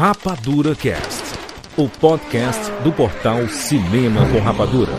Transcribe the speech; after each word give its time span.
Rapadura 0.00 0.74
Cast, 0.74 1.24
o 1.76 1.86
podcast 1.86 2.72
do 2.82 2.90
portal 2.90 3.46
Cinema 3.48 4.22
com 4.30 4.40
Rapadura. 4.40 4.90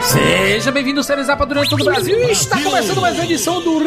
Seja 0.00 0.70
bem-vindo, 0.70 1.02
séries 1.02 1.26
Rapadura 1.26 1.64
em 1.64 1.68
todo 1.68 1.80
o 1.80 1.84
Brasil. 1.84 2.16
E 2.16 2.30
está 2.30 2.62
começando 2.62 3.00
mais 3.00 3.16
uma 3.16 3.24
edição 3.24 3.60
do 3.60 3.80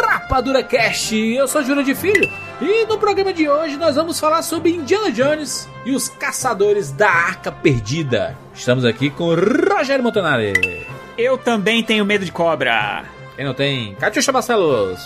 Rapadura 0.00 0.62
Cast. 0.62 1.14
Eu 1.14 1.46
sou 1.46 1.62
Júlio 1.62 1.84
de 1.84 1.94
Filho 1.94 2.32
e 2.58 2.86
no 2.86 2.96
programa 2.96 3.34
de 3.34 3.46
hoje 3.46 3.76
nós 3.76 3.96
vamos 3.96 4.18
falar 4.18 4.40
sobre 4.40 4.70
Indiana 4.70 5.12
Jones 5.12 5.68
e 5.84 5.92
os 5.94 6.08
Caçadores 6.08 6.90
da 6.92 7.08
Arca 7.10 7.50
Perdida. 7.50 8.36
Estamos 8.54 8.84
aqui 8.84 9.10
com 9.10 9.34
Rogério 9.34 10.02
Montanari. 10.04 10.86
Eu 11.18 11.36
também 11.36 11.82
tenho 11.82 12.04
medo 12.04 12.24
de 12.24 12.32
cobra. 12.32 13.04
Quem 13.36 13.44
não 13.44 13.54
tem? 13.54 13.94
Catiuxa 13.96 14.32
Barcelos. 14.32 15.00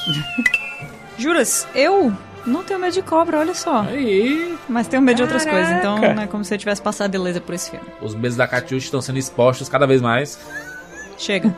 Juras, 1.19 1.67
eu 1.75 2.13
não 2.45 2.63
tenho 2.63 2.79
medo 2.79 2.93
de 2.93 3.03
cobra, 3.03 3.39
olha 3.39 3.55
só. 3.55 3.81
Aí, 3.81 4.57
Mas 4.69 4.87
tenho 4.87 5.03
medo 5.03 5.17
de 5.17 5.23
outras 5.23 5.45
Caraca. 5.45 5.63
coisas, 5.65 5.79
então 5.79 6.15
não 6.15 6.23
é 6.23 6.27
como 6.27 6.45
se 6.45 6.55
eu 6.55 6.59
tivesse 6.59 6.83
passado 6.83 7.11
beleza 7.11 7.41
por 7.41 7.55
esse 7.55 7.71
filme. 7.71 7.87
os 8.03 8.15
medos 8.15 8.37
da 8.37 8.47
Catiuxa 8.47 8.87
estão 8.87 9.01
sendo 9.01 9.19
expostos 9.19 9.69
cada 9.69 9.87
vez 9.87 10.03
mais. 10.03 10.39
Chega. 11.19 11.55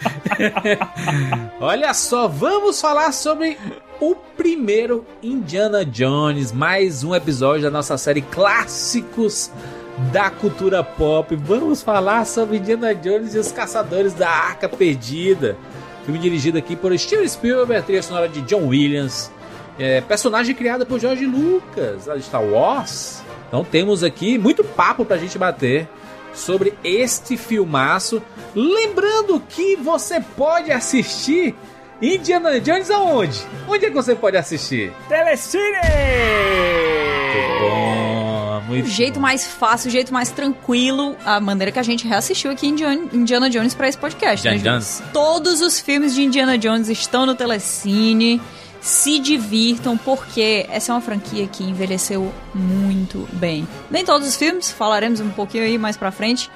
Olha 1.60 1.94
só, 1.94 2.28
vamos 2.28 2.80
falar 2.80 3.12
sobre 3.12 3.56
o 4.00 4.14
primeiro 4.14 5.04
Indiana 5.22 5.84
Jones, 5.84 6.52
mais 6.52 7.02
um 7.02 7.14
episódio 7.14 7.62
da 7.62 7.70
nossa 7.70 7.98
série 7.98 8.22
Clássicos 8.22 9.50
da 10.12 10.30
Cultura 10.30 10.84
Pop. 10.84 11.34
Vamos 11.34 11.82
falar 11.82 12.24
sobre 12.24 12.58
Indiana 12.58 12.94
Jones 12.94 13.34
e 13.34 13.38
os 13.38 13.50
Caçadores 13.50 14.14
da 14.14 14.28
Arca 14.28 14.68
Perdida. 14.68 15.56
Filme 16.04 16.20
dirigido 16.20 16.56
aqui 16.56 16.76
por 16.76 16.96
Steven 16.96 17.26
Spielberg, 17.26 17.84
trilha 17.84 18.02
sonora 18.02 18.28
de 18.28 18.40
John 18.42 18.68
Williams, 18.68 19.30
é, 19.78 20.00
personagem 20.00 20.54
criado 20.54 20.86
por 20.86 21.00
George 21.00 21.26
Lucas, 21.26 22.06
lá 22.06 22.16
de 22.16 22.22
Star 22.22 22.44
Wars. 22.44 23.22
Então 23.48 23.64
temos 23.64 24.04
aqui 24.04 24.38
muito 24.38 24.62
papo 24.62 25.04
pra 25.04 25.18
gente 25.18 25.36
bater 25.36 25.88
sobre 26.32 26.72
este 26.84 27.36
filmaço. 27.36 28.22
Lembrando 28.54 29.42
que 29.48 29.74
você 29.76 30.20
pode 30.20 30.70
assistir 30.70 31.56
Indiana 32.00 32.60
Jones 32.60 32.90
aonde? 32.90 33.38
Onde 33.66 33.86
é 33.86 33.88
que 33.88 33.94
você 33.94 34.14
pode 34.14 34.36
assistir? 34.36 34.92
Telecine! 35.08 35.62
Bom, 37.60 38.60
muito 38.68 38.86
O 38.86 38.88
jeito 38.88 39.18
mais 39.18 39.46
fácil, 39.46 39.88
o 39.88 39.90
jeito 39.90 40.12
mais 40.12 40.30
tranquilo, 40.30 41.16
a 41.24 41.40
maneira 41.40 41.72
que 41.72 41.78
a 41.78 41.82
gente 41.82 42.06
reassistiu 42.06 42.50
aqui 42.52 42.68
Indiana, 42.68 43.00
Indiana 43.12 43.50
Jones 43.50 43.74
pra 43.74 43.88
esse 43.88 43.98
podcast. 43.98 44.46
né, 44.46 44.54
Indiana 44.56 44.80
Juras? 44.80 45.02
Todos 45.12 45.60
os 45.60 45.80
filmes 45.80 46.14
de 46.14 46.22
Indiana 46.22 46.56
Jones 46.56 46.88
estão 46.88 47.26
no 47.26 47.34
Telecine. 47.34 48.40
Se 48.80 49.18
divirtam, 49.18 49.98
porque 49.98 50.64
essa 50.70 50.92
é 50.92 50.94
uma 50.94 51.00
franquia 51.00 51.48
que 51.48 51.64
envelheceu 51.64 52.32
muito 52.54 53.28
bem. 53.32 53.66
Nem 53.90 54.04
todos 54.04 54.28
os 54.28 54.36
filmes, 54.36 54.70
falaremos 54.70 55.18
um 55.18 55.30
pouquinho 55.30 55.64
aí 55.64 55.76
mais 55.76 55.96
pra 55.96 56.12
frente. 56.12 56.48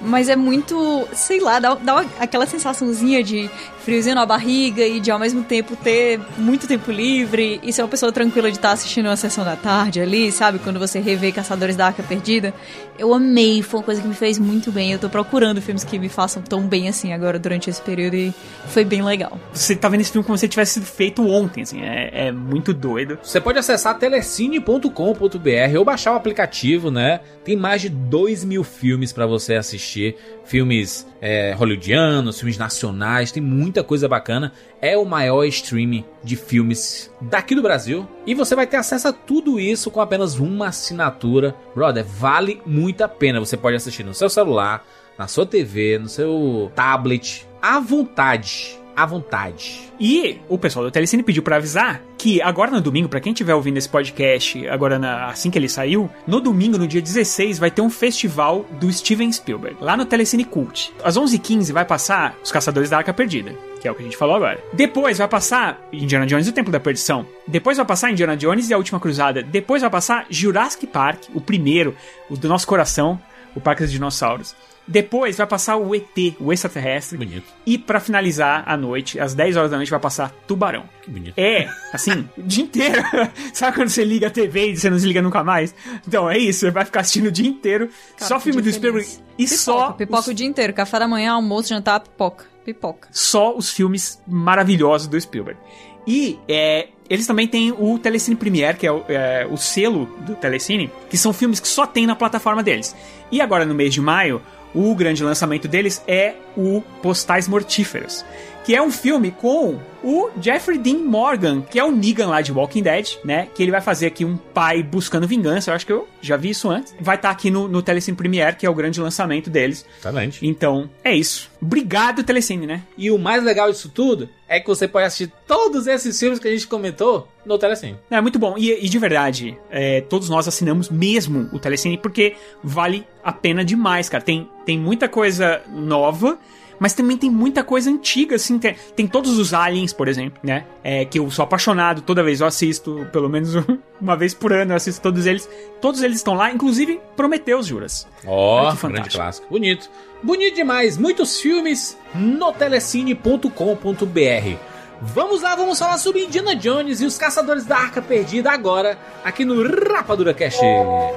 Mas 0.00 0.28
é 0.28 0.36
muito, 0.36 1.06
sei 1.12 1.40
lá, 1.40 1.58
dá, 1.58 1.74
dá 1.74 2.04
aquela 2.20 2.46
sensaçãozinha 2.46 3.24
de 3.24 3.50
friozinho 3.84 4.14
na 4.14 4.24
barriga 4.24 4.84
e 4.84 4.98
de 4.98 5.10
ao 5.10 5.18
mesmo 5.18 5.42
tempo 5.42 5.76
ter 5.76 6.18
muito 6.38 6.66
tempo 6.66 6.90
livre 6.90 7.60
e 7.62 7.72
ser 7.72 7.82
uma 7.82 7.88
pessoa 7.88 8.10
tranquila 8.10 8.50
de 8.50 8.56
estar 8.56 8.72
assistindo 8.72 9.06
uma 9.06 9.16
sessão 9.16 9.44
da 9.44 9.56
tarde 9.56 10.00
ali, 10.00 10.32
sabe? 10.32 10.58
Quando 10.58 10.78
você 10.78 10.98
revê 10.98 11.30
Caçadores 11.30 11.76
da 11.76 11.86
Arca 11.86 12.02
Perdida. 12.02 12.54
Eu 12.98 13.12
amei, 13.12 13.60
foi 13.62 13.80
uma 13.80 13.84
coisa 13.84 14.00
que 14.00 14.08
me 14.08 14.14
fez 14.14 14.38
muito 14.38 14.72
bem. 14.72 14.92
Eu 14.92 14.98
tô 14.98 15.08
procurando 15.08 15.60
filmes 15.60 15.84
que 15.84 15.98
me 15.98 16.08
façam 16.08 16.42
tão 16.42 16.62
bem 16.62 16.88
assim 16.88 17.12
agora 17.12 17.38
durante 17.38 17.68
esse 17.68 17.82
período 17.82 18.14
e 18.14 18.32
foi 18.68 18.84
bem 18.84 19.02
legal. 19.02 19.38
Você 19.52 19.76
tá 19.76 19.88
vendo 19.88 20.00
esse 20.00 20.12
filme 20.12 20.24
como 20.24 20.38
se 20.38 20.48
tivesse 20.48 20.74
sido 20.74 20.86
feito 20.86 21.26
ontem, 21.28 21.62
assim. 21.62 21.82
É, 21.82 22.28
é 22.28 22.32
muito 22.32 22.72
doido. 22.72 23.18
Você 23.22 23.40
pode 23.40 23.58
acessar 23.58 23.98
telecine.com.br 23.98 25.78
ou 25.78 25.84
baixar 25.84 26.12
o 26.12 26.16
aplicativo, 26.16 26.90
né? 26.90 27.20
Tem 27.44 27.56
mais 27.56 27.82
de 27.82 27.88
2 27.88 28.44
mil 28.44 28.64
filmes 28.64 29.12
pra 29.12 29.26
você 29.26 29.54
assistir. 29.54 30.16
Filmes 30.44 31.06
é, 31.26 31.54
hollywoodianos, 31.54 32.38
filmes 32.38 32.58
nacionais, 32.58 33.32
tem 33.32 33.42
muita 33.42 33.82
coisa 33.82 34.06
bacana. 34.06 34.52
É 34.78 34.94
o 34.98 35.06
maior 35.06 35.42
streaming 35.46 36.04
de 36.22 36.36
filmes 36.36 37.10
daqui 37.18 37.54
do 37.54 37.62
Brasil. 37.62 38.06
E 38.26 38.34
você 38.34 38.54
vai 38.54 38.66
ter 38.66 38.76
acesso 38.76 39.08
a 39.08 39.12
tudo 39.12 39.58
isso 39.58 39.90
com 39.90 40.02
apenas 40.02 40.38
uma 40.38 40.68
assinatura. 40.68 41.56
Brother, 41.74 42.04
vale 42.04 42.60
muito 42.66 43.02
a 43.02 43.08
pena. 43.08 43.40
Você 43.40 43.56
pode 43.56 43.74
assistir 43.74 44.04
no 44.04 44.12
seu 44.12 44.28
celular, 44.28 44.86
na 45.18 45.26
sua 45.26 45.46
TV, 45.46 45.98
no 45.98 46.10
seu 46.10 46.70
tablet, 46.74 47.48
à 47.62 47.80
vontade. 47.80 48.78
À 48.96 49.04
vontade. 49.06 49.82
E 49.98 50.38
o 50.48 50.56
pessoal 50.58 50.84
do 50.84 50.90
Telecine 50.90 51.22
pediu 51.22 51.42
pra 51.42 51.56
avisar 51.56 52.00
que 52.18 52.40
agora 52.40 52.70
no 52.70 52.80
domingo, 52.80 53.08
pra 53.08 53.20
quem 53.20 53.32
estiver 53.32 53.54
ouvindo 53.54 53.76
esse 53.76 53.88
podcast 53.88 54.66
agora 54.68 54.98
na- 54.98 55.26
assim 55.26 55.50
que 55.50 55.58
ele 55.58 55.68
saiu, 55.68 56.08
no 56.26 56.40
domingo, 56.40 56.78
no 56.78 56.86
dia 56.86 57.02
16, 57.02 57.58
vai 57.58 57.70
ter 57.70 57.82
um 57.82 57.90
festival 57.90 58.64
do 58.80 58.90
Steven 58.92 59.30
Spielberg, 59.32 59.76
lá 59.80 59.96
no 59.96 60.04
Telecine 60.04 60.44
Cult. 60.44 60.92
Às 61.02 61.16
11h15 61.16 61.72
vai 61.72 61.84
passar 61.84 62.36
Os 62.42 62.50
Caçadores 62.52 62.88
da 62.90 62.98
Arca 62.98 63.12
Perdida, 63.12 63.54
que 63.80 63.86
é 63.86 63.90
o 63.90 63.94
que 63.94 64.00
a 64.00 64.04
gente 64.04 64.16
falou 64.16 64.36
agora. 64.36 64.62
Depois 64.72 65.18
vai 65.18 65.28
passar 65.28 65.86
Indiana 65.92 66.26
Jones 66.26 66.46
e 66.46 66.50
o 66.50 66.52
Templo 66.52 66.72
da 66.72 66.80
Perdição. 66.80 67.26
Depois 67.46 67.76
vai 67.76 67.84
passar 67.86 68.10
Indiana 68.10 68.36
Jones 68.36 68.70
e 68.70 68.74
a 68.74 68.78
Última 68.78 68.98
Cruzada. 69.00 69.42
Depois 69.42 69.82
vai 69.82 69.90
passar 69.90 70.26
Jurassic 70.30 70.86
Park, 70.86 71.24
o 71.34 71.40
primeiro, 71.40 71.94
o 72.30 72.36
do 72.36 72.48
nosso 72.48 72.66
coração, 72.66 73.20
o 73.54 73.60
Parque 73.60 73.82
dos 73.82 73.92
Dinossauros. 73.92 74.54
Depois 74.86 75.38
vai 75.38 75.46
passar 75.46 75.76
o 75.76 75.94
ET, 75.94 76.36
o 76.38 76.52
extraterrestre. 76.52 77.16
Bonito. 77.16 77.46
E 77.64 77.78
pra 77.78 78.00
finalizar 78.00 78.64
a 78.66 78.76
noite, 78.76 79.18
às 79.18 79.34
10 79.34 79.56
horas 79.56 79.70
da 79.70 79.78
noite, 79.78 79.90
vai 79.90 79.98
passar 80.00 80.30
Tubarão. 80.46 80.84
Que 81.02 81.10
bonito. 81.10 81.38
É, 81.38 81.68
assim, 81.92 82.28
o 82.36 82.42
dia 82.42 82.64
inteiro. 82.64 83.02
Sabe 83.54 83.76
quando 83.76 83.88
você 83.88 84.04
liga 84.04 84.26
a 84.26 84.30
TV 84.30 84.72
e 84.72 84.76
você 84.76 84.90
não 84.90 84.98
se 84.98 85.06
liga 85.06 85.22
nunca 85.22 85.42
mais? 85.42 85.74
Então 86.06 86.30
é 86.30 86.36
isso, 86.36 86.60
você 86.60 86.70
vai 86.70 86.84
ficar 86.84 87.00
assistindo 87.00 87.26
o 87.26 87.32
dia 87.32 87.48
inteiro, 87.48 87.88
Cara, 88.16 88.28
só 88.28 88.40
filme 88.40 88.60
do 88.60 88.70
Spielberg 88.70 89.08
e 89.38 89.44
Pipoca, 89.44 89.56
só 89.56 89.92
pipoca 89.92 90.20
os, 90.20 90.26
o 90.26 90.34
dia 90.34 90.46
inteiro. 90.46 90.74
Café 90.74 90.98
da 90.98 91.08
manhã, 91.08 91.32
almoço, 91.32 91.70
jantar, 91.70 92.00
pipoca. 92.00 92.46
Pipoca. 92.64 93.08
só 93.12 93.54
os 93.54 93.70
filmes 93.70 94.22
maravilhosos 94.26 95.06
do 95.06 95.20
Spielberg. 95.20 95.60
E 96.06 96.38
é, 96.48 96.88
eles 97.08 97.26
também 97.26 97.46
têm 97.46 97.72
o 97.72 97.98
Telecine 97.98 98.36
Premiere, 98.36 98.78
que 98.78 98.86
é 98.86 98.92
o, 98.92 99.04
é, 99.08 99.46
o 99.50 99.56
selo 99.56 100.06
do 100.20 100.34
Telecine, 100.34 100.90
que 101.10 101.18
são 101.18 101.32
filmes 101.32 101.60
que 101.60 101.68
só 101.68 101.86
tem 101.86 102.06
na 102.06 102.16
plataforma 102.16 102.62
deles. 102.62 102.94
E 103.30 103.40
agora 103.40 103.64
no 103.64 103.74
mês 103.74 103.92
de 103.92 104.00
maio, 104.00 104.40
o 104.74 104.94
grande 104.94 105.22
lançamento 105.22 105.68
deles 105.68 106.02
é 106.06 106.34
o 106.56 106.82
Postais 107.02 107.46
Mortíferos, 107.46 108.24
que 108.64 108.74
é 108.74 108.82
um 108.82 108.90
filme 108.90 109.30
com 109.30 109.78
o 110.02 110.30
Jeffrey 110.40 110.78
Dean 110.78 110.98
Morgan, 110.98 111.60
que 111.62 111.78
é 111.78 111.84
o 111.84 111.92
Negan 111.92 112.28
lá 112.28 112.40
de 112.40 112.50
Walking 112.52 112.82
Dead, 112.82 113.16
né? 113.22 113.48
Que 113.54 113.62
ele 113.62 113.70
vai 113.70 113.80
fazer 113.80 114.06
aqui 114.06 114.24
um 114.24 114.36
pai 114.36 114.82
buscando 114.82 115.26
vingança. 115.26 115.70
Eu 115.70 115.74
acho 115.74 115.86
que 115.86 115.92
eu 115.92 116.08
já 116.20 116.36
vi 116.36 116.50
isso 116.50 116.70
antes. 116.70 116.94
Vai 116.98 117.16
estar 117.16 117.30
aqui 117.30 117.50
no, 117.50 117.68
no 117.68 117.82
Telecine 117.82 118.16
Premiere, 118.16 118.56
que 118.56 118.66
é 118.66 118.70
o 118.70 118.74
grande 118.74 119.00
lançamento 119.00 119.50
deles. 119.50 119.86
Excelente. 119.98 120.46
Então, 120.46 120.90
é 121.02 121.14
isso. 121.14 121.50
Obrigado, 121.60 122.22
Telecine, 122.22 122.66
né? 122.66 122.82
E 122.96 123.10
o 123.10 123.18
mais 123.18 123.42
legal 123.42 123.70
disso 123.70 123.88
tudo 123.88 124.28
é 124.48 124.60
que 124.60 124.66
você 124.66 124.88
pode 124.88 125.06
assistir 125.06 125.32
todos 125.46 125.86
esses 125.86 126.18
filmes 126.18 126.38
que 126.38 126.48
a 126.48 126.50
gente 126.50 126.66
comentou 126.66 127.28
no 127.44 127.58
Telecine. 127.58 127.96
É 128.10 128.20
muito 128.20 128.38
bom. 128.38 128.56
E, 128.58 128.84
e 128.84 128.88
de 128.88 128.98
verdade, 128.98 129.56
é, 129.70 130.00
todos 130.02 130.28
nós 130.28 130.48
assinamos 130.48 130.88
mesmo 130.88 131.48
o 131.52 131.58
Telecine 131.58 131.98
porque 131.98 132.36
vale 132.62 133.06
a 133.22 133.32
pena 133.32 133.64
demais, 133.64 134.08
cara. 134.08 134.22
Tem, 134.22 134.48
tem 134.64 134.78
muita 134.78 135.08
coisa 135.08 135.62
nova. 135.70 136.38
Mas 136.84 136.92
também 136.92 137.16
tem 137.16 137.30
muita 137.30 137.64
coisa 137.64 137.88
antiga, 137.88 138.36
assim. 138.36 138.58
Tem, 138.58 138.76
tem 138.94 139.06
todos 139.06 139.38
os 139.38 139.54
aliens, 139.54 139.90
por 139.90 140.06
exemplo, 140.06 140.38
né? 140.42 140.66
É, 140.82 141.06
que 141.06 141.18
eu 141.18 141.30
sou 141.30 141.42
apaixonado, 141.42 142.02
toda 142.02 142.22
vez 142.22 142.42
eu 142.42 142.46
assisto, 142.46 143.08
pelo 143.10 143.26
menos 143.26 143.54
uma 143.98 144.14
vez 144.14 144.34
por 144.34 144.52
ano 144.52 144.72
eu 144.72 144.76
assisto 144.76 145.00
todos 145.00 145.24
eles. 145.24 145.48
Todos 145.80 146.02
eles 146.02 146.18
estão 146.18 146.34
lá, 146.34 146.52
inclusive 146.52 147.00
Prometheus, 147.16 147.68
juras. 147.68 148.06
Ó, 148.26 148.58
oh, 148.58 148.60
que 148.60 148.64
grande 148.64 148.80
fantástico. 148.80 149.16
clássico. 149.16 149.46
Bonito. 149.48 149.88
Bonito 150.22 150.56
demais. 150.56 150.98
Muitos 150.98 151.40
filmes 151.40 151.96
no 152.14 152.52
telecine.com.br. 152.52 154.58
Vamos 155.00 155.40
lá, 155.40 155.56
vamos 155.56 155.78
falar 155.78 155.96
sobre 155.96 156.22
Indiana 156.22 156.54
Jones 156.54 157.00
e 157.00 157.06
os 157.06 157.16
Caçadores 157.16 157.64
da 157.64 157.78
Arca 157.78 158.02
Perdida 158.02 158.50
agora, 158.50 158.98
aqui 159.24 159.44
no 159.44 159.62
Rapadura 159.90 160.34
Cast. 160.34 160.60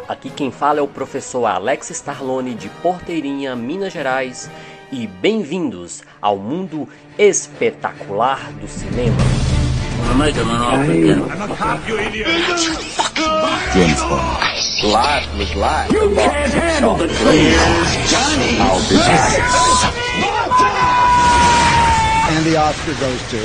Aqui 0.07 0.29
quem 0.29 0.49
fala 0.49 0.79
é 0.79 0.81
o 0.81 0.87
professor 0.87 1.45
Alex 1.45 1.89
Starlone 1.89 2.53
de 2.53 2.69
Porteirinha, 2.81 3.55
Minas 3.55 3.91
Gerais, 3.91 4.49
e 4.91 5.05
bem-vindos 5.07 6.03
ao 6.21 6.37
mundo 6.37 6.87
espetacular 7.17 8.51
do 8.53 8.67
cinema. 8.67 9.17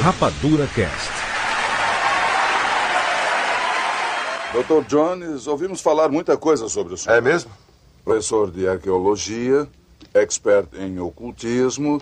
Rapadura 0.01 0.67
Cast. 0.75 1.23
Dr. 4.53 4.87
Jones, 4.87 5.47
ouvimos 5.47 5.81
falar 5.81 6.11
muita 6.11 6.37
coisa 6.37 6.69
sobre 6.69 6.95
o 6.95 6.97
senhor. 6.97 7.17
É 7.17 7.21
mesmo? 7.21 7.51
Professor 8.05 8.51
de 8.51 8.69
arqueologia, 8.69 9.67
expert 10.15 10.69
em 10.75 10.99
ocultismo 10.99 12.01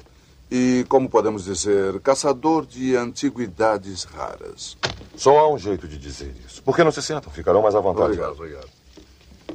e, 0.50 0.84
como 0.88 1.08
podemos 1.08 1.44
dizer, 1.44 2.00
caçador 2.00 2.66
de 2.66 2.96
antiguidades 2.96 4.04
raras. 4.04 4.76
Só 5.16 5.38
há 5.38 5.48
um 5.52 5.58
jeito 5.58 5.86
de 5.86 5.96
dizer 5.98 6.34
isso. 6.46 6.62
Por 6.62 6.74
que 6.74 6.82
não 6.82 6.90
se 6.90 7.02
sentam? 7.02 7.32
Ficarão 7.32 7.62
mais 7.62 7.74
à 7.74 7.80
vontade. 7.80 8.06
Obrigado, 8.06 8.32
obrigado. 8.32 8.68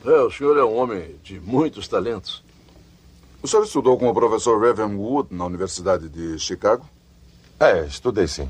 É, 0.06 0.22
o 0.22 0.32
senhor 0.32 0.58
é 0.58 0.64
um 0.64 0.76
homem 0.78 1.16
de 1.24 1.40
muitos 1.40 1.88
talentos. 1.88 2.44
O 3.42 3.48
senhor 3.48 3.64
estudou 3.64 3.98
com 3.98 4.08
o 4.10 4.14
professor 4.14 4.62
Ravenwood 4.62 5.34
na 5.34 5.46
Universidade 5.46 6.10
de 6.10 6.40
Chicago? 6.40 6.88
É, 7.60 7.86
estudei 7.86 8.28
sim. 8.28 8.50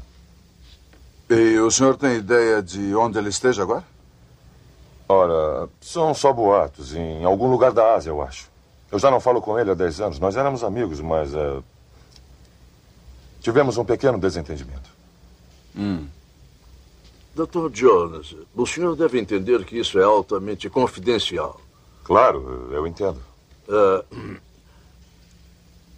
E 1.30 1.58
o 1.60 1.72
senhor 1.72 1.98
tem 1.98 2.18
ideia 2.18 2.62
de 2.62 2.96
onde 2.96 3.18
ele 3.18 3.30
esteja 3.30 3.64
agora? 3.64 3.84
Ora, 5.08 5.70
são 5.82 6.14
só 6.14 6.32
boatos. 6.32 6.94
Em 6.94 7.24
algum 7.24 7.50
lugar 7.50 7.72
da 7.72 7.96
Ásia, 7.96 8.10
eu 8.10 8.22
acho. 8.22 8.50
Eu 8.92 9.00
já 9.00 9.10
não 9.10 9.20
falo 9.20 9.42
com 9.42 9.58
ele 9.58 9.72
há 9.72 9.74
10 9.74 10.02
anos. 10.02 10.20
Nós 10.20 10.36
éramos 10.36 10.64
amigos, 10.64 11.02
mas. 11.02 11.34
é, 11.34 11.62
tivemos 13.42 13.78
um 13.78 13.86
pequeno 13.86 14.18
desentendimento. 14.18 14.90
Hum. 15.76 16.08
Dr. 17.36 17.70
Jones, 17.70 18.36
o 18.56 18.66
senhor 18.66 18.96
deve 18.96 19.20
entender 19.20 19.66
que 19.66 19.78
isso 19.78 20.00
é 20.00 20.04
altamente 20.04 20.70
confidencial. 20.70 21.60
Claro, 22.04 22.70
eu 22.72 22.88
entendo. 22.88 23.20
É, 23.68 24.06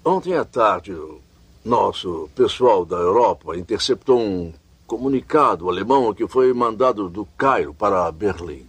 ontem 0.04 0.34
à 0.34 0.44
tarde, 0.44 0.94
o 0.94 1.22
nosso 1.64 2.30
pessoal 2.36 2.84
da 2.84 2.98
Europa 2.98 3.56
interceptou 3.56 4.20
um 4.20 4.52
comunicado 4.88 5.70
alemão 5.70 6.14
que 6.14 6.28
foi 6.28 6.52
mandado 6.54 7.08
do 7.08 7.26
Cairo 7.38 7.74
para 7.74 8.12
Berlim. 8.12 8.66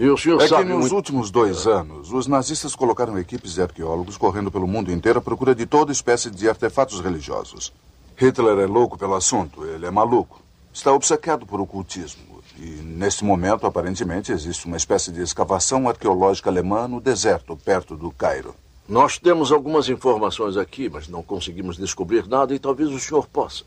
E 0.00 0.08
o 0.08 0.16
senhor 0.16 0.40
É 0.40 0.44
que 0.44 0.48
sabe 0.48 0.64
nos 0.70 0.80
muito... 0.80 0.96
últimos 0.96 1.30
dois 1.30 1.66
anos, 1.66 2.10
os 2.10 2.26
nazistas 2.26 2.74
colocaram 2.74 3.18
equipes 3.18 3.52
de 3.52 3.60
arqueólogos 3.60 4.16
correndo 4.16 4.50
pelo 4.50 4.66
mundo 4.66 4.90
inteiro 4.90 5.18
à 5.18 5.22
procura 5.22 5.54
de 5.54 5.66
toda 5.66 5.92
espécie 5.92 6.30
de 6.30 6.48
artefatos 6.48 7.00
religiosos. 7.00 7.70
Hitler 8.16 8.60
é 8.60 8.66
louco 8.66 8.96
pelo 8.96 9.14
assunto, 9.14 9.62
ele 9.66 9.84
é 9.84 9.90
maluco. 9.90 10.40
Está 10.72 10.90
obcecado 10.90 11.44
por 11.44 11.60
ocultismo. 11.60 12.40
E, 12.58 12.64
neste 12.64 13.26
momento, 13.26 13.66
aparentemente, 13.66 14.32
existe 14.32 14.64
uma 14.64 14.78
espécie 14.78 15.12
de 15.12 15.20
escavação 15.20 15.86
arqueológica 15.86 16.48
alemã 16.48 16.88
no 16.88 16.98
deserto, 16.98 17.54
perto 17.54 17.94
do 17.94 18.10
Cairo. 18.10 18.54
Nós 18.88 19.18
temos 19.18 19.52
algumas 19.52 19.90
informações 19.90 20.56
aqui, 20.56 20.88
mas 20.88 21.08
não 21.08 21.22
conseguimos 21.22 21.76
descobrir 21.76 22.26
nada 22.26 22.54
e 22.54 22.58
talvez 22.58 22.88
o 22.88 22.98
senhor 22.98 23.26
possa. 23.26 23.64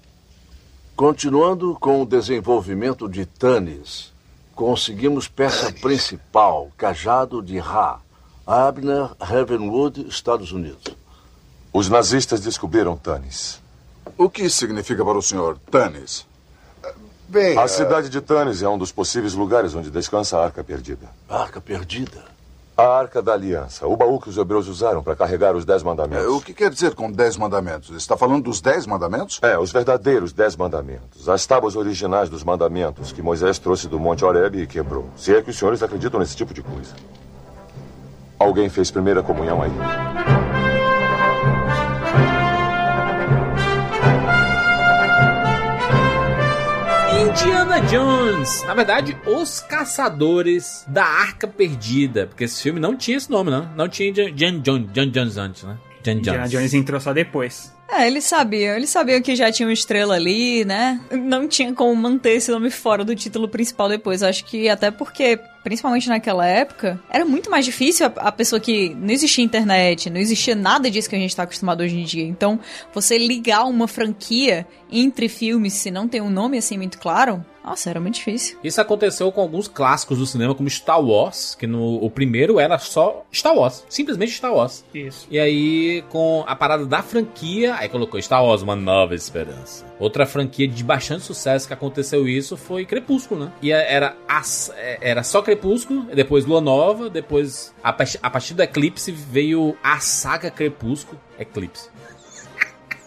Continuando 0.95 1.77
com 1.79 2.01
o 2.01 2.05
desenvolvimento 2.07 3.07
de 3.07 3.23
Tanis, 3.23 4.12
conseguimos 4.55 5.27
peça 5.27 5.71
principal, 5.71 6.71
cajado 6.77 7.41
de 7.41 7.57
Ra, 7.57 7.99
Abner 8.45 9.11
Ravenwood, 9.19 10.07
Estados 10.07 10.51
Unidos. 10.51 10.95
Os 11.71 11.89
nazistas 11.89 12.41
descobriram 12.41 12.95
Tanis. 12.95 13.61
O 14.17 14.29
que 14.29 14.49
significa 14.49 15.03
para 15.03 15.17
o 15.17 15.21
senhor, 15.21 15.57
Tanis? 15.71 16.25
Bem, 17.27 17.57
A 17.57 17.67
cidade 17.67 18.09
de 18.09 18.21
Tanis 18.21 18.61
é 18.61 18.69
um 18.69 18.77
dos 18.77 18.91
possíveis 18.91 19.33
lugares 19.33 19.73
onde 19.73 19.89
descansa 19.89 20.37
a 20.37 20.45
Arca 20.45 20.63
Perdida. 20.63 21.09
Arca 21.27 21.59
perdida? 21.59 22.32
A 22.75 22.87
Arca 22.87 23.21
da 23.21 23.33
Aliança, 23.33 23.85
o 23.85 23.95
baú 23.95 24.19
que 24.19 24.29
os 24.29 24.37
hebreus 24.37 24.67
usaram 24.67 25.03
para 25.03 25.15
carregar 25.15 25.55
os 25.55 25.63
Dez 25.63 25.83
Mandamentos. 25.83 26.25
É, 26.25 26.27
o 26.27 26.41
que 26.41 26.55
quer 26.55 26.71
dizer 26.71 26.95
com 26.95 27.11
dez 27.11 27.37
mandamentos? 27.37 27.95
Está 27.95 28.17
falando 28.17 28.45
dos 28.45 28.61
dez 28.61 28.87
mandamentos? 28.87 29.39
É, 29.43 29.59
os 29.59 29.71
verdadeiros 29.71 30.33
Dez 30.33 30.55
Mandamentos. 30.55 31.29
As 31.29 31.45
tábuas 31.45 31.75
originais 31.75 32.29
dos 32.29 32.43
mandamentos 32.43 33.11
que 33.11 33.21
Moisés 33.21 33.59
trouxe 33.59 33.87
do 33.87 33.99
Monte 33.99 34.25
Horebe 34.25 34.63
e 34.63 34.67
quebrou. 34.67 35.05
Se 35.15 35.35
é 35.35 35.41
que 35.43 35.51
os 35.51 35.57
senhores 35.57 35.83
acreditam 35.83 36.19
nesse 36.19 36.35
tipo 36.35 36.51
de 36.51 36.63
coisa. 36.63 36.95
Alguém 38.39 38.67
fez 38.69 38.89
primeira 38.89 39.21
comunhão 39.21 39.61
aí. 39.61 40.42
Indiana 47.23 47.79
Jones. 47.79 48.63
Na 48.63 48.73
verdade, 48.73 49.15
Os 49.25 49.61
Caçadores 49.61 50.83
da 50.89 51.05
Arca 51.05 51.47
Perdida. 51.47 52.27
Porque 52.27 52.43
esse 52.43 52.61
filme 52.61 52.81
não 52.81 52.97
tinha 52.97 53.15
esse 53.15 53.31
nome, 53.31 53.49
não. 53.49 53.65
Não 53.75 53.87
tinha 53.87 54.09
Indiana 54.09 54.59
Jones, 54.59 54.89
Jones 54.91 55.37
antes, 55.37 55.63
né? 55.63 55.77
Indiana. 56.05 56.47
Jones 56.49 56.73
entrou 56.73 56.99
só 56.99 57.13
depois. 57.13 57.72
É, 57.89 58.07
eles 58.07 58.23
sabiam. 58.23 58.75
Eles 58.75 58.89
sabiam 58.89 59.21
que 59.21 59.35
já 59.35 59.51
tinha 59.51 59.67
uma 59.67 59.73
estrela 59.73 60.15
ali, 60.15 60.65
né? 60.65 60.99
Não 61.11 61.47
tinha 61.47 61.73
como 61.73 61.95
manter 61.95 62.31
esse 62.33 62.49
nome 62.51 62.69
fora 62.69 63.03
do 63.03 63.15
título 63.15 63.47
principal 63.47 63.87
depois. 63.87 64.23
Acho 64.23 64.45
que 64.45 64.67
até 64.67 64.89
porque, 64.89 65.39
principalmente 65.63 66.09
naquela 66.09 66.45
época, 66.45 66.99
era 67.09 67.23
muito 67.23 67.51
mais 67.51 67.65
difícil 67.65 68.07
a, 68.07 68.09
a 68.27 68.31
pessoa 68.31 68.59
que 68.59 68.95
não 68.95 69.11
existia 69.11 69.43
internet, 69.43 70.09
não 70.09 70.19
existia 70.19 70.55
nada 70.55 70.89
disso 70.89 71.09
que 71.09 71.15
a 71.15 71.19
gente 71.19 71.35
tá 71.35 71.43
acostumado 71.43 71.81
hoje 71.81 71.95
em 71.95 72.03
dia. 72.03 72.25
Então, 72.25 72.59
você 72.93 73.17
ligar 73.17 73.65
uma 73.65 73.87
franquia 73.87 74.65
entre 74.91 75.29
filmes 75.29 75.73
se 75.73 75.91
não 75.91 76.07
tem 76.07 76.21
um 76.21 76.29
nome 76.29 76.57
assim 76.57 76.77
muito 76.77 76.97
claro, 76.97 77.45
nossa, 77.63 77.89
era 77.89 77.99
muito 77.99 78.15
difícil. 78.15 78.57
Isso 78.63 78.79
aconteceu 78.81 79.31
com 79.31 79.41
alguns 79.41 79.67
clássicos 79.67 80.17
do 80.17 80.25
cinema, 80.25 80.53
como 80.53 80.69
Star 80.69 81.01
Wars, 81.01 81.55
que 81.55 81.65
no 81.65 82.03
o 82.03 82.09
primeiro 82.09 82.59
era 82.59 82.77
só 82.77 83.25
Star 83.31 83.55
Wars, 83.55 83.85
simplesmente 83.89 84.31
Star 84.33 84.53
Wars. 84.53 84.83
Isso. 84.93 85.27
E 85.31 85.39
aí, 85.39 86.03
com 86.09 86.43
a 86.47 86.55
parada 86.55 86.85
da 86.85 87.01
franquia, 87.01 87.75
aí 87.75 87.87
colocou 87.89 88.21
Star 88.21 88.43
Wars, 88.43 88.61
uma 88.61 88.75
nova 88.75 89.15
esperança. 89.15 89.85
Outra 89.99 90.25
franquia 90.25 90.67
de 90.67 90.83
bastante 90.83 91.23
sucesso 91.23 91.67
que 91.67 91.73
aconteceu 91.73 92.27
isso 92.27 92.57
foi 92.57 92.85
Crepúsculo, 92.85 93.45
né? 93.45 93.51
E 93.61 93.71
era, 93.71 94.15
as- 94.27 94.71
era 95.01 95.23
só 95.23 95.41
Crepúsculo, 95.41 96.03
depois 96.13 96.45
Lua 96.45 96.59
Nova, 96.61 97.09
depois, 97.09 97.73
a, 97.83 97.89
a 97.89 98.29
partir 98.29 98.53
do 98.53 98.61
Eclipse, 98.63 99.11
veio 99.11 99.77
a 99.83 99.99
saga 99.99 100.51
Crepúsculo, 100.51 101.19
Eclipse. 101.39 101.89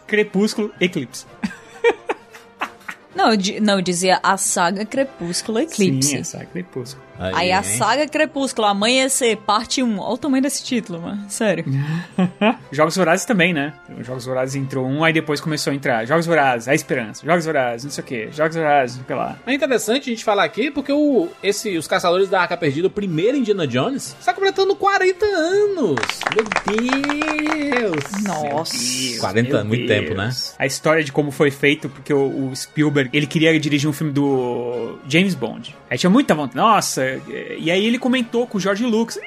Crepúsculo, 0.06 0.72
Eclipse. 0.80 1.26
Não, 3.16 3.32
eu 3.32 3.62
não, 3.62 3.74
eu 3.74 3.82
dizia 3.82 4.20
a 4.22 4.36
saga 4.36 4.84
Crepúsculo 4.84 5.58
Eclipse. 5.58 6.10
Sim, 6.10 6.18
essa 6.18 6.38
é 6.38 6.44
Crepúsculo. 6.44 7.05
Aí 7.18 7.52
a 7.52 7.58
hein? 7.58 7.62
saga 7.62 8.06
Crepúsculo, 8.08 8.66
Amanhecer, 8.66 9.36
parte 9.38 9.82
1. 9.82 9.98
Olha 9.98 10.14
o 10.14 10.18
tamanho 10.18 10.42
desse 10.42 10.62
título, 10.64 11.00
mano. 11.00 11.24
Sério. 11.28 11.64
Jogos 12.70 12.96
Vorazes 12.96 13.24
também, 13.24 13.52
né? 13.52 13.72
Os 13.98 14.06
Jogos 14.06 14.24
Vorazes 14.26 14.54
entrou 14.56 14.86
um, 14.86 15.02
aí 15.04 15.12
depois 15.12 15.40
começou 15.40 15.72
a 15.72 15.76
entrar. 15.76 16.04
Jogos 16.06 16.26
Vorazes, 16.26 16.68
A 16.68 16.74
Esperança. 16.74 17.24
Jogos 17.24 17.44
Vorazes, 17.44 17.84
não 17.84 17.90
sei 17.90 18.04
o 18.04 18.06
que. 18.06 18.32
Jogos 18.32 18.56
Vorazes, 18.56 18.96
não 18.96 19.04
sei 19.04 19.14
o 19.14 19.18
que 19.18 19.24
lá. 19.24 19.38
É 19.46 19.54
interessante 19.54 20.10
a 20.10 20.12
gente 20.12 20.24
falar 20.24 20.44
aqui 20.44 20.70
porque 20.70 20.92
o, 20.92 21.28
esse, 21.42 21.76
os 21.76 21.86
Caçadores 21.86 22.28
da 22.28 22.40
Arca 22.42 22.56
Perdida, 22.56 22.86
o 22.88 22.90
primeiro 22.90 23.36
Indiana 23.36 23.66
Jones, 23.66 24.16
está 24.18 24.32
completando 24.34 24.74
40 24.76 25.24
anos. 25.24 25.96
Meu 26.34 26.44
Deus! 26.76 28.22
Nossa. 28.24 29.20
40 29.20 29.48
Meu 29.48 29.56
anos, 29.58 29.68
muito 29.68 29.86
Deus. 29.86 30.00
tempo, 30.00 30.14
né? 30.14 30.30
A 30.58 30.66
história 30.66 31.02
de 31.02 31.12
como 31.12 31.30
foi 31.30 31.50
feito, 31.50 31.88
porque 31.88 32.12
o, 32.12 32.48
o 32.50 32.56
Spielberg, 32.56 33.10
ele 33.12 33.26
queria 33.26 33.58
dirigir 33.58 33.88
um 33.88 33.92
filme 33.92 34.12
do 34.12 34.98
James 35.08 35.34
Bond. 35.34 35.74
Aí 35.90 35.96
tinha 35.98 36.10
muita 36.10 36.34
vontade. 36.34 36.56
Nossa, 36.56 37.05
e 37.58 37.70
aí 37.70 37.86
ele 37.86 37.98
comentou 37.98 38.46
com 38.46 38.58
o 38.58 38.60
George 38.60 38.84
Lucas. 38.84 39.18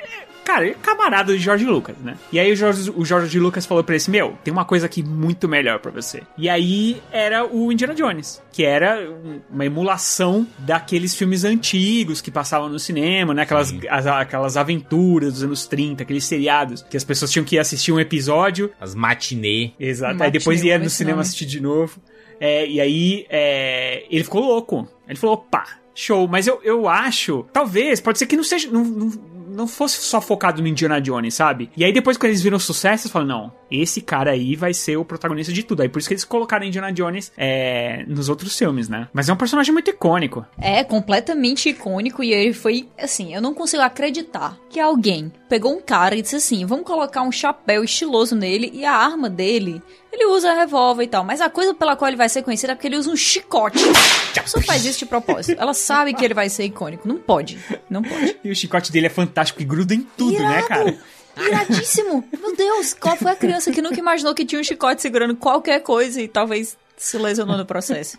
Cara, 0.46 0.64
ele 0.64 0.72
é 0.72 0.76
camarada 0.82 1.32
de 1.32 1.38
George 1.38 1.64
Lucas, 1.64 1.96
né? 2.04 2.16
E 2.32 2.40
aí 2.40 2.52
o 2.52 2.56
George, 2.56 2.92
o 2.96 3.06
George 3.06 3.40
Lucas 3.40 3.68
falou 3.68 3.84
pra 3.84 3.94
ele 3.94 4.02
assim, 4.02 4.10
meu, 4.10 4.36
tem 4.44 4.52
uma 4.52 4.66
coisa 4.66 4.88
aqui 4.88 5.04
muito 5.04 5.48
melhor 5.48 5.78
pra 5.78 5.92
você. 5.92 6.24
E 6.36 6.50
aí 6.50 7.04
era 7.12 7.46
o 7.46 7.72
Indiana 7.72 7.94
Jones, 7.94 8.42
que 8.52 8.64
era 8.64 9.00
um- 9.12 9.42
uma 9.48 9.64
emulação 9.66 10.48
daqueles 10.58 11.14
filmes 11.14 11.44
antigos 11.44 12.20
que 12.20 12.32
passavam 12.32 12.68
no 12.68 12.80
cinema, 12.80 13.32
né? 13.32 13.44
Aquelas, 13.44 13.72
as- 13.90 14.08
aquelas 14.08 14.58
aventuras 14.58 15.34
dos 15.34 15.44
anos 15.44 15.68
30, 15.68 16.02
aqueles 16.02 16.26
seriados, 16.26 16.82
que 16.82 16.98
as 16.98 17.04
pessoas 17.04 17.30
tinham 17.32 17.46
que 17.46 17.60
assistir 17.60 17.92
um 17.92 18.00
episódio 18.00 18.72
As 18.82 18.96
matinê. 18.96 19.74
Exato. 19.80 20.14
Matinê, 20.14 20.26
Aí 20.26 20.32
depois 20.32 20.64
ia 20.64 20.80
no 20.80 20.90
cinema 20.90 21.18
nome. 21.18 21.22
assistir 21.28 21.46
de 21.46 21.60
novo. 21.62 22.00
É, 22.40 22.66
e 22.68 22.82
aí 22.82 23.26
é, 23.30 24.04
ele 24.10 24.24
ficou 24.24 24.42
louco. 24.42 24.88
Ele 25.08 25.18
falou, 25.20 25.36
opa, 25.36 25.66
show. 26.00 26.28
Mas 26.28 26.48
eu, 26.48 26.60
eu 26.64 26.88
acho, 26.88 27.46
talvez, 27.52 28.00
pode 28.00 28.18
ser 28.18 28.26
que 28.26 28.38
não 28.38 28.44
seja. 28.44 28.70
Não, 28.70 28.84
não, 28.84 29.40
não 29.60 29.68
fosse 29.68 30.02
só 30.02 30.22
focado 30.22 30.62
no 30.62 30.68
Indiana 30.68 31.02
Jones, 31.02 31.34
sabe? 31.34 31.70
E 31.76 31.84
aí 31.84 31.92
depois 31.92 32.18
quando 32.18 32.30
eles 32.30 32.42
viram 32.42 32.58
sucesso, 32.58 33.04
eles 33.04 33.12
falaram, 33.12 33.30
não, 33.30 33.54
esse 33.70 34.02
cara 34.02 34.32
aí 34.32 34.56
vai 34.56 34.74
ser 34.74 34.96
o 34.96 35.04
protagonista 35.04 35.52
de 35.52 35.64
tudo. 35.64 35.82
Aí 35.82 35.90
por 35.90 36.00
isso 36.00 36.08
que 36.08 36.14
eles 36.14 36.24
colocaram 36.24 36.66
Indiana 36.66 36.94
Jones 36.94 37.32
é, 37.38 38.06
nos 38.08 38.30
outros 38.30 38.58
filmes, 38.58 38.88
né? 38.88 39.10
Mas 39.12 39.28
é 39.28 39.34
um 39.34 39.38
personagem 39.38 39.74
muito 39.74 39.90
icônico. 39.90 40.46
É 40.58 40.84
completamente 40.84 41.70
icônico 41.70 42.24
e 42.24 42.32
ele 42.32 42.54
foi 42.54 42.88
assim, 42.98 43.34
eu 43.34 43.42
não 43.42 43.54
consigo 43.54 43.84
acreditar 43.84 44.58
que 44.70 44.80
alguém 44.80 45.32
pegou 45.50 45.74
um 45.74 45.82
cara 45.82 46.16
e 46.16 46.22
disse 46.22 46.38
assim, 46.38 46.66
vamos 46.66 46.86
colocar 46.86 47.22
um 47.22 47.32
chapéu 47.32 47.84
estiloso 47.84 48.36
nele 48.36 48.72
e 48.74 48.86
a 48.86 48.94
arma 48.94 49.30
dele, 49.30 49.82
ele 50.12 50.26
usa 50.26 50.54
revólver 50.54 51.04
e 51.04 51.08
tal, 51.08 51.24
mas 51.24 51.40
a 51.40 51.50
coisa 51.50 51.74
pela 51.74 51.96
qual 51.96 52.08
ele 52.08 52.18
vai 52.18 52.28
ser 52.28 52.42
conhecido 52.42 52.72
é 52.72 52.76
porque 52.76 52.88
ele 52.88 52.98
usa 52.98 53.10
um 53.10 53.16
chicote. 53.16 53.80
A 54.38 54.42
pessoa 54.42 54.64
faz 54.64 54.84
isso 54.86 55.00
de 55.00 55.06
propósito. 55.06 55.60
Ela 55.60 55.74
sabe 55.74 56.14
que 56.14 56.26
ele 56.26 56.34
vai 56.34 56.50
ser 56.50 56.64
icônico. 56.66 57.08
Não 57.08 57.18
pode. 57.18 57.60
Não 57.90 58.02
pode. 58.02 58.38
E 58.44 58.50
o 58.52 58.56
chicote 58.56 58.92
dele 58.92 59.08
é 59.08 59.10
fantástico 59.10 59.62
e 59.62 59.66
gruda 59.66 59.94
em 59.94 60.02
tudo, 60.02 60.40
né, 60.40 60.60
Irado! 60.60 60.68
cara? 60.68 60.98
Iradíssimo! 61.38 62.24
Meu 62.40 62.56
Deus, 62.56 62.94
qual 62.94 63.16
foi 63.16 63.32
a 63.32 63.36
criança 63.36 63.72
que 63.72 63.82
nunca 63.82 64.00
imaginou 64.00 64.34
que 64.34 64.46
tinha 64.46 64.60
um 64.60 64.64
chicote 64.64 65.02
segurando 65.02 65.36
qualquer 65.36 65.82
coisa 65.82 66.22
e 66.22 66.28
talvez 66.28 66.78
se 66.98 67.18
lesionou 67.18 67.58
no 67.58 67.66
processo? 67.66 68.18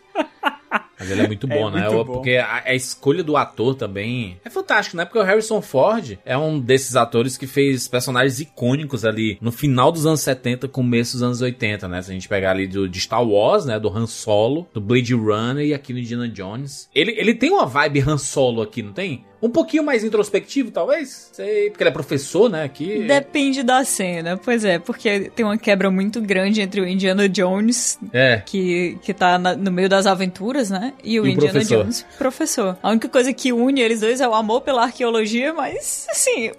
Mas 0.99 1.11
ele 1.11 1.23
é 1.23 1.27
muito 1.27 1.47
bom, 1.49 1.69
É 1.69 1.73
né? 1.73 1.89
muito 1.89 2.05
bom. 2.05 2.13
Porque 2.15 2.37
a, 2.37 2.63
a 2.67 2.75
escolha 2.75 3.23
do 3.25 3.37
ator 3.37 3.75
também 3.75 4.39
é 4.45 4.51
fantástico, 4.51 4.97
né? 4.97 5.05
Porque 5.05 5.19
o 5.19 5.23
Harrison 5.23 5.61
Ford 5.63 6.19
é 6.25 6.37
um 6.37 6.59
desses 6.61 6.95
atores 6.97 7.37
que 7.37 7.47
fez 7.47 7.89
personagens 7.89 8.41
icônicos 8.41 9.05
ali 9.05 9.39
no 9.41 9.51
final 9.51 9.91
dos 9.91 10.07
anos 10.07 10.21
70, 10.21 10.69
começo 10.69 11.13
dos 11.15 11.23
anos 11.23 11.41
80, 11.41 11.89
né? 11.89 12.03
Se 12.03 12.11
a 12.11 12.15
gente 12.15 12.29
pegar 12.29 12.51
ali 12.53 12.67
do, 12.67 12.89
de 12.89 13.01
Star 13.01 13.25
Wars, 13.27 13.65
né? 13.65 13.79
Do 13.81 13.89
Han 13.89 14.07
Solo, 14.07 14.69
do 14.73 14.81
Blade 14.81 15.15
Runner 15.15 15.65
e 15.65 15.75
aqui 15.75 15.93
no 15.93 15.99
Indiana 15.99 16.29
Jones. 16.29 16.89
Ele, 16.95 17.13
ele 17.13 17.35
tem 17.35 17.51
uma 17.51 17.67
vibe 17.67 18.01
Han 18.07 18.19
Solo 18.19 18.63
aqui, 18.63 18.83
não 18.83 18.93
tem? 18.93 19.25
Um 19.43 19.49
pouquinho 19.49 19.83
mais 19.83 20.05
introspectivo, 20.05 20.71
talvez? 20.71 21.31
Sei, 21.33 21.71
porque 21.71 21.83
ele 21.83 21.89
é 21.89 21.93
professor, 21.95 22.51
né? 22.51 22.63
Aqui. 22.63 23.05
Depende 23.07 23.63
da 23.63 23.83
cena, 23.87 24.37
pois 24.37 24.67
é, 24.67 24.79
porque 24.79 25.31
tem 25.35 25.47
uma 25.47 25.57
quebra 25.57 25.91
muito 25.91 26.21
grande 26.21 26.61
entre 26.61 26.79
o 26.79 26.87
Indiana 26.87 27.27
Jones, 27.27 27.99
É. 28.13 28.43
que, 28.45 28.99
que 29.01 29.15
tá 29.15 29.39
na- 29.39 29.57
no 29.57 29.73
meio 29.73 29.89
das 29.89 30.07
aventuras, 30.07 30.60
né? 30.69 30.93
E 31.03 31.19
o 31.21 31.27
E 31.27 31.33
Indiana 31.33 31.53
professor. 31.53 31.83
Jones, 31.83 32.07
professor. 32.19 32.79
A 32.83 32.91
única 32.91 33.09
coisa 33.09 33.33
que 33.33 33.53
une 33.53 33.81
eles 33.81 34.01
dois 34.01 34.21
é 34.21 34.29
o 34.29 34.35
amor 34.35 34.61
pela 34.61 34.83
arqueologia, 34.83 35.55
mas, 35.55 36.07
assim, 36.11 36.51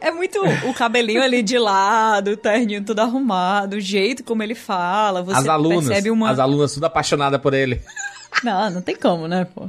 é 0.00 0.10
muito 0.10 0.40
o 0.66 0.72
cabelinho 0.72 1.22
ali 1.22 1.42
de 1.42 1.58
lado, 1.58 2.30
o 2.30 2.36
terninho 2.36 2.82
tudo 2.84 3.00
arrumado, 3.00 3.76
o 3.76 3.80
jeito 3.80 4.24
como 4.24 4.42
ele 4.42 4.54
fala, 4.54 5.22
você 5.22 5.36
As 5.36 5.48
alunas, 5.48 5.86
percebe 5.86 6.10
uma... 6.10 6.30
as 6.30 6.38
alunas 6.38 6.72
tudo 6.72 6.84
apaixonadas 6.84 7.40
por 7.40 7.52
ele. 7.52 7.82
Não, 8.42 8.70
não 8.70 8.80
tem 8.80 8.96
como, 8.96 9.26
né, 9.26 9.46
pô? 9.54 9.68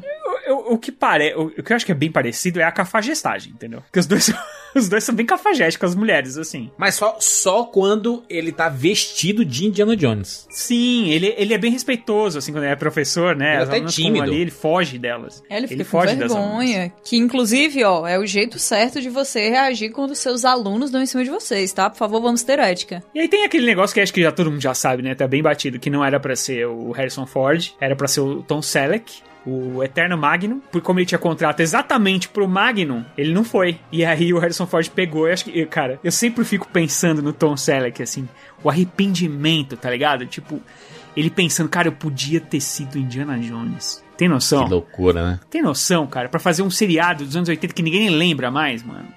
O, 0.50 0.74
o 0.74 0.78
que 0.78 0.92
pare... 0.92 1.34
o, 1.36 1.44
o 1.48 1.64
que 1.64 1.72
eu 1.72 1.76
acho 1.76 1.86
que 1.86 1.92
é 1.92 1.96
bem 1.96 2.12
parecido 2.12 2.60
é 2.60 2.64
a 2.64 2.72
cafagestagem, 2.72 3.54
entendeu? 3.54 3.82
Porque 3.82 4.00
os 4.00 4.06
dois, 4.06 4.24
são- 4.26 4.38
os 4.76 4.90
dois 4.90 5.04
são 5.04 5.14
bem 5.16 5.26
cafajestes 5.26 5.78
com 5.78 5.86
as 5.86 5.96
mulheres, 5.96 6.38
assim. 6.38 6.70
Mas 6.78 6.96
só, 6.96 7.18
só 7.20 7.64
quando 7.66 8.24
ele 8.30 8.52
tá 8.52 8.70
vestido 8.70 9.44
de 9.46 9.66
Indiana 9.66 9.96
Jones. 9.96 10.48
Sim, 10.50 11.10
ele, 11.10 11.34
ele 11.38 11.54
é 11.54 11.58
bem 11.58 11.72
respeitoso, 11.72 12.38
assim, 12.38 12.52
quando 12.52 12.64
ele 12.64 12.74
é 12.74 12.76
professor, 12.76 13.36
né? 13.36 13.52
Ele 13.52 13.54
é 13.56 13.58
As 13.58 13.68
até 13.68 13.76
alunas 13.78 13.96
ficam 13.96 14.06
tímido. 14.14 14.32
Ali, 14.32 14.42
ele 14.42 14.52
foge 14.52 14.98
delas. 14.98 15.44
É, 15.50 15.58
ele 15.58 15.68
fica 15.68 15.84
com 15.84 15.90
foge 15.90 16.16
das 16.16 16.32
alunas. 16.32 16.50
vergonha. 16.70 16.94
Que, 17.04 17.18
inclusive, 17.18 17.84
ó, 17.84 18.08
é 18.08 18.18
o 18.18 18.26
jeito 18.26 18.58
certo 18.60 19.02
de 19.02 19.10
você 19.10 19.50
reagir 19.50 19.92
quando 19.92 20.12
os 20.12 20.20
seus 20.20 20.46
alunos 20.46 20.90
dão 20.92 21.02
em 21.02 21.06
cima 21.06 21.24
de 21.24 21.30
vocês, 21.30 21.72
tá? 21.74 21.90
Por 21.90 21.98
favor, 21.98 22.22
vamos 22.22 22.44
ter 22.44 22.60
ética. 22.60 23.04
E 23.14 23.20
aí 23.20 23.28
tem 23.28 23.44
aquele 23.44 23.66
negócio 23.66 23.94
que 23.94 24.00
acho 24.02 24.14
que 24.14 24.22
já 24.22 24.32
todo 24.32 24.50
mundo 24.52 24.62
já 24.62 24.74
sabe, 24.74 25.02
né? 25.04 25.16
Tá 25.16 25.28
bem 25.28 25.42
batido, 25.42 25.80
que 25.80 25.90
não 25.90 26.04
era 26.04 26.20
pra 26.20 26.36
ser 26.36 26.66
o 26.68 26.92
Harrison 26.92 27.26
Ford, 27.26 27.70
era 27.80 27.96
pra 27.96 28.08
ser 28.08 28.22
o 28.22 28.42
Tom 28.44 28.62
Selleck. 28.62 29.22
O 29.46 29.84
Eterno 29.84 30.18
Magnum, 30.18 30.60
por 30.72 30.82
como 30.82 31.00
ele 31.00 31.06
tinha 31.06 31.18
contrato 31.18 31.62
exatamente 31.62 32.30
pro 32.30 32.48
Magnum, 32.48 33.04
ele 33.18 33.34
não 33.34 33.44
foi. 33.44 33.80
E 33.92 34.06
aí 34.06 34.32
o 34.34 34.38
Harrison 34.40 34.68
Ford 34.68 34.88
pegou, 34.90 35.28
eu 35.28 35.34
acho 35.34 35.46
que, 35.46 35.66
cara, 35.66 36.00
eu 36.04 36.12
sempre 36.12 36.46
fico 36.46 36.68
pensando 36.68 37.24
no 37.24 37.34
Tom 37.34 37.58
Selleck, 37.58 38.04
assim, 38.04 38.28
o 38.64 38.70
arrependimento, 38.70 39.76
tá 39.76 39.90
ligado? 39.90 40.28
Tipo, 40.28 40.62
ele 41.18 41.30
pensando, 41.30 41.70
cara, 41.70 41.88
eu 41.88 41.92
podia 41.92 42.40
ter 42.40 42.62
sido 42.62 42.98
Indiana 42.98 43.38
Jones. 43.40 44.04
Tem 44.16 44.30
noção? 44.30 44.66
Que 44.66 44.70
loucura, 44.70 45.26
né? 45.26 45.40
Tem 45.50 45.64
noção, 45.64 46.06
cara? 46.06 46.30
Pra 46.30 46.40
fazer 46.40 46.62
um 46.62 46.70
seriado 46.70 47.26
dos 47.26 47.36
anos 47.36 47.50
80 47.50 47.74
que 47.74 47.82
ninguém 47.82 48.10
lembra 48.10 48.52
mais, 48.52 48.84
mano. 48.84 49.08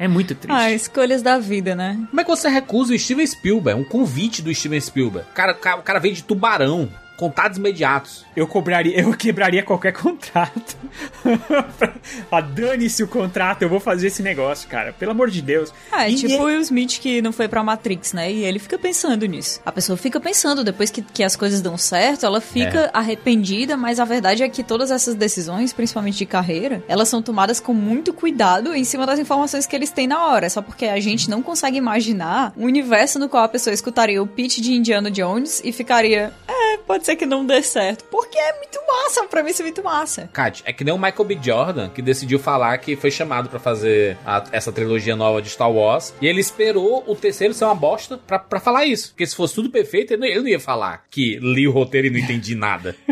É 0.00 0.08
muito 0.08 0.34
triste. 0.34 0.56
Ah, 0.56 0.72
escolhas 0.72 1.22
da 1.22 1.38
vida, 1.38 1.76
né? 1.76 1.96
Como 2.10 2.20
é 2.20 2.24
que 2.24 2.30
você 2.30 2.48
recusa 2.48 2.92
o 2.92 2.98
Steven 2.98 3.26
Spielberg? 3.26 3.80
Um 3.80 3.84
convite 3.84 4.42
do 4.42 4.52
Steven 4.52 4.80
Spielberg. 4.80 5.28
O 5.30 5.34
cara, 5.34 5.52
o 5.52 5.56
cara, 5.56 5.76
o 5.78 5.82
cara 5.82 5.98
veio 6.00 6.14
de 6.14 6.24
tubarão. 6.24 6.88
Contatos 7.18 7.58
imediatos. 7.58 8.24
Eu 8.34 8.46
cobraria, 8.46 8.98
eu 9.00 9.12
quebraria 9.12 9.62
qualquer 9.62 9.92
contrato. 10.00 10.76
ah, 12.30 12.40
dane-se 12.40 13.02
o 13.02 13.08
contrato, 13.08 13.62
eu 13.62 13.68
vou 13.68 13.80
fazer 13.80 14.06
esse 14.06 14.22
negócio, 14.22 14.68
cara. 14.68 14.92
Pelo 14.92 15.10
amor 15.10 15.28
de 15.30 15.42
Deus. 15.42 15.72
Ah, 15.90 16.06
é 16.08 16.12
E- 16.12 16.14
tipo 16.16 16.34
o 16.34 16.44
Will 16.44 16.60
Smith 16.60 16.98
que 17.00 17.20
não 17.20 17.32
foi 17.32 17.48
pra 17.48 17.62
Matrix, 17.62 18.12
né? 18.12 18.30
E 18.32 18.44
ele 18.44 18.58
fica 18.58 18.78
pensando 18.78 19.26
nisso. 19.26 19.60
A 19.66 19.72
pessoa 19.72 19.96
fica 19.96 20.20
pensando, 20.20 20.62
depois 20.64 20.90
que, 20.90 21.02
que 21.02 21.24
as 21.24 21.34
coisas 21.36 21.60
dão 21.60 21.76
certo, 21.76 22.24
ela 22.24 22.40
fica 22.40 22.84
É. 22.86 22.90
arrependida, 22.92 23.76
mas 23.76 23.98
a 24.00 24.04
verdade 24.04 24.42
é 24.42 24.48
que 24.48 24.62
todas 24.62 24.90
essas 24.90 25.14
decisões, 25.14 25.72
principalmente 25.72 26.18
de 26.18 26.26
carreira, 26.26 26.82
elas 26.88 27.08
são 27.08 27.20
tomadas 27.20 27.58
com 27.60 27.74
muito 27.74 28.12
cuidado 28.12 28.74
em 28.74 28.84
cima 28.84 29.04
das 29.06 29.18
informações 29.18 29.66
que 29.66 29.74
eles 29.74 29.90
têm 29.90 30.06
na 30.06 30.24
hora. 30.26 30.46
É 30.46 30.48
só 30.48 30.62
porque 30.62 30.86
a 30.86 31.00
gente 31.00 31.28
não 31.28 31.42
consegue 31.42 31.76
imaginar 31.76 32.52
um 32.56 32.64
universo 32.64 33.18
no 33.18 33.28
qual 33.28 33.42
a 33.42 33.48
pessoa 33.48 33.74
escutaria 33.74 34.22
o 34.22 34.26
pitch 34.26 34.58
de 34.60 34.72
Indiana 34.72 35.10
Jones 35.10 35.60
e 35.64 35.72
ficaria, 35.72 36.32
é, 36.46 36.57
pode 36.88 37.06
ser 37.06 37.14
que 37.14 37.24
não 37.26 37.46
dê 37.46 37.62
certo. 37.62 38.04
Porque 38.10 38.36
é 38.38 38.56
muito 38.56 38.78
massa, 38.90 39.22
pra 39.28 39.42
mim 39.42 39.50
isso 39.50 39.62
é 39.62 39.64
muito 39.66 39.84
massa. 39.84 40.28
Kat, 40.32 40.62
é 40.66 40.72
que 40.72 40.82
nem 40.82 40.92
o 40.92 40.98
Michael 40.98 41.24
B. 41.24 41.38
Jordan, 41.40 41.88
que 41.90 42.02
decidiu 42.02 42.38
falar 42.40 42.76
que 42.78 42.96
foi 42.96 43.10
chamado 43.10 43.48
pra 43.48 43.60
fazer 43.60 44.16
a- 44.26 44.44
essa 44.50 44.72
trilogia 44.72 45.14
nova 45.14 45.40
de 45.40 45.50
Star 45.50 45.70
Wars. 45.70 46.12
E 46.20 46.26
ele 46.26 46.40
esperou 46.40 47.04
o 47.06 47.14
terceiro 47.14 47.52
ser 47.54 47.66
uma 47.66 47.74
bosta 47.74 48.18
pra, 48.26 48.38
pra 48.38 48.58
falar 48.58 48.86
isso. 48.86 49.10
Porque 49.10 49.26
se 49.26 49.36
fosse 49.36 49.54
tudo 49.54 49.70
perfeito, 49.70 50.12
ele 50.14 50.20
não, 50.22 50.26
ele 50.26 50.40
não 50.40 50.48
ia 50.48 50.58
falar 50.60 51.04
que 51.10 51.38
li 51.40 51.68
o 51.68 51.70
roteiro 51.70 52.06
e 52.08 52.10
não 52.10 52.18
entendi 52.18 52.54
nada. 52.54 52.96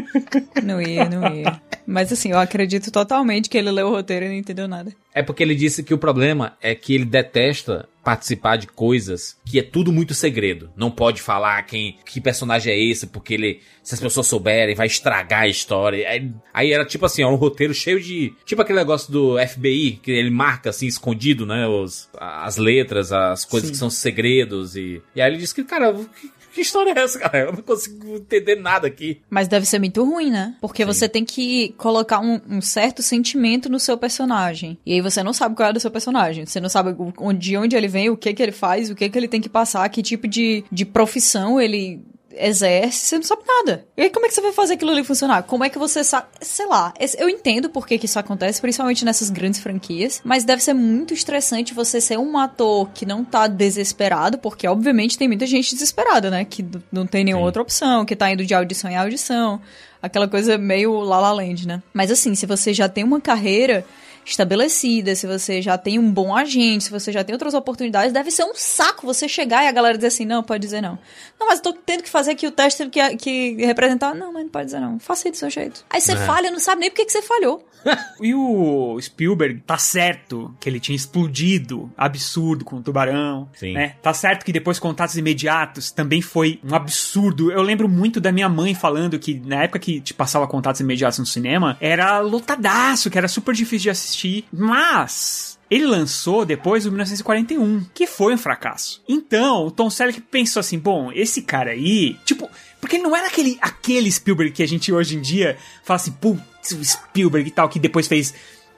Não 0.63 0.81
ia, 0.81 1.05
não 1.09 1.33
ia. 1.35 1.61
Mas 1.87 2.11
assim, 2.13 2.33
eu 2.33 2.39
acredito 2.39 2.91
totalmente 2.91 3.49
que 3.49 3.57
ele 3.59 3.71
leu 3.71 3.89
o 3.89 3.91
roteiro 3.91 4.25
e 4.25 4.29
não 4.29 4.35
entendeu 4.35 4.67
nada. 4.67 4.91
É 5.15 5.23
porque 5.23 5.43
ele 5.43 5.55
disse 5.55 5.83
que 5.83 5.95
o 5.95 5.99
problema 5.99 6.57
é 6.61 6.75
que 6.75 6.95
ele 6.95 7.05
detesta 7.05 7.89
participar 8.07 8.55
de 8.55 8.69
coisas 8.69 9.37
que 9.45 9.59
é 9.59 9.63
tudo 9.65 9.91
muito 9.91 10.15
segredo. 10.15 10.71
Não 10.77 10.93
pode 10.93 11.21
falar 11.21 11.61
quem, 11.65 11.99
que 12.07 12.21
personagem 12.21 12.73
é 12.73 12.79
esse, 12.79 13.09
porque 13.09 13.35
ele, 13.35 13.61
se 13.83 13.95
as 13.95 14.01
pessoas 14.01 14.29
souberem, 14.29 14.77
vai 14.77 14.87
estragar 14.87 15.41
a 15.41 15.49
história. 15.49 16.09
Aí, 16.09 16.33
aí 16.55 16.73
era 16.73 16.85
tipo 16.85 17.05
assim, 17.05 17.25
ó, 17.25 17.33
um 17.33 17.35
roteiro 17.35 17.75
cheio 17.75 18.01
de, 18.01 18.33
tipo 18.45 18.63
aquele 18.63 18.79
negócio 18.79 19.13
do 19.13 19.37
FBI, 19.45 19.99
que 20.01 20.13
ele 20.13 20.31
marca 20.31 20.71
assim 20.71 20.87
escondido, 20.87 21.45
né, 21.45 21.67
os, 21.67 22.09
as 22.17 22.57
letras, 22.57 23.11
as 23.11 23.45
coisas 23.45 23.71
Sim. 23.71 23.73
que 23.73 23.79
são 23.79 23.91
segredos 23.91 24.77
e, 24.77 25.03
e 25.13 25.21
aí 25.21 25.29
ele 25.29 25.39
disse 25.39 25.53
que, 25.53 25.65
cara, 25.65 25.93
que, 25.93 26.31
que 26.57 26.63
história 26.63 26.93
é 26.97 26.99
essa, 27.01 27.19
cara? 27.19 27.39
Eu 27.39 27.53
não 27.53 27.63
consigo 27.63 28.17
entender 28.17 28.57
nada 28.57 28.87
aqui. 28.87 29.21
Mas 29.31 29.47
deve 29.47 29.67
ser 29.67 29.79
muito 29.79 30.03
ruim, 30.05 30.31
né? 30.31 30.57
Porque 30.61 30.85
você 30.85 31.09
tem 31.09 31.25
que 31.25 31.75
colocar 31.77 32.19
um, 32.21 32.41
um 32.49 32.61
certo 32.61 33.03
sentimento 33.03 33.69
no 33.69 33.79
seu 33.79 33.97
personagem. 33.99 34.79
E 34.85 34.95
aí 34.95 35.01
você 35.01 35.23
não 35.23 35.33
sabe 35.33 35.55
qual 35.55 35.69
é 35.69 35.73
do 35.73 35.81
seu 35.81 35.91
personagem. 35.91 36.47
Você 36.47 36.59
não 36.61 36.69
sabe 36.69 36.97
o- 37.19 37.33
de 37.33 37.57
onde 37.57 37.77
ele 37.77 37.89
vem, 37.89 38.09
o 38.11 38.17
que 38.17 38.33
que 38.33 38.43
ele 38.43 38.53
faz, 38.53 38.91
o 38.91 38.95
que 38.95 39.09
que 39.09 39.19
ele 39.19 39.29
tem 39.29 39.41
que 39.41 39.49
passar, 39.49 39.89
que 39.91 40.03
tipo 40.03 40.27
de, 40.27 40.65
de 40.73 40.85
profissão 40.85 41.61
ele 41.61 42.01
exerce, 42.39 42.99
você 42.99 43.17
não 43.17 43.23
sabe 43.23 43.43
nada. 43.47 43.87
E 43.97 44.03
aí 44.03 44.11
como 44.11 44.27
é 44.27 44.29
que 44.29 44.35
você 44.35 44.41
vai 44.41 44.53
fazer 44.53 44.75
aquilo 44.75 44.91
ali 44.91 45.05
funcionar? 45.05 45.43
Como 45.43 45.65
é 45.65 45.69
que 45.69 45.79
você 45.79 46.05
sabe... 46.05 46.27
Sei 46.41 46.67
lá, 46.67 46.93
eu 47.19 47.29
entendo 47.29 47.69
por 47.69 47.87
que 47.87 47.99
que 47.99 48.07
isso 48.07 48.19
acontece, 48.19 48.61
principalmente 48.61 49.05
nessas 49.05 49.31
grandes 49.31 49.61
franquias, 49.61 50.21
mas 50.25 50.45
deve 50.45 50.63
ser 50.63 50.75
muito 50.75 51.15
estressante 51.15 51.75
você 51.75 52.01
ser 52.01 52.19
um 52.19 52.39
ator 52.39 52.89
que 52.95 53.07
não 53.07 53.25
tá 53.25 53.47
desesperado, 53.47 54.39
porque 54.39 54.67
obviamente 54.67 55.19
tem 55.19 55.29
muita 55.29 55.47
gente 55.47 55.75
desesperada, 55.75 56.31
né? 56.31 56.45
Que 56.45 56.65
não 56.93 57.07
tem 57.07 57.25
nenhuma 57.25 57.43
Sim. 57.43 57.47
outra 57.47 57.63
opção, 57.63 58.05
que 58.05 58.17
tá 58.17 58.31
indo 58.31 58.45
de 58.45 58.55
audição 58.55 58.91
em 58.91 58.97
audição, 58.97 59.61
aquela 60.03 60.29
coisa 60.29 60.59
meio 60.59 61.01
La 61.01 61.21
La 61.21 61.33
Land, 61.33 61.67
né? 61.67 61.83
Mas 61.93 62.11
assim, 62.11 62.35
se 62.35 62.47
você 62.47 62.73
já 62.73 62.89
tem 62.89 63.05
uma 63.05 63.21
carreira 63.21 63.85
estabelecida, 64.31 65.15
se 65.15 65.27
você 65.27 65.63
já 65.63 65.79
tem 65.79 65.99
um 65.99 66.11
bom 66.11 66.35
agente, 66.37 66.85
se 66.85 66.91
você 66.91 67.13
já 67.13 67.23
tem 67.23 67.33
outras 67.35 67.55
oportunidades, 67.55 68.13
deve 68.13 68.31
ser 68.31 68.45
um 68.45 68.55
saco 68.55 69.07
você 69.07 69.29
chegar 69.29 69.65
e 69.65 69.69
a 69.69 69.73
galera 69.73 69.97
dizer 69.97 70.09
assim, 70.09 70.25
não, 70.25 70.43
pode 70.43 70.63
dizer 70.63 70.81
não. 70.81 70.99
Não, 71.39 71.47
mas 71.47 71.59
eu 71.59 71.63
tô 71.65 71.73
tendo 71.73 72.03
que 72.03 72.11
fazer 72.11 72.33
aqui 72.33 72.47
o 72.47 72.51
teste, 72.51 72.89
que, 72.89 73.17
que 73.17 73.57
representar. 73.65 74.15
Não, 74.15 74.33
mas 74.33 74.43
não 74.45 74.51
pode 74.51 74.67
dizer 74.67 74.81
não. 74.81 74.99
Faça 74.99 75.29
aí 75.29 75.33
do 75.33 75.37
seu 75.37 75.49
jeito. 75.51 75.85
Aí 75.89 76.01
você 76.01 76.13
É. 76.13 76.17
falha, 76.17 76.51
não 76.51 76.59
sabe 76.59 76.81
nem 76.81 76.91
por 76.91 76.97
que 76.97 77.05
que 77.07 77.13
você 77.13 77.23
falhou. 77.23 77.65
E 78.19 78.35
o 78.35 78.99
Spielberg 79.01 79.61
tá 79.67 79.77
certo 79.77 80.55
que 80.59 80.69
ele 80.69 80.81
tinha 80.81 80.97
explodido 80.97 81.93
absurdo 81.97 82.65
com 82.65 82.77
o 82.77 82.83
Tubarão, 82.83 83.49
Sim. 83.55 83.75
né? 83.75 83.95
Tá 84.03 84.15
certo 84.15 84.43
que 84.43 84.53
depois 84.53 84.79
Contatos 84.79 85.19
Imediatos 85.19 85.91
também 85.91 86.23
foi 86.23 86.59
um 86.65 86.75
absurdo. 86.75 87.53
Eu 87.53 87.61
lembro 87.61 87.89
muito 87.89 88.19
da 88.19 88.33
minha 88.33 88.49
mãe 88.49 88.75
falando 88.75 89.19
que 89.19 89.35
na 89.35 89.65
época 89.65 89.79
que 89.79 90.01
te 90.01 90.15
passava 90.15 90.47
Contatos 90.47 90.81
Imediatos 90.81 91.19
no 91.19 91.27
cinema, 91.27 91.77
era 91.79 92.19
lotadaço, 92.21 93.11
que 93.11 93.19
era 93.19 93.29
super 93.29 93.55
difícil 93.55 93.85
de 93.85 93.91
assistir, 93.91 94.45
mas 94.51 95.59
ele 95.71 95.85
lançou 95.85 96.45
depois 96.45 96.87
o 96.87 96.91
1941, 96.91 97.87
que 97.93 98.07
foi 98.07 98.35
um 98.35 98.39
fracasso. 98.39 99.03
Então, 99.09 99.67
o 99.67 99.71
Tom 99.71 99.91
Selleck 99.91 100.21
pensou 100.21 100.61
assim, 100.61 100.79
bom, 100.79 101.11
esse 101.13 101.43
cara 101.43 101.73
aí, 101.73 102.17
tipo, 102.25 102.49
porque 102.81 102.97
ele 102.97 103.03
não 103.03 103.17
era 103.17 103.27
aquele, 103.27 103.59
aquele 103.61 104.11
Spielberg 104.11 104.53
que 104.53 104.63
a 104.63 104.69
gente 104.69 104.93
hoje 104.93 105.17
em 105.17 105.21
dia 105.21 105.57
fala 105.83 105.97
assim, 105.97 106.13
putz, 106.13 106.41
o 106.41 106.56
Spielberg 106.75 107.49
e 107.49 107.51
tal, 107.51 107.69
que 107.69 107.79
depois 107.79 108.07
fez 108.07 108.35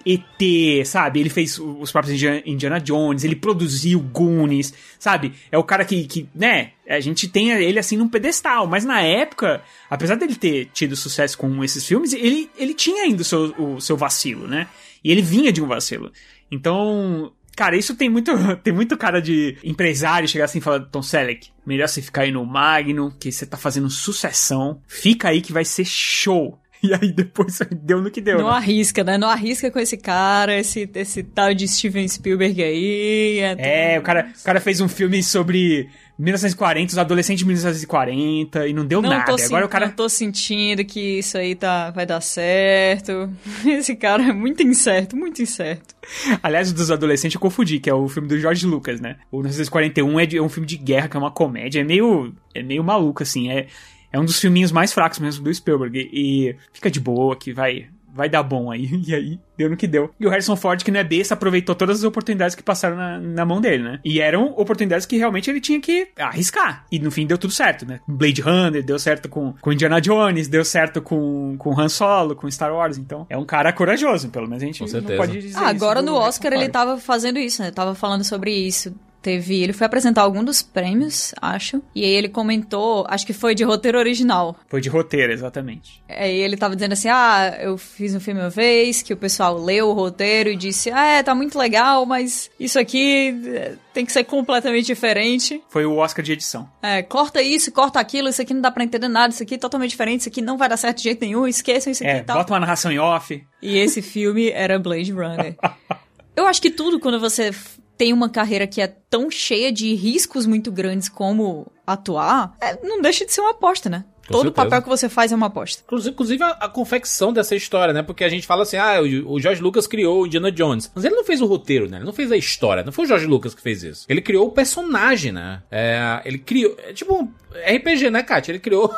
ET, 0.06 0.86
sabe? 0.86 1.20
Ele 1.20 1.28
fez 1.28 1.58
os 1.58 1.90
próprios 1.92 2.20
Indiana 2.46 2.80
Jones, 2.80 3.24
ele 3.24 3.36
produziu 3.36 4.00
Goonies, 4.00 4.72
sabe? 4.98 5.34
É 5.50 5.58
o 5.58 5.64
cara 5.64 5.84
que, 5.84 6.06
que, 6.06 6.28
né, 6.34 6.72
a 6.88 7.00
gente 7.00 7.28
tem 7.28 7.50
ele 7.50 7.78
assim 7.78 7.96
num 7.96 8.08
pedestal, 8.08 8.66
mas 8.66 8.84
na 8.84 9.00
época, 9.00 9.62
apesar 9.90 10.14
dele 10.14 10.34
ter 10.34 10.70
tido 10.72 10.96
sucesso 10.96 11.36
com 11.36 11.62
esses 11.62 11.86
filmes, 11.86 12.12
ele, 12.12 12.50
ele 12.56 12.74
tinha 12.74 13.02
ainda 13.04 13.22
o 13.22 13.24
seu, 13.24 13.54
o 13.58 13.80
seu 13.80 13.96
vacilo, 13.96 14.46
né? 14.46 14.66
E 15.02 15.10
ele 15.12 15.22
vinha 15.22 15.52
de 15.52 15.62
um 15.62 15.66
vacilo. 15.66 16.10
Então, 16.50 17.32
cara, 17.56 17.76
isso 17.76 17.94
tem 17.94 18.08
muito, 18.08 18.32
tem 18.62 18.72
muito 18.72 18.96
cara 18.96 19.20
de 19.20 19.58
empresário 19.62 20.28
chegar 20.28 20.46
assim 20.46 20.58
e 20.58 20.62
falar, 20.62 20.80
Tom 20.80 21.02
Selleck, 21.02 21.50
melhor 21.66 21.88
você 21.88 22.00
ficar 22.00 22.22
aí 22.22 22.32
no 22.32 22.44
Magno, 22.46 23.14
que 23.18 23.30
você 23.30 23.44
tá 23.44 23.56
fazendo 23.56 23.90
sucessão, 23.90 24.80
fica 24.86 25.28
aí 25.28 25.42
que 25.42 25.52
vai 25.52 25.64
ser 25.64 25.84
show. 25.84 26.58
E 26.82 26.94
aí 26.94 27.12
depois 27.12 27.58
deu 27.82 28.00
no 28.00 28.10
que 28.10 28.20
deu. 28.20 28.38
Não 28.38 28.50
né? 28.50 28.56
arrisca, 28.56 29.02
né? 29.02 29.18
Não 29.18 29.28
arrisca 29.28 29.70
com 29.70 29.78
esse 29.78 29.96
cara, 29.96 30.58
esse, 30.58 30.88
esse 30.94 31.22
tal 31.22 31.52
de 31.52 31.66
Steven 31.66 32.06
Spielberg 32.06 32.62
aí. 32.62 33.40
É, 33.58 33.98
o 33.98 34.02
cara, 34.02 34.30
o 34.38 34.44
cara 34.44 34.60
fez 34.60 34.80
um 34.80 34.88
filme 34.88 35.22
sobre 35.22 35.88
1940, 36.18 36.92
os 36.92 36.98
adolescentes 36.98 37.40
de 37.40 37.46
1940 37.46 38.66
e 38.66 38.72
não 38.72 38.84
deu 38.84 39.00
não 39.00 39.08
nada. 39.08 39.34
Agora 39.44 39.66
o 39.66 39.68
cara 39.68 39.86
Não 39.86 39.94
tô 39.94 40.08
sentindo 40.08 40.84
que 40.84 41.18
isso 41.18 41.38
aí 41.38 41.54
tá, 41.54 41.90
vai 41.90 42.04
dar 42.04 42.20
certo. 42.20 43.30
Esse 43.64 43.94
cara 43.94 44.24
é 44.24 44.32
muito 44.32 44.62
incerto, 44.62 45.16
muito 45.16 45.40
incerto. 45.40 45.94
Aliás, 46.42 46.70
o 46.70 46.74
dos 46.74 46.90
adolescentes 46.90 47.34
eu 47.34 47.40
confundi, 47.40 47.78
que 47.78 47.88
é 47.88 47.94
o 47.94 48.08
filme 48.08 48.28
do 48.28 48.38
George 48.38 48.66
Lucas, 48.66 49.00
né? 49.00 49.16
O 49.30 49.38
1941 49.38 50.20
é, 50.20 50.26
de- 50.26 50.38
é 50.38 50.42
um 50.42 50.48
filme 50.48 50.66
de 50.66 50.76
guerra, 50.76 51.08
que 51.08 51.16
é 51.16 51.20
uma 51.20 51.30
comédia. 51.30 51.80
É 51.80 51.84
meio, 51.84 52.34
é 52.54 52.62
meio 52.62 52.82
maluco, 52.82 53.22
assim. 53.22 53.50
É, 53.50 53.66
é 54.12 54.18
um 54.18 54.24
dos 54.24 54.38
filminhos 54.40 54.72
mais 54.72 54.92
fracos 54.92 55.18
mesmo 55.18 55.44
do 55.44 55.52
Spielberg. 55.54 55.98
E, 55.98 56.50
e 56.50 56.56
fica 56.72 56.90
de 56.90 57.00
boa, 57.00 57.36
que 57.36 57.52
vai, 57.52 57.88
vai 58.14 58.28
dar 58.28 58.42
bom 58.42 58.70
aí. 58.70 58.88
E 59.08 59.14
aí, 59.14 59.38
deu 59.56 59.68
no 59.70 59.76
que 59.76 59.86
deu. 59.86 60.10
E 60.20 60.26
o 60.26 60.30
Harrison 60.30 60.54
Ford, 60.56 60.82
que 60.84 60.90
não 60.90 61.00
é 61.00 61.04
besta, 61.04 61.34
aproveitou 61.34 61.74
todas 61.74 61.98
as 61.98 62.04
oportunidades 62.04 62.54
que 62.54 62.62
passaram 62.62 62.96
na, 62.96 63.18
na 63.18 63.44
mão 63.44 63.60
dele, 63.60 63.82
né? 63.82 64.00
E 64.04 64.20
eram 64.20 64.52
oportunidades 64.56 65.04
que 65.06 65.16
realmente 65.16 65.50
ele 65.50 65.60
tinha 65.60 65.80
que 65.80 66.08
arriscar. 66.18 66.84
E 66.92 66.98
no 66.98 67.10
fim 67.10 67.26
deu 67.26 67.36
tudo 67.38 67.52
certo, 67.52 67.84
né? 67.86 68.00
Blade 68.06 68.40
Runner, 68.40 68.84
deu 68.84 68.98
certo 68.98 69.28
com, 69.28 69.52
com 69.60 69.72
Indiana 69.72 70.00
Jones, 70.00 70.46
deu 70.48 70.64
certo 70.64 71.00
com, 71.02 71.56
com 71.58 71.78
Han 71.78 71.88
Solo, 71.88 72.36
com 72.36 72.50
Star 72.50 72.72
Wars. 72.72 72.98
Então, 72.98 73.26
é 73.28 73.36
um 73.36 73.44
cara 73.44 73.72
corajoso, 73.72 74.28
pelo 74.28 74.46
menos 74.48 74.62
a 74.62 74.66
gente 74.66 74.78
Com 74.84 74.90
não 74.90 75.16
pode 75.16 75.32
dizer 75.40 75.56
Ah, 75.58 75.72
isso 75.72 75.84
agora 75.84 76.00
do 76.00 76.06
no 76.06 76.12
Harrison 76.12 76.28
Oscar 76.28 76.52
ele 76.52 76.60
Ford. 76.62 76.72
tava 76.72 76.98
fazendo 76.98 77.38
isso, 77.38 77.62
né? 77.62 77.70
Tava 77.70 77.94
falando 77.94 78.24
sobre 78.24 78.52
isso. 78.52 78.94
Teve, 79.28 79.62
ele 79.62 79.74
foi 79.74 79.86
apresentar 79.86 80.22
algum 80.22 80.42
dos 80.42 80.62
prêmios, 80.62 81.34
acho. 81.42 81.82
E 81.94 82.02
aí 82.02 82.10
ele 82.10 82.30
comentou, 82.30 83.04
acho 83.10 83.26
que 83.26 83.34
foi 83.34 83.54
de 83.54 83.62
roteiro 83.62 83.98
original. 83.98 84.56
Foi 84.68 84.80
de 84.80 84.88
roteiro, 84.88 85.30
exatamente. 85.30 86.02
Aí 86.08 86.40
ele 86.40 86.56
tava 86.56 86.74
dizendo 86.74 86.92
assim: 86.92 87.08
Ah, 87.10 87.58
eu 87.60 87.76
fiz 87.76 88.14
um 88.14 88.20
filme 88.20 88.40
uma 88.40 88.48
vez, 88.48 89.02
que 89.02 89.12
o 89.12 89.16
pessoal 89.18 89.62
leu 89.62 89.88
o 89.88 89.92
roteiro 89.92 90.48
e 90.48 90.56
disse: 90.56 90.90
Ah, 90.90 91.04
é, 91.06 91.22
tá 91.22 91.34
muito 91.34 91.58
legal, 91.58 92.06
mas 92.06 92.50
isso 92.58 92.78
aqui 92.78 93.38
eh, 93.48 93.74
tem 93.92 94.06
que 94.06 94.12
ser 94.12 94.24
completamente 94.24 94.86
diferente. 94.86 95.62
Foi 95.68 95.84
o 95.84 95.96
Oscar 95.96 96.24
de 96.24 96.32
edição. 96.32 96.66
É, 96.82 97.02
corta 97.02 97.42
isso, 97.42 97.70
corta 97.70 98.00
aquilo, 98.00 98.30
isso 98.30 98.40
aqui 98.40 98.54
não 98.54 98.62
dá 98.62 98.70
pra 98.70 98.82
entender 98.82 99.08
nada, 99.08 99.34
isso 99.34 99.42
aqui 99.42 99.56
é 99.56 99.58
totalmente 99.58 99.90
diferente, 99.90 100.20
isso 100.20 100.30
aqui 100.30 100.40
não 100.40 100.56
vai 100.56 100.70
dar 100.70 100.78
certo 100.78 100.96
de 100.96 101.02
jeito 101.02 101.20
nenhum, 101.20 101.46
esqueçam 101.46 101.92
isso 101.92 102.02
aqui 102.02 102.12
É, 102.12 102.18
e 102.20 102.22
tal. 102.22 102.38
bota 102.38 102.54
uma 102.54 102.60
narração 102.60 102.90
em 102.90 102.98
off. 102.98 103.44
E 103.60 103.76
esse 103.76 104.00
filme 104.00 104.50
era 104.50 104.78
Blade 104.78 105.12
Runner. 105.12 105.54
Eu 106.34 106.46
acho 106.46 106.62
que 106.62 106.70
tudo 106.70 106.98
quando 107.00 107.18
você 107.20 107.50
tem 107.98 108.12
uma 108.12 108.28
carreira 108.28 108.66
que 108.66 108.80
é 108.80 108.86
tão 108.86 109.28
cheia 109.28 109.72
de 109.72 109.92
riscos 109.94 110.46
muito 110.46 110.70
grandes 110.70 111.08
como 111.08 111.70
atuar, 111.84 112.56
é, 112.60 112.78
não 112.86 113.02
deixa 113.02 113.26
de 113.26 113.32
ser 113.32 113.40
uma 113.40 113.50
aposta, 113.50 113.90
né? 113.90 114.04
Com 114.28 114.34
Todo 114.34 114.42
certeza. 114.42 114.66
papel 114.66 114.82
que 114.82 114.88
você 114.88 115.08
faz 115.08 115.32
é 115.32 115.34
uma 115.34 115.46
aposta. 115.46 115.82
Inclusive, 115.90 116.42
a, 116.42 116.50
a 116.50 116.68
confecção 116.68 117.32
dessa 117.32 117.56
história, 117.56 117.94
né? 117.94 118.02
Porque 118.02 118.22
a 118.22 118.28
gente 118.28 118.46
fala 118.46 118.62
assim, 118.62 118.76
ah, 118.76 119.00
o, 119.00 119.32
o 119.32 119.40
George 119.40 119.62
Lucas 119.62 119.86
criou 119.86 120.22
o 120.22 120.26
Indiana 120.26 120.52
Jones. 120.52 120.90
Mas 120.94 121.02
ele 121.04 121.14
não 121.14 121.24
fez 121.24 121.40
o 121.40 121.46
roteiro, 121.46 121.88
né? 121.88 121.96
Ele 121.96 122.04
não 122.04 122.12
fez 122.12 122.30
a 122.30 122.36
história. 122.36 122.84
Não 122.84 122.92
foi 122.92 123.06
o 123.06 123.08
George 123.08 123.26
Lucas 123.26 123.54
que 123.54 123.62
fez 123.62 123.82
isso. 123.82 124.04
Ele 124.06 124.20
criou 124.20 124.46
o 124.46 124.52
personagem, 124.52 125.32
né? 125.32 125.62
É, 125.70 126.20
ele 126.26 126.36
criou... 126.36 126.76
É 126.84 126.92
tipo 126.92 127.14
um 127.14 127.32
RPG, 127.54 128.10
né, 128.10 128.22
Kátia? 128.22 128.52
Ele 128.52 128.58
criou... 128.58 128.94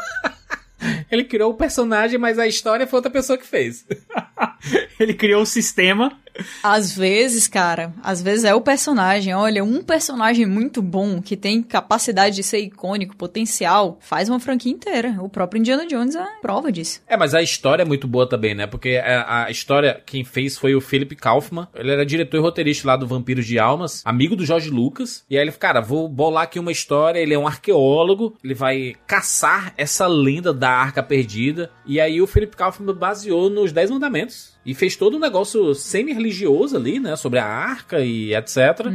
ele 1.08 1.22
criou 1.22 1.52
o 1.52 1.54
personagem, 1.54 2.18
mas 2.18 2.36
a 2.36 2.48
história 2.48 2.84
foi 2.84 2.96
outra 2.96 3.12
pessoa 3.12 3.38
que 3.38 3.46
fez. 3.46 3.86
Ele 4.98 5.14
criou 5.14 5.42
o 5.42 5.46
sistema. 5.46 6.12
Às 6.62 6.96
vezes, 6.96 7.46
cara, 7.46 7.92
às 8.02 8.22
vezes 8.22 8.44
é 8.44 8.54
o 8.54 8.60
personagem. 8.60 9.34
Olha, 9.34 9.64
um 9.64 9.82
personagem 9.82 10.46
muito 10.46 10.82
bom 10.82 11.20
que 11.20 11.36
tem 11.36 11.62
capacidade 11.62 12.36
de 12.36 12.42
ser 12.42 12.60
icônico, 12.60 13.16
potencial, 13.16 13.98
faz 14.00 14.28
uma 14.28 14.40
franquia 14.40 14.72
inteira. 14.72 15.16
O 15.20 15.28
próprio 15.28 15.60
Indiana 15.60 15.86
Jones 15.86 16.14
é 16.14 16.24
prova 16.40 16.70
disso. 16.70 17.00
É, 17.06 17.16
mas 17.16 17.34
a 17.34 17.42
história 17.42 17.82
é 17.82 17.86
muito 17.86 18.06
boa 18.06 18.28
também, 18.28 18.54
né? 18.54 18.66
Porque 18.66 19.00
a, 19.04 19.50
história, 19.50 20.00
quem 20.04 20.24
fez 20.24 20.56
foi 20.56 20.74
o 20.74 20.80
Philip 20.80 21.14
Kaufman. 21.16 21.68
Ele 21.74 21.90
era 21.90 22.06
diretor 22.06 22.36
e 22.36 22.40
roteirista 22.40 22.88
lá 22.88 22.96
do 22.96 23.06
Vampiros 23.06 23.46
de 23.46 23.58
Almas, 23.58 24.02
amigo 24.04 24.36
do 24.36 24.44
Jorge 24.44 24.70
Lucas. 24.70 25.24
E 25.28 25.36
aí 25.36 25.44
ele, 25.44 25.52
cara, 25.52 25.80
vou 25.80 26.08
bolar 26.08 26.44
aqui 26.44 26.58
uma 26.58 26.72
história. 26.72 27.18
Ele 27.18 27.34
é 27.34 27.38
um 27.38 27.46
arqueólogo, 27.46 28.36
ele 28.42 28.54
vai 28.54 28.94
caçar 29.06 29.72
essa 29.76 30.06
lenda 30.06 30.52
da 30.52 30.70
Arca 30.70 31.02
Perdida. 31.02 31.70
E 31.86 32.00
aí 32.00 32.20
o 32.20 32.26
Philip 32.26 32.56
Kaufman 32.56 32.94
baseou 32.94 33.50
nos 33.50 33.72
Dez 33.72 33.90
Mandamentos. 33.90 34.49
E 34.64 34.74
fez 34.74 34.96
todo 34.96 35.16
um 35.16 35.20
negócio 35.20 35.74
semi-religioso 35.74 36.76
ali, 36.76 36.98
né? 36.98 37.16
Sobre 37.16 37.38
a 37.38 37.46
arca 37.46 38.00
e 38.00 38.34
etc. 38.34 38.86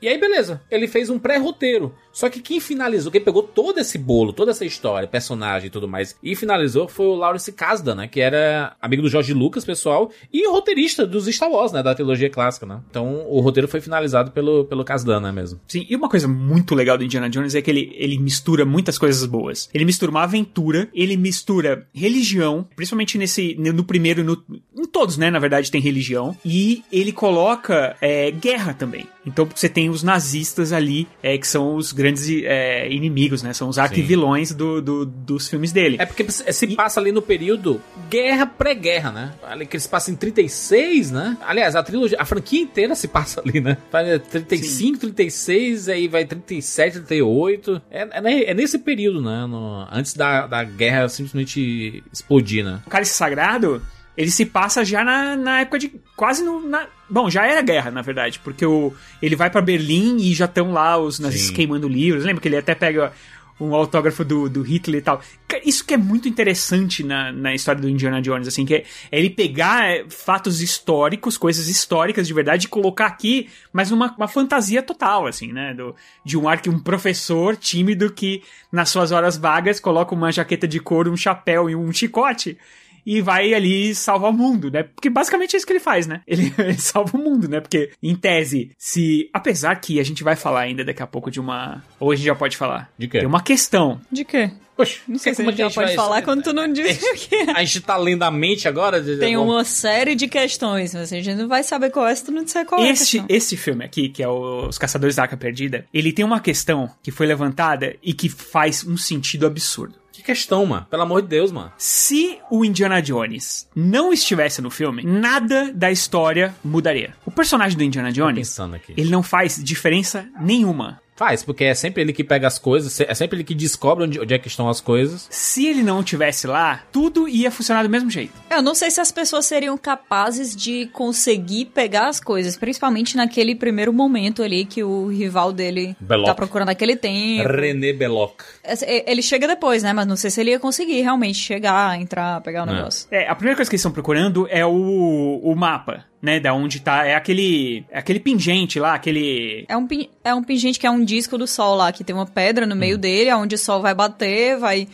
E 0.00 0.08
aí, 0.08 0.18
beleza. 0.18 0.60
Ele 0.70 0.88
fez 0.88 1.10
um 1.10 1.18
pré-roteiro. 1.18 1.94
Só 2.12 2.28
que 2.28 2.40
quem 2.40 2.60
finalizou, 2.60 3.10
quem 3.10 3.20
pegou 3.20 3.42
todo 3.42 3.78
esse 3.78 3.96
bolo, 3.96 4.32
toda 4.32 4.50
essa 4.50 4.64
história, 4.64 5.08
personagem 5.08 5.68
e 5.68 5.70
tudo 5.70 5.88
mais, 5.88 6.14
e 6.22 6.36
finalizou 6.36 6.86
foi 6.86 7.06
o 7.06 7.14
Lawrence 7.14 7.50
Kasdan, 7.52 7.94
né? 7.94 8.08
Que 8.08 8.20
era 8.20 8.76
amigo 8.80 9.02
do 9.02 9.08
George 9.08 9.32
Lucas, 9.32 9.64
pessoal, 9.64 10.10
e 10.32 10.46
roteirista 10.48 11.06
dos 11.06 11.26
Star 11.26 11.50
Wars, 11.50 11.72
né? 11.72 11.82
Da 11.82 11.94
trilogia 11.94 12.28
clássica, 12.28 12.66
né? 12.66 12.80
Então 12.90 13.26
o 13.28 13.40
roteiro 13.40 13.66
foi 13.66 13.80
finalizado 13.80 14.30
pelo, 14.30 14.64
pelo 14.66 14.84
Kasdan, 14.84 15.20
né? 15.20 15.32
Mesmo. 15.32 15.60
Sim, 15.66 15.86
e 15.88 15.96
uma 15.96 16.08
coisa 16.08 16.28
muito 16.28 16.74
legal 16.74 16.98
do 16.98 17.04
Indiana 17.04 17.30
Jones 17.30 17.54
é 17.54 17.62
que 17.62 17.70
ele, 17.70 17.92
ele 17.94 18.18
mistura 18.18 18.66
muitas 18.66 18.98
coisas 18.98 19.24
boas. 19.24 19.70
Ele 19.72 19.84
mistura 19.84 20.10
uma 20.10 20.24
aventura, 20.24 20.88
ele 20.92 21.16
mistura 21.16 21.88
religião, 21.94 22.68
principalmente 22.76 23.16
nesse 23.16 23.54
no 23.54 23.84
primeiro 23.84 24.20
e 24.20 24.24
no, 24.24 24.42
em 24.76 24.84
todos, 24.84 25.11
né, 25.16 25.30
na 25.30 25.38
verdade, 25.38 25.70
tem 25.70 25.80
religião, 25.80 26.36
e 26.44 26.82
ele 26.92 27.12
coloca 27.12 27.96
é, 28.00 28.30
guerra 28.30 28.74
também. 28.74 29.06
Então 29.24 29.48
você 29.54 29.68
tem 29.68 29.88
os 29.88 30.02
nazistas 30.02 30.72
ali, 30.72 31.06
é, 31.22 31.38
que 31.38 31.46
são 31.46 31.76
os 31.76 31.92
grandes 31.92 32.26
é, 32.44 32.90
inimigos, 32.92 33.40
né, 33.42 33.52
são 33.52 33.68
os 33.68 33.78
arquivilões 33.78 34.52
do, 34.52 34.82
do- 34.82 35.06
dos 35.06 35.48
filmes 35.48 35.70
dele. 35.72 35.96
É 36.00 36.04
porque 36.06 36.26
se 36.30 36.66
passa 36.74 36.98
ali 36.98 37.12
no 37.12 37.22
período 37.22 37.80
guerra 38.10 38.46
pré-guerra, 38.46 39.12
né? 39.12 39.32
Ali 39.44 39.64
que 39.64 39.78
se 39.78 39.88
passa 39.88 40.10
em 40.10 40.16
36, 40.16 41.10
né? 41.12 41.36
Aliás, 41.46 41.76
a 41.76 41.82
trilogia, 41.84 42.16
a 42.20 42.24
franquia 42.24 42.60
inteira 42.60 42.94
se 42.96 43.06
passa 43.06 43.40
ali, 43.40 43.60
né? 43.60 43.76
Vai 43.92 44.18
35, 44.18 44.98
36, 44.98 45.88
aí 45.88 46.08
vai 46.08 46.24
37, 46.24 46.94
38. 47.00 47.80
É, 47.90 48.02
é, 48.02 48.50
é 48.50 48.54
nesse 48.54 48.78
período, 48.80 49.22
né? 49.22 49.46
No- 49.46 49.86
antes 49.92 50.14
da, 50.14 50.46
da 50.48 50.64
guerra 50.64 51.08
simplesmente 51.08 52.02
explodir, 52.12 52.64
né? 52.64 52.80
O 52.86 52.90
Cálice 52.90 53.14
Sagrado, 53.14 53.80
ele 54.16 54.30
se 54.30 54.44
passa 54.44 54.84
já 54.84 55.02
na, 55.02 55.36
na 55.36 55.60
época 55.60 55.78
de. 55.78 55.92
quase 56.16 56.44
no. 56.44 56.66
na- 56.68 56.86
bom, 57.08 57.30
já 57.30 57.46
era 57.46 57.62
guerra, 57.62 57.90
na 57.90 58.02
verdade, 58.02 58.38
porque 58.40 58.64
o, 58.64 58.92
ele 59.20 59.36
vai 59.36 59.50
pra 59.50 59.60
Berlim 59.60 60.16
e 60.18 60.34
já 60.34 60.44
estão 60.44 60.72
lá 60.72 60.98
os 60.98 61.18
nazistas 61.18 61.48
Sim. 61.48 61.54
queimando 61.54 61.88
livros. 61.88 62.24
Lembra 62.24 62.40
que 62.40 62.48
ele 62.48 62.56
até 62.56 62.74
pega 62.74 63.12
um 63.60 63.74
autógrafo 63.74 64.24
do, 64.24 64.48
do 64.48 64.62
Hitler 64.62 65.00
e 65.00 65.04
tal. 65.04 65.20
Isso 65.64 65.84
que 65.84 65.94
é 65.94 65.96
muito 65.96 66.28
interessante 66.28 67.04
na, 67.04 67.30
na 67.30 67.54
história 67.54 67.80
do 67.80 67.88
Indiana 67.88 68.20
Jones, 68.20 68.48
assim, 68.48 68.64
que 68.64 68.74
é, 68.74 68.84
é 69.10 69.18
ele 69.18 69.30
pegar 69.30 69.84
é, 69.88 70.04
fatos 70.08 70.60
históricos, 70.60 71.38
coisas 71.38 71.68
históricas 71.68 72.26
de 72.26 72.34
verdade, 72.34 72.66
e 72.66 72.68
colocar 72.68 73.06
aqui, 73.06 73.48
mas 73.72 73.90
numa 73.90 74.12
uma 74.16 74.28
fantasia 74.28 74.82
total, 74.82 75.26
assim, 75.26 75.52
né? 75.52 75.74
Do, 75.74 75.94
de 76.24 76.36
um 76.36 76.48
arque, 76.48 76.68
um 76.68 76.78
professor 76.78 77.56
tímido 77.56 78.10
que, 78.10 78.42
nas 78.70 78.88
suas 78.88 79.12
horas 79.12 79.36
vagas, 79.36 79.78
coloca 79.78 80.14
uma 80.14 80.32
jaqueta 80.32 80.66
de 80.66 80.80
couro, 80.80 81.12
um 81.12 81.16
chapéu 81.16 81.70
e 81.70 81.76
um 81.76 81.92
chicote 81.92 82.58
e 83.04 83.20
vai 83.20 83.54
ali 83.54 83.94
salvar 83.94 84.30
o 84.30 84.32
mundo, 84.32 84.70
né? 84.70 84.82
Porque 84.82 85.10
basicamente 85.10 85.54
é 85.54 85.56
isso 85.56 85.66
que 85.66 85.72
ele 85.72 85.80
faz, 85.80 86.06
né? 86.06 86.20
Ele, 86.32 86.52
ele 86.58 86.78
salva 86.78 87.16
o 87.16 87.20
mundo, 87.20 87.48
né? 87.48 87.60
Porque, 87.60 87.90
em 88.02 88.14
tese, 88.14 88.70
se. 88.78 89.28
Apesar 89.32 89.74
que 89.76 90.00
a 90.00 90.02
gente 90.02 90.24
vai 90.24 90.34
falar 90.36 90.60
ainda 90.60 90.84
daqui 90.84 91.02
a 91.02 91.06
pouco 91.06 91.30
de 91.30 91.38
uma. 91.40 91.82
Ou 92.00 92.10
a 92.10 92.16
gente 92.16 92.24
já 92.26 92.34
pode 92.34 92.56
falar. 92.56 92.90
De 92.98 93.06
quê? 93.08 93.18
Tem 93.18 93.26
uma 93.28 93.42
questão. 93.42 94.00
De 94.10 94.24
quê? 94.24 94.50
Poxa, 94.74 95.00
Não 95.06 95.18
sei 95.18 95.34
se 95.34 95.36
como 95.42 95.50
a 95.50 95.52
gente 95.52 95.58
já 95.58 95.68
gente 95.68 95.74
pode 95.74 95.94
falar 95.94 96.22
quando 96.22 96.42
tu 96.42 96.52
não 96.54 96.72
disse 96.72 97.04
o 97.04 97.14
que 97.14 97.34
é. 97.34 97.50
A 97.54 97.62
gente 97.62 97.82
tá 97.82 97.96
lendo 97.96 98.22
a 98.22 98.30
mente 98.30 98.66
agora? 98.66 99.02
Tem 99.02 99.36
uma 99.36 99.64
série 99.64 100.14
de 100.14 100.26
questões, 100.26 100.94
mas 100.94 101.12
a 101.12 101.16
gente 101.20 101.34
não 101.34 101.46
vai 101.46 101.62
saber 101.62 101.90
qual 101.90 102.06
é 102.06 102.14
se 102.14 102.24
tu 102.24 102.32
não 102.32 102.42
disser 102.42 102.64
qual 102.64 102.80
é 102.80 102.88
Este, 102.88 103.18
questão. 103.18 103.26
esse 103.28 103.56
filme 103.56 103.84
aqui, 103.84 104.08
que 104.08 104.22
é 104.22 104.28
Os 104.28 104.78
Caçadores 104.78 105.16
da 105.16 105.22
Arca 105.22 105.36
Perdida, 105.36 105.84
ele 105.92 106.10
tem 106.10 106.24
uma 106.24 106.40
questão 106.40 106.90
que 107.02 107.10
foi 107.10 107.26
levantada 107.26 107.94
e 108.02 108.14
que 108.14 108.30
faz 108.30 108.84
um 108.86 108.96
sentido 108.96 109.46
absurdo. 109.46 109.94
Que 110.12 110.22
questão, 110.22 110.66
mano. 110.66 110.86
Pelo 110.90 111.02
amor 111.02 111.22
de 111.22 111.28
Deus, 111.28 111.50
mano. 111.50 111.72
Se 111.78 112.38
o 112.50 112.64
Indiana 112.64 113.00
Jones 113.00 113.66
não 113.74 114.12
estivesse 114.12 114.60
no 114.60 114.70
filme, 114.70 115.02
nada 115.02 115.72
da 115.72 115.90
história 115.90 116.54
mudaria. 116.62 117.14
O 117.24 117.30
personagem 117.30 117.76
do 117.78 117.82
Indiana 117.82 118.12
Jones, 118.12 118.56
ele 118.96 119.10
não 119.10 119.22
faz 119.22 119.62
diferença 119.62 120.28
nenhuma. 120.40 121.00
Faz, 121.22 121.44
porque 121.44 121.62
é 121.62 121.74
sempre 121.74 122.02
ele 122.02 122.12
que 122.12 122.24
pega 122.24 122.48
as 122.48 122.58
coisas, 122.58 122.98
é 123.00 123.14
sempre 123.14 123.36
ele 123.36 123.44
que 123.44 123.54
descobre 123.54 124.04
onde, 124.06 124.18
onde 124.18 124.34
é 124.34 124.38
que 124.40 124.48
estão 124.48 124.68
as 124.68 124.80
coisas. 124.80 125.28
Se 125.30 125.64
ele 125.68 125.80
não 125.80 126.02
tivesse 126.02 126.48
lá, 126.48 126.82
tudo 126.90 127.28
ia 127.28 127.48
funcionar 127.48 127.84
do 127.84 127.88
mesmo 127.88 128.10
jeito. 128.10 128.32
Eu 128.50 128.60
não 128.60 128.74
sei 128.74 128.90
se 128.90 129.00
as 129.00 129.12
pessoas 129.12 129.46
seriam 129.46 129.78
capazes 129.78 130.56
de 130.56 130.86
conseguir 130.92 131.66
pegar 131.66 132.08
as 132.08 132.18
coisas, 132.18 132.56
principalmente 132.56 133.16
naquele 133.16 133.54
primeiro 133.54 133.92
momento 133.92 134.42
ali 134.42 134.64
que 134.64 134.82
o 134.82 135.06
rival 135.06 135.52
dele 135.52 135.94
Belloc. 136.00 136.26
tá 136.26 136.34
procurando 136.34 136.70
aquele 136.70 136.96
tempo. 136.96 137.48
René 137.48 137.92
Belloc. 137.92 138.40
É, 138.64 139.08
Ele 139.08 139.22
chega 139.22 139.46
depois, 139.46 139.82
né? 139.84 139.92
Mas 139.92 140.08
não 140.08 140.16
sei 140.16 140.28
se 140.28 140.40
ele 140.40 140.50
ia 140.50 140.58
conseguir 140.58 141.02
realmente 141.02 141.38
chegar, 141.38 142.00
entrar, 142.00 142.40
pegar 142.40 142.66
o 142.66 142.70
É. 142.70 142.74
negócio. 142.74 143.06
É, 143.12 143.28
a 143.28 143.34
primeira 143.36 143.54
coisa 143.56 143.70
que 143.70 143.74
eles 143.76 143.80
estão 143.80 143.92
procurando 143.92 144.48
é 144.50 144.66
o, 144.66 145.40
o 145.40 145.54
mapa, 145.54 146.04
né? 146.22 146.38
Da 146.40 146.54
onde 146.54 146.80
tá. 146.80 147.04
É 147.04 147.14
aquele. 147.16 147.84
É 147.90 147.98
aquele 147.98 148.20
pingente 148.20 148.78
lá, 148.80 148.94
aquele. 148.94 149.66
É 149.68 149.76
um, 149.76 149.86
pin- 149.86 150.08
é 150.24 150.32
um 150.34 150.42
pingente 150.42 150.78
que 150.78 150.86
é 150.86 150.90
um 150.90 151.04
disco 151.04 151.36
do 151.36 151.46
sol 151.46 151.74
lá, 151.74 151.90
que 151.92 152.04
tem 152.04 152.14
uma 152.14 152.24
pedra 152.26 152.64
no 152.64 152.74
Hum. 152.74 152.78
meio 152.78 152.96
dele, 152.96 153.32
onde 153.34 153.56
o 153.56 153.58
sol 153.58 153.82
vai 153.82 153.94
bater, 153.94 154.56
vai. 154.58 154.86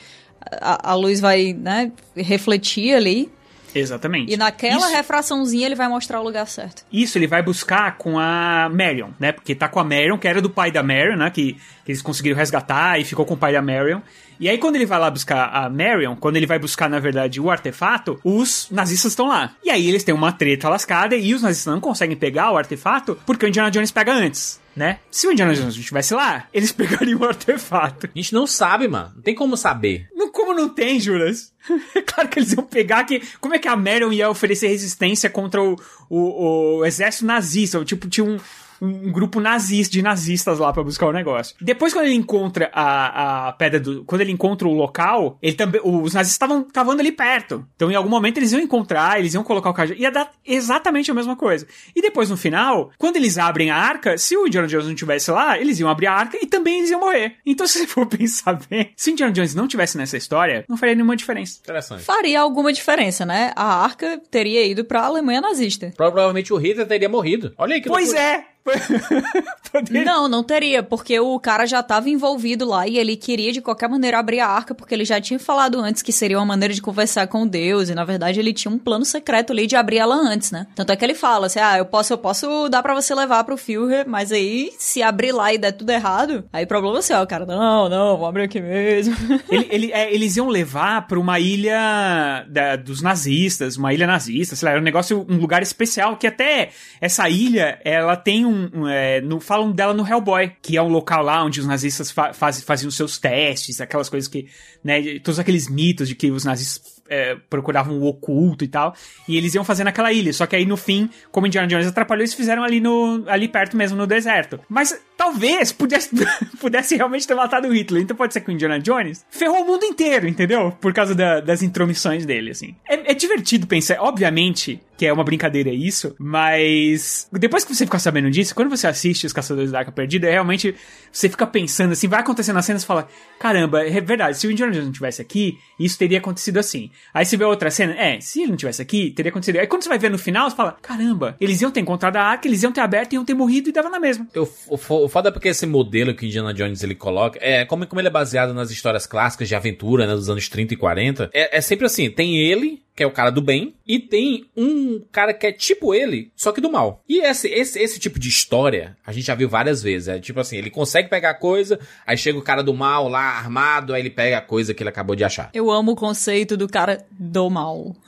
A, 0.61 0.93
a 0.93 0.95
luz 0.95 1.21
vai, 1.21 1.53
né, 1.53 1.93
refletir 2.17 2.95
ali. 2.95 3.31
Exatamente. 3.75 4.33
E 4.33 4.37
naquela 4.37 4.79
Isso- 4.87 4.97
refraçãozinha 4.97 5.67
ele 5.67 5.75
vai 5.75 5.89
mostrar 5.89 6.21
o 6.21 6.25
lugar 6.25 6.47
certo. 6.47 6.85
Isso, 6.91 7.19
ele 7.19 7.27
vai 7.27 7.43
buscar 7.43 7.99
com 7.99 8.19
a 8.19 8.69
Marion, 8.73 9.11
né? 9.21 9.31
Porque 9.33 9.55
tá 9.55 9.69
com 9.69 9.79
a 9.79 9.85
Marion, 9.85 10.17
que 10.17 10.27
era 10.27 10.41
do 10.41 10.49
pai 10.49 10.71
da 10.73 10.83
Marion, 10.83 11.17
né? 11.17 11.31
Que, 11.31 11.53
que 11.85 11.91
eles 11.93 12.01
conseguiram 12.01 12.37
resgatar 12.37 12.99
e 12.99 13.05
ficou 13.05 13.27
com 13.27 13.35
o 13.35 13.37
pai 13.37 13.53
da 13.53 13.61
Marion. 13.61 14.01
E 14.41 14.49
aí, 14.49 14.57
quando 14.59 14.77
ele 14.77 14.87
vai 14.87 14.99
lá 14.99 15.11
buscar 15.11 15.49
a 15.49 15.69
Marion, 15.69 16.15
quando 16.15 16.37
ele 16.37 16.47
vai 16.47 16.59
buscar, 16.59 16.89
na 16.89 17.01
verdade, 17.01 17.41
o 17.41 17.51
artefato, 17.51 18.21
os 18.23 18.69
nazistas 18.71 19.13
estão 19.13 19.29
lá. 19.29 19.55
E 19.65 19.71
aí 19.71 19.89
eles 19.89 20.05
têm 20.05 20.15
uma 20.15 20.33
treta 20.33 20.69
lascada 20.69 21.17
e 21.17 21.35
os 21.35 21.43
nazistas 21.43 21.73
não 21.73 21.81
conseguem 21.81 22.17
pegar 22.17 22.53
o 22.53 22.57
artefato 22.57 23.19
porque 23.27 23.45
o 23.45 23.49
Indiana 23.49 23.71
Jones 23.71 23.91
pega 23.91 24.13
antes, 24.13 24.61
né? 24.77 25.01
Se 25.11 25.27
o 25.27 25.33
Indiana 25.33 25.55
Jones 25.55 25.77
estivesse 25.77 26.15
lá, 26.15 26.47
eles 26.55 26.71
pegariam 26.73 27.21
o 27.21 27.25
artefato. 27.25 28.07
A 28.07 28.19
gente 28.19 28.33
não 28.33 28.47
sabe, 28.47 28.87
mano. 28.87 29.13
Não 29.17 29.23
tem 29.23 29.35
como 29.35 29.57
saber. 29.57 30.09
Não, 30.15 30.31
como 30.31 30.55
não 30.55 30.69
tem, 30.69 31.01
Juras? 31.01 31.53
É 31.95 32.01
claro 32.01 32.31
que 32.31 32.39
eles 32.39 32.53
iam 32.53 32.65
pegar 32.65 33.05
que. 33.05 33.21
Como 33.41 33.55
é 33.55 33.59
que 33.59 33.69
a 33.69 33.77
Marion 33.77 34.11
ia 34.11 34.31
oferecer 34.31 34.69
resistência 34.69 35.29
contra 35.29 35.63
o, 35.63 35.77
o, 36.09 36.79
o 36.79 36.85
exército 36.87 37.27
nazista? 37.27 37.85
Tipo, 37.85 38.09
tinha 38.09 38.25
um. 38.25 38.39
Um 38.81 39.11
grupo 39.13 39.41
nazista, 39.41 39.93
de 39.93 40.03
nazistas 40.03 40.59
lá 40.59 40.73
pra 40.73 40.83
buscar 40.83 41.07
o 41.07 41.13
negócio. 41.13 41.55
Depois, 41.61 41.93
quando 41.93 42.07
ele 42.07 42.15
encontra 42.15 42.71
a, 42.73 43.49
a 43.49 43.53
pedra 43.53 43.81
do. 43.81 44.05
Quando 44.05 44.21
ele 44.21 44.33
encontra 44.33 44.67
o 44.69 44.73
local, 44.73 45.39
ele 45.43 45.55
também. 45.57 45.81
Os 45.85 46.15
nazistas 46.15 46.33
estavam 46.33 46.63
cavando 46.65 47.01
ali 47.01 47.13
perto. 47.13 47.67
Então, 47.77 47.91
em 47.91 47.95
algum 47.95 48.09
momento, 48.11 48.39
eles 48.39 48.53
iam 48.53 48.61
encontrar, 48.61 49.19
eles 49.19 49.35
iam 49.35 49.43
colocar 49.45 49.71
o 49.71 49.75
cajado. 49.75 50.01
Ia 50.01 50.11
dar 50.11 50.31
exatamente 50.47 51.11
a 51.11 51.15
mesma 51.15 51.37
coisa. 51.37 51.67
E 51.95 52.01
depois, 52.01 52.31
no 52.31 52.37
final, 52.37 52.91
quando 52.99 53.17
eles 53.17 53.39
abrem 53.39 53.71
a 53.71 53.77
arca, 53.77 54.17
se 54.19 54.37
o 54.37 54.47
Indiana 54.47 54.69
Jones 54.69 54.87
não 54.87 54.93
estivesse 54.93 55.31
lá, 55.31 55.59
eles 55.59 55.79
iam 55.81 55.89
abrir 55.89 56.07
a 56.07 56.13
arca 56.15 56.39
e 56.41 56.47
também 56.47 56.79
eles 56.79 56.91
iam 56.91 57.01
morrer. 57.01 57.37
Então, 57.45 57.67
se 57.69 57.79
você 57.81 57.87
for 57.87 58.07
pensar 58.07 58.59
bem, 58.69 58.93
se 58.97 59.11
o 59.11 59.13
Indiana 59.13 59.33
Jones 59.33 59.55
não 59.55 59.67
tivesse 59.69 59.97
nessa 59.99 60.17
história, 60.17 60.65
não 60.69 60.77
faria 60.77 60.95
nenhuma 60.95 61.17
diferença. 61.17 61.59
Interessante. 61.63 62.03
Faria 62.05 62.41
alguma 62.41 62.73
diferença, 62.73 63.25
né? 63.27 63.53
A 63.57 63.83
arca 63.83 64.21
teria 64.31 64.65
ido 64.67 64.85
pra 64.85 65.03
Alemanha 65.05 65.41
nazista. 65.41 65.93
Provavelmente 65.97 66.53
o 66.53 66.57
Hitler 66.57 66.87
teria 66.87 67.09
morrido. 67.09 67.53
Olha 67.59 67.75
aí 67.75 67.81
que 67.81 67.89
Pois 67.89 68.09
loucura. 68.09 68.23
é! 68.27 68.45
Poderia- 69.71 70.05
Não, 70.05 70.29
não 70.29 70.43
teria, 70.43 70.83
porque 70.83 71.19
o 71.21 71.39
cara 71.39 71.67
já 71.67 71.83
tava 71.83 72.09
envolvido 72.09 72.67
lá 72.67 72.87
e 72.87 72.97
ele 72.99 73.17
queria 73.17 73.53
de 73.53 73.61
qualquer 73.61 73.89
maneira 73.89 74.19
abrir 74.19 74.41
a 74.41 74.49
arca, 74.49 74.75
porque 74.75 74.95
ele 74.95 75.05
já 75.05 75.21
tinha 75.21 75.39
falado 75.39 75.79
antes 75.79 76.01
que 76.03 76.11
seria 76.13 76.39
uma 76.39 76.47
maneira 76.47 76.73
de 76.73 76.81
conversar 76.81 77.27
com 77.27 77.47
Deus, 77.47 77.89
e 77.91 77.95
na 77.95 78.05
verdade 78.05 78.41
ele 78.41 78.53
tinha 78.53 78.73
um 78.73 78.79
plano 78.79 79.05
secreto 79.05 79.53
ali 79.53 79.67
de 79.67 79.77
abrir 79.77 79.99
ela 79.99 80.15
antes, 80.17 80.51
né? 80.51 80.67
Tanto 80.75 80.91
é 80.93 80.97
que 80.97 81.05
ele 81.05 81.15
fala 81.15 81.47
assim: 81.47 81.59
ah, 81.61 81.77
eu 81.79 81.85
posso, 81.85 82.13
eu 82.13 82.19
posso 82.19 82.69
dar 82.69 82.83
pra 82.83 82.95
você 82.95 83.15
levar 83.15 83.45
pro 83.45 83.57
Führer, 83.59 84.09
mas 84.09 84.33
aí 84.33 84.73
se 84.79 85.03
abrir 85.03 85.33
lá 85.33 85.53
e 85.53 85.59
der 85.59 85.73
tudo 85.73 85.91
errado, 85.91 86.45
aí 86.53 86.65
problema 86.65 86.99
é 86.99 87.03
seu, 87.03 87.21
o 87.21 87.27
cara, 87.27 87.45
não, 87.45 87.89
não, 87.89 88.17
vou 88.17 88.27
abrir 88.27 88.45
aqui 88.45 88.61
mesmo. 88.61 89.15
Ele- 89.51 89.67
ele- 89.71 89.93
é, 89.93 90.13
eles 90.15 90.37
iam 90.37 90.49
levar 90.49 91.07
pra 91.07 91.19
uma 91.19 91.39
ilha 91.39 92.45
da- 92.49 92.77
dos 92.77 93.03
nazistas, 93.03 93.77
uma 93.77 93.93
ilha 93.93 94.07
nazista, 94.07 94.57
sei 94.57 94.67
lá, 94.67 94.73
era 94.73 94.81
um 94.81 94.85
negócio, 94.85 95.27
um 95.29 95.37
lugar 95.37 95.63
especial, 95.63 96.17
que 96.17 96.27
até 96.27 96.71
essa 97.01 97.29
ilha, 97.29 97.79
ela 97.85 98.17
tem 98.17 98.45
um, 98.45 98.58
é, 98.91 99.21
no, 99.21 99.41
falam 99.41 99.71
dela 99.73 99.95
no 99.95 100.07
Hellboy, 100.07 100.53
que 100.63 100.77
é 100.77 100.83
um 100.83 100.89
local 100.89 101.23
lá 101.23 101.45
onde 101.45 101.61
os 101.61 101.67
nazistas 101.67 102.11
fa- 102.11 102.33
faz- 102.33 102.63
faziam 102.63 102.91
seus 102.91 103.19
testes, 103.19 103.81
aquelas 103.81 104.09
coisas 104.09 104.29
que, 104.29 104.47
né, 104.83 105.19
todos 105.21 105.39
aqueles 105.39 105.69
mitos 105.69 106.09
de 106.09 106.15
que 106.15 106.31
os 106.31 106.45
nazistas 106.45 106.99
é, 107.11 107.37
procuravam 107.49 107.99
o 107.99 108.05
oculto 108.07 108.65
e 108.65 108.69
tal, 108.69 108.95
e 109.27 109.37
eles 109.37 109.55
iam 109.55 109.65
fazer 109.65 109.83
naquela 109.83 110.13
ilha, 110.13 110.31
só 110.33 110.45
que 110.47 110.55
aí 110.55 110.67
no 110.67 110.77
fim, 110.77 111.09
como 111.33 111.47
Indiana 111.47 111.67
Jones 111.67 111.87
atrapalhou, 111.87 112.21
eles 112.21 112.35
fizeram 112.35 112.63
ali 112.63 112.81
no 112.81 113.25
ali 113.29 113.49
perto 113.49 113.77
mesmo, 113.79 113.97
no 113.97 114.07
deserto. 114.07 114.61
Mas 114.69 114.95
talvez 115.17 115.73
pudesse, 115.73 116.11
pudesse 116.61 116.97
realmente 116.97 117.27
ter 117.27 117.35
matado 117.35 117.67
o 117.69 117.73
Hitler, 117.75 118.03
então 118.03 118.15
pode 118.17 118.35
ser 118.35 118.43
que 118.43 118.51
o 118.51 118.53
Indiana 118.53 118.79
Jones 118.79 119.25
ferrou 119.31 119.63
o 119.63 119.67
mundo 119.67 119.85
inteiro, 119.85 120.29
entendeu? 120.29 120.71
Por 120.81 120.93
causa 120.93 121.15
da- 121.15 121.41
das 121.41 121.63
intromissões 121.63 122.27
dele, 122.27 122.51
assim. 122.51 122.75
É, 122.87 123.13
é 123.13 123.15
divertido 123.15 123.67
pensar, 123.67 123.97
obviamente, 124.01 124.79
que 124.99 125.07
é 125.07 125.13
uma 125.13 125.23
brincadeira 125.23 125.71
isso, 125.71 126.17
mas 126.19 127.29
depois 127.33 127.65
que 127.65 127.73
você 127.73 127.87
ficar 127.87 128.01
sabendo 128.01 128.29
disso, 128.31 128.53
quando 128.53 128.69
você 128.69 128.89
assiste 128.89 129.27
Os 129.27 129.33
Caçadores 129.33 129.71
da 129.71 129.79
Arca 129.79 129.93
Perdida, 129.93 130.27
é 130.27 130.33
realmente 130.33 130.75
você 131.13 131.29
fica 131.29 131.47
pensando 131.47 131.93
assim, 131.93 132.09
vai 132.09 132.19
acontecendo 132.19 132.59
as 132.59 132.67
cenas 132.67 132.83
e 132.83 132.87
fala, 132.87 133.07
caramba, 133.39 133.87
é 133.87 134.01
verdade, 134.01 134.37
se 134.37 134.47
o 134.49 134.51
Indiana 134.51 134.73
Jones 134.73 134.87
não 134.87 134.93
tivesse 134.93 135.23
aqui, 135.23 135.57
isso 135.79 135.97
teria 135.97 136.19
acontecido 136.19 136.59
assim. 136.59 136.91
Aí 137.15 137.25
você 137.25 137.37
vê 137.37 137.45
outra 137.45 137.71
cena, 137.71 137.95
é, 137.95 138.21
se 138.21 138.43
ele 138.43 138.51
não 138.51 138.57
tivesse 138.57 138.83
aqui, 138.83 139.13
teria 139.13 139.31
acontecido. 139.31 139.59
Aí 139.61 139.69
quando 139.69 139.85
você 139.85 139.89
vai 139.89 139.99
ver 139.99 140.11
no 140.11 140.19
final, 140.19 140.51
você 140.51 140.57
fala, 140.57 140.77
caramba, 140.83 141.37
eles 141.41 141.63
iam 141.63 141.71
ter 141.71 141.79
encontrado 141.79 142.17
a 142.17 142.23
arca, 142.23 142.49
eles 142.49 142.65
iam 142.65 142.73
ter 142.73 142.81
aberto, 142.81 143.13
iam 143.13 143.25
ter 143.25 143.35
morrido 143.35 143.69
e 143.69 143.73
dava 143.73 143.89
na 143.89 144.01
mesma. 144.01 144.27
O, 144.35 144.75
o, 144.75 145.05
o 145.05 145.09
foda 145.09 145.29
é 145.29 145.33
porque 145.33 145.49
esse 145.49 145.65
modelo 145.65 146.13
que 146.13 146.25
o 146.25 146.27
Indiana 146.27 146.53
Jones 146.53 146.83
ele 146.83 146.97
coloca, 146.97 147.39
é 147.41 147.65
como, 147.65 147.87
como 147.87 148.01
ele 148.01 148.09
é 148.09 148.11
baseado 148.11 148.53
nas 148.53 148.73
histórias 148.73 149.07
clássicas 149.07 149.47
de 149.47 149.55
aventura, 149.55 150.09
né, 150.09 150.15
dos 150.15 150.29
anos 150.29 150.49
30 150.49 150.75
e 150.75 150.77
40, 150.77 151.31
é, 151.33 151.59
é 151.59 151.61
sempre 151.61 151.87
assim, 151.87 152.11
tem 152.11 152.37
ele, 152.37 152.83
que 152.99 153.05
é 153.05 153.07
o 153.07 153.13
cara 153.13 153.31
do 153.31 153.41
bem, 153.41 153.77
e 153.87 154.01
tem 154.01 154.45
um 154.57 155.01
cara 155.13 155.33
que 155.33 155.47
é 155.47 155.53
tipo 155.53 155.95
ele, 155.95 156.33
só 156.35 156.51
que 156.51 156.61
do 156.61 156.69
mal. 156.73 157.01
E 157.09 157.21
esse, 157.25 157.47
esse, 157.47 157.79
esse 157.79 158.01
tipo 158.01 158.19
de 158.19 158.29
história, 158.29 158.97
a 159.07 159.13
gente 159.13 159.25
já 159.27 159.37
viu 159.37 159.49
várias 159.49 159.81
vezes, 159.81 160.09
é 160.09 160.19
tipo 160.19 160.41
assim, 160.41 160.57
ele 160.57 160.69
consegue 160.69 161.09
pegar 161.09 161.31
a 161.31 161.35
coisa, 161.35 161.79
aí 162.05 162.17
chega 162.19 162.37
o 162.37 162.43
cara 162.43 162.61
do 162.61 162.75
mal 162.75 163.07
lá, 163.09 163.21
armado, 163.21 163.95
aí 163.95 164.03
ele 164.03 164.11
pega 164.11 164.39
a 164.39 164.41
coisa 164.41 164.75
que 164.75 164.83
ele 164.83 164.91
acabou 164.91 165.15
de 165.15 165.23
achar. 165.23 165.49
Eu 165.55 165.71
amo 165.71 165.93
o 165.93 165.97
conceito 165.97 166.57
do 166.57 166.69
cara 166.69 167.07
do 167.13 167.49
mal. 167.49 167.95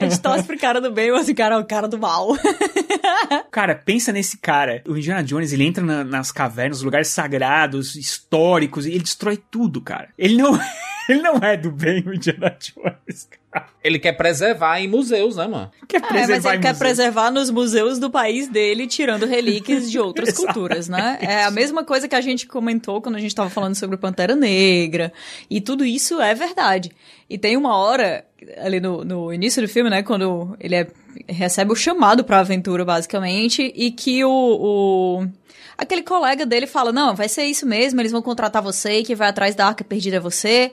A 0.00 0.04
gente 0.04 0.20
torce 0.20 0.44
pro 0.44 0.58
cara 0.58 0.80
do 0.80 0.90
bem, 0.90 1.10
mas 1.12 1.28
o 1.28 1.34
cara 1.34 1.54
é 1.54 1.58
o 1.58 1.64
cara 1.64 1.88
do 1.88 1.98
mal. 1.98 2.28
Cara, 3.50 3.74
pensa 3.74 4.12
nesse 4.12 4.36
cara. 4.38 4.82
O 4.86 4.96
Indiana 4.96 5.22
Jones, 5.22 5.52
ele 5.52 5.64
entra 5.64 5.84
na- 5.84 6.04
nas 6.04 6.32
cavernas, 6.32 6.82
lugares 6.82 7.08
sagrados, 7.08 7.94
históricos, 7.96 8.86
e 8.86 8.90
ele 8.90 9.00
destrói 9.04 9.36
tudo, 9.50 9.80
cara. 9.80 10.08
Ele 10.18 10.36
não, 10.36 10.58
ele 11.08 11.22
não 11.22 11.36
é 11.36 11.56
do 11.56 11.70
bem, 11.70 12.02
o 12.06 12.14
Indiana 12.14 12.56
Jones, 12.58 13.28
cara. 13.50 13.66
Ele 13.84 13.98
quer 13.98 14.12
preservar 14.12 14.80
em 14.80 14.88
museus, 14.88 15.36
né, 15.36 15.46
mano? 15.46 15.70
Quer 15.86 15.98
É, 15.98 16.00
mas 16.00 16.10
preservar 16.10 16.50
ele 16.50 16.58
em 16.58 16.60
quer 16.62 16.76
preservar 16.76 17.30
nos 17.30 17.50
museus 17.50 17.98
do 17.98 18.10
país 18.10 18.48
dele, 18.48 18.86
tirando 18.86 19.26
relíquias 19.26 19.90
de 19.90 19.98
outras 20.00 20.32
culturas, 20.32 20.88
né? 20.88 21.18
É 21.20 21.44
a 21.44 21.50
mesma 21.50 21.84
coisa 21.84 22.08
que 22.08 22.16
a 22.16 22.20
gente 22.20 22.46
comentou 22.46 23.00
quando 23.00 23.14
a 23.16 23.20
gente 23.20 23.34
tava 23.34 23.50
falando 23.50 23.74
sobre 23.76 23.96
Pantera 23.96 24.34
Negra. 24.34 25.12
E 25.48 25.60
tudo 25.60 25.84
isso 25.84 26.20
é 26.20 26.34
verdade. 26.34 26.90
E 27.30 27.38
tem 27.38 27.56
uma 27.56 27.76
hora, 27.76 28.24
ali 28.58 28.80
no, 28.80 29.04
no 29.04 29.32
início 29.32 29.62
do 29.62 29.68
filme, 29.68 29.88
né? 29.90 30.02
Quando 30.02 30.56
ele 30.58 30.74
é- 30.74 30.88
recebe 31.28 31.70
o 31.72 31.76
chamado 31.76 32.24
pra 32.24 32.40
aventura, 32.40 32.84
basicamente, 32.84 33.72
e 33.76 33.90
que 33.92 34.24
o... 34.24 34.30
o 34.30 35.26
aquele 35.76 36.02
colega 36.02 36.44
dele 36.46 36.66
fala, 36.66 36.92
não, 36.92 37.14
vai 37.14 37.28
ser 37.28 37.44
isso 37.44 37.66
mesmo, 37.66 38.00
eles 38.00 38.12
vão 38.12 38.22
contratar 38.22 38.62
você, 38.62 39.00
e 39.00 39.02
quem 39.02 39.16
vai 39.16 39.28
atrás 39.28 39.54
da 39.54 39.66
arca 39.66 39.84
perdida 39.84 40.16
é 40.16 40.20
você. 40.20 40.72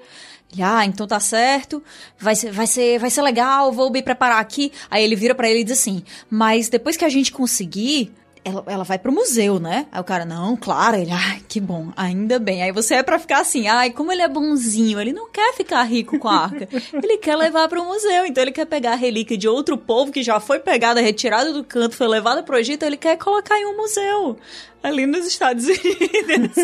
Ele, 0.51 0.63
ah, 0.63 0.85
então 0.85 1.07
tá 1.07 1.19
certo, 1.19 1.81
vai 2.19 2.35
ser, 2.35 2.51
vai 2.51 2.67
ser, 2.67 2.99
vai 2.99 3.09
ser 3.09 3.21
legal, 3.21 3.71
vou 3.71 3.89
me 3.89 4.01
preparar 4.01 4.39
aqui. 4.39 4.71
Aí 4.89 5.03
ele 5.03 5.15
vira 5.15 5.33
pra 5.33 5.49
ele 5.49 5.61
e 5.61 5.63
diz 5.63 5.79
assim, 5.79 6.03
mas 6.29 6.67
depois 6.67 6.97
que 6.97 7.05
a 7.05 7.09
gente 7.09 7.31
conseguir, 7.31 8.11
ela, 8.43 8.63
ela 8.67 8.83
vai 8.83 8.97
pro 8.97 9.11
museu, 9.11 9.59
né? 9.59 9.85
Aí 9.91 10.01
o 10.01 10.03
cara, 10.03 10.25
não, 10.25 10.57
claro, 10.57 10.97
ele, 10.97 11.11
ai, 11.11 11.41
que 11.47 11.59
bom, 11.59 11.93
ainda 11.95 12.39
bem. 12.39 12.63
Aí 12.63 12.71
você 12.71 12.95
é 12.95 13.03
pra 13.03 13.19
ficar 13.19 13.39
assim, 13.39 13.67
ai, 13.67 13.91
como 13.91 14.11
ele 14.11 14.21
é 14.21 14.27
bonzinho, 14.27 14.99
ele 14.99 15.13
não 15.13 15.29
quer 15.29 15.53
ficar 15.53 15.83
rico 15.83 16.17
com 16.19 16.27
a 16.27 16.43
arca, 16.43 16.67
ele 16.93 17.17
quer 17.17 17.35
levar 17.35 17.69
pro 17.69 17.85
museu, 17.85 18.25
então 18.25 18.43
ele 18.43 18.51
quer 18.51 18.65
pegar 18.65 18.93
a 18.93 18.95
relíquia 18.95 19.37
de 19.37 19.47
outro 19.47 19.77
povo 19.77 20.11
que 20.11 20.23
já 20.23 20.39
foi 20.39 20.59
pegada, 20.59 20.99
retirada 21.01 21.53
do 21.53 21.63
canto, 21.63 21.95
foi 21.95 22.07
levada 22.07 22.43
pro 22.43 22.57
Egito, 22.57 22.83
ele 22.83 22.97
quer 22.97 23.17
colocar 23.17 23.57
em 23.57 23.65
um 23.65 23.77
museu. 23.77 24.37
Ali 24.83 25.05
nos 25.05 25.27
Estados 25.27 25.65
Unidos. 25.69 26.55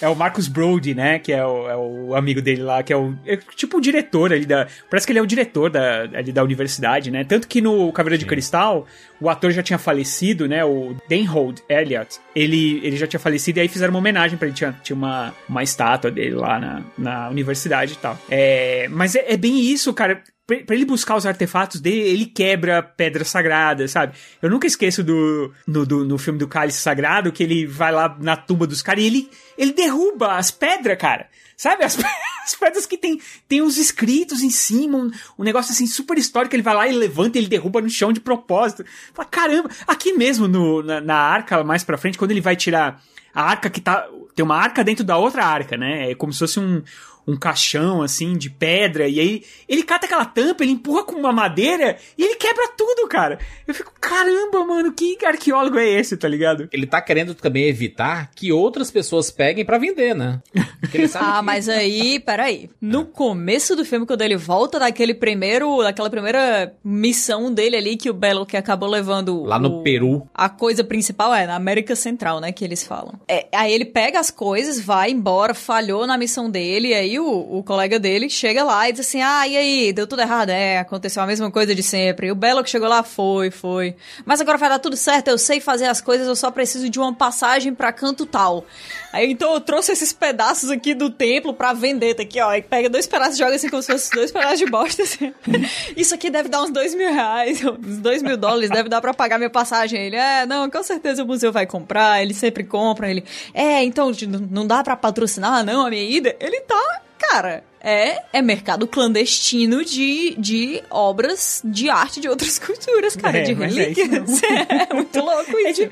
É 0.00 0.08
o 0.08 0.14
Marcus 0.14 0.48
Brody, 0.48 0.94
né? 0.94 1.18
Que 1.18 1.32
é 1.32 1.44
o, 1.44 1.68
é 1.68 1.76
o 1.76 2.14
amigo 2.14 2.42
dele 2.42 2.62
lá, 2.62 2.82
que 2.82 2.92
é 2.92 2.96
o. 2.96 3.14
É 3.26 3.36
tipo 3.36 3.78
o 3.78 3.80
diretor 3.80 4.32
ali 4.32 4.44
da. 4.44 4.66
Parece 4.90 5.06
que 5.06 5.12
ele 5.12 5.18
é 5.18 5.22
o 5.22 5.26
diretor 5.26 5.70
da, 5.70 6.02
ali 6.02 6.30
da 6.30 6.42
universidade, 6.42 7.10
né? 7.10 7.24
Tanto 7.24 7.48
que 7.48 7.60
no 7.60 7.90
Caveira 7.92 8.18
de 8.18 8.26
Cristal, 8.26 8.86
o 9.20 9.28
ator 9.28 9.50
já 9.50 9.62
tinha 9.62 9.78
falecido, 9.78 10.46
né? 10.46 10.64
O 10.64 10.94
Denhold 11.08 11.62
Elliott. 11.68 12.20
Ele, 12.34 12.80
ele 12.84 12.96
já 12.96 13.06
tinha 13.06 13.20
falecido 13.20 13.58
e 13.58 13.62
aí 13.62 13.68
fizeram 13.68 13.92
uma 13.92 13.98
homenagem 13.98 14.36
pra 14.38 14.46
ele. 14.46 14.56
Tinha, 14.56 14.76
tinha 14.82 14.96
uma, 14.96 15.34
uma 15.48 15.62
estátua 15.62 16.10
dele 16.10 16.34
lá 16.34 16.58
na, 16.58 16.82
na 16.96 17.28
universidade 17.30 17.94
e 17.94 17.96
tal. 17.96 18.18
É, 18.28 18.88
mas 18.90 19.14
é, 19.14 19.32
é 19.32 19.36
bem 19.36 19.58
isso, 19.60 19.92
cara. 19.94 20.22
Pra 20.64 20.74
ele 20.74 20.86
buscar 20.86 21.14
os 21.14 21.26
artefatos 21.26 21.78
dele, 21.78 22.00
ele 22.08 22.24
quebra 22.24 22.82
pedras 22.82 23.28
sagradas, 23.28 23.90
sabe? 23.90 24.14
Eu 24.40 24.48
nunca 24.48 24.66
esqueço 24.66 25.04
do 25.04 25.52
no, 25.66 25.84
do- 25.84 26.06
no 26.06 26.16
filme 26.16 26.38
do 26.38 26.48
Cálice 26.48 26.80
Sagrado 26.80 27.30
que 27.30 27.42
ele 27.42 27.66
vai 27.66 27.92
lá 27.92 28.16
na 28.18 28.34
tumba 28.34 28.66
dos 28.66 28.80
caras 28.80 29.04
e 29.04 29.06
ele, 29.06 29.30
ele 29.58 29.74
derruba 29.74 30.38
as 30.38 30.50
pedras, 30.50 30.96
cara. 30.96 31.28
Sabe? 31.54 31.84
As, 31.84 31.98
as 32.46 32.54
pedras 32.54 32.86
que 32.86 32.96
tem, 32.96 33.20
tem 33.46 33.60
uns 33.60 33.76
escritos 33.76 34.40
em 34.42 34.48
cima, 34.48 34.96
um, 34.96 35.10
um 35.38 35.44
negócio 35.44 35.70
assim 35.72 35.86
super 35.86 36.16
histórico. 36.16 36.54
Ele 36.56 36.62
vai 36.62 36.74
lá 36.74 36.88
e 36.88 36.92
levanta 36.92 37.36
e 37.36 37.42
ele 37.42 37.48
derruba 37.48 37.82
no 37.82 37.90
chão 37.90 38.10
de 38.10 38.20
propósito. 38.20 38.86
Fala, 39.12 39.28
caramba, 39.28 39.68
aqui 39.86 40.14
mesmo 40.14 40.48
no, 40.48 40.82
na, 40.82 40.98
na 40.98 41.16
arca 41.16 41.62
mais 41.62 41.84
pra 41.84 41.98
frente, 41.98 42.16
quando 42.16 42.30
ele 42.30 42.40
vai 42.40 42.56
tirar 42.56 43.02
a 43.34 43.42
arca 43.42 43.68
que 43.68 43.82
tá. 43.82 44.08
Tem 44.34 44.44
uma 44.44 44.56
arca 44.56 44.82
dentro 44.84 45.04
da 45.04 45.16
outra 45.18 45.44
arca, 45.44 45.76
né? 45.76 46.12
É 46.12 46.14
como 46.14 46.32
se 46.32 46.38
fosse 46.38 46.60
um, 46.60 46.80
um 47.28 47.36
caixão, 47.36 48.00
assim, 48.00 48.38
de 48.38 48.48
pedra, 48.48 49.06
e 49.06 49.20
aí 49.20 49.42
ele 49.68 49.82
cata 49.82 50.06
aquela 50.06 50.24
tampa, 50.24 50.64
ele 50.64 50.72
empurra 50.72 51.04
com 51.04 51.14
uma 51.14 51.30
madeira 51.30 51.98
e 52.16 52.24
ele 52.24 52.36
quebra 52.36 52.68
tudo, 52.74 53.06
cara. 53.06 53.38
Eu 53.66 53.74
fico, 53.74 53.92
caramba, 54.00 54.64
mano, 54.64 54.92
que 54.92 55.18
arqueólogo 55.22 55.78
é 55.78 55.86
esse, 55.86 56.16
tá 56.16 56.26
ligado? 56.26 56.68
Ele 56.72 56.86
tá 56.86 57.02
querendo 57.02 57.34
também 57.34 57.64
evitar 57.64 58.30
que 58.34 58.50
outras 58.50 58.90
pessoas 58.90 59.30
peguem 59.30 59.62
pra 59.62 59.76
vender, 59.76 60.14
né? 60.14 60.40
ah, 60.56 61.38
que... 61.40 61.44
mas 61.44 61.68
aí, 61.68 62.18
peraí. 62.24 62.70
No 62.80 63.04
começo 63.04 63.76
do 63.76 63.84
filme, 63.84 64.06
quando 64.06 64.22
ele 64.22 64.36
volta 64.36 64.78
daquele 64.78 65.12
primeiro, 65.12 65.82
daquela 65.82 66.08
primeira 66.08 66.72
missão 66.82 67.52
dele 67.52 67.76
ali, 67.76 67.96
que 67.98 68.08
o 68.08 68.14
Belo 68.14 68.46
que 68.46 68.56
acabou 68.56 68.88
levando. 68.88 69.42
Lá 69.42 69.58
no 69.58 69.80
o... 69.80 69.82
Peru. 69.82 70.26
A 70.32 70.48
coisa 70.48 70.82
principal 70.82 71.34
é 71.34 71.46
na 71.46 71.56
América 71.56 71.94
Central, 71.94 72.40
né? 72.40 72.52
Que 72.52 72.64
eles 72.64 72.86
falam. 72.86 73.20
É, 73.28 73.46
aí 73.52 73.70
ele 73.70 73.84
pega 73.84 74.18
as 74.18 74.30
coisas, 74.30 74.80
vai 74.80 75.10
embora, 75.10 75.52
falhou 75.52 76.06
na 76.06 76.16
missão 76.16 76.48
dele, 76.48 76.88
e 76.88 77.17
o, 77.18 77.58
o 77.58 77.62
colega 77.62 77.98
dele 77.98 78.28
chega 78.30 78.62
lá 78.62 78.88
e 78.88 78.92
diz 78.92 79.06
assim: 79.06 79.20
Ah, 79.20 79.46
e 79.46 79.56
aí, 79.56 79.92
deu 79.92 80.06
tudo 80.06 80.22
errado? 80.22 80.50
É, 80.50 80.78
aconteceu 80.78 81.22
a 81.22 81.26
mesma 81.26 81.50
coisa 81.50 81.74
de 81.74 81.82
sempre. 81.82 82.28
E 82.28 82.32
o 82.32 82.34
Belo 82.34 82.62
que 82.62 82.70
chegou 82.70 82.88
lá 82.88 83.02
foi, 83.02 83.50
foi. 83.50 83.94
Mas 84.24 84.40
agora 84.40 84.58
vai 84.58 84.68
dar 84.68 84.78
tudo 84.78 84.96
certo, 84.96 85.28
eu 85.28 85.38
sei 85.38 85.60
fazer 85.60 85.86
as 85.86 86.00
coisas, 86.00 86.26
eu 86.26 86.36
só 86.36 86.50
preciso 86.50 86.88
de 86.88 86.98
uma 86.98 87.14
passagem 87.14 87.74
para 87.74 87.92
canto 87.92 88.26
tal. 88.26 88.64
Aí 89.12 89.30
então 89.30 89.54
eu 89.54 89.60
trouxe 89.60 89.92
esses 89.92 90.12
pedaços 90.12 90.70
aqui 90.70 90.94
do 90.94 91.10
templo 91.10 91.54
pra 91.54 91.72
vender, 91.72 92.14
tá 92.14 92.22
aqui, 92.22 92.40
ó. 92.40 92.50
Aí 92.50 92.62
pega 92.62 92.88
dois 92.88 93.06
pedaços 93.06 93.36
e 93.36 93.38
joga 93.38 93.54
assim 93.54 93.68
como 93.68 93.82
se 93.82 93.90
fossem 93.90 94.10
dois 94.14 94.30
pedaços 94.30 94.58
de 94.58 94.66
bosta. 94.66 95.02
Assim. 95.02 95.32
Isso 95.96 96.14
aqui 96.14 96.30
deve 96.30 96.48
dar 96.48 96.62
uns 96.62 96.70
dois 96.70 96.94
mil 96.94 97.12
reais, 97.12 97.64
uns 97.64 97.98
dois 97.98 98.22
mil 98.22 98.36
dólares, 98.36 98.70
deve 98.70 98.88
dar 98.88 99.00
pra 99.00 99.14
pagar 99.14 99.38
minha 99.38 99.50
passagem. 99.50 100.00
Ele, 100.00 100.16
é, 100.16 100.46
não, 100.46 100.68
com 100.68 100.82
certeza 100.82 101.22
o 101.22 101.26
museu 101.26 101.52
vai 101.52 101.66
comprar, 101.66 102.22
ele 102.22 102.34
sempre 102.34 102.64
compra. 102.64 103.10
Ele, 103.10 103.24
é, 103.54 103.82
então 103.82 104.10
não 104.50 104.66
dá 104.66 104.82
pra 104.82 104.96
patrocinar, 104.96 105.64
não, 105.64 105.86
a 105.86 105.90
minha 105.90 106.02
ida. 106.02 106.36
Ele 106.38 106.60
tá, 106.60 107.02
cara, 107.18 107.64
é, 107.80 108.22
é 108.32 108.42
mercado 108.42 108.86
clandestino 108.86 109.84
de, 109.84 110.34
de 110.38 110.82
obras 110.90 111.62
de 111.64 111.90
arte 111.90 112.20
de 112.20 112.28
outras 112.28 112.58
culturas, 112.60 113.16
cara, 113.16 113.38
é, 113.38 113.42
de 113.42 113.54
relíquias. 113.54 114.40
É, 114.48 114.90
é, 114.90 114.94
muito 114.94 115.20
louco 115.20 115.56
é 115.56 115.70
isso. 115.70 115.88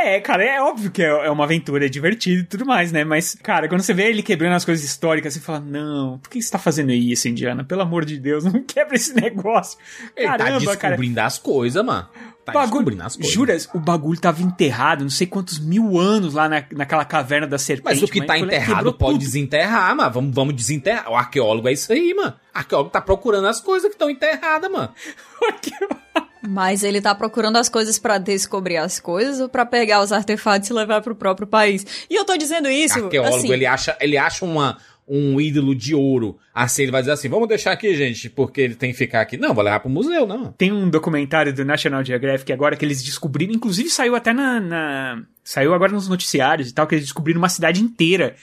É, 0.00 0.20
cara, 0.20 0.44
é 0.44 0.62
óbvio 0.62 0.92
que 0.92 1.02
é, 1.02 1.06
é 1.06 1.30
uma 1.30 1.42
aventura, 1.42 1.86
é 1.86 1.88
divertido 1.88 2.42
e 2.42 2.44
tudo 2.44 2.64
mais, 2.64 2.92
né? 2.92 3.02
Mas, 3.02 3.34
cara, 3.34 3.68
quando 3.68 3.80
você 3.80 3.92
vê 3.92 4.04
ele 4.08 4.22
quebrando 4.22 4.54
as 4.54 4.64
coisas 4.64 4.84
históricas, 4.84 5.34
você 5.34 5.40
fala, 5.40 5.58
não, 5.58 6.18
por 6.18 6.30
que 6.30 6.40
você 6.40 6.50
tá 6.50 6.58
fazendo 6.58 6.92
isso, 6.92 7.28
Indiana? 7.28 7.64
Pelo 7.64 7.82
amor 7.82 8.04
de 8.04 8.16
Deus, 8.16 8.44
não 8.46 8.62
quebra 8.62 8.94
esse 8.94 9.12
negócio. 9.12 9.76
Ele 10.16 10.26
Caramba, 10.26 10.50
tá 10.52 10.58
descobrindo 10.58 11.16
cara. 11.16 11.26
as 11.26 11.38
coisas, 11.38 11.84
mano. 11.84 12.08
Tá 12.52 12.60
bagulho, 12.60 13.02
as 13.02 13.16
coisas. 13.16 13.32
Juras, 13.32 13.68
o 13.74 13.78
bagulho 13.78 14.20
tava 14.20 14.42
enterrado 14.42 15.02
não 15.02 15.10
sei 15.10 15.26
quantos 15.26 15.58
mil 15.58 15.98
anos 15.98 16.34
lá 16.34 16.48
na, 16.48 16.64
naquela 16.72 17.04
caverna 17.04 17.46
da 17.46 17.58
serpente. 17.58 18.00
Mas 18.00 18.02
o 18.02 18.08
que 18.08 18.24
tá 18.24 18.38
enterrado 18.38 18.92
pode 18.92 19.14
tudo. 19.14 19.24
desenterrar, 19.24 19.94
mano. 19.96 20.10
Vamos, 20.10 20.34
vamos 20.34 20.54
desenterrar. 20.54 21.10
O 21.10 21.16
arqueólogo 21.16 21.68
é 21.68 21.72
isso 21.72 21.92
aí, 21.92 22.14
mano. 22.14 22.34
O 22.54 22.58
arqueólogo 22.58 22.90
tá 22.90 23.00
procurando 23.00 23.46
as 23.46 23.60
coisas 23.60 23.88
que 23.88 23.94
estão 23.94 24.10
enterradas, 24.10 24.70
mano. 24.70 24.90
Mas 26.46 26.82
ele 26.82 27.00
tá 27.00 27.14
procurando 27.14 27.56
as 27.56 27.68
coisas 27.68 27.98
para 27.98 28.16
descobrir 28.16 28.76
as 28.76 29.00
coisas 29.00 29.40
ou 29.40 29.48
para 29.48 29.66
pegar 29.66 30.00
os 30.00 30.12
artefatos 30.12 30.70
e 30.70 30.72
levar 30.72 31.02
pro 31.02 31.14
próprio 31.14 31.46
país. 31.46 31.84
E 32.08 32.14
eu 32.14 32.24
tô 32.24 32.36
dizendo 32.36 32.70
isso. 32.70 33.04
Arqueólogo, 33.04 33.36
assim, 33.36 33.52
ele 33.52 33.66
acha, 33.66 33.96
ele 34.00 34.16
acha 34.16 34.44
uma, 34.44 34.78
um 35.08 35.40
ídolo 35.40 35.74
de 35.74 35.94
ouro. 35.94 36.38
Assim, 36.54 36.82
ele 36.82 36.92
vai 36.92 37.02
dizer 37.02 37.12
assim: 37.12 37.28
vamos 37.28 37.48
deixar 37.48 37.72
aqui, 37.72 37.94
gente, 37.96 38.28
porque 38.28 38.60
ele 38.60 38.74
tem 38.74 38.92
que 38.92 38.98
ficar 38.98 39.20
aqui. 39.20 39.36
Não, 39.36 39.54
vou 39.54 39.64
levar 39.64 39.80
pro 39.80 39.88
museu, 39.88 40.26
não. 40.26 40.52
Tem 40.52 40.72
um 40.72 40.88
documentário 40.90 41.52
do 41.52 41.64
National 41.64 42.04
Geographic 42.04 42.52
agora 42.52 42.76
que 42.76 42.84
eles 42.84 43.02
descobriram, 43.02 43.52
inclusive 43.52 43.88
saiu 43.88 44.14
até 44.14 44.32
na. 44.32 44.60
na 44.60 45.22
saiu 45.42 45.72
agora 45.72 45.92
nos 45.92 46.08
noticiários 46.08 46.70
e 46.70 46.74
tal, 46.74 46.86
que 46.86 46.94
eles 46.94 47.04
descobriram 47.04 47.38
uma 47.38 47.48
cidade 47.48 47.82
inteira 47.82 48.36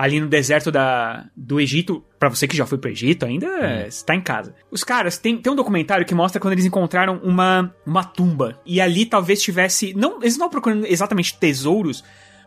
ali 0.00 0.18
no 0.18 0.28
deserto 0.28 0.70
da, 0.70 1.26
do 1.36 1.60
Egito. 1.60 2.02
Para 2.18 2.30
você 2.30 2.48
que 2.48 2.56
já 2.56 2.64
foi 2.64 2.78
pro 2.78 2.90
Egito, 2.90 3.26
ainda 3.26 3.46
hum. 3.46 3.86
está 3.86 4.14
em 4.14 4.20
casa. 4.20 4.54
Os 4.70 4.82
caras, 4.82 5.18
tem, 5.18 5.36
tem 5.36 5.52
um 5.52 5.56
documentário 5.56 6.06
que 6.06 6.14
mostra 6.14 6.40
quando 6.40 6.52
eles 6.52 6.64
encontraram 6.64 7.20
uma, 7.22 7.74
uma 7.86 8.02
tumba. 8.02 8.58
E 8.64 8.80
ali 8.80 9.04
talvez 9.04 9.42
tivesse. 9.42 9.92
Não, 9.94 10.12
eles 10.22 10.38
não 10.38 10.46
estão 10.46 10.50
procurando 10.50 10.86
exatamente 10.86 11.38
tesouros. 11.38 12.02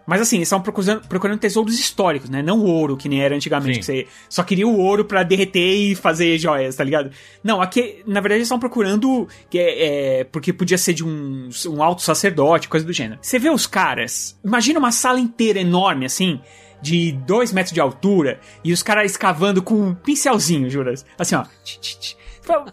Mas 0.06 0.22
assim, 0.22 0.38
eles 0.38 0.48
estavam 0.48 0.64
procurando, 0.64 1.08
procurando 1.08 1.40
tesouros 1.40 1.80
históricos, 1.80 2.30
né? 2.30 2.42
Não 2.42 2.62
ouro, 2.62 2.98
que 2.98 3.08
nem 3.08 3.22
era 3.22 3.36
antigamente, 3.36 3.76
Sim. 3.76 3.80
que 3.80 3.86
você 3.86 4.08
só 4.30 4.44
queria 4.44 4.68
o 4.68 4.78
ouro 4.78 5.06
para 5.06 5.24
derreter 5.24 5.76
e 5.76 5.96
fazer 5.96 6.38
joias, 6.38 6.76
tá 6.76 6.84
ligado? 6.84 7.12
Não, 7.44 7.62
aqui, 7.62 8.04
na 8.06 8.20
verdade, 8.20 8.40
eles 8.40 8.48
estavam 8.48 8.60
procurando. 8.60 9.28
Que 9.50 9.60
é, 9.60 10.20
é, 10.20 10.24
porque 10.26 10.52
podia 10.52 10.78
ser 10.78 10.94
de 10.94 11.06
um, 11.06 11.50
um 11.68 11.82
alto 11.82 12.02
sacerdote, 12.02 12.68
coisa 12.68 12.86
do 12.86 12.92
gênero. 12.92 13.20
Você 13.22 13.40
vê 13.40 13.50
os 13.50 13.66
caras, 13.66 14.38
imagina 14.44 14.80
uma 14.80 14.92
sala 14.92 15.20
inteira 15.20 15.60
enorme, 15.60 16.06
assim 16.06 16.40
de 16.84 17.14
2 17.14 17.54
metros 17.54 17.74
de 17.74 17.80
altura 17.80 18.42
e 18.62 18.74
os 18.74 18.84
caras 18.84 19.10
escavando 19.10 19.64
com 19.64 19.74
um 19.74 19.96
pincelzinho, 19.96 20.70
juras. 20.70 21.06
Assim, 21.18 21.36
ó. 21.36 21.46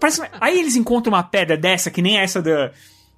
Parece, 0.01 0.23
aí 0.40 0.59
eles 0.59 0.75
encontram 0.75 1.14
uma 1.14 1.23
pedra 1.23 1.57
dessa, 1.57 1.93
que 1.93 2.03
nem 2.03 2.19
essa 2.19 2.43
da, 2.43 2.73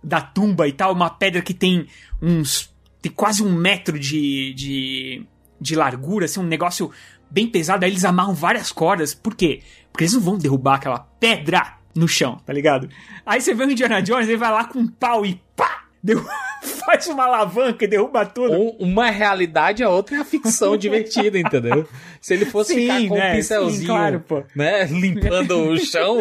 da 0.04 0.20
tumba 0.20 0.68
e 0.68 0.72
tal, 0.72 0.92
uma 0.92 1.08
pedra 1.08 1.40
que 1.40 1.54
tem 1.54 1.86
uns. 2.20 2.70
Tem 3.02 3.10
quase 3.10 3.42
um 3.42 3.52
metro 3.52 3.98
de, 3.98 4.54
de, 4.54 5.26
de 5.60 5.74
largura, 5.74 6.24
assim, 6.24 6.40
um 6.40 6.44
negócio 6.44 6.90
bem 7.28 7.48
pesado. 7.48 7.84
Aí 7.84 7.90
eles 7.90 8.04
amarram 8.04 8.32
várias 8.32 8.70
cordas. 8.70 9.12
Por 9.12 9.34
quê? 9.34 9.60
Porque 9.90 10.04
eles 10.04 10.14
não 10.14 10.20
vão 10.20 10.38
derrubar 10.38 10.76
aquela 10.76 11.00
pedra 11.18 11.78
no 11.94 12.06
chão, 12.06 12.40
tá 12.46 12.52
ligado? 12.52 12.88
Aí 13.26 13.40
você 13.40 13.52
vê 13.52 13.64
o 13.64 13.70
Indiana 13.70 14.00
Jones, 14.02 14.28
ele 14.28 14.38
vai 14.38 14.52
lá 14.52 14.64
com 14.64 14.78
um 14.78 14.86
pau 14.86 15.26
e 15.26 15.40
pá! 15.56 15.82
Derruba 16.02 16.32
faz 16.84 17.06
uma 17.06 17.24
alavanca 17.24 17.84
e 17.84 17.88
derruba 17.88 18.26
tudo. 18.26 18.52
Um, 18.54 18.70
uma 18.80 19.08
realidade, 19.10 19.84
a 19.84 19.88
outra 19.88 20.16
é 20.16 20.20
a 20.20 20.24
ficção 20.24 20.76
divertida, 20.76 21.38
entendeu? 21.38 21.86
Se 22.20 22.34
ele 22.34 22.44
fosse 22.44 22.74
sim, 22.74 22.80
ficar 22.80 23.08
com 23.08 23.14
né? 23.14 23.30
um 23.30 23.36
pincelzinho, 23.36 23.80
sim, 23.80 23.86
claro, 23.86 24.24
né, 24.54 24.84
limpando 24.86 25.70
o 25.70 25.78
chão. 25.78 26.20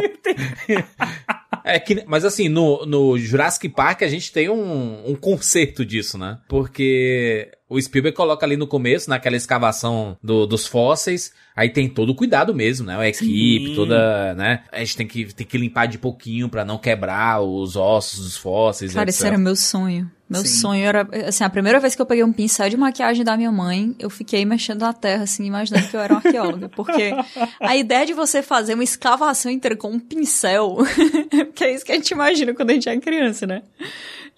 É 1.64 1.80
que, 1.80 2.04
mas 2.08 2.26
assim, 2.26 2.50
no, 2.50 2.86
no 2.86 3.18
Jurassic 3.18 3.70
Park 3.70 4.04
a 4.04 4.08
gente 4.08 4.32
tem 4.32 4.50
um, 4.50 5.12
um 5.12 5.16
conceito 5.16 5.86
disso, 5.86 6.18
né? 6.18 6.40
Porque 6.48 7.52
o 7.72 7.82
Spielberg 7.82 8.14
coloca 8.14 8.46
ali 8.46 8.58
no 8.58 8.68
começo, 8.68 9.10
naquela 9.10 9.38
escavação 9.38 10.18
do, 10.22 10.46
dos 10.46 10.68
fósseis, 10.68 11.32
aí 11.56 11.70
tem 11.70 11.88
todo 11.88 12.10
o 12.10 12.16
cuidado 12.16 12.54
mesmo, 12.54 12.86
né? 12.86 12.98
A 12.98 13.08
equipe, 13.08 13.68
Sim. 13.68 13.76
toda, 13.76 14.34
né? 14.34 14.66
A 14.70 14.80
gente 14.80 14.98
tem 14.98 15.08
que, 15.08 15.34
tem 15.34 15.48
que 15.48 15.58
limpar 15.58 15.86
de 15.86 15.98
pouquinho 15.98 16.50
para 16.50 16.66
não 16.66 16.78
quebrar 16.78 17.42
os 17.42 17.78
ossos 17.78 18.26
dos 18.26 18.36
fósseis. 18.36 18.94
Cara, 18.94 19.10
etc. 19.10 19.16
esse 19.16 19.26
era 19.26 19.38
meu 19.38 19.56
sonho. 19.56 20.12
Meu 20.30 20.42
Sim. 20.42 20.60
sonho 20.60 20.84
era, 20.84 21.08
assim, 21.28 21.46
a 21.46 21.50
primeira 21.50 21.80
vez 21.80 21.96
que 21.96 22.02
eu 22.02 22.06
peguei 22.06 22.24
um 22.26 22.34
pincel 22.34 22.70
de 22.70 22.76
maquiagem 22.76 23.24
da 23.24 23.38
minha 23.38 23.52
mãe, 23.52 23.96
eu 24.00 24.10
fiquei 24.10 24.44
mexendo 24.44 24.82
na 24.82 24.92
terra, 24.92 25.24
assim, 25.24 25.46
imaginando 25.46 25.88
que 25.88 25.96
eu 25.96 26.00
era 26.02 26.14
uma 26.14 26.22
arqueóloga. 26.26 26.68
Porque 26.76 27.14
a 27.60 27.76
ideia 27.78 28.06
de 28.06 28.14
você 28.14 28.42
fazer 28.42 28.74
uma 28.74 28.84
escavação 28.84 29.50
inteira 29.50 29.78
com 29.78 29.92
um 29.92 30.00
pincel, 30.00 30.78
que 31.56 31.64
é 31.64 31.74
isso 31.74 31.86
que 31.86 31.92
a 31.94 31.96
gente 31.96 32.12
imagina 32.12 32.54
quando 32.54 32.70
a 32.70 32.74
gente 32.74 32.90
é 32.90 32.98
criança, 33.00 33.48
né? 33.48 33.62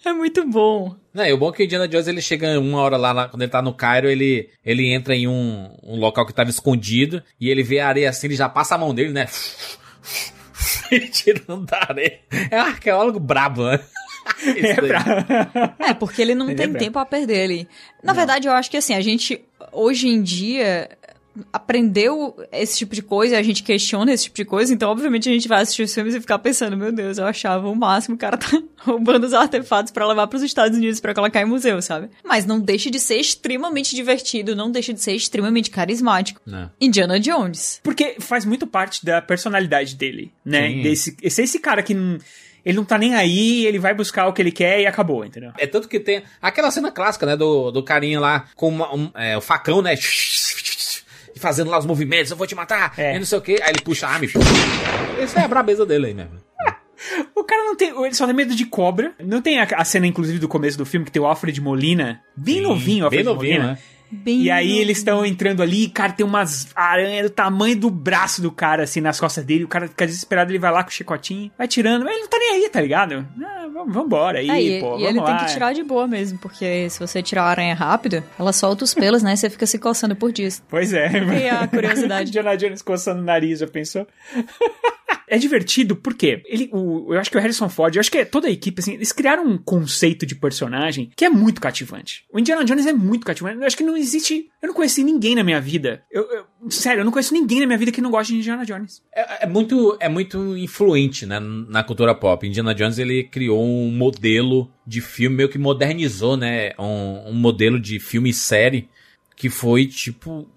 É 0.05 0.11
muito 0.11 0.45
bom. 0.45 0.95
Não, 1.13 1.25
e 1.25 1.31
o 1.31 1.37
bom 1.37 1.49
é 1.49 1.53
que 1.53 1.63
o 1.63 1.65
Indiana 1.65 1.87
Jones 1.87 2.07
ele 2.07 2.21
chega 2.21 2.59
uma 2.59 2.81
hora 2.81 2.97
lá, 2.97 3.29
quando 3.29 3.41
ele 3.41 3.51
tá 3.51 3.61
no 3.61 3.73
Cairo, 3.73 4.09
ele, 4.09 4.49
ele 4.65 4.91
entra 4.91 5.15
em 5.15 5.27
um, 5.27 5.69
um 5.81 5.97
local 5.97 6.25
que 6.25 6.33
tava 6.33 6.49
escondido 6.49 7.23
e 7.39 7.49
ele 7.49 7.63
vê 7.63 7.79
a 7.79 7.87
areia 7.87 8.09
assim, 8.09 8.27
ele 8.27 8.35
já 8.35 8.49
passa 8.49 8.75
a 8.75 8.77
mão 8.77 8.93
dele, 8.93 9.13
né? 9.13 9.27
Tirando 11.11 11.65
da 11.65 11.77
areia. 11.89 12.19
É 12.51 12.57
um 12.57 12.65
arqueólogo 12.65 13.19
brabo, 13.19 13.63
né? 13.63 13.79
É, 15.79 15.89
é, 15.89 15.93
porque 15.93 16.21
ele 16.21 16.33
não 16.33 16.49
ele 16.49 16.53
é 16.53 16.65
tem 16.65 16.75
é 16.75 16.79
tempo 16.79 16.97
a 16.97 17.05
perder 17.05 17.43
ali. 17.43 17.67
Na 18.01 18.13
não. 18.13 18.15
verdade, 18.15 18.47
eu 18.47 18.53
acho 18.53 18.71
que 18.71 18.77
assim, 18.77 18.93
a 18.93 19.01
gente, 19.01 19.43
hoje 19.71 20.07
em 20.07 20.21
dia, 20.21 20.89
aprendeu 21.51 22.35
esse 22.51 22.77
tipo 22.77 22.93
de 22.93 23.01
coisa, 23.01 23.37
a 23.37 23.43
gente 23.43 23.63
questiona 23.63 24.13
esse 24.13 24.25
tipo 24.25 24.35
de 24.35 24.45
coisa, 24.45 24.73
então 24.73 24.89
obviamente 24.89 25.29
a 25.29 25.33
gente 25.33 25.47
vai 25.47 25.61
assistir 25.61 25.83
os 25.83 25.93
filmes 25.93 26.13
e 26.13 26.21
ficar 26.21 26.39
pensando, 26.39 26.77
meu 26.77 26.91
Deus, 26.91 27.17
eu 27.17 27.25
achava 27.25 27.67
o 27.67 27.75
máximo 27.75 28.15
o 28.15 28.17
cara 28.17 28.37
tá 28.37 28.61
roubando 28.79 29.25
os 29.25 29.33
artefatos 29.33 29.91
para 29.91 30.07
levar 30.07 30.27
para 30.27 30.37
os 30.37 30.43
Estados 30.43 30.77
Unidos 30.77 30.99
para 30.99 31.13
colocar 31.13 31.41
em 31.41 31.45
museu, 31.45 31.81
sabe? 31.81 32.09
Mas 32.23 32.45
não 32.45 32.59
deixa 32.59 32.91
de 32.91 32.99
ser 32.99 33.15
extremamente 33.15 33.95
divertido, 33.95 34.55
não 34.55 34.71
deixa 34.71 34.93
de 34.93 35.01
ser 35.01 35.13
extremamente 35.13 35.69
carismático. 35.71 36.41
Não. 36.45 36.69
Indiana 36.79 37.19
Jones. 37.19 37.79
Porque 37.83 38.17
faz 38.19 38.45
muito 38.45 38.67
parte 38.67 39.03
da 39.05 39.21
personalidade 39.21 39.95
dele, 39.95 40.31
né? 40.45 40.67
Sim. 40.67 40.81
Desse, 40.81 41.17
esse, 41.21 41.41
esse 41.41 41.59
cara 41.59 41.81
que 41.81 41.93
não 41.93 42.17
ele 42.65 42.77
não 42.77 42.85
tá 42.85 42.97
nem 42.97 43.13
aí, 43.13 43.65
ele 43.65 43.77
vai 43.77 43.93
buscar 43.93 44.27
o 44.27 44.33
que 44.33 44.41
ele 44.41 44.51
quer 44.51 44.79
e 44.79 44.87
acabou, 44.87 45.25
entendeu? 45.25 45.51
É 45.57 45.67
tanto 45.67 45.87
que 45.87 45.99
tem 45.99 46.23
aquela 46.41 46.71
cena 46.71 46.91
clássica, 46.91 47.25
né, 47.25 47.35
do, 47.35 47.71
do 47.71 47.83
carinha 47.83 48.19
lá 48.19 48.45
com 48.55 48.69
uma, 48.69 48.95
um, 48.95 49.11
é, 49.15 49.37
o 49.37 49.41
facão, 49.41 49.81
né, 49.81 49.95
fazendo 51.43 51.69
lá 51.69 51.77
os 51.77 51.85
movimentos, 51.85 52.31
eu 52.31 52.37
vou 52.37 52.47
te 52.47 52.55
matar, 52.55 52.93
é. 52.97 53.15
e 53.15 53.19
não 53.19 53.25
sei 53.25 53.37
o 53.37 53.41
que, 53.41 53.61
aí 53.61 53.69
ele 53.69 53.81
puxa 53.83 54.07
a 54.07 54.11
arma 54.11 54.25
e... 54.25 55.23
Isso 55.23 55.37
é 55.37 55.43
a 55.43 55.47
brabeza 55.47 55.85
dele 55.85 56.07
aí 56.07 56.13
mesmo. 56.13 56.37
O 57.35 57.43
cara 57.43 57.63
não 57.63 57.75
tem. 57.75 57.89
Ele 57.89 58.13
só 58.13 58.25
tem 58.25 58.33
medo 58.33 58.55
de 58.55 58.65
cobra. 58.65 59.13
Não 59.19 59.41
tem 59.41 59.59
a, 59.59 59.63
a, 59.75 59.83
cena, 59.83 60.07
inclusive, 60.07 60.39
do 60.39 60.47
começo 60.47 60.77
do 60.77 60.85
filme 60.85 61.05
que 61.05 61.11
tem 61.11 61.21
o 61.21 61.25
Alfred 61.25 61.59
Molina. 61.59 62.21
Bem 62.33 62.55
Sim, 62.55 62.61
novinho, 62.61 63.03
Alfred 63.03 63.25
bem 63.25 63.33
novinho, 63.33 63.53
Molina. 63.55 63.73
Né? 63.73 63.79
Bem 64.13 64.43
E 64.43 64.51
aí 64.51 64.77
eles 64.77 64.99
estão 64.99 65.25
entrando 65.25 65.63
ali, 65.63 65.89
cara, 65.89 66.13
tem 66.13 66.25
umas 66.25 66.67
aranhas 66.75 67.29
do 67.29 67.33
tamanho 67.33 67.75
do 67.75 67.89
braço 67.89 68.41
do 68.41 68.51
cara, 68.51 68.83
assim, 68.83 69.01
nas 69.01 69.19
costas 69.19 69.43
dele. 69.43 69.63
O 69.63 69.67
cara 69.67 69.87
fica 69.87 70.05
desesperado, 70.05 70.51
ele 70.51 70.59
vai 70.59 70.71
lá 70.71 70.83
com 70.83 70.89
o 70.89 70.93
chicotinho, 70.93 71.51
vai 71.57 71.67
tirando. 71.67 72.03
Mas 72.03 72.13
ele 72.13 72.21
não 72.21 72.29
tá 72.29 72.37
nem 72.37 72.51
aí, 72.51 72.69
tá 72.69 72.79
ligado? 72.79 73.27
Ah, 73.43 73.67
vambora 73.87 74.39
aí, 74.39 74.77
e, 74.77 74.79
pô. 74.79 74.97
e 74.99 75.05
ele 75.05 75.13
vamos 75.19 75.25
tem 75.25 75.35
lá. 75.35 75.45
que 75.45 75.53
tirar 75.53 75.73
de 75.73 75.83
boa 75.83 76.07
mesmo, 76.07 76.37
porque 76.37 76.89
se 76.89 76.99
você 76.99 77.23
tirar 77.23 77.43
a 77.43 77.49
aranha 77.49 77.73
rápido, 77.73 78.23
ela 78.37 78.53
solta 78.53 78.83
os 78.83 78.93
pelos, 78.93 79.23
né? 79.23 79.33
E 79.33 79.37
você 79.37 79.49
fica 79.49 79.65
se 79.65 79.79
coçando 79.79 80.15
por 80.15 80.31
dias. 80.31 80.61
Pois 80.69 80.93
é. 80.93 81.09
E 81.11 81.49
a 81.49 81.67
curiosidade. 81.67 82.29
Indiana 82.33 82.55
Jones 82.55 82.81
coçando 82.81 83.21
o 83.21 83.23
nariz, 83.23 83.59
já 83.59 83.67
pensou? 83.67 84.07
É 85.27 85.37
divertido 85.37 85.95
porque 85.95 86.41
ele, 86.45 86.69
o, 86.71 87.13
eu 87.13 87.19
acho 87.19 87.29
que 87.31 87.37
o 87.37 87.39
Harrison 87.39 87.69
Ford, 87.69 87.95
eu 87.95 87.99
acho 87.99 88.11
que 88.11 88.17
é 88.19 88.25
toda 88.25 88.47
a 88.47 88.51
equipe, 88.51 88.79
assim, 88.81 88.93
eles 88.93 89.11
criaram 89.11 89.45
um 89.45 89.57
conceito 89.57 90.25
de 90.25 90.35
personagem 90.35 91.09
que 91.15 91.25
é 91.25 91.29
muito 91.29 91.59
cativante. 91.61 92.25
O 92.31 92.39
Indiana 92.39 92.63
Jones 92.63 92.85
é 92.85 92.93
muito 92.93 93.25
cativante. 93.25 93.57
Eu 93.57 93.65
acho 93.65 93.77
que 93.77 93.83
não 93.83 93.97
existe. 93.97 94.47
Eu 94.61 94.67
não 94.67 94.75
conheci 94.75 95.03
ninguém 95.03 95.35
na 95.35 95.43
minha 95.43 95.59
vida. 95.61 96.03
Eu, 96.11 96.23
eu- 96.31 96.71
sério, 96.71 97.01
eu 97.01 97.05
não 97.05 97.11
conheço 97.11 97.33
ninguém 97.33 97.59
na 97.59 97.65
minha 97.65 97.77
vida 97.77 97.91
que 97.91 98.01
não 98.01 98.11
gosta 98.11 98.31
de 98.33 98.39
Indiana 98.39 98.65
Jones. 98.65 99.01
É, 99.15 99.43
é 99.45 99.47
muito, 99.47 99.97
é 99.99 100.07
muito 100.09 100.57
influente 100.57 101.25
né, 101.25 101.39
na 101.39 101.83
cultura 101.83 102.13
pop. 102.15 102.45
Indiana 102.47 102.73
Jones 102.75 102.97
ele 102.97 103.23
criou 103.23 103.63
um 103.63 103.91
modelo 103.91 104.71
de 104.85 105.01
filme, 105.01 105.35
meio 105.37 105.49
que 105.49 105.57
modernizou, 105.57 106.37
né? 106.37 106.71
Um, 106.79 107.29
um 107.29 107.33
modelo 107.33 107.79
de 107.79 107.99
filme 107.99 108.29
e 108.29 108.33
série 108.33 108.87
que 109.35 109.49
foi, 109.49 109.85
tipo, 109.87 110.47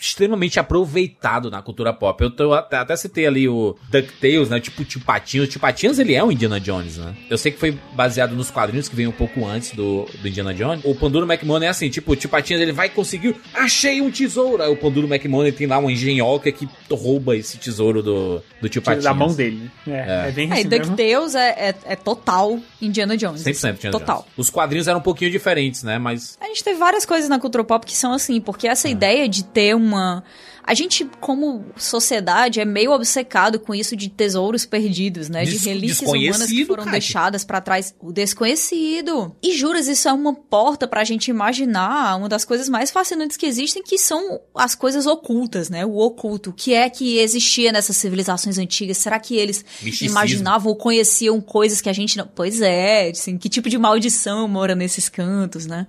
extremamente 0.00 0.60
aproveitado 0.60 1.50
na 1.50 1.60
cultura 1.60 1.92
pop. 1.92 2.22
Eu 2.22 2.30
tô, 2.30 2.52
até, 2.52 2.76
até 2.76 2.96
citei 2.96 3.26
ali 3.26 3.48
o 3.48 3.76
DuckTales, 3.90 4.48
né? 4.48 4.60
Tipo 4.60 4.82
o 4.82 4.84
Tio 4.84 5.00
Patinhas. 5.00 5.48
O 5.48 5.50
Tio 5.50 5.60
Patinhas, 5.60 5.98
ele 5.98 6.14
é 6.14 6.22
um 6.22 6.30
Indiana 6.30 6.60
Jones, 6.60 6.98
né? 6.98 7.14
Eu 7.28 7.36
sei 7.36 7.50
que 7.50 7.58
foi 7.58 7.76
baseado 7.94 8.34
nos 8.34 8.50
quadrinhos 8.50 8.88
que 8.88 8.94
vem 8.94 9.06
um 9.06 9.12
pouco 9.12 9.44
antes 9.44 9.72
do, 9.72 10.06
do 10.20 10.28
Indiana 10.28 10.54
Jones. 10.54 10.84
O 10.84 10.94
Panduro 10.94 11.26
McMahon 11.26 11.62
é 11.62 11.68
assim, 11.68 11.90
tipo, 11.90 12.12
o 12.12 12.16
Tio 12.16 12.30
Patinhas, 12.30 12.62
ele 12.62 12.72
vai 12.72 12.88
conseguir... 12.88 13.36
Achei 13.54 14.00
um 14.00 14.10
tesouro! 14.10 14.62
Aí 14.62 14.70
o 14.70 14.76
Panduro 14.76 15.06
McMahon, 15.06 15.50
tem 15.50 15.66
lá 15.66 15.78
uma 15.78 15.90
engenhoca 15.90 16.50
que 16.52 16.68
rouba 16.90 17.36
esse 17.36 17.58
tesouro 17.58 18.02
do, 18.02 18.42
do 18.60 18.68
Tio 18.68 18.80
Patinhas. 18.80 19.04
Da 19.04 19.14
mão 19.14 19.34
dele. 19.34 19.70
né? 19.86 20.24
É, 20.24 20.28
é 20.28 20.32
bem 20.32 20.46
É, 20.46 20.50
e 20.50 20.52
assim 20.60 20.68
mesmo. 20.68 20.86
DuckTales 20.86 21.34
é, 21.34 21.48
é, 21.48 21.74
é 21.86 21.96
total 21.96 22.60
Indiana 22.80 23.16
Jones. 23.16 23.42
100% 23.42 23.74
Indiana 23.74 23.98
Total. 23.98 24.16
Jones. 24.18 24.32
Os 24.36 24.50
quadrinhos 24.50 24.88
eram 24.88 25.00
um 25.00 25.02
pouquinho 25.02 25.30
diferentes, 25.30 25.82
né? 25.82 25.98
Mas 25.98 26.38
A 26.40 26.46
gente 26.46 26.62
tem 26.62 26.76
várias 26.76 27.04
coisas 27.04 27.28
na 27.28 27.38
cultura 27.38 27.64
pop 27.64 27.84
que 27.84 27.96
são 27.96 28.12
assim, 28.12 28.40
porque 28.40 28.68
essa 28.68 28.88
ideia 28.88 29.28
de 29.32 29.44
ter 29.44 29.74
uma. 29.74 30.22
A 30.64 30.74
gente, 30.74 31.04
como 31.20 31.64
sociedade, 31.76 32.60
é 32.60 32.64
meio 32.64 32.92
obcecado 32.92 33.58
com 33.58 33.74
isso 33.74 33.96
de 33.96 34.08
tesouros 34.08 34.64
perdidos, 34.64 35.28
né? 35.28 35.44
Des- 35.44 35.60
de 35.60 35.68
relíquias 35.68 36.00
humanas 36.00 36.46
que 36.50 36.64
foram 36.64 36.84
cara. 36.84 36.92
deixadas 36.98 37.44
pra 37.44 37.60
trás. 37.60 37.94
O 38.00 38.12
desconhecido. 38.12 39.34
E 39.42 39.56
juras, 39.56 39.88
isso 39.88 40.08
é 40.08 40.12
uma 40.12 40.32
porta 40.34 40.86
pra 40.86 41.04
gente 41.04 41.28
imaginar 41.28 42.16
uma 42.16 42.28
das 42.28 42.44
coisas 42.44 42.68
mais 42.68 42.90
fascinantes 42.90 43.36
que 43.36 43.46
existem, 43.46 43.82
que 43.82 43.98
são 43.98 44.40
as 44.54 44.74
coisas 44.74 45.06
ocultas, 45.06 45.68
né? 45.68 45.84
O 45.84 45.96
oculto. 45.96 46.50
O 46.50 46.52
que 46.52 46.74
é 46.74 46.88
que 46.88 47.18
existia 47.18 47.72
nessas 47.72 47.96
civilizações 47.96 48.56
antigas? 48.58 48.98
Será 48.98 49.18
que 49.18 49.36
eles 49.36 49.64
Misticismo. 49.82 50.12
imaginavam 50.12 50.70
ou 50.70 50.76
conheciam 50.76 51.40
coisas 51.40 51.80
que 51.80 51.88
a 51.88 51.92
gente 51.92 52.16
não. 52.16 52.26
Pois 52.26 52.60
é, 52.60 53.10
assim, 53.10 53.36
que 53.36 53.48
tipo 53.48 53.68
de 53.68 53.76
maldição 53.78 54.46
mora 54.46 54.74
nesses 54.74 55.08
cantos, 55.08 55.66
né? 55.66 55.86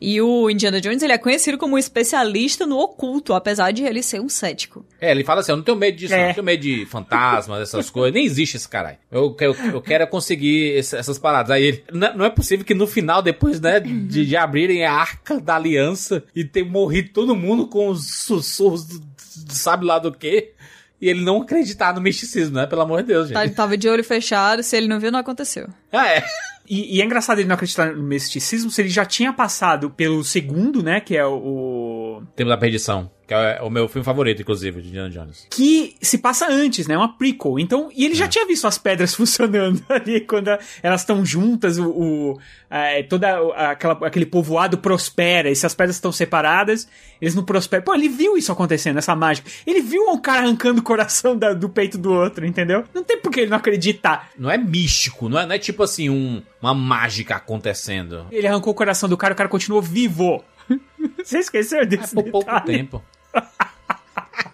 E 0.00 0.20
o 0.20 0.48
Indiana 0.50 0.80
Jones, 0.80 1.02
ele 1.02 1.12
é 1.12 1.18
conhecido 1.18 1.58
como 1.58 1.74
um 1.74 1.78
especialista 1.78 2.66
no 2.66 2.78
oculto, 2.78 3.34
apesar 3.34 3.70
de 3.70 3.82
ele 3.82 4.02
ser 4.10 4.20
um 4.20 4.28
cético. 4.28 4.84
É, 5.00 5.10
ele 5.10 5.24
fala 5.24 5.40
assim: 5.40 5.52
eu 5.52 5.56
não 5.56 5.64
tenho 5.64 5.76
medo 5.78 5.96
disso, 5.96 6.12
É. 6.14 6.26
não 6.28 6.34
tenho 6.34 6.44
medo 6.44 6.60
de 6.62 6.86
fantasmas, 6.86 7.60
essas 7.62 7.88
coisas. 7.90 8.12
Nem 8.14 8.24
existe 8.24 8.56
esse 8.56 8.68
caralho. 8.68 8.98
Eu, 9.10 9.36
eu, 9.40 9.54
eu 9.72 9.80
quero 9.82 10.04
é 10.04 10.06
conseguir 10.06 10.76
esse- 10.76 10.96
essas 10.96 11.18
paradas. 11.18 11.50
Aí 11.50 11.62
ele. 11.64 11.84
Não, 11.92 12.16
não 12.18 12.24
é 12.24 12.30
possível 12.30 12.64
que 12.64 12.74
no 12.74 12.86
final, 12.86 13.22
depois, 13.22 13.60
né, 13.60 13.80
de, 13.80 14.26
de 14.26 14.36
abrirem 14.36 14.84
a 14.84 14.92
arca 14.92 15.40
da 15.40 15.56
aliança 15.56 16.22
e 16.34 16.44
ter 16.44 16.64
morrido 16.64 17.10
todo 17.12 17.34
mundo 17.36 17.66
com 17.68 17.88
os 17.88 18.06
sussurros 18.24 18.84
do, 18.84 18.98
do 18.98 19.52
sabe 19.54 19.84
lá 19.86 19.98
do 19.98 20.12
quê. 20.12 20.52
E 21.00 21.08
ele 21.08 21.22
não 21.22 21.40
acreditar 21.40 21.94
no 21.94 22.00
misticismo, 22.02 22.56
né? 22.56 22.66
Pelo 22.66 22.82
amor 22.82 23.00
de 23.00 23.08
Deus, 23.08 23.28
gente. 23.28 23.34
Tá, 23.34 23.42
Ele 23.42 23.54
tava 23.54 23.74
de 23.74 23.88
olho 23.88 24.04
fechado, 24.04 24.62
se 24.62 24.76
ele 24.76 24.86
não 24.86 25.00
viu, 25.00 25.10
não 25.10 25.18
aconteceu. 25.20 25.66
Ah, 25.90 26.06
é. 26.06 26.22
E, 26.68 26.98
e 26.98 27.00
é 27.00 27.04
engraçado 27.06 27.38
ele 27.38 27.48
não 27.48 27.54
acreditar 27.54 27.94
no 27.96 28.02
misticismo 28.02 28.70
se 28.70 28.82
ele 28.82 28.90
já 28.90 29.06
tinha 29.06 29.32
passado 29.32 29.88
pelo 29.88 30.22
segundo, 30.22 30.82
né? 30.82 31.00
Que 31.00 31.16
é 31.16 31.24
o. 31.24 31.32
o- 31.32 32.22
Tempo 32.36 32.50
da 32.50 32.56
Perdição, 32.58 33.10
que 33.30 33.34
é 33.34 33.60
o 33.62 33.70
meu 33.70 33.86
filme 33.86 34.04
favorito, 34.04 34.42
inclusive, 34.42 34.82
de 34.82 34.88
Indiana 34.88 35.08
Jones. 35.08 35.46
que 35.48 35.94
se 36.02 36.18
passa 36.18 36.48
antes, 36.50 36.88
né? 36.88 36.96
Uma 36.96 37.16
prequel. 37.16 37.60
Então, 37.60 37.88
e 37.94 38.04
ele 38.04 38.16
já 38.16 38.26
tinha 38.26 38.44
visto 38.44 38.66
as 38.66 38.76
pedras 38.76 39.14
funcionando 39.14 39.80
ali 39.88 40.20
quando 40.22 40.48
a- 40.48 40.58
elas 40.82 41.02
estão 41.02 41.24
juntas, 41.24 41.78
o, 41.78 41.88
o 41.90 42.38
é, 42.68 43.04
toda 43.04 43.28
aquela, 43.54 43.92
aquele 44.04 44.26
povoado 44.26 44.78
prospera. 44.78 45.48
E 45.48 45.54
se 45.54 45.64
as 45.64 45.76
pedras 45.76 45.94
estão 45.94 46.10
separadas, 46.10 46.88
eles 47.20 47.36
não 47.36 47.44
prosperam. 47.44 47.84
Pô, 47.84 47.94
ele 47.94 48.08
viu 48.08 48.36
isso 48.36 48.50
acontecendo, 48.50 48.98
essa 48.98 49.14
mágica. 49.14 49.48
Ele 49.64 49.80
viu 49.80 50.10
um 50.10 50.18
cara 50.20 50.40
arrancando 50.40 50.80
o 50.80 50.82
coração 50.82 51.36
da- 51.38 51.52
do 51.54 51.68
peito 51.68 51.96
do 51.96 52.12
outro, 52.12 52.44
entendeu? 52.44 52.82
Não 52.92 53.04
tem 53.04 53.20
por 53.20 53.30
que 53.30 53.40
ele 53.42 53.50
não 53.50 53.58
acreditar. 53.58 54.30
Não 54.36 54.50
é 54.50 54.58
místico, 54.58 55.28
não 55.28 55.38
é, 55.38 55.46
não 55.46 55.54
é 55.54 55.58
tipo 55.60 55.84
assim, 55.84 56.10
um, 56.10 56.42
uma 56.60 56.74
mágica 56.74 57.36
acontecendo. 57.36 58.26
Ele 58.32 58.48
arrancou 58.48 58.72
o 58.72 58.76
coração 58.76 59.08
do 59.08 59.16
cara, 59.16 59.34
o 59.34 59.36
cara 59.36 59.48
continuou 59.48 59.80
vivo. 59.80 60.42
Você 61.24 61.38
esqueceu 61.38 61.80
É 61.80 61.86
desse 61.86 62.12
por 62.12 62.24
pouco 62.24 62.40
detalhe? 62.50 62.64
tempo. 62.78 63.00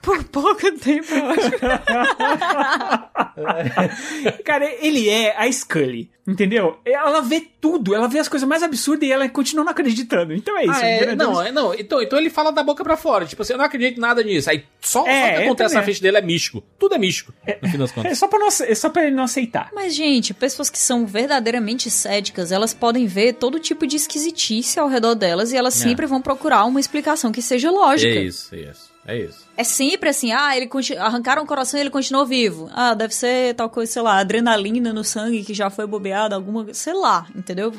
Por 0.07 0.23
pouco 0.23 0.71
tempo, 0.79 1.13
eu 1.13 1.27
acho. 1.31 1.51
Cara, 4.45 4.65
ele 4.81 5.09
é 5.09 5.37
a 5.37 5.51
Scully, 5.51 6.09
entendeu? 6.27 6.79
Ela 6.85 7.21
vê 7.21 7.41
tudo, 7.61 7.93
ela 7.95 8.07
vê 8.09 8.21
as 8.21 8.29
coisas 8.29 8.49
mais 8.49 8.63
absurdas 8.63 9.09
e 9.09 9.13
ela 9.13 9.29
continua 9.29 9.65
não 9.65 9.73
acreditando. 9.73 10.33
Então 10.33 10.57
é 10.57 10.63
isso. 10.65 10.73
Ah, 10.81 10.87
é, 10.87 11.17
não, 11.17 11.43
é, 11.43 11.51
não 11.51 11.75
então, 11.75 12.01
então 12.01 12.19
ele 12.19 12.31
fala 12.31 12.53
da 12.53 12.63
boca 12.63 12.85
pra 12.85 12.97
fora. 12.97 13.27
Tipo 13.27 13.43
assim, 13.43 13.55
eu 13.55 13.59
não 13.59 13.65
acredito 13.65 13.99
em 13.99 14.01
nada 14.01 14.23
nisso. 14.23 14.49
Aí 14.49 14.65
só, 14.81 15.03
só 15.03 15.09
É, 15.09 15.35
o 15.35 15.39
que 15.39 15.43
acontece 15.47 15.75
na 15.75 15.83
frente 15.83 16.01
dele 16.01 16.19
é 16.19 16.23
místico. 16.23 16.63
Tudo 16.79 16.95
é 16.95 16.99
místico, 16.99 17.33
no 17.61 17.69
fim 17.69 17.79
das 17.79 17.91
É 17.91 17.95
contas. 17.95 18.19
só, 18.19 18.29
pra 18.29 18.39
não, 18.39 18.49
é 18.49 18.75
só 18.75 18.89
pra 18.89 19.05
ele 19.07 19.15
não 19.17 19.25
aceitar. 19.25 19.71
Mas, 19.75 19.95
gente, 19.95 20.33
pessoas 20.33 20.71
que 20.71 20.79
são 20.79 21.05
verdadeiramente 21.05 21.91
céticas, 21.91 22.53
elas 22.53 22.73
podem 22.73 23.07
ver 23.07 23.35
todo 23.35 23.59
tipo 23.59 23.87
de 23.87 23.97
esquisitice 23.97 24.79
ao 24.79 24.89
redor 24.89 25.15
delas 25.15 25.53
e 25.53 25.57
elas 25.57 25.79
É. 25.81 25.85
sempre 25.85 26.07
vão 26.07 26.23
procurar 26.23 26.65
uma 26.65 26.79
explicação 26.81 27.33
que 27.33 27.43
seja 27.43 27.71
lógica. 27.71 28.15
É 28.15 28.23
isso, 28.23 28.55
é 28.55 28.59
isso. 28.61 28.91
É 29.09 29.19
isso. 29.19 29.46
É 29.57 29.65
sempre 29.65 30.11
assim, 30.11 30.33
ah, 30.33 30.57
ele 30.57 30.69
arrancaram 30.99 31.43
o 31.43 31.47
coração 31.47 31.79
e 31.79 31.83
ele 31.83 31.91
continuou 31.91 32.27
vivo. 32.27 32.69
Ah, 32.75 32.95
deve 32.95 33.15
ser 33.15 33.55
tal 33.55 33.71
coisa, 33.71 33.91
sei 33.91 34.03
lá, 34.03 34.19
adrenalina 34.19 34.93
no 34.93 35.03
sangue 35.03 35.43
que 35.45 35.55
já 35.55 35.71
foi 35.71 35.87
bobeada, 35.87 36.35
alguma, 36.37 36.67
sei 36.75 36.93
lá, 36.93 37.27
entendeu? 37.35 37.73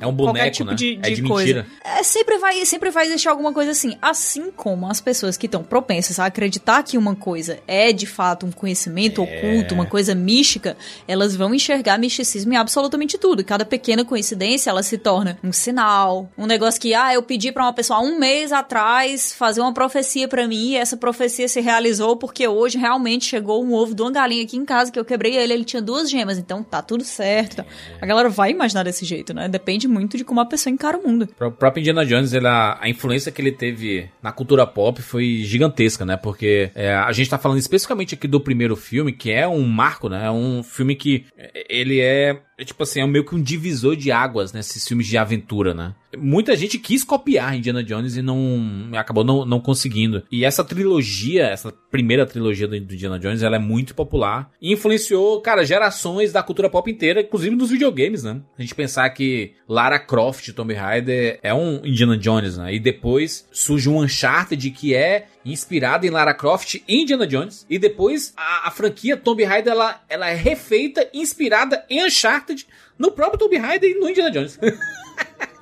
É 0.00 0.06
um 0.06 0.14
Qualquer 0.14 0.14
boneco, 0.14 0.50
tipo 0.56 0.70
né? 0.70 0.74
de, 0.74 0.98
É 1.02 1.08
de 1.10 1.14
de 1.16 1.22
coisa. 1.22 1.46
mentira. 1.62 1.66
É, 1.84 2.02
sempre 2.02 2.38
vai, 2.38 2.64
sempre 2.66 2.90
vai 2.90 3.06
existir 3.06 3.28
alguma 3.28 3.52
coisa 3.52 3.70
assim. 3.70 3.96
Assim 4.02 4.50
como 4.50 4.86
as 4.86 5.00
pessoas 5.00 5.36
que 5.36 5.46
estão 5.46 5.62
propensas 5.62 6.18
a 6.18 6.26
acreditar 6.26 6.82
que 6.82 6.98
uma 6.98 7.14
coisa 7.16 7.58
é 7.66 7.92
de 7.92 8.06
fato 8.06 8.44
um 8.44 8.52
conhecimento 8.52 9.22
É. 9.22 9.24
oculto, 9.24 9.74
uma 9.74 9.86
coisa 9.86 10.14
mística, 10.14 10.76
elas 11.08 11.34
vão 11.34 11.54
enxergar 11.54 11.98
misticismo 11.98 12.52
em 12.52 12.56
absolutamente 12.56 13.16
tudo. 13.16 13.42
Cada 13.44 13.64
pequena 13.64 14.04
coincidência, 14.04 14.68
ela 14.70 14.82
se 14.82 14.98
torna 14.98 15.38
um 15.42 15.52
sinal, 15.52 16.30
um 16.36 16.46
negócio 16.46 16.80
que, 16.80 16.92
ah, 16.94 17.14
eu 17.14 17.22
pedi 17.22 17.50
pra 17.52 17.62
uma 17.64 17.72
pessoa 17.72 17.98
há 17.98 18.02
um 18.02 18.18
mês 18.18 18.52
atrás 18.52 19.32
fazer 19.32 19.60
uma 19.60 19.72
profecia 19.72 20.28
pra 20.28 20.46
mim 20.46 20.70
e 20.72 20.76
essa 20.76 20.96
profecia 20.96 21.21
se 21.28 21.60
realizou 21.60 22.16
porque 22.16 22.46
hoje 22.46 22.78
realmente 22.78 23.24
chegou 23.24 23.64
um 23.64 23.72
ovo 23.72 23.94
de 23.94 24.02
uma 24.02 24.10
galinha 24.10 24.42
aqui 24.42 24.56
em 24.56 24.64
casa 24.64 24.90
que 24.90 24.98
eu 24.98 25.04
quebrei 25.04 25.36
ele, 25.36 25.52
ele 25.52 25.64
tinha 25.64 25.82
duas 25.82 26.10
gemas, 26.10 26.38
então 26.38 26.62
tá 26.62 26.82
tudo 26.82 27.04
certo. 27.04 27.64
A 28.00 28.06
galera 28.06 28.28
vai 28.28 28.50
imaginar 28.50 28.82
desse 28.82 29.04
jeito, 29.04 29.34
né? 29.34 29.48
Depende 29.48 29.86
muito 29.88 30.16
de 30.16 30.24
como 30.24 30.40
a 30.40 30.46
pessoa 30.46 30.72
encara 30.72 30.98
o 30.98 31.06
mundo. 31.06 31.28
O 31.40 31.50
próprio 31.50 31.80
Indiana 31.80 32.04
Jones, 32.04 32.32
ela, 32.32 32.78
a 32.80 32.88
influência 32.88 33.32
que 33.32 33.40
ele 33.40 33.52
teve 33.52 34.08
na 34.22 34.32
cultura 34.32 34.66
pop 34.66 35.00
foi 35.02 35.42
gigantesca, 35.42 36.04
né? 36.04 36.16
Porque 36.16 36.70
é, 36.74 36.94
a 36.94 37.12
gente 37.12 37.30
tá 37.30 37.38
falando 37.38 37.58
especificamente 37.58 38.14
aqui 38.14 38.26
do 38.26 38.40
primeiro 38.40 38.76
filme, 38.76 39.12
que 39.12 39.30
é 39.30 39.46
um 39.46 39.66
marco, 39.66 40.08
né? 40.08 40.26
É 40.26 40.30
um 40.30 40.62
filme 40.62 40.94
que 40.94 41.26
é, 41.36 41.66
ele 41.68 42.00
é, 42.00 42.40
é 42.58 42.64
tipo 42.64 42.82
assim, 42.82 43.00
é 43.00 43.06
meio 43.06 43.24
que 43.24 43.34
um 43.34 43.42
divisor 43.42 43.96
de 43.96 44.12
águas 44.12 44.52
nesses 44.52 44.86
filmes 44.86 45.06
de 45.06 45.16
aventura, 45.16 45.74
né? 45.74 45.94
Muita 46.16 46.54
gente 46.54 46.78
quis 46.78 47.02
copiar 47.02 47.56
Indiana 47.56 47.82
Jones 47.82 48.16
e 48.16 48.22
não 48.22 48.90
acabou 48.94 49.24
não, 49.24 49.44
não 49.44 49.60
conseguindo. 49.60 50.22
E 50.30 50.44
essa 50.44 50.62
trilogia, 50.62 51.44
essa 51.44 51.72
primeira 51.90 52.26
trilogia 52.26 52.68
do, 52.68 52.78
do 52.78 52.94
Indiana 52.94 53.18
Jones, 53.18 53.42
ela 53.42 53.56
é 53.56 53.58
muito 53.58 53.94
popular 53.94 54.50
e 54.60 54.72
influenciou, 54.72 55.40
cara, 55.40 55.64
gerações 55.64 56.32
da 56.32 56.42
cultura 56.42 56.68
pop 56.68 56.90
inteira, 56.90 57.22
inclusive 57.22 57.56
nos 57.56 57.70
videogames, 57.70 58.22
né? 58.22 58.40
A 58.58 58.62
gente 58.62 58.74
pensar 58.74 59.08
que 59.10 59.54
Lara 59.66 59.98
Croft, 59.98 60.52
Tomb 60.52 60.74
Raider 60.74 61.40
é 61.42 61.54
um 61.54 61.80
Indiana 61.84 62.16
Jones, 62.16 62.58
né? 62.58 62.74
E 62.74 62.78
depois 62.78 63.48
surge 63.50 63.88
um 63.88 64.00
Uncharted 64.00 64.70
que 64.70 64.94
é 64.94 65.28
inspirado 65.44 66.06
em 66.06 66.10
Lara 66.10 66.34
Croft 66.34 66.74
e 66.86 67.02
Indiana 67.02 67.26
Jones. 67.26 67.66
E 67.68 67.78
depois 67.78 68.32
a, 68.36 68.68
a 68.68 68.70
franquia 68.70 69.16
Tomb 69.16 69.42
Raider 69.44 69.72
ela, 69.72 70.00
ela 70.08 70.28
é 70.30 70.34
refeita, 70.34 71.08
inspirada 71.12 71.84
em 71.90 72.04
Uncharted, 72.04 72.66
no 72.98 73.10
próprio 73.12 73.38
Tomb 73.38 73.56
Raider 73.58 73.90
e 73.90 73.94
no 74.00 74.08
Indiana 74.08 74.30
Jones. 74.30 74.58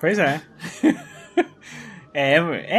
Pois 0.00 0.18
é. 0.18 0.40
É, 2.12 2.36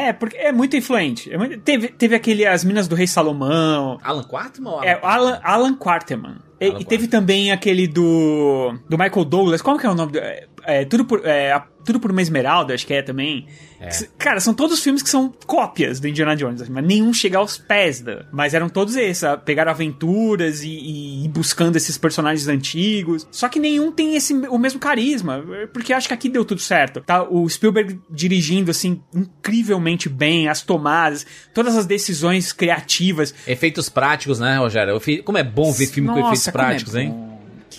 é, 0.09 0.13
porque 0.13 0.35
é 0.35 0.51
muito 0.51 0.75
influente. 0.75 1.31
É 1.31 1.37
muito- 1.37 1.57
teve, 1.59 1.87
teve 1.87 2.15
aquele 2.15 2.45
As 2.45 2.63
Minas 2.65 2.87
do 2.87 2.95
Rei 2.95 3.07
Salomão. 3.07 3.97
Alan 4.03 4.23
Quartman? 4.23 4.71
ou 4.71 4.79
Alan 4.79 4.85
É, 4.89 4.99
Alan, 5.01 5.39
Alan 5.43 5.73
Quarterman. 5.75 6.35
E, 6.59 6.67
Alan 6.69 6.79
e 6.81 6.85
teve 6.85 7.07
também 7.07 7.51
aquele 7.51 7.87
do. 7.87 8.77
do 8.89 8.97
Michael 8.97 9.23
Douglas. 9.25 9.61
Qual 9.61 9.77
que 9.77 9.85
é 9.85 9.89
o 9.89 9.95
nome 9.95 10.11
do. 10.11 10.19
é, 10.19 10.47
é, 10.65 10.85
tudo 10.85 11.05
por. 11.05 11.21
é, 11.25 11.61
tudo 11.83 11.99
por 11.99 12.11
uma 12.11 12.21
esmeralda, 12.21 12.75
acho 12.75 12.85
que 12.85 12.93
é 12.93 13.01
também. 13.01 13.47
Que- 13.79 14.07
Cara, 14.19 14.39
são 14.39 14.53
todos 14.53 14.83
filmes 14.83 15.01
que 15.01 15.09
são 15.09 15.33
cópias 15.47 15.99
do 15.99 16.07
Indiana 16.07 16.35
Jones, 16.35 16.61
assim, 16.61 16.71
mas 16.71 16.85
nenhum 16.85 17.11
chega 17.11 17.39
aos 17.39 17.57
pés 17.57 17.99
da. 18.01 18.25
Mas 18.31 18.53
eram 18.53 18.69
todos 18.69 18.95
esses, 18.95 19.23
a- 19.23 19.35
pegaram 19.35 19.71
aventuras 19.71 20.61
e, 20.61 20.69
e 20.69 21.25
ir 21.25 21.29
buscando 21.29 21.75
esses 21.75 21.97
personagens 21.97 22.47
antigos. 22.47 23.27
Só 23.31 23.49
que 23.49 23.59
nenhum 23.59 23.91
tem 23.91 24.15
esse 24.15 24.31
o 24.33 24.59
mesmo 24.59 24.79
carisma, 24.79 25.43
porque 25.73 25.91
acho 25.91 26.07
que 26.07 26.13
aqui 26.13 26.29
deu 26.29 26.45
tudo 26.45 26.61
certo. 26.61 27.01
Tá 27.01 27.23
o 27.23 27.49
Spielberg 27.49 27.99
dirigindo 28.11 28.69
assim 28.69 29.01
incrivelmente 29.15 30.07
bem 30.07 30.47
as 30.47 30.61
tomadas, 30.61 31.25
todas 31.53 31.75
as 31.75 31.87
decisões 31.87 32.53
criativas. 32.53 33.33
Efeitos 33.47 33.89
práticos, 33.89 34.39
né, 34.39 34.57
Rogério? 34.57 35.01
Como 35.23 35.37
é 35.39 35.43
bom 35.43 35.71
ver 35.71 35.87
filme 35.87 36.09
com 36.09 36.15
Nossa, 36.19 36.27
efeitos 36.33 36.51
como 36.51 36.63
é 36.63 36.67
práticos, 36.67 36.95
hein? 36.95 37.30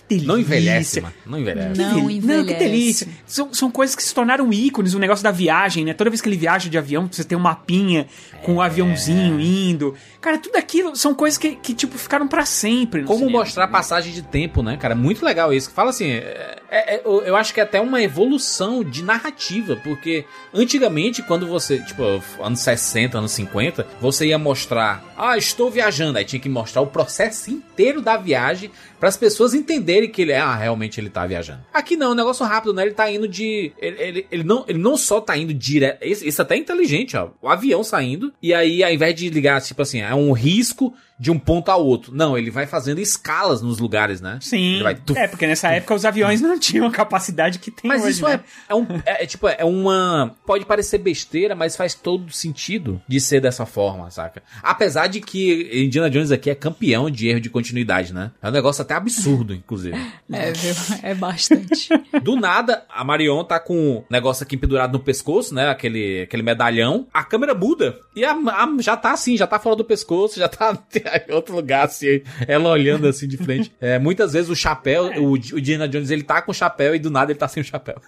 Que 0.08 0.16
delícia. 0.16 0.28
Não 0.28 0.38
envelhece, 0.38 1.00
mano. 1.00 1.14
Não 1.24 1.38
envelhece. 1.38 1.80
Não 1.80 1.88
Não, 1.94 2.06
que 2.06 2.12
envelhece. 2.14 2.54
delícia. 2.58 3.08
São, 3.26 3.54
são 3.54 3.70
coisas 3.70 3.96
que 3.96 4.02
se 4.02 4.14
tornaram 4.14 4.52
ícones, 4.52 4.92
o 4.94 4.98
negócio 4.98 5.22
da 5.24 5.30
viagem, 5.30 5.84
né? 5.84 5.94
Toda 5.94 6.10
vez 6.10 6.20
que 6.20 6.28
ele 6.28 6.36
viaja 6.36 6.68
de 6.68 6.76
avião, 6.76 7.08
você 7.10 7.24
tem 7.24 7.36
um 7.38 7.40
mapinha 7.40 8.06
com 8.42 8.56
o 8.56 8.62
É. 8.62 8.66
aviãozinho 8.66 9.40
indo. 9.40 9.94
Cara, 10.20 10.38
tudo 10.38 10.56
aquilo 10.56 10.94
são 10.94 11.14
coisas 11.14 11.38
que, 11.38 11.56
que 11.56 11.72
tipo, 11.74 11.96
ficaram 11.98 12.28
pra 12.28 12.44
sempre. 12.44 13.00
no 13.00 13.06
Como 13.06 13.20
cinema. 13.20 13.38
mostrar 13.38 13.64
a 13.64 13.68
passagem 13.68 14.12
de 14.12 14.22
tempo, 14.22 14.62
né, 14.62 14.76
cara? 14.76 14.94
Muito 14.94 15.24
legal 15.24 15.52
isso. 15.52 15.70
Fala 15.70 15.90
assim, 15.90 16.10
é- 16.10 16.58
é- 16.70 16.94
é- 16.96 17.02
eu 17.04 17.22
eu 17.22 17.36
acho 17.36 17.54
que 17.54 17.60
é 17.60 17.62
até 17.62 17.80
uma 17.80 18.02
evolução 18.02 18.84
de 18.84 19.02
narrativa, 19.02 19.76
porque 19.82 20.24
antigamente, 20.52 21.22
quando 21.22 21.46
você, 21.46 21.78
tipo, 21.78 22.02
anos 22.42 22.60
60, 22.60 23.18
anos 23.18 23.32
50, 23.32 23.86
você 24.00 24.26
ia 24.26 24.38
mostrar, 24.38 25.02
ah, 25.16 25.36
estou 25.36 25.70
viajando, 25.70 26.18
aí 26.18 26.24
tinha 26.24 26.40
que 26.40 26.48
mostrar 26.48 26.82
o 26.82 26.86
processo 26.86 27.50
inteiro 27.50 28.00
da 28.00 28.16
viagem 28.16 28.70
para 29.02 29.08
as 29.08 29.16
pessoas 29.16 29.52
entenderem 29.52 30.08
que 30.08 30.22
ele 30.22 30.30
é, 30.30 30.38
ah, 30.38 30.54
realmente 30.54 31.00
ele 31.00 31.10
tá 31.10 31.26
viajando. 31.26 31.64
Aqui 31.74 31.96
não, 31.96 32.10
é 32.10 32.10
um 32.10 32.14
negócio 32.14 32.46
rápido, 32.46 32.72
né? 32.72 32.82
Ele 32.82 32.94
tá 32.94 33.10
indo 33.10 33.26
de. 33.26 33.72
Ele, 33.76 34.00
ele, 34.00 34.26
ele 34.30 34.44
não, 34.44 34.64
ele 34.68 34.78
não 34.78 34.96
só 34.96 35.20
tá 35.20 35.36
indo 35.36 35.52
direto. 35.52 36.06
Isso, 36.06 36.40
até 36.40 36.54
é 36.54 36.58
inteligente, 36.58 37.16
ó. 37.16 37.30
O 37.42 37.48
avião 37.48 37.82
saindo, 37.82 38.32
e 38.40 38.54
aí, 38.54 38.84
ao 38.84 38.92
invés 38.92 39.12
de 39.16 39.28
ligar, 39.28 39.60
tipo 39.60 39.82
assim, 39.82 40.00
é 40.00 40.14
um 40.14 40.30
risco 40.30 40.94
de 41.22 41.30
um 41.30 41.38
ponto 41.38 41.70
ao 41.70 41.86
outro. 41.86 42.12
Não, 42.12 42.36
ele 42.36 42.50
vai 42.50 42.66
fazendo 42.66 43.00
escalas 43.00 43.62
nos 43.62 43.78
lugares, 43.78 44.20
né? 44.20 44.38
Sim. 44.40 44.74
Ele 44.74 44.82
vai 44.82 44.96
tuf, 44.96 45.16
é, 45.16 45.28
porque 45.28 45.46
nessa 45.46 45.68
época 45.70 45.94
os 45.94 46.04
aviões 46.04 46.40
não 46.40 46.58
tinham 46.58 46.84
a 46.84 46.90
capacidade 46.90 47.60
que 47.60 47.70
tem 47.70 47.88
Mas 47.88 48.02
hoje, 48.02 48.10
isso 48.10 48.24
né? 48.26 48.40
é, 48.68 48.72
é 48.72 48.74
um. 48.74 48.86
É, 49.06 49.22
é 49.22 49.26
tipo, 49.26 49.46
é 49.46 49.64
uma. 49.64 50.34
Pode 50.44 50.66
parecer 50.66 50.98
besteira, 50.98 51.54
mas 51.54 51.76
faz 51.76 51.94
todo 51.94 52.32
sentido 52.32 53.00
de 53.06 53.20
ser 53.20 53.40
dessa 53.40 53.64
forma, 53.64 54.10
saca? 54.10 54.42
Apesar 54.64 55.06
de 55.06 55.20
que 55.20 55.70
Indiana 55.84 56.10
Jones 56.10 56.32
aqui 56.32 56.50
é 56.50 56.56
campeão 56.56 57.08
de 57.08 57.28
erro 57.28 57.40
de 57.40 57.48
continuidade, 57.48 58.12
né? 58.12 58.32
É 58.42 58.48
um 58.48 58.52
negócio 58.52 58.82
até 58.82 58.94
absurdo, 58.94 59.54
inclusive. 59.54 59.96
É, 60.32 60.50
viu? 60.50 60.74
É 61.02 61.14
bastante. 61.14 61.88
Do 62.22 62.36
nada, 62.36 62.84
a 62.88 63.04
Marion 63.04 63.44
tá 63.44 63.60
com 63.60 63.98
um 63.98 64.04
negócio 64.10 64.42
aqui 64.42 64.56
pendurado 64.56 64.92
no 64.94 64.98
pescoço, 64.98 65.54
né? 65.54 65.68
Aquele, 65.68 66.22
aquele 66.22 66.42
medalhão. 66.42 67.06
A 67.12 67.22
câmera 67.22 67.54
muda. 67.54 67.98
E 68.16 68.24
a, 68.24 68.32
a- 68.32 68.76
já 68.80 68.96
tá 68.96 69.12
assim, 69.12 69.36
já 69.36 69.46
tá 69.46 69.58
fora 69.58 69.76
do 69.76 69.84
pescoço, 69.84 70.38
já 70.38 70.48
tá 70.48 70.72
em 71.28 71.32
outro 71.32 71.54
lugar, 71.54 71.86
assim. 71.86 72.22
Ela 72.46 72.70
olhando 72.70 73.06
assim 73.06 73.26
de 73.26 73.36
frente. 73.36 73.72
É, 73.80 73.98
muitas 73.98 74.32
vezes 74.32 74.50
o 74.50 74.56
chapéu, 74.56 75.10
o, 75.18 75.32
o 75.32 75.36
Indiana 75.36 75.88
Jones, 75.88 76.10
ele 76.10 76.22
tá 76.22 76.40
com 76.42 76.50
o 76.50 76.54
chapéu 76.54 76.94
e 76.94 76.98
do 76.98 77.10
nada 77.10 77.32
ele 77.32 77.38
tá 77.38 77.48
sem 77.48 77.60
o 77.60 77.64
chapéu. 77.64 78.00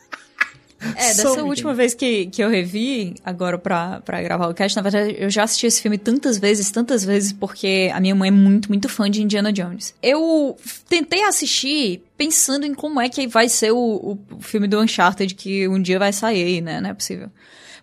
É, 0.97 1.15
dessa 1.15 1.43
última 1.43 1.73
vez 1.73 1.95
que, 1.95 2.27
que 2.27 2.43
eu 2.43 2.51
revi, 2.51 3.15
agora 3.25 3.57
pra, 3.59 4.01
pra 4.01 4.23
gravar 4.23 4.49
o 4.49 4.55
cast, 4.55 4.77
na 4.77 4.83
verdade, 4.83 5.17
eu 5.19 5.31
já 5.31 5.45
assisti 5.45 5.67
esse 5.67 5.81
filme 5.81 5.97
tantas 5.97 6.37
vezes, 6.37 6.71
tantas 6.71 7.05
vezes, 7.05 7.33
porque 7.33 7.91
a 7.95 8.01
minha 8.01 8.15
mãe 8.15 8.29
é 8.29 8.31
muito, 8.31 8.69
muito 8.69 8.89
fã 8.89 9.11
de 9.11 9.23
Indiana 9.23 9.53
Jones. 9.53 9.95
Eu 10.03 10.57
tentei 10.89 11.23
assistir 11.23 12.03
pensando 12.19 12.67
em 12.67 12.75
como 12.75 13.01
é 13.01 13.09
que 13.09 13.27
vai 13.27 13.49
ser 13.49 13.73
o, 13.73 13.79
o, 13.79 14.19
o 14.37 14.41
filme 14.41 14.69
do 14.69 14.81
Uncharted 14.81 15.35
que 15.35 15.67
um 15.69 15.81
dia 15.81 15.99
vai 15.99 16.13
sair, 16.13 16.61
né? 16.61 16.81
Não 16.81 16.91
é 16.91 16.95
possível. 16.95 17.31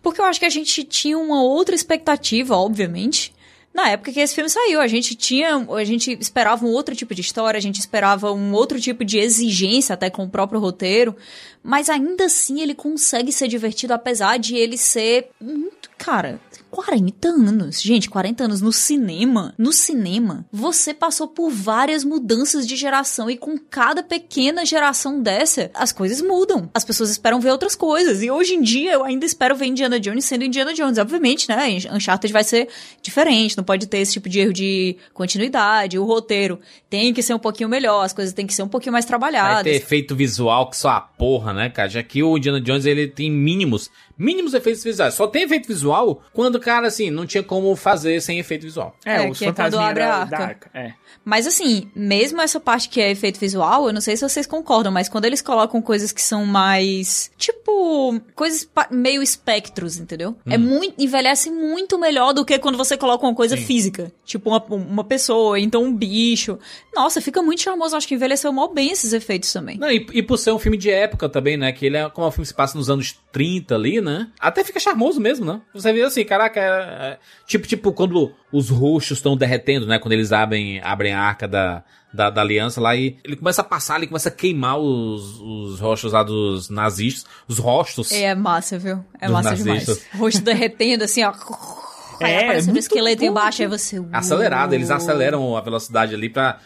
Porque 0.01 0.21
eu 0.21 0.25
acho 0.25 0.39
que 0.39 0.45
a 0.45 0.49
gente 0.49 0.83
tinha 0.83 1.17
uma 1.17 1.43
outra 1.43 1.75
expectativa, 1.75 2.55
obviamente. 2.55 3.33
Na 3.73 3.89
época 3.89 4.11
que 4.11 4.19
esse 4.19 4.35
filme 4.35 4.49
saiu, 4.49 4.81
a 4.81 4.87
gente 4.87 5.15
tinha, 5.15 5.55
a 5.55 5.83
gente 5.85 6.17
esperava 6.19 6.65
um 6.65 6.69
outro 6.69 6.95
tipo 6.95 7.15
de 7.15 7.21
história, 7.21 7.57
a 7.57 7.61
gente 7.61 7.79
esperava 7.79 8.31
um 8.31 8.53
outro 8.53 8.79
tipo 8.81 9.05
de 9.05 9.17
exigência 9.17 9.93
até 9.93 10.09
com 10.09 10.23
o 10.23 10.29
próprio 10.29 10.59
roteiro, 10.59 11.15
mas 11.63 11.89
ainda 11.89 12.25
assim 12.25 12.61
ele 12.61 12.75
consegue 12.75 13.31
ser 13.31 13.47
divertido 13.47 13.93
apesar 13.93 14.37
de 14.37 14.55
ele 14.55 14.77
ser 14.77 15.29
muito, 15.39 15.89
cara, 16.01 16.39
40 16.71 17.27
anos. 17.27 17.81
Gente, 17.81 18.09
40 18.09 18.45
anos 18.45 18.61
no 18.61 18.71
cinema, 18.71 19.53
no 19.57 19.71
cinema, 19.71 20.45
você 20.51 20.93
passou 20.93 21.27
por 21.27 21.51
várias 21.51 22.03
mudanças 22.03 22.65
de 22.65 22.75
geração 22.75 23.29
e 23.29 23.37
com 23.37 23.57
cada 23.57 24.01
pequena 24.01 24.65
geração 24.65 25.21
dessa, 25.21 25.69
as 25.73 25.91
coisas 25.91 26.21
mudam. 26.21 26.69
As 26.73 26.83
pessoas 26.83 27.11
esperam 27.11 27.39
ver 27.39 27.51
outras 27.51 27.75
coisas. 27.75 28.23
E 28.23 28.31
hoje 28.31 28.55
em 28.55 28.61
dia 28.61 28.93
eu 28.93 29.03
ainda 29.03 29.25
espero 29.25 29.55
ver 29.55 29.65
Indiana 29.67 29.99
Jones 29.99 30.25
sendo 30.25 30.43
Indiana 30.43 30.73
Jones. 30.73 30.97
Obviamente, 30.97 31.47
né? 31.47 31.77
Uncharted 31.91 32.33
vai 32.33 32.43
ser 32.43 32.67
diferente, 33.01 33.57
não 33.57 33.63
pode 33.63 33.85
ter 33.85 33.99
esse 33.99 34.13
tipo 34.13 34.27
de 34.29 34.39
erro 34.39 34.53
de 34.53 34.97
continuidade. 35.13 35.99
O 35.99 36.05
roteiro 36.05 36.59
tem 36.89 37.13
que 37.13 37.21
ser 37.21 37.33
um 37.33 37.39
pouquinho 37.39 37.69
melhor, 37.69 38.03
as 38.03 38.13
coisas 38.13 38.33
têm 38.33 38.47
que 38.47 38.53
ser 38.53 38.63
um 38.63 38.67
pouquinho 38.67 38.93
mais 38.93 39.05
Vai 39.05 39.09
trabalhadas. 39.09 39.63
ter 39.63 39.75
efeito 39.75 40.15
visual 40.15 40.69
que 40.69 40.77
só 40.77 40.89
a 40.89 41.01
porra, 41.01 41.53
né, 41.53 41.69
cara? 41.69 41.89
Já 41.89 42.01
que 42.01 42.23
o 42.23 42.37
Indiana 42.37 42.59
Jones, 42.61 42.85
ele 42.85 43.07
tem 43.07 43.29
mínimos, 43.29 43.89
mínimos 44.17 44.53
efeitos 44.53 44.83
visuais. 44.83 45.13
Só 45.13 45.27
tem 45.27 45.43
efeito 45.43 45.67
visual 45.67 46.21
quando, 46.33 46.59
cara, 46.59 46.87
assim, 46.87 47.09
não 47.09 47.25
tinha 47.25 47.43
como 47.43 47.75
fazer 47.75 48.21
sem 48.21 48.39
efeito 48.39 48.63
visual. 48.63 48.95
É, 49.05 49.23
É, 49.23 49.29
os 49.29 49.37
que 49.37 49.45
é 49.45 49.53
quando 49.53 49.79
abre 49.79 50.03
a 50.03 50.07
da, 50.07 50.15
arca. 50.15 50.37
da 50.37 50.43
arca. 50.43 50.71
É. 50.73 50.93
Mas 51.23 51.45
assim, 51.45 51.89
mesmo 51.95 52.41
essa 52.41 52.59
parte 52.59 52.89
que 52.89 52.99
é 52.99 53.11
efeito 53.11 53.39
visual, 53.39 53.87
eu 53.87 53.93
não 53.93 54.01
sei 54.01 54.17
se 54.17 54.27
vocês 54.27 54.47
concordam, 54.47 54.91
mas 54.91 55.07
quando 55.07 55.25
eles 55.25 55.41
colocam 55.41 55.81
coisas 55.81 56.11
que 56.11 56.21
são 56.21 56.45
mais. 56.45 57.31
Tipo. 57.37 58.19
Coisas 58.35 58.67
meio 58.89 59.21
espectros, 59.21 59.97
entendeu? 59.97 60.35
É 60.45 60.57
muito. 60.57 61.01
Envelhece 61.01 61.51
muito 61.51 61.97
melhor 61.99 62.33
do 62.33 62.43
que 62.45 62.57
quando 62.59 62.77
você 62.77 62.97
coloca 62.97 63.25
uma 63.25 63.35
coisa 63.35 63.55
física. 63.57 64.11
Tipo 64.25 64.49
uma, 64.49 64.63
uma 64.65 65.03
pessoa, 65.03 65.59
então 65.59 65.83
um 65.83 65.93
bicho. 65.93 66.57
Nossa, 66.95 67.21
fica 67.21 67.41
muito 67.41 67.61
charmoso. 67.61 67.95
Acho 67.95 68.07
que 68.07 68.15
envelheceu 68.15 68.51
mal 68.51 68.73
bem 68.73 68.91
esses 68.91 69.13
efeitos 69.13 69.51
também. 69.51 69.77
Não, 69.77 69.91
e, 69.91 70.05
e 70.13 70.23
por 70.23 70.37
ser 70.37 70.51
um 70.51 70.59
filme 70.59 70.77
de 70.77 70.89
época 70.89 71.29
também, 71.29 71.57
né? 71.57 71.71
Que 71.71 71.85
ele 71.85 71.97
é 71.97 72.09
como 72.09 72.27
o 72.27 72.31
filme 72.31 72.45
se 72.45 72.53
passa 72.53 72.77
nos 72.77 72.89
anos 72.89 73.19
30 73.31 73.75
ali, 73.75 74.00
né? 74.01 74.27
Até 74.39 74.63
fica 74.63 74.79
charmoso 74.79 75.19
mesmo, 75.19 75.45
né? 75.45 75.61
Você 75.73 75.93
vê 75.93 76.01
assim, 76.01 76.23
caraca, 76.25 76.59
é, 76.59 76.63
é- 76.63 77.19
tipo, 77.45 77.67
tipo, 77.67 77.93
quando 77.93 78.33
os 78.51 78.69
roxos 78.69 79.17
estão 79.17 79.37
derretendo, 79.37 79.85
né? 79.85 79.99
Quando 79.99 80.13
eles 80.13 80.31
abrem, 80.31 80.81
abrem 80.83 81.13
a 81.13 81.21
arca 81.21 81.47
da, 81.47 81.83
da, 82.13 82.29
da 82.29 82.41
aliança 82.41 82.81
lá 82.81 82.95
e 82.95 83.17
ele 83.23 83.35
começa 83.35 83.61
a 83.61 83.65
passar, 83.65 83.97
ele 83.97 84.07
começa 84.07 84.29
a 84.29 84.31
queimar 84.31 84.77
os, 84.77 85.39
os 85.39 85.79
rostos 85.79 86.13
lá 86.13 86.23
dos 86.23 86.69
nazistas, 86.69 87.25
os 87.47 87.57
rostos. 87.57 88.11
É 88.11 88.35
massa, 88.35 88.77
viu? 88.77 89.03
É 89.19 89.29
massa 89.29 89.51
nazistas. 89.51 89.97
demais. 89.97 90.19
Rosto 90.19 90.41
derretendo 90.41 91.03
assim, 91.03 91.23
ó. 91.23 91.31
É, 92.29 92.43
aparecendo 92.43 92.69
um 92.69 92.73
muito 92.73 92.83
esqueleto 92.83 93.21
bom. 93.21 93.27
embaixo, 93.31 93.61
aí 93.61 93.67
você. 93.67 94.03
Acelerado, 94.11 94.73
eles 94.73 94.91
aceleram 94.91 95.55
a 95.55 95.61
velocidade 95.61 96.13
ali 96.13 96.29
pra 96.29 96.59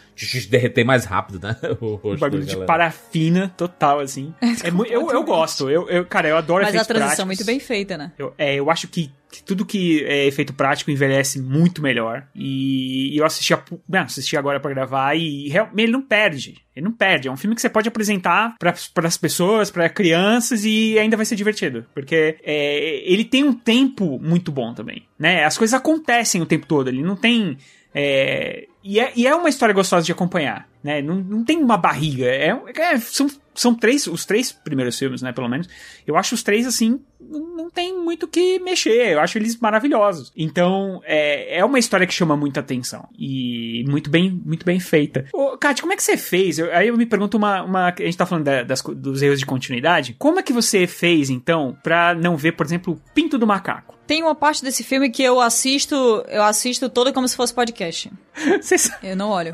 derreter 0.48 0.84
mais 0.84 1.04
rápido, 1.04 1.40
né? 1.40 1.56
O 1.80 1.94
rosto 1.96 2.16
Um 2.16 2.18
bagulho 2.18 2.42
de 2.42 2.52
galera. 2.52 2.66
parafina 2.66 3.52
total, 3.56 4.00
assim. 4.00 4.34
É 4.64 4.68
eu, 4.68 5.10
eu 5.10 5.22
gosto. 5.22 5.68
Eu, 5.70 5.88
eu, 5.88 6.04
cara, 6.06 6.28
eu 6.28 6.36
adoro 6.36 6.64
Mas 6.64 6.74
a 6.74 6.84
transição 6.84 6.94
é 6.96 7.06
práticos. 7.06 7.26
muito 7.26 7.44
bem 7.44 7.60
feita, 7.60 7.96
né? 7.98 8.12
Eu, 8.18 8.32
é, 8.38 8.54
eu 8.54 8.70
acho 8.70 8.88
que, 8.88 9.10
que 9.30 9.42
tudo 9.42 9.66
que 9.66 10.04
é 10.04 10.26
efeito 10.26 10.54
prático 10.54 10.90
envelhece 10.90 11.40
muito 11.40 11.82
melhor. 11.82 12.26
E, 12.34 13.14
e 13.14 13.18
eu 13.18 13.24
assisti, 13.26 13.52
a, 13.52 13.62
não, 13.88 14.00
assisti 14.02 14.36
agora 14.36 14.60
pra 14.60 14.70
gravar 14.70 15.14
e 15.16 15.48
real- 15.48 15.70
ele 15.76 15.92
não 15.92 16.02
perde. 16.02 16.54
Ele 16.74 16.84
não 16.84 16.92
perde. 16.92 17.28
É 17.28 17.32
um 17.32 17.36
filme 17.36 17.54
que 17.54 17.60
você 17.60 17.68
pode 17.68 17.88
apresentar 17.88 18.54
para 18.58 18.74
as 19.06 19.16
pessoas, 19.16 19.70
para 19.70 19.88
crianças 19.88 20.64
e 20.64 20.98
ainda 20.98 21.16
vai 21.16 21.26
ser 21.26 21.34
divertido. 21.36 21.84
Porque 21.94 22.36
é, 22.42 23.02
ele 23.10 23.24
tem 23.24 23.44
um 23.44 23.52
tempo 23.52 24.18
muito 24.20 24.52
bom 24.52 24.72
também. 24.74 25.02
Né? 25.18 25.44
As 25.44 25.58
coisas 25.58 25.74
acontecem 25.74 26.40
o 26.40 26.46
tempo 26.46 26.66
todo. 26.66 26.88
Ele 26.88 27.02
não 27.02 27.16
tem. 27.16 27.56
é, 27.94 28.66
e, 28.84 29.00
é, 29.00 29.12
e 29.16 29.26
é 29.26 29.34
uma 29.34 29.48
história 29.48 29.74
gostosa 29.74 30.04
de 30.06 30.12
acompanhar. 30.12 30.68
Né? 30.84 31.02
Não, 31.02 31.16
não 31.16 31.44
tem 31.44 31.58
uma 31.62 31.76
barriga. 31.76 32.26
É, 32.26 32.50
é- 32.76 32.98
são, 32.98 33.26
são 33.56 33.74
três, 33.74 34.06
os 34.06 34.24
três 34.24 34.52
primeiros 34.52 34.98
filmes, 34.98 35.22
né? 35.22 35.32
Pelo 35.32 35.48
menos. 35.48 35.68
Eu 36.06 36.16
acho 36.16 36.34
os 36.34 36.42
três 36.42 36.66
assim. 36.66 37.00
Não 37.20 37.70
tem 37.70 37.96
muito 37.98 38.24
o 38.24 38.28
que 38.28 38.58
mexer. 38.60 39.12
Eu 39.14 39.20
acho 39.20 39.36
eles 39.38 39.58
maravilhosos. 39.58 40.32
Então, 40.36 41.00
é, 41.04 41.58
é 41.58 41.64
uma 41.64 41.78
história 41.78 42.06
que 42.06 42.14
chama 42.14 42.36
muita 42.36 42.60
atenção. 42.60 43.08
E 43.18 43.84
muito 43.88 44.08
bem, 44.10 44.30
muito 44.44 44.64
bem 44.64 44.78
feita. 44.78 45.24
Ô, 45.32 45.56
Kátia, 45.58 45.82
como 45.82 45.92
é 45.92 45.96
que 45.96 46.02
você 46.02 46.16
fez? 46.16 46.58
Eu- 46.58 46.72
aí 46.72 46.88
eu 46.88 46.96
me 46.96 47.06
pergunto 47.06 47.36
uma. 47.36 47.62
uma- 47.62 47.88
a 47.88 47.94
gente 48.02 48.16
tá 48.16 48.26
falando 48.26 48.44
da- 48.44 48.62
das 48.62 48.82
dos 48.82 49.22
erros 49.22 49.38
de 49.40 49.46
continuidade. 49.46 50.14
Como 50.18 50.38
é 50.38 50.42
que 50.42 50.52
você 50.52 50.86
fez, 50.86 51.30
então, 51.30 51.76
pra 51.82 52.14
não 52.14 52.36
ver, 52.36 52.52
por 52.52 52.64
exemplo, 52.66 52.94
o 52.94 53.12
pinto 53.14 53.36
do 53.38 53.46
macaco? 53.46 53.96
Tem 54.06 54.22
uma 54.22 54.36
parte 54.36 54.62
desse 54.62 54.84
filme 54.84 55.10
que 55.10 55.22
eu 55.22 55.40
assisto, 55.40 55.96
eu 56.28 56.42
assisto 56.44 56.88
toda 56.88 57.12
como 57.12 57.26
se 57.26 57.34
fosse 57.34 57.52
podcast. 57.52 58.08
Eu 59.02 59.16
não 59.16 59.30
olho. 59.30 59.52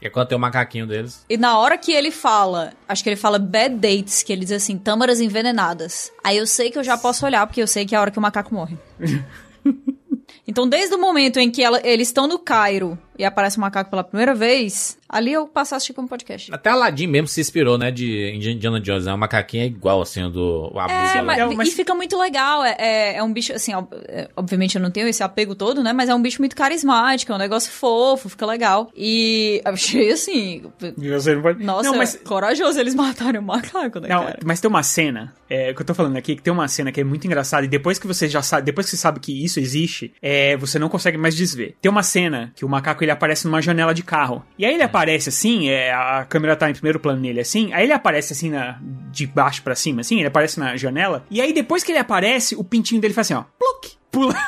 Que 0.00 0.06
é 0.06 0.10
quando 0.10 0.28
tem 0.28 0.36
o 0.38 0.40
macaquinho 0.40 0.86
deles. 0.86 1.24
E 1.28 1.36
na 1.36 1.58
hora 1.58 1.76
que 1.76 1.92
ele 1.92 2.10
fala, 2.12 2.72
acho 2.88 3.02
que 3.02 3.08
ele 3.08 3.16
fala 3.16 3.38
bad 3.38 3.74
dates, 3.74 4.22
que 4.22 4.32
ele 4.32 4.42
diz 4.42 4.52
assim, 4.52 4.78
tâmaras 4.78 5.20
envenenadas. 5.20 6.12
Aí 6.22 6.36
eu 6.36 6.46
sei 6.46 6.70
que 6.70 6.78
eu 6.78 6.84
já 6.84 6.96
posso 6.96 7.26
olhar, 7.26 7.44
porque 7.46 7.60
eu 7.60 7.66
sei 7.66 7.84
que 7.84 7.94
é 7.94 7.98
a 7.98 8.00
hora 8.00 8.10
que 8.10 8.18
o 8.18 8.22
macaco 8.22 8.54
morre. 8.54 8.78
então, 10.46 10.68
desde 10.68 10.94
o 10.94 11.00
momento 11.00 11.38
em 11.38 11.50
que 11.50 11.62
ela- 11.62 11.80
eles 11.84 12.08
estão 12.08 12.26
no 12.26 12.38
Cairo, 12.38 12.98
e 13.18 13.24
aparece 13.24 13.58
o 13.58 13.60
macaco 13.60 13.90
pela 13.90 14.04
primeira 14.04 14.34
vez, 14.34 14.96
ali 15.08 15.32
eu 15.32 15.46
passo 15.46 15.74
a 15.74 15.76
assistir 15.76 15.92
como 15.92 16.06
podcast. 16.08 16.52
Até 16.54 16.70
Aladdin 16.70 17.06
mesmo 17.06 17.26
se 17.28 17.40
inspirou, 17.40 17.76
né, 17.76 17.90
de 17.90 18.32
Indiana 18.34 18.80
Jones, 18.80 19.06
né? 19.06 19.12
O 19.12 19.18
macaquinho 19.18 19.62
é 19.64 19.66
igual, 19.66 20.00
assim, 20.00 20.22
o 20.24 20.30
do 20.30 20.70
o 20.72 20.78
Abu 20.78 20.92
É, 20.92 21.22
mas, 21.22 21.38
É, 21.38 21.46
mas- 21.46 21.68
e 21.68 21.72
fica 21.72 21.94
muito 21.94 22.16
legal. 22.18 22.64
É, 22.64 22.76
é, 22.78 23.16
é 23.16 23.22
um 23.22 23.32
bicho, 23.32 23.52
assim, 23.52 23.74
ó, 23.74 23.84
é, 24.06 24.28
obviamente 24.36 24.76
eu 24.76 24.82
não 24.82 24.90
tenho 24.90 25.08
esse 25.08 25.22
apego 25.22 25.54
todo, 25.54 25.82
né? 25.82 25.92
Mas 25.92 26.08
é 26.08 26.14
um 26.14 26.22
bicho 26.22 26.40
muito 26.40 26.54
carismático, 26.54 27.32
é 27.32 27.34
um 27.34 27.38
negócio 27.38 27.70
fofo, 27.72 28.28
fica 28.28 28.46
legal. 28.46 28.90
E 28.96 29.60
achei 29.64 30.12
assim. 30.12 30.62
Você 30.96 31.34
não 31.34 31.42
pode- 31.42 31.64
Nossa, 31.64 31.90
Não, 31.90 31.96
mas 31.98 32.14
corajoso 32.16 32.78
eles 32.78 32.94
matarem 32.94 33.40
o 33.40 33.44
macaco, 33.44 33.98
né, 34.00 34.08
Não, 34.08 34.24
cara? 34.24 34.38
mas 34.44 34.60
tem 34.60 34.68
uma 34.68 34.82
cena, 34.82 35.34
é, 35.48 35.72
que 35.74 35.80
eu 35.82 35.86
tô 35.86 35.94
falando 35.94 36.16
aqui, 36.16 36.36
que 36.36 36.42
tem 36.42 36.52
uma 36.52 36.68
cena 36.68 36.92
que 36.92 37.00
é 37.00 37.04
muito 37.04 37.26
engraçada, 37.26 37.64
e 37.64 37.68
depois 37.68 37.98
que 37.98 38.06
você 38.06 38.28
já 38.28 38.42
sabe, 38.42 38.64
depois 38.66 38.86
que 38.86 38.90
você 38.90 38.96
sabe 38.96 39.18
que 39.20 39.44
isso 39.44 39.58
existe, 39.58 40.12
é, 40.22 40.56
você 40.56 40.78
não 40.78 40.88
consegue 40.88 41.16
mais 41.18 41.34
desver. 41.34 41.74
Tem 41.80 41.90
uma 41.90 42.02
cena 42.02 42.52
que 42.54 42.64
o 42.64 42.68
macaco 42.68 43.02
ele 43.08 43.12
aparece 43.12 43.46
numa 43.46 43.60
janela 43.60 43.92
de 43.92 44.02
carro. 44.02 44.44
E 44.58 44.64
aí 44.64 44.74
ele 44.74 44.82
aparece 44.82 45.28
assim, 45.30 45.68
é, 45.68 45.92
a 45.92 46.24
câmera 46.28 46.54
tá 46.54 46.70
em 46.70 46.74
primeiro 46.74 47.00
plano 47.00 47.20
nele 47.20 47.40
assim, 47.40 47.72
aí 47.72 47.84
ele 47.84 47.92
aparece 47.92 48.32
assim 48.32 48.50
na, 48.50 48.78
de 49.10 49.26
baixo 49.26 49.62
pra 49.62 49.74
cima, 49.74 50.00
assim, 50.02 50.18
ele 50.18 50.28
aparece 50.28 50.60
na 50.60 50.76
janela, 50.76 51.24
e 51.30 51.40
aí 51.40 51.52
depois 51.52 51.82
que 51.82 51.90
ele 51.92 51.98
aparece, 51.98 52.54
o 52.54 52.62
pintinho 52.62 53.00
dele 53.00 53.14
faz 53.14 53.26
assim, 53.30 53.34
ó, 53.34 53.44
pluc, 53.58 53.96
pula. 54.10 54.34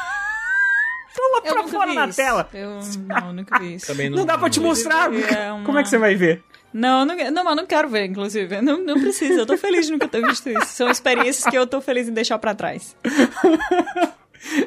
Pula 1.12 1.42
Eu 1.44 1.54
pra 1.54 1.64
fora 1.68 1.92
na 1.92 2.06
isso. 2.06 2.16
tela. 2.16 2.48
Eu 2.54 2.78
não, 3.08 3.32
nunca 3.32 3.58
vi 3.58 3.74
isso. 3.74 3.86
Também 3.88 4.08
Não, 4.08 4.24
dá 4.24 4.38
pra 4.38 4.48
te 4.48 4.60
mostrar. 4.60 5.12
É 5.12 5.50
uma- 5.52 5.64
Como 5.66 5.76
é 5.78 5.82
que 5.82 5.88
você 5.88 5.98
vai 5.98 6.14
ver? 6.14 6.42
Não, 6.72 7.04
não, 7.04 7.16
não, 7.32 7.44
mas 7.44 7.56
não 7.56 7.66
quero 7.66 7.88
ver, 7.88 8.04
inclusive. 8.06 8.62
Não, 8.62 8.78
não 8.78 8.94
precisa, 8.98 9.40
eu 9.40 9.44
tô 9.46 9.56
feliz 9.58 9.86
de 9.86 9.92
nunca 9.92 10.06
ter 10.06 10.22
visto 10.24 10.48
isso. 10.48 10.66
São 10.66 10.88
experiências 10.88 11.44
que 11.44 11.58
eu 11.58 11.66
tô 11.66 11.80
feliz 11.80 12.08
em 12.08 12.12
deixar 12.12 12.38
pra 12.38 12.54
trás. 12.54 12.96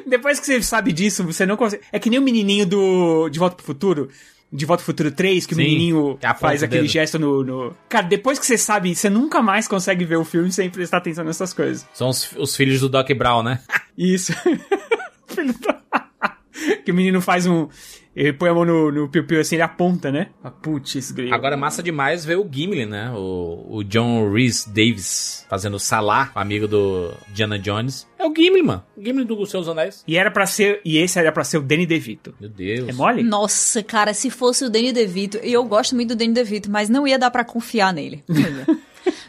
Depois 0.06 0.38
que 0.40 0.46
você 0.46 0.62
sabe 0.62 0.92
disso, 0.92 1.24
você 1.24 1.44
não 1.46 1.56
consegue. 1.56 1.82
É 1.92 1.98
que 1.98 2.08
nem 2.10 2.18
o 2.18 2.22
menininho 2.22 2.66
do 2.66 3.28
De 3.28 3.38
Volta 3.38 3.56
pro 3.56 3.64
Futuro. 3.66 4.08
De 4.52 4.64
Volta 4.66 4.82
pro 4.84 4.92
Futuro 4.92 5.10
3, 5.10 5.46
que 5.46 5.54
Sim, 5.54 5.60
o 5.60 5.64
menininho 5.64 6.10
aponta 6.22 6.34
faz 6.34 6.62
aquele 6.62 6.82
dedo. 6.82 6.90
gesto 6.92 7.18
no, 7.18 7.42
no. 7.42 7.76
Cara, 7.88 8.06
depois 8.06 8.38
que 8.38 8.46
você 8.46 8.56
sabe, 8.56 8.94
você 8.94 9.10
nunca 9.10 9.42
mais 9.42 9.66
consegue 9.66 10.04
ver 10.04 10.16
o 10.16 10.24
filme 10.24 10.52
sem 10.52 10.70
prestar 10.70 10.98
atenção 10.98 11.24
nessas 11.24 11.52
coisas. 11.52 11.84
São 11.92 12.08
os, 12.08 12.30
os 12.36 12.54
filhos 12.54 12.80
do 12.80 12.88
Doc 12.88 13.10
Brown, 13.12 13.42
né? 13.42 13.60
Isso. 13.98 14.32
Filho 15.26 15.54
da- 15.58 15.82
que 16.84 16.92
o 16.92 16.94
menino 16.94 17.20
faz 17.20 17.46
um. 17.46 17.68
Ele 18.14 18.32
põe 18.32 18.48
a 18.48 18.54
mão 18.54 18.64
no, 18.64 18.92
no 18.92 19.08
piu-piu 19.08 19.40
assim, 19.40 19.56
ele 19.56 19.62
aponta, 19.62 20.10
né? 20.12 20.28
Ah, 20.42 20.50
Putz, 20.50 21.10
grilo. 21.10 21.34
Agora 21.34 21.56
massa 21.56 21.82
demais 21.82 22.24
ver 22.24 22.36
o 22.36 22.48
Gimli, 22.50 22.86
né? 22.86 23.10
O, 23.10 23.66
o 23.68 23.84
John 23.84 24.30
Rhys 24.32 24.64
Davis 24.66 25.44
fazendo 25.48 25.78
Salah, 25.78 26.30
amigo 26.34 26.68
do 26.68 27.12
Diana 27.32 27.58
Jones. 27.58 28.06
É 28.18 28.24
o 28.24 28.32
Gimli, 28.34 28.62
mano. 28.62 28.84
O 28.96 29.04
Gimli 29.04 29.24
do 29.24 29.46
Seus 29.46 29.68
Anéis. 29.68 30.04
E 30.06 30.16
era 30.16 30.30
para 30.30 30.46
ser. 30.46 30.80
E 30.84 30.96
esse 30.98 31.18
era 31.18 31.32
pra 31.32 31.44
ser 31.44 31.58
o 31.58 31.62
Danny 31.62 31.86
DeVito. 31.86 32.34
Meu 32.40 32.48
Deus. 32.48 32.88
É 32.88 32.92
mole? 32.92 33.22
Nossa, 33.22 33.82
cara, 33.82 34.14
se 34.14 34.30
fosse 34.30 34.64
o 34.64 34.70
Danny 34.70 34.92
DeVito, 34.92 35.38
e 35.42 35.52
eu 35.52 35.64
gosto 35.64 35.94
muito 35.94 36.10
do 36.10 36.16
Danny 36.16 36.32
DeVito, 36.32 36.70
mas 36.70 36.88
não 36.88 37.06
ia 37.06 37.18
dar 37.18 37.30
pra 37.30 37.44
confiar 37.44 37.92
nele. 37.92 38.22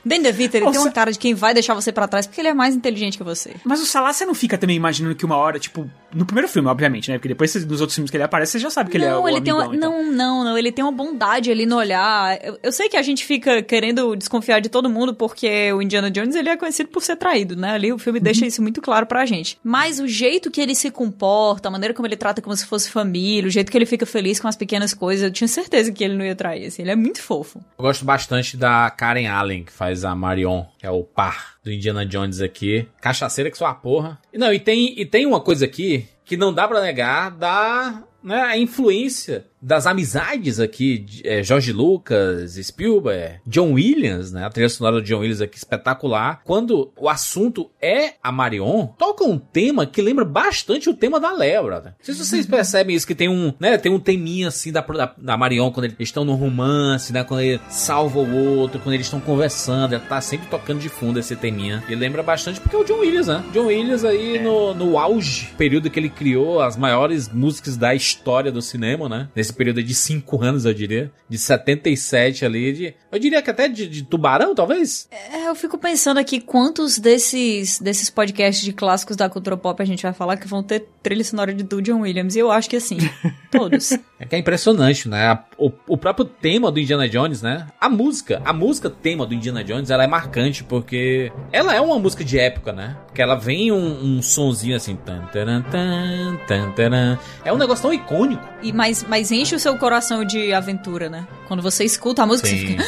Danny 0.06 0.24
DeVito, 0.24 0.56
ele 0.58 0.66
tem 0.66 0.74
Nossa. 0.76 0.88
uma 0.88 0.92
cara 0.92 1.12
de 1.12 1.18
quem 1.18 1.34
vai 1.34 1.54
deixar 1.54 1.74
você 1.74 1.92
pra 1.92 2.08
trás 2.08 2.28
porque 2.28 2.40
ele 2.40 2.48
é 2.50 2.54
mais 2.54 2.76
inteligente 2.76 3.18
que 3.18 3.24
você. 3.24 3.56
Mas 3.64 3.82
o 3.82 3.86
Salah, 3.86 4.14
você 4.14 4.26
não 4.26 4.36
fica 4.36 4.58
também 4.58 4.76
imaginando 4.76 5.16
que 5.16 5.26
uma 5.26 5.36
hora, 5.38 5.58
tipo, 5.60 5.90
no 6.14 6.26
primeiro 6.26 6.48
filme, 6.48 6.70
obviamente, 6.70 7.10
né? 7.10 7.18
Porque 7.18 7.28
depois 7.30 7.54
nos 7.66 7.82
outros 7.82 7.96
filmes 7.96 8.12
que 8.12 8.18
ele 8.18 8.24
aparece, 8.24 8.54
você 8.54 8.60
já 8.60 8.70
sabe 8.70 8.90
que 8.92 8.98
ele 8.98 9.06
é 9.06 9.10
não, 9.10 9.24
o 9.24 9.30
ele 9.30 9.42
tem 9.42 9.54
uma, 9.54 9.66
amigão, 9.66 9.90
então. 9.90 10.04
não, 10.04 10.12
não, 10.12 10.44
não, 10.44 10.58
ele 10.58 10.72
tem 10.72 10.84
uma 10.86 10.92
bondade 10.92 11.50
ali 11.52 11.66
no 11.66 11.76
olhar. 11.78 12.38
Eu, 12.44 12.60
eu 12.62 12.72
sei 12.72 12.88
que 12.88 12.98
a 12.98 13.02
gente 13.02 13.26
fica 13.26 13.62
querendo 13.62 14.16
desconfiar 14.16 14.60
de 14.60 14.70
todo 14.70 14.90
mundo 14.90 15.14
porque 15.14 15.72
o 15.74 15.82
Indiana 15.82 16.12
Jones 16.12 16.36
ele 16.36 16.50
é 16.50 16.58
conhecido 16.58 16.90
por 16.90 17.02
ser 17.02 17.16
traído, 17.16 17.56
né? 17.56 17.72
Ali 17.72 17.92
o 17.92 17.98
filme 17.98 18.20
Uhum. 18.20 18.24
deixa 18.24 18.46
isso 18.46 18.62
muito 18.62 18.82
claro 18.82 19.06
pra 19.06 19.26
gente. 19.26 19.58
Mas 19.64 20.00
o 20.00 20.08
jeito 20.08 20.50
que 20.52 20.62
ele 20.62 20.74
se 20.76 20.90
comporta, 20.92 21.68
a 21.68 21.72
maneira 21.72 21.94
como 21.94 22.08
ele 22.08 22.16
trata 22.16 22.42
como 22.42 22.56
se 22.56 22.66
fosse 22.66 22.90
família, 22.90 23.48
o 23.48 23.52
jeito 23.52 23.72
que 23.72 23.78
ele 23.78 23.86
fica 23.86 24.06
feliz 24.06 24.40
com 24.40 24.48
as 24.48 24.56
pequenas 24.56 24.94
coisas, 24.94 25.24
eu 25.26 25.32
tinha 25.32 25.48
certeza 25.48 25.92
que 25.92 26.04
ele 26.04 26.16
não 26.16 26.26
ia 26.26 26.36
trair. 26.36 26.68
Assim, 26.68 26.82
ele 26.82 26.92
é 26.92 26.96
muito 26.96 27.22
fofo. 27.22 27.60
Eu 27.78 27.84
gosto 27.84 28.06
bastante 28.06 28.56
da 28.58 28.90
Karen 28.90 29.28
Allen, 29.28 29.64
que 29.64 29.72
faz 29.72 29.95
a 30.04 30.16
Marion, 30.16 30.66
que 30.78 30.86
é 30.86 30.92
o 30.92 31.04
par 31.04 31.56
do 31.64 31.72
Indiana 31.72 32.06
Jones 32.06 32.42
aqui. 32.42 32.88
Cachaceira 33.00 33.50
que 33.50 33.58
só 33.58 33.68
a 33.68 33.74
porra. 33.74 34.20
E 34.34 34.38
não, 34.38 34.52
e 34.52 34.60
tem, 34.60 35.00
e 35.00 35.06
tem 35.06 35.26
uma 35.26 35.40
coisa 35.40 35.66
aqui 35.66 36.08
que 36.26 36.36
não 36.36 36.54
dá 36.54 36.68
pra 36.68 36.82
negar 36.82 37.32
da 37.32 38.04
né, 38.24 38.42
a 38.42 38.58
influência 38.58 39.46
das 39.66 39.88
amizades 39.88 40.60
aqui, 40.60 41.08
é, 41.24 41.42
George 41.42 41.74
Lucas, 41.74 42.54
Spielberg, 42.54 43.40
John 43.48 43.74
Williams, 43.74 44.32
né? 44.32 44.46
A 44.46 44.50
trilha 44.52 44.70
sonora 44.70 44.98
do 44.98 45.02
John 45.02 45.20
Williams 45.20 45.42
aqui 45.42 45.58
espetacular. 45.58 46.42
Quando 46.44 46.92
o 46.96 47.10
assunto 47.10 47.72
é 47.82 48.14
a 48.22 48.32
Marion, 48.32 48.86
toca 48.96 49.24
um 49.24 49.40
tema 49.40 49.88
que 49.88 50.04
lembra 50.04 50.24
bastante 50.24 50.88
o 50.88 50.94
tema 50.94 51.20
da 51.20 51.34
Léa, 51.34 51.64
brother. 51.64 51.94
Não 51.98 52.06
sei 52.06 52.14
se 52.14 52.26
vocês 52.26 52.46
percebem 52.46 52.96
isso, 52.96 53.08
que 53.08 53.16
tem 53.16 53.28
um, 53.28 53.52
né, 53.60 53.76
tem 53.80 53.92
um 53.92 54.00
teminha 54.00 54.50
assim 54.50 54.72
da, 54.72 54.82
da, 54.82 55.16
da 55.18 55.36
Marion 55.36 55.72
quando 55.72 55.86
eles 55.86 55.96
estão 56.00 56.24
no 56.24 56.36
romance, 56.36 57.12
né? 57.12 57.24
Quando 57.24 57.42
ele 57.42 57.60
salva 57.68 58.20
o 58.20 58.58
outro, 58.60 58.80
quando 58.80 58.94
eles 58.94 59.08
estão 59.08 59.20
conversando, 59.20 59.96
ela 59.96 60.04
tá 60.04 60.22
sempre 60.22 60.48
tocando 60.48 60.80
de 60.80 60.90
fundo 60.90 61.20
esse 61.20 61.36
teminha. 61.36 61.84
E 61.90 61.96
lembra 61.96 62.22
bastante 62.22 62.62
porque 62.62 62.76
é 62.76 62.80
o 62.80 62.84
John 62.84 63.00
Williams, 63.00 63.28
né? 63.28 63.44
John 63.52 63.66
Williams 63.66 64.06
aí 64.06 64.38
no, 64.38 64.76
no 64.76 65.00
auge, 65.00 65.50
período 65.58 65.90
que 65.90 66.00
ele 66.00 66.10
criou 66.10 66.62
as 66.62 66.78
maiores 66.78 67.28
músicas 67.30 67.76
da 67.76 67.96
história 67.96 68.52
do 68.52 68.62
cinema, 68.62 69.10
né? 69.10 69.28
Nesse 69.36 69.55
período 69.56 69.84
de 69.84 69.94
5 69.94 70.44
anos, 70.44 70.66
eu 70.66 70.74
diria. 70.74 71.12
De 71.30 71.38
77 71.38 72.46
ali, 72.46 72.74
de, 72.74 72.94
eu 73.12 73.20
diria 73.20 73.42
que 73.42 73.50
até 73.50 73.68
de, 73.68 73.88
de 73.88 74.04
Tubarão, 74.04 74.54
talvez? 74.54 75.08
É, 75.12 75.48
eu 75.48 75.56
fico 75.56 75.78
pensando 75.78 76.20
aqui 76.20 76.40
quantos 76.40 76.98
desses, 76.98 77.80
desses 77.80 78.10
podcasts 78.10 78.64
de 78.64 78.74
clássicos 78.74 79.16
da 79.16 79.30
cultura 79.30 79.58
pop 79.58 79.82
a 79.82 79.86
gente 79.86 80.04
vai 80.04 80.14
falar 80.14 80.38
que 80.38 80.48
vão 80.48 80.64
ter 80.64 80.88
trilha 81.04 81.24
sonora 81.24 81.54
de 81.54 81.64
do 81.64 81.82
John 81.82 82.02
Williams. 82.02 82.36
E 82.36 82.40
eu 82.40 82.52
acho 82.52 82.70
que 82.70 82.76
assim, 82.76 82.98
todos. 83.52 83.92
É 84.20 84.26
que 84.26 84.36
é 84.36 84.40
impressionante, 84.40 85.10
né? 85.10 85.38
O, 85.58 85.72
o 85.88 85.98
próprio 85.98 86.26
tema 86.26 86.72
do 86.72 86.80
Indiana 86.80 87.08
Jones, 87.08 87.42
né? 87.42 87.68
A 87.80 87.90
música, 87.90 88.42
a 88.46 88.54
música 88.54 88.90
tema 88.90 89.26
do 89.26 89.34
Indiana 89.34 89.64
Jones, 89.64 89.90
ela 89.90 90.04
é 90.04 90.08
marcante 90.08 90.64
porque 90.64 91.32
ela 91.52 91.76
é 91.76 91.82
uma 91.82 92.00
música 92.00 92.24
de 92.24 92.40
época, 92.40 92.72
né? 92.72 92.98
Porque 93.06 93.22
ela 93.22 93.36
vem 93.36 93.72
um, 93.72 94.18
um 94.18 94.22
sonzinho 94.22 94.76
assim, 94.76 94.96
tan, 94.96 95.26
taran, 95.34 95.62
tan, 95.64 96.38
tan, 96.48 96.72
taran. 96.72 97.20
é 97.44 97.52
um 97.52 97.58
negócio 97.58 97.84
tão 97.84 97.94
icônico. 97.94 98.44
E 98.62 98.72
mas, 98.72 99.06
mas 99.08 99.32
enche 99.32 99.45
o 99.54 99.60
seu 99.60 99.78
coração 99.78 100.24
de 100.24 100.54
aventura, 100.54 101.10
né? 101.10 101.28
Quando 101.48 101.62
você 101.62 101.84
escuta 101.84 102.24
a 102.24 102.26
música, 102.26 102.48
você 102.48 102.58
Sim. 102.58 102.68
fica. 102.68 102.86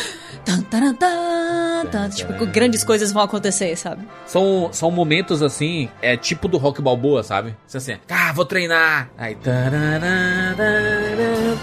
Tan, 0.47 0.61
taran, 0.61 0.93
tan, 0.93 1.85
tan, 1.91 2.09
tipo, 2.09 2.45
grandes 2.45 2.81
coisas 2.81 3.11
vão 3.11 3.21
acontecer, 3.21 3.75
sabe? 3.75 4.07
São, 4.25 4.69
são 4.71 4.89
momentos 4.89 5.43
assim, 5.43 5.89
é 6.01 6.15
tipo 6.15 6.47
do 6.47 6.57
rock 6.57 6.81
balboa, 6.81 7.21
sabe? 7.21 7.53
Você 7.67 7.77
assim, 7.77 7.97
ah, 8.09 8.31
vou 8.31 8.45
treinar. 8.45 9.09
Aí, 9.17 9.35
tararara, 9.35 10.55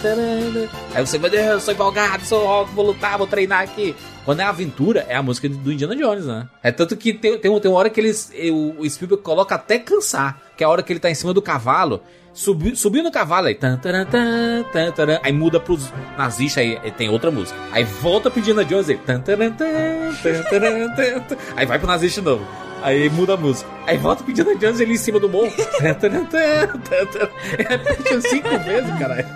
tararara. 0.02 0.70
aí 0.94 1.06
você, 1.06 1.18
meu 1.18 1.30
Deus, 1.30 1.62
sou 1.62 1.72
empolgado, 1.72 2.26
sou 2.26 2.44
rock, 2.44 2.74
vou 2.74 2.84
lutar, 2.84 3.16
vou 3.16 3.26
treinar 3.26 3.62
aqui. 3.62 3.96
Quando 4.22 4.40
é 4.40 4.44
aventura, 4.44 5.06
é 5.08 5.16
a 5.16 5.22
música 5.22 5.48
do 5.48 5.72
Indiana 5.72 5.96
Jones, 5.96 6.26
né? 6.26 6.46
É 6.62 6.70
tanto 6.70 6.94
que 6.94 7.14
tem, 7.14 7.38
tem, 7.38 7.60
tem 7.60 7.70
uma 7.70 7.78
hora 7.78 7.88
que 7.88 7.98
eles, 7.98 8.30
o 8.78 8.86
Spielberg 8.88 9.22
coloca 9.22 9.54
até 9.54 9.78
cansar, 9.78 10.40
que 10.58 10.62
é 10.62 10.66
a 10.66 10.70
hora 10.70 10.82
que 10.82 10.92
ele 10.92 11.00
tá 11.00 11.10
em 11.10 11.14
cima 11.14 11.32
do 11.32 11.40
cavalo, 11.40 12.02
subiu, 12.34 12.76
subiu 12.76 13.02
no 13.02 13.10
cavalo, 13.10 13.46
aí, 13.46 13.54
tan, 13.54 13.78
taran, 13.78 14.04
tan, 14.04 14.64
tan, 14.72 14.90
taran, 14.90 15.20
aí 15.22 15.32
muda 15.32 15.60
pros 15.60 15.90
nazistas, 16.18 16.62
aí, 16.62 16.78
aí 16.82 16.90
tem 16.90 17.08
outra 17.08 17.30
música. 17.30 17.58
Aí 17.72 17.84
volta 17.84 18.30
pro 18.30 18.40
Indiana 18.40 18.64
Jones, 18.64 18.90
aí, 18.90 18.98
tan, 18.98 19.20
taran, 19.20 19.52
tan, 19.52 20.12
tan, 20.22 20.42
taran, 20.50 20.94
tan, 20.94 21.20
tan. 21.20 21.36
aí 21.56 21.64
vai 21.64 21.78
pro 21.78 21.86
nazista 21.86 22.20
de 22.20 22.26
novo. 22.26 22.46
Aí 22.82 23.08
muda 23.08 23.32
a 23.32 23.36
música. 23.38 23.70
Aí 23.86 23.96
volta 23.96 24.22
pro 24.22 24.30
Indiana 24.30 24.54
Jones 24.56 24.78
ele 24.78 24.92
em 24.92 24.98
cima 24.98 25.18
do 25.18 25.26
morro. 25.26 25.50
Umas 28.12 28.24
cinco 28.24 28.58
vezes, 28.58 28.98
caralho. 28.98 29.26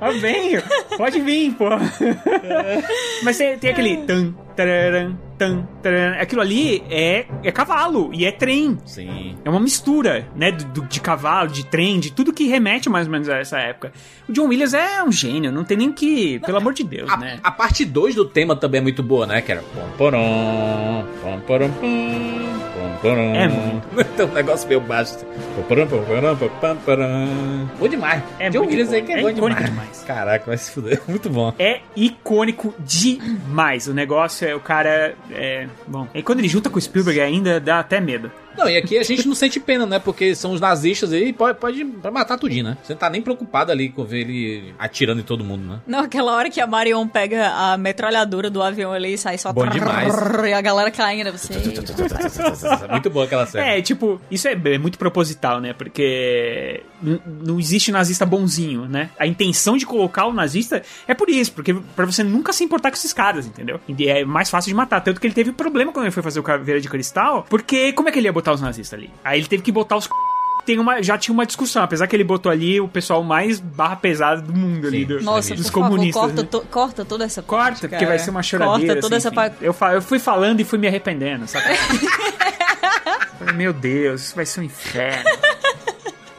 Ah, 0.00 0.12
bem, 0.20 0.60
pode 0.96 1.20
vir, 1.20 1.54
pô. 1.54 1.66
Mas 3.22 3.38
tem, 3.38 3.56
tem 3.56 3.70
aquele 3.70 3.98
tan, 3.98 4.34
tararam, 4.56 5.16
tan, 5.42 5.66
tararam. 5.82 6.20
Aquilo 6.20 6.40
ali 6.40 6.82
é, 6.90 7.26
é 7.42 7.50
cavalo 7.52 8.10
e 8.12 8.24
é 8.24 8.32
trem. 8.32 8.78
Sim. 8.84 9.36
É 9.44 9.50
uma 9.50 9.60
mistura, 9.60 10.26
né? 10.36 10.52
do- 10.52 10.82
de 10.82 11.00
cavalo, 11.00 11.48
de 11.50 11.64
trem, 11.66 11.98
de 12.00 12.12
tudo 12.12 12.32
que 12.32 12.46
remete 12.46 12.88
mais 12.88 13.06
ou 13.06 13.12
menos 13.12 13.28
a 13.28 13.38
essa 13.38 13.58
época. 13.58 13.92
O 14.28 14.32
John 14.32 14.46
Williams 14.48 14.74
é 14.74 15.02
um 15.02 15.10
gênio, 15.12 15.50
não 15.52 15.64
tem 15.64 15.76
nem 15.76 15.92
que. 15.92 16.38
Pelo 16.40 16.58
amor 16.58 16.74
de 16.74 16.84
Deus, 16.84 17.10
A, 17.10 17.16
né? 17.16 17.38
a 17.42 17.50
parte 17.50 17.84
2 17.84 18.14
do 18.14 18.24
tema 18.24 18.54
também 18.56 18.78
é 18.78 18.82
muito 18.82 19.02
boa, 19.02 19.26
né? 19.26 19.40
Que 19.40 19.52
era. 19.52 19.62
pom, 19.62 19.88
porom, 19.98 21.04
pom, 21.22 21.40
porom, 21.40 21.70
pom. 21.72 22.41
É 23.34 23.48
muito. 23.48 24.04
Tem 24.16 24.26
um 24.26 24.32
negócio 24.32 24.68
meio 24.68 24.80
baixo. 24.80 25.18
Bom 27.78 27.88
demais. 27.88 28.22
É 28.38 28.50
John 28.50 28.60
muito 28.60 28.70
Williams 28.70 28.92
aí 28.92 29.00
bom. 29.00 29.06
que 29.06 29.12
é, 29.12 29.18
É 29.18 29.22
bom 29.22 29.28
icônico 29.30 29.64
demais. 29.64 29.70
demais. 29.70 30.04
Caraca, 30.04 30.44
vai 30.46 30.56
se 30.58 30.70
fuder. 30.70 31.00
Muito 31.08 31.28
bom. 31.30 31.52
É 31.58 31.80
icônico 31.96 32.74
demais. 32.78 33.86
O 33.88 33.94
negócio 33.94 34.46
é 34.48 34.54
o 34.54 34.60
cara. 34.60 35.14
É, 35.30 35.66
bom. 35.86 36.06
E 36.14 36.22
quando 36.22 36.38
ele 36.40 36.48
junta 36.48 36.68
com 36.70 36.78
o 36.78 36.82
Spielberg 36.82 37.20
ainda 37.20 37.60
dá 37.60 37.78
até 37.80 38.00
medo. 38.00 38.30
Não, 38.56 38.68
e 38.68 38.76
aqui 38.76 38.98
a 38.98 39.02
gente 39.02 39.26
não 39.26 39.34
sente 39.34 39.58
pena, 39.60 39.86
né? 39.86 39.98
Porque 39.98 40.34
são 40.34 40.52
os 40.52 40.60
nazistas 40.60 41.12
aí, 41.12 41.32
pode, 41.32 41.58
pode, 41.58 41.84
pode 41.84 42.14
matar 42.14 42.38
tudinho, 42.38 42.64
né? 42.64 42.78
Você 42.82 42.92
não 42.92 43.00
tá 43.00 43.10
nem 43.10 43.22
preocupado 43.22 43.72
ali 43.72 43.88
com 43.88 44.04
ver 44.04 44.20
ele 44.20 44.74
atirando 44.78 45.20
em 45.20 45.24
todo 45.24 45.44
mundo, 45.44 45.64
né? 45.64 45.80
Não, 45.86 46.00
aquela 46.00 46.34
hora 46.34 46.50
que 46.50 46.60
a 46.60 46.66
Marion 46.66 47.06
pega 47.08 47.48
a 47.48 47.76
metralhadora 47.76 48.50
do 48.50 48.62
avião 48.62 48.92
ali 48.92 49.14
e 49.14 49.18
sai 49.18 49.38
só... 49.38 49.52
Bom 49.52 49.66
demais. 49.66 50.12
E 50.48 50.52
a 50.52 50.60
galera 50.60 50.90
caindo, 50.90 51.32
você... 51.32 51.54
Muito 52.90 53.10
boa 53.10 53.24
aquela 53.24 53.46
cena. 53.46 53.66
É, 53.66 53.82
tipo, 53.82 54.20
isso 54.30 54.48
é, 54.48 54.52
é 54.52 54.78
muito 54.78 54.98
proposital, 54.98 55.60
né? 55.60 55.72
Porque 55.72 56.82
não 57.00 57.58
existe 57.58 57.90
nazista 57.90 58.26
bonzinho, 58.26 58.86
né? 58.86 59.10
A 59.18 59.26
intenção 59.26 59.76
de 59.76 59.86
colocar 59.86 60.26
o 60.26 60.32
nazista 60.32 60.82
é 61.06 61.14
por 61.14 61.28
isso, 61.28 61.52
porque 61.52 61.74
pra 61.96 62.06
você 62.06 62.22
nunca 62.22 62.52
se 62.52 62.64
importar 62.64 62.90
com 62.90 62.96
esses 62.96 63.12
caras, 63.12 63.46
entendeu? 63.46 63.80
E 63.88 64.08
é 64.08 64.24
mais 64.24 64.50
fácil 64.50 64.68
de 64.70 64.74
matar. 64.74 65.00
Tanto 65.00 65.20
que 65.20 65.26
ele 65.26 65.34
teve 65.34 65.52
problema 65.52 65.92
quando 65.92 66.06
ele 66.06 66.12
foi 66.12 66.22
fazer 66.22 66.40
o 66.40 66.42
Caveira 66.42 66.80
de 66.80 66.88
Cristal, 66.88 67.46
porque 67.48 67.92
como 67.92 68.08
é 68.08 68.12
que 68.12 68.18
ele 68.18 68.28
ia 68.28 68.32
botar 68.32 68.41
os 68.50 68.60
nazistas 68.60 68.98
ali? 68.98 69.10
Aí 69.22 69.38
ele 69.38 69.46
teve 69.46 69.62
que 69.62 69.70
botar 69.70 69.96
os. 69.96 70.08
Tem 70.64 70.78
uma, 70.78 71.02
já 71.02 71.18
tinha 71.18 71.32
uma 71.34 71.44
discussão, 71.44 71.82
apesar 71.82 72.06
que 72.06 72.14
ele 72.14 72.22
botou 72.22 72.50
ali 72.50 72.80
o 72.80 72.86
pessoal 72.86 73.20
mais 73.24 73.58
barra 73.58 73.96
pesada 73.96 74.40
do 74.40 74.54
mundo 74.54 74.86
ali, 74.86 75.04
do- 75.04 75.20
Nossa, 75.20 75.56
dos 75.56 75.68
por 75.68 75.80
favor, 75.80 75.88
comunistas. 75.90 76.22
corta, 76.22 76.42
né? 76.42 76.48
to- 76.48 76.66
corta 76.70 77.04
toda 77.04 77.24
essa 77.24 77.42
Corta, 77.42 77.64
parte, 77.64 77.80
porque 77.80 77.96
cara. 77.96 78.06
vai 78.06 78.18
ser 78.20 78.30
uma 78.30 78.44
choradeira. 78.44 78.86
Corta 78.94 79.00
toda 79.00 79.16
assim, 79.16 79.26
essa 79.26 79.34
parte. 79.34 79.56
eu, 79.60 79.74
eu 79.92 80.00
fui 80.02 80.20
falando 80.20 80.60
e 80.60 80.64
fui 80.64 80.78
me 80.78 80.86
arrependendo, 80.86 81.48
sabe? 81.48 81.66
Meu 83.56 83.72
Deus, 83.72 84.22
isso 84.26 84.36
vai 84.36 84.46
ser 84.46 84.60
um 84.60 84.62
inferno. 84.62 85.30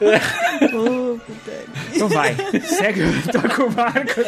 então 1.94 2.08
vai, 2.08 2.34
segue, 2.64 3.02
toca 3.30 3.62
o 3.64 3.70
barco. 3.70 4.20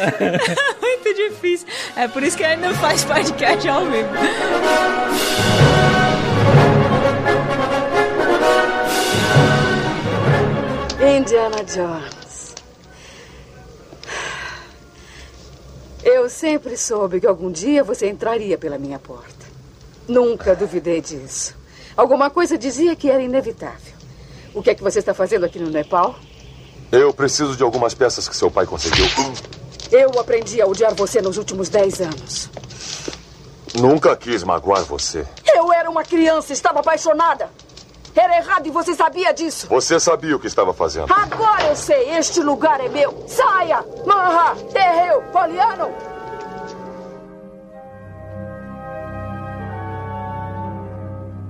Muito 0.82 1.14
difícil. 1.14 1.66
É 1.96 2.06
por 2.06 2.22
isso 2.22 2.36
que 2.36 2.44
ainda 2.44 2.74
faz 2.74 3.02
podcast 3.02 3.66
ao 3.66 3.86
vivo. 3.86 4.08
Indiana 11.08 11.62
Jones. 11.62 12.54
Eu 16.02 16.28
sempre 16.28 16.76
soube 16.76 17.20
que 17.20 17.26
algum 17.26 17.50
dia 17.50 17.84
você 17.84 18.08
entraria 18.08 18.58
pela 18.58 18.76
minha 18.76 18.98
porta. 18.98 19.46
Nunca 20.08 20.56
duvidei 20.56 21.00
disso. 21.00 21.54
Alguma 21.96 22.28
coisa 22.28 22.58
dizia 22.58 22.96
que 22.96 23.08
era 23.08 23.22
inevitável. 23.22 23.94
O 24.52 24.62
que 24.62 24.70
é 24.70 24.74
que 24.74 24.82
você 24.82 24.98
está 24.98 25.14
fazendo 25.14 25.46
aqui 25.46 25.60
no 25.60 25.70
Nepal? 25.70 26.16
Eu 26.90 27.14
preciso 27.14 27.56
de 27.56 27.62
algumas 27.62 27.94
peças 27.94 28.28
que 28.28 28.36
seu 28.36 28.50
pai 28.50 28.66
conseguiu. 28.66 29.06
Eu 29.92 30.18
aprendi 30.18 30.60
a 30.60 30.66
odiar 30.66 30.92
você 30.94 31.22
nos 31.22 31.38
últimos 31.38 31.68
dez 31.68 32.00
anos. 32.00 32.50
Nunca 33.74 34.16
quis 34.16 34.42
magoar 34.42 34.82
você. 34.84 35.24
Eu 35.54 35.72
era 35.72 35.88
uma 35.88 36.02
criança, 36.02 36.52
estava 36.52 36.80
apaixonada. 36.80 37.48
Era 38.16 38.38
errado 38.38 38.66
e 38.66 38.70
você 38.70 38.94
sabia 38.94 39.32
disso. 39.32 39.66
Você 39.68 40.00
sabia 40.00 40.34
o 40.34 40.38
que 40.38 40.46
estava 40.46 40.72
fazendo. 40.72 41.12
Agora 41.12 41.66
eu 41.66 41.76
sei, 41.76 42.10
este 42.16 42.40
lugar 42.40 42.80
é 42.80 42.88
meu. 42.88 43.24
Saia! 43.28 43.84
Marra! 44.06 44.56
Terreu! 44.72 45.22
Poliano! 45.30 46.16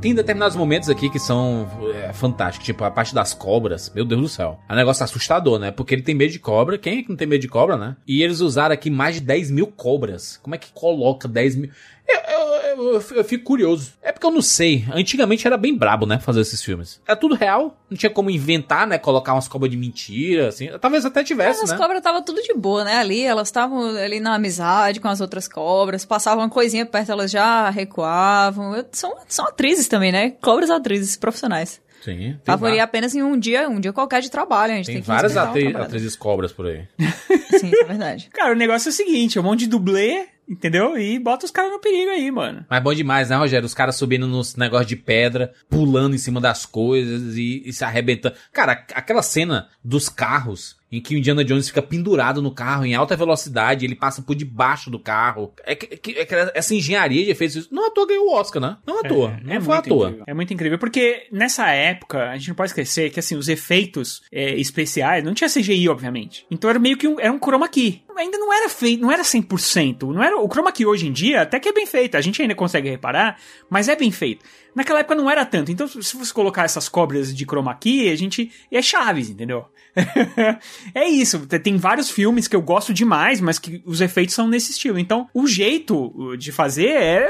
Tem 0.01 0.15
determinados 0.15 0.57
momentos 0.57 0.89
aqui 0.89 1.09
que 1.09 1.19
são 1.19 1.69
é, 1.95 2.13
fantásticos, 2.13 2.67
tipo 2.67 2.85
a 2.85 2.91
parte 2.91 3.15
das 3.15 3.33
cobras. 3.33 3.91
Meu 3.95 4.05
Deus 4.05 4.21
do 4.21 4.29
céu. 4.29 4.61
É 4.69 4.73
um 4.73 4.77
negócio 4.77 5.03
assustador, 5.03 5.59
né? 5.59 5.71
Porque 5.71 5.95
ele 5.95 6.03
tem 6.03 6.15
medo 6.15 6.33
de 6.33 6.39
cobra. 6.39 6.79
Quem 6.79 6.99
é 6.99 7.03
que 7.03 7.09
não 7.09 7.17
tem 7.17 7.27
medo 7.27 7.41
de 7.41 7.49
cobra, 7.49 7.77
né? 7.77 7.97
E 8.07 8.23
eles 8.23 8.41
usaram 8.41 8.75
aqui 8.75 8.91
mais 8.91 9.17
de 9.17 9.23
10 9.23 9.51
mil 9.51 9.67
cobras. 9.67 10.39
Como 10.43 10.55
é 10.55 10.59
que 10.59 10.71
coloca 10.73 11.27
10 11.27 11.57
mil? 11.57 11.71
Eu, 12.09 12.21
eu, 12.31 12.93
eu, 12.95 13.03
eu 13.17 13.25
fico 13.25 13.43
curioso. 13.45 13.93
É 14.03 14.13
porque 14.13 14.27
eu 14.27 14.31
não 14.31 14.43
sei. 14.43 14.85
Antigamente 14.93 15.47
era 15.47 15.57
bem 15.57 15.77
brabo, 15.77 16.07
né? 16.07 16.19
Fazer 16.19 16.41
esses 16.41 16.63
filmes. 16.63 17.01
Era 17.07 17.17
tudo 17.17 17.35
real. 17.35 17.77
Não 17.91 17.97
tinha 17.97 18.11
como 18.11 18.31
inventar, 18.31 18.87
né? 18.87 18.97
Colocar 18.99 19.33
umas 19.35 19.49
cobras 19.49 19.71
de 19.71 19.77
mentira, 19.77 20.49
assim. 20.49 20.69
Talvez 20.81 21.05
até 21.05 21.25
tivesse, 21.25 21.61
Mas 21.61 21.71
as 21.71 21.71
né? 21.71 21.77
cobras 21.83 21.99
estavam 21.99 22.23
tudo 22.23 22.41
de 22.43 22.55
boa, 22.55 22.85
né? 22.85 22.97
Ali, 22.99 23.23
elas 23.23 23.49
estavam 23.49 23.81
ali 23.97 24.21
na 24.21 24.35
amizade 24.35 25.01
com 25.01 25.09
as 25.09 25.21
outras 25.21 25.49
cobras, 25.49 26.05
passavam 26.05 26.45
uma 26.45 26.51
coisinha 26.51 26.87
perto, 26.87 27.11
elas 27.13 27.31
já 27.31 27.69
recuavam. 27.71 28.75
Eu- 28.77 28.87
São, 28.93 29.15
são 29.29 29.47
atrizes 29.47 29.89
também, 29.89 30.13
né? 30.13 30.31
Cobras 30.41 30.71
atrizes 30.71 31.17
profissionais. 31.17 31.81
Sim. 32.05 32.37
Va- 32.47 32.83
apenas 32.83 33.15
em 33.17 33.23
um 33.23 33.37
dia, 33.37 33.69
um 33.69 33.81
dia 33.81 33.93
qualquer 33.93 34.23
de 34.23 34.31
trabalho. 34.31 34.73
A 34.75 34.77
gente 34.77 34.87
tem, 34.87 34.95
tem 34.97 35.03
que 35.03 35.09
várias 35.09 35.37
atri- 35.37 35.75
atrizes 35.75 36.15
cobras 36.15 36.53
por 36.53 36.67
aí. 36.67 36.85
Sim, 37.59 37.67
isso 37.69 37.81
é 37.83 37.85
verdade. 37.85 38.29
Cara, 38.33 38.53
o 38.53 38.57
negócio 38.57 38.89
é 38.89 38.91
o 38.91 38.93
seguinte, 38.93 39.39
é 39.39 39.41
um 39.41 39.45
monte 39.45 39.61
de 39.61 39.67
dublê, 39.67 40.27
entendeu? 40.49 40.99
E 40.99 41.19
bota 41.19 41.45
os 41.45 41.51
caras 41.51 41.73
no 41.73 41.81
perigo 41.81 42.11
aí, 42.11 42.31
mano. 42.31 42.65
Mas 42.69 42.83
bom 42.83 42.95
demais, 42.95 43.31
né, 43.31 43.37
Rogério? 43.37 43.67
Os 43.67 43.75
caras 43.75 43.97
subindo 43.97 44.27
nos 44.27 44.57
negócios 44.57 44.89
de 44.89 44.97
pedra, 44.97 45.53
pulando 45.69 46.15
em 46.15 46.19
cima 46.19 46.41
das 46.41 46.65
coisas 46.65 47.37
e, 47.37 47.63
e 47.65 47.73
se 47.73 47.85
arrebentando. 47.85 48.37
Cara, 48.53 48.73
aquela 48.95 49.23
cena 49.23 49.69
dos 49.83 50.09
carros 50.09 50.76
em 50.91 51.01
que 51.01 51.15
o 51.15 51.19
Indiana 51.19 51.45
Jones 51.45 51.69
fica 51.69 51.83
pendurado 51.83 52.41
no 52.41 52.53
carro 52.53 52.85
em 52.85 52.95
alta 52.95 53.17
velocidade, 53.17 53.85
ele 53.85 53.95
passa 53.95 54.23
por 54.23 54.35
debaixo 54.35 54.91
do 54.91 54.99
carro. 54.99 55.53
É 55.65 55.75
que, 55.75 56.19
é 56.19 56.25
que 56.25 56.35
essa 56.55 56.75
engenharia 56.75 57.25
de 57.25 57.31
efeitos, 57.31 57.69
não 57.71 57.89
à 57.89 57.91
toa 57.91 58.07
ganhou 58.07 58.27
o 58.27 58.35
Oscar, 58.35 58.63
né? 58.63 58.77
Não 58.87 59.01
à 59.01 59.03
toa. 59.03 59.41
não 59.43 59.61
foi 59.61 59.75
à 59.75 59.77
muito 59.77 59.89
toa. 59.89 60.09
incrível. 60.09 60.25
É 60.27 60.35
muito 60.35 60.55
incrível, 60.55 60.79
porque 60.79 61.27
nessa 61.33 61.69
época, 61.71 62.31
a 62.31 62.37
gente 62.37 62.49
não 62.49 62.55
pode 62.55 62.71
esquecer 62.71 63.11
que, 63.11 63.19
assim, 63.19 63.37
os 63.37 63.49
efeitos 63.49 64.23
é, 64.31 64.55
especiais, 64.55 65.25
não 65.25 65.35
tinha 65.35 65.51
CGI, 65.51 65.89
obviamente. 65.89 66.47
Então 66.51 66.71
era 66.71 66.79
meio 66.79 66.97
que 66.97 67.09
um, 67.09 67.19
era 67.19 67.33
um 67.33 67.39
chroma 67.39 67.69
key. 67.69 68.03
Ainda 68.17 68.39
não 68.39 68.53
era 68.53 68.69
feito, 68.69 69.03
não 69.03 69.13
era 69.13 69.23
100%. 69.23 70.15
Não 70.15 70.23
era, 70.23 70.39
o 70.39 70.49
chroma 70.49 70.73
key 70.73 70.87
hoje 70.87 71.07
em 71.07 71.13
dia 71.13 71.43
até 71.43 71.61
que 71.61 71.69
é 71.69 71.73
bem 71.73 71.87
feito, 71.87 72.17
a 72.17 72.21
gente 72.21 72.41
ainda 72.41 72.55
consegue 72.55 72.89
reparar, 72.89 73.39
mas 73.69 73.89
é 73.89 73.97
bem 73.97 74.11
feito. 74.11 74.45
Naquela 74.75 75.01
época 75.01 75.15
não 75.15 75.31
era 75.31 75.45
tanto. 75.45 75.73
Então, 75.73 75.89
se 75.89 76.17
você 76.17 76.33
colocar 76.33 76.65
essas 76.65 76.87
cobras 76.87 77.35
de 77.35 77.45
chroma 77.47 77.75
key, 77.75 78.11
a 78.11 78.17
gente. 78.17 78.53
É 78.71 78.83
Chaves, 78.83 79.31
entendeu? 79.31 79.67
é 80.95 81.09
isso. 81.09 81.47
Tem 81.47 81.77
vários 81.77 82.11
filmes 82.11 82.47
que 82.47 82.55
eu 82.55 82.63
gosto 82.63 82.93
demais, 82.93 83.41
mas 83.41 83.59
que 83.59 83.83
os 83.85 84.01
efeitos 84.01 84.35
são 84.35 84.47
nesse 84.49 84.73
estilo. 84.73 84.99
Então, 84.99 85.29
o 85.33 85.47
jeito 85.47 86.37
de 86.37 86.53
fazer 86.53 86.91
é. 86.91 87.29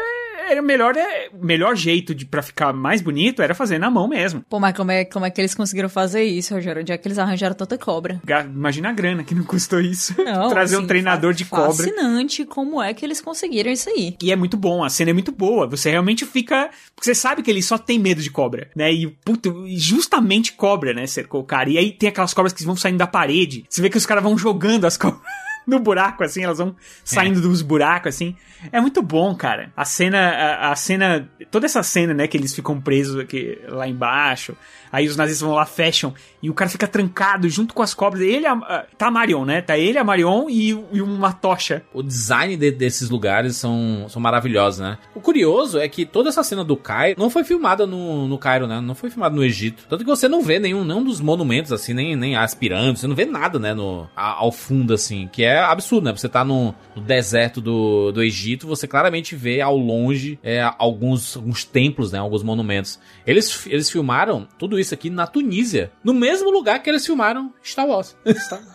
Era 0.48 0.60
o 0.60 0.64
melhor, 0.64 0.96
é, 0.96 1.28
melhor 1.40 1.74
jeito 1.76 2.14
de 2.14 2.24
para 2.24 2.42
ficar 2.42 2.72
mais 2.72 3.00
bonito 3.00 3.42
era 3.42 3.54
fazer 3.54 3.78
na 3.78 3.90
mão 3.90 4.08
mesmo. 4.08 4.44
Pô, 4.48 4.58
mas 4.60 4.76
como 4.76 4.90
é, 4.90 5.04
como 5.04 5.24
é 5.26 5.30
que 5.30 5.40
eles 5.40 5.54
conseguiram 5.54 5.88
fazer 5.88 6.22
isso, 6.22 6.54
Rogério? 6.54 6.82
Onde 6.82 6.92
é 6.92 6.98
que 6.98 7.06
eles 7.08 7.18
arranjaram 7.18 7.54
tanta 7.54 7.76
cobra? 7.76 8.20
Imagina 8.44 8.90
a 8.90 8.92
grana 8.92 9.24
que 9.24 9.34
não 9.34 9.44
custou 9.44 9.80
isso. 9.80 10.14
Não, 10.22 10.48
Trazer 10.48 10.76
um 10.76 10.80
assim, 10.80 10.88
treinador 10.88 11.32
fa- 11.32 11.36
de 11.38 11.44
cobra. 11.44 11.66
Fascinante 11.72 12.44
como 12.44 12.82
é 12.82 12.92
que 12.94 13.04
eles 13.04 13.20
conseguiram 13.20 13.70
isso 13.70 13.88
aí. 13.88 14.16
E 14.22 14.32
é 14.32 14.36
muito 14.36 14.56
bom, 14.56 14.82
a 14.84 14.88
cena 14.90 15.10
é 15.10 15.12
muito 15.14 15.32
boa. 15.32 15.66
Você 15.68 15.90
realmente 15.90 16.24
fica. 16.24 16.70
Porque 16.94 17.04
você 17.04 17.14
sabe 17.14 17.42
que 17.42 17.50
ele 17.50 17.62
só 17.62 17.78
tem 17.78 17.98
medo 17.98 18.20
de 18.22 18.30
cobra, 18.30 18.70
né? 18.74 18.92
E, 18.92 19.06
puto, 19.24 19.66
e 19.66 19.76
justamente 19.78 20.52
cobra, 20.52 20.92
né? 20.92 21.06
Cercou 21.06 21.40
o 21.40 21.44
cara. 21.44 21.70
E 21.70 21.78
aí 21.78 21.92
tem 21.92 22.08
aquelas 22.08 22.34
cobras 22.34 22.52
que 22.52 22.64
vão 22.64 22.76
saindo 22.76 22.98
da 22.98 23.06
parede. 23.06 23.64
Você 23.68 23.80
vê 23.82 23.88
que 23.90 23.96
os 23.98 24.06
caras 24.06 24.22
vão 24.22 24.36
jogando 24.36 24.84
as 24.84 24.96
cobras. 24.96 25.20
No 25.66 25.78
buraco, 25.80 26.22
assim, 26.22 26.44
elas 26.44 26.58
vão 26.58 26.76
saindo 27.04 27.40
dos 27.40 27.60
buracos, 27.62 28.14
assim. 28.14 28.36
É 28.70 28.80
muito 28.80 29.02
bom, 29.02 29.34
cara. 29.34 29.72
A 29.76 29.84
cena, 29.84 30.18
a, 30.18 30.70
a 30.72 30.76
cena, 30.76 31.28
toda 31.50 31.66
essa 31.66 31.82
cena, 31.82 32.14
né, 32.14 32.26
que 32.28 32.36
eles 32.36 32.54
ficam 32.54 32.80
presos 32.80 33.18
aqui 33.18 33.58
lá 33.68 33.86
embaixo. 33.88 34.56
Aí 34.92 35.08
os 35.08 35.16
nazistas 35.16 35.46
vão 35.46 35.54
lá, 35.56 35.66
fecham, 35.66 36.14
e 36.40 36.48
o 36.48 36.54
cara 36.54 36.70
fica 36.70 36.86
trancado 36.86 37.48
junto 37.50 37.74
com 37.74 37.82
as 37.82 37.92
cobras. 37.92 38.22
Ele, 38.22 38.46
a, 38.46 38.52
a- 38.52 38.84
tá 38.96 39.08
a 39.08 39.10
Marion, 39.10 39.44
né? 39.44 39.60
Tá 39.60 39.76
ele, 39.76 39.98
a 39.98 40.04
Marion 40.04 40.46
e, 40.48 40.68
e 40.92 41.02
uma 41.02 41.32
tocha. 41.32 41.82
O 41.92 42.02
design 42.02 42.56
de- 42.56 42.70
desses 42.70 43.10
lugares 43.10 43.56
são, 43.56 44.06
são 44.08 44.22
maravilhosos, 44.22 44.80
né? 44.80 44.96
O 45.14 45.20
curioso 45.20 45.78
é 45.78 45.88
que 45.88 46.06
toda 46.06 46.28
essa 46.28 46.42
cena 46.44 46.62
do 46.64 46.76
Cairo 46.76 47.18
não 47.20 47.28
foi 47.28 47.42
filmada 47.42 47.84
no, 47.86 48.28
no 48.28 48.38
Cairo, 48.38 48.66
né? 48.68 48.80
Não 48.80 48.94
foi 48.94 49.10
filmada 49.10 49.34
no 49.34 49.44
Egito. 49.44 49.84
Tanto 49.88 50.04
que 50.04 50.10
você 50.10 50.28
não 50.28 50.40
vê 50.42 50.58
nenhum, 50.60 50.84
nenhum 50.84 51.02
dos 51.02 51.20
monumentos, 51.20 51.72
assim, 51.72 51.92
nem, 51.92 52.14
nem 52.14 52.36
as 52.36 52.54
pirâmides, 52.54 53.00
você 53.00 53.08
não 53.08 53.16
vê 53.16 53.26
nada, 53.26 53.58
né? 53.58 53.74
No, 53.74 54.08
ao 54.14 54.52
fundo, 54.52 54.94
assim, 54.94 55.28
que 55.30 55.42
é 55.44 55.55
absurdo, 55.58 56.04
né? 56.04 56.12
Você 56.12 56.28
tá 56.28 56.44
no, 56.44 56.74
no 56.94 57.02
deserto 57.02 57.60
do, 57.60 58.12
do 58.12 58.22
Egito, 58.22 58.66
você 58.66 58.86
claramente 58.86 59.34
vê 59.34 59.60
ao 59.60 59.76
longe 59.76 60.38
é, 60.42 60.68
alguns, 60.78 61.36
alguns 61.36 61.64
templos, 61.64 62.12
né? 62.12 62.18
Alguns 62.18 62.42
monumentos. 62.42 62.98
Eles, 63.26 63.66
eles 63.66 63.90
filmaram 63.90 64.46
tudo 64.58 64.78
isso 64.78 64.94
aqui 64.94 65.10
na 65.10 65.26
Tunísia, 65.26 65.90
no 66.02 66.14
mesmo 66.14 66.50
lugar 66.50 66.82
que 66.82 66.90
eles 66.90 67.04
filmaram 67.04 67.52
Star 67.62 67.86
Wars. 67.86 68.16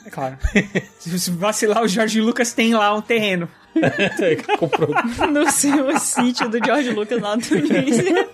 É 0.06 0.10
claro. 0.10 0.38
Se 1.00 1.20
se 1.20 1.32
vacilar, 1.32 1.84
o 1.84 1.88
Jorge 1.88 2.22
Lucas 2.22 2.54
tem 2.54 2.74
lá 2.74 2.94
um 2.96 3.02
terreno. 3.02 3.50
Comprou. 4.58 4.90
No 5.32 5.50
seu 5.50 5.98
sítio 5.98 6.50
do 6.50 6.64
George 6.64 6.90
Lucas 6.92 7.22
lá 7.22 7.36
na 7.36 7.42
Tunísia. 7.42 8.30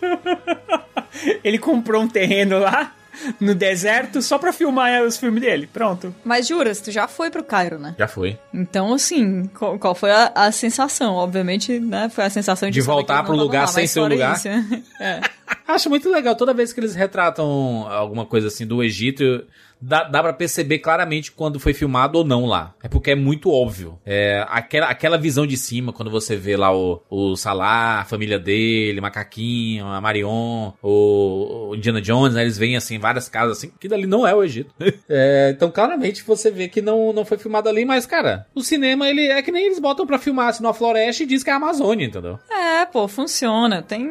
Ele 1.43 1.57
comprou 1.57 2.01
um 2.01 2.07
terreno 2.07 2.59
lá 2.59 2.93
no 3.39 3.53
deserto 3.55 4.21
só 4.21 4.37
pra 4.37 4.53
filmar 4.53 5.03
os 5.03 5.17
filmes 5.17 5.41
dele. 5.41 5.69
Pronto. 5.71 6.13
Mas 6.23 6.47
juras, 6.47 6.79
tu 6.81 6.91
já 6.91 7.07
foi 7.07 7.29
pro 7.29 7.43
Cairo, 7.43 7.77
né? 7.79 7.95
Já 7.97 8.07
foi. 8.07 8.37
Então, 8.53 8.93
assim, 8.93 9.47
qual, 9.57 9.77
qual 9.79 9.95
foi 9.95 10.11
a, 10.11 10.31
a 10.35 10.51
sensação? 10.51 11.15
Obviamente, 11.15 11.79
né? 11.79 12.09
Foi 12.09 12.23
a 12.23 12.29
sensação 12.29 12.69
de, 12.69 12.73
De 12.73 12.81
voltar 12.81 13.23
pro 13.23 13.35
lugar 13.35 13.61
lá, 13.61 13.67
sem 13.67 13.87
fora 13.87 14.13
lugar. 14.13 14.35
isso, 14.35 14.47
é. 15.01 15.21
Acho 15.67 15.89
muito 15.89 16.09
legal 16.09 16.35
toda 16.35 16.53
vez 16.53 16.73
que 16.73 16.79
eles 16.79 16.95
retratam 16.95 17.87
alguma 17.89 18.25
coisa 18.25 18.47
assim 18.47 18.65
do 18.65 18.83
Egito. 18.83 19.45
Dá, 19.81 20.03
dá 20.03 20.21
pra 20.23 20.33
perceber 20.33 20.79
claramente 20.79 21.31
quando 21.31 21.59
foi 21.59 21.73
filmado 21.73 22.17
ou 22.17 22.25
não 22.25 22.45
lá. 22.45 22.73
É 22.83 22.87
porque 22.87 23.11
é 23.11 23.15
muito 23.15 23.51
óbvio. 23.51 23.99
É, 24.05 24.45
aquela, 24.49 24.87
aquela 24.87 25.17
visão 25.17 25.45
de 25.45 25.57
cima, 25.57 25.93
quando 25.93 26.09
você 26.09 26.35
vê 26.35 26.57
lá 26.57 26.75
o, 26.75 27.01
o 27.09 27.35
Salah, 27.35 28.01
a 28.01 28.05
família 28.05 28.39
dele, 28.39 29.01
Macaquinho, 29.01 29.85
a 29.85 30.01
Marion, 30.01 30.71
o, 30.81 31.69
o 31.69 31.75
Indiana 31.75 32.01
Jones, 32.01 32.33
né? 32.33 32.41
Eles 32.41 32.57
veem 32.57 32.75
assim, 32.75 32.97
várias 32.97 33.29
casas 33.29 33.57
assim, 33.57 33.71
que 33.79 33.87
dali 33.87 34.07
não 34.07 34.27
é 34.27 34.33
o 34.33 34.43
Egito. 34.43 34.73
É, 35.09 35.51
então, 35.55 35.71
claramente, 35.71 36.23
você 36.23 36.51
vê 36.51 36.67
que 36.67 36.81
não, 36.81 37.13
não 37.13 37.23
foi 37.23 37.37
filmado 37.37 37.69
ali, 37.69 37.85
mas, 37.85 38.05
cara, 38.05 38.45
o 38.53 38.61
cinema, 38.61 39.07
ele 39.07 39.27
é 39.27 39.41
que 39.41 39.51
nem 39.51 39.67
eles 39.67 39.79
botam 39.79 40.05
pra 40.05 40.19
filmar 40.19 40.49
assim, 40.49 40.61
numa 40.61 40.73
floresta 40.73 41.23
e 41.23 41.25
diz 41.25 41.43
que 41.43 41.49
é 41.49 41.53
a 41.53 41.55
Amazônia, 41.55 42.05
entendeu? 42.05 42.37
É, 42.49 42.85
pô, 42.85 43.07
funciona. 43.07 43.81
Tem. 43.81 44.05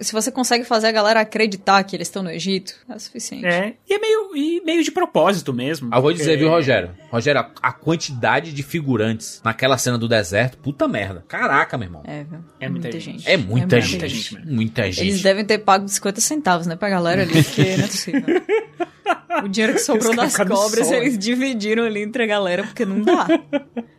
Se 0.00 0.12
você 0.12 0.32
consegue 0.32 0.64
fazer 0.64 0.88
a 0.88 0.92
galera 0.92 1.20
acreditar 1.20 1.82
que 1.84 1.94
eles 1.94 2.08
estão 2.08 2.22
no 2.22 2.30
Egito, 2.30 2.74
é 2.88 2.98
suficiente. 2.98 3.46
É, 3.46 3.74
e 3.88 3.94
é 3.94 3.98
meio, 3.98 4.36
e 4.36 4.60
meio 4.64 4.82
de 4.86 4.90
propósito 4.92 5.52
mesmo. 5.52 5.88
Ah, 5.92 6.00
vou 6.00 6.12
dizer, 6.12 6.24
porque- 6.32 6.36
viu, 6.38 6.48
Rogério? 6.48 6.90
Rogério, 7.10 7.40
a, 7.42 7.50
a 7.62 7.72
quantidade 7.72 8.52
de 8.52 8.62
figurantes 8.62 9.40
naquela 9.44 9.76
cena 9.78 9.98
do 9.98 10.08
deserto, 10.08 10.56
puta 10.58 10.88
merda. 10.88 11.24
Caraca, 11.28 11.76
meu 11.76 11.86
irmão. 11.86 12.02
É, 12.06 12.24
viu? 12.24 12.38
É 12.58 12.68
muita 12.68 12.90
gente. 12.98 13.28
É 13.30 13.36
muita 13.36 13.76
É 13.76 13.80
gente. 13.80 13.90
muita 13.92 14.08
gente. 14.08 14.46
Muita 14.46 14.82
gente. 14.92 15.00
Eles 15.08 15.22
devem 15.22 15.44
ter 15.44 15.58
pago 15.58 15.86
50 15.88 16.20
centavos, 16.20 16.66
né, 16.66 16.74
pra 16.76 16.88
galera 16.88 17.22
ali, 17.22 17.42
porque 17.42 17.76
não 17.76 17.84
é 17.84 17.86
possível. 17.86 18.22
O 19.44 19.48
dinheiro 19.48 19.74
que 19.74 19.80
sobrou 19.80 20.14
das 20.16 20.36
cobras, 20.36 20.86
sol, 20.88 20.96
eles 20.96 21.18
dividiram 21.18 21.84
ali 21.84 22.02
entre 22.02 22.22
a 22.22 22.26
galera, 22.26 22.62
porque 22.64 22.84
não 22.84 23.00
dá. 23.02 23.26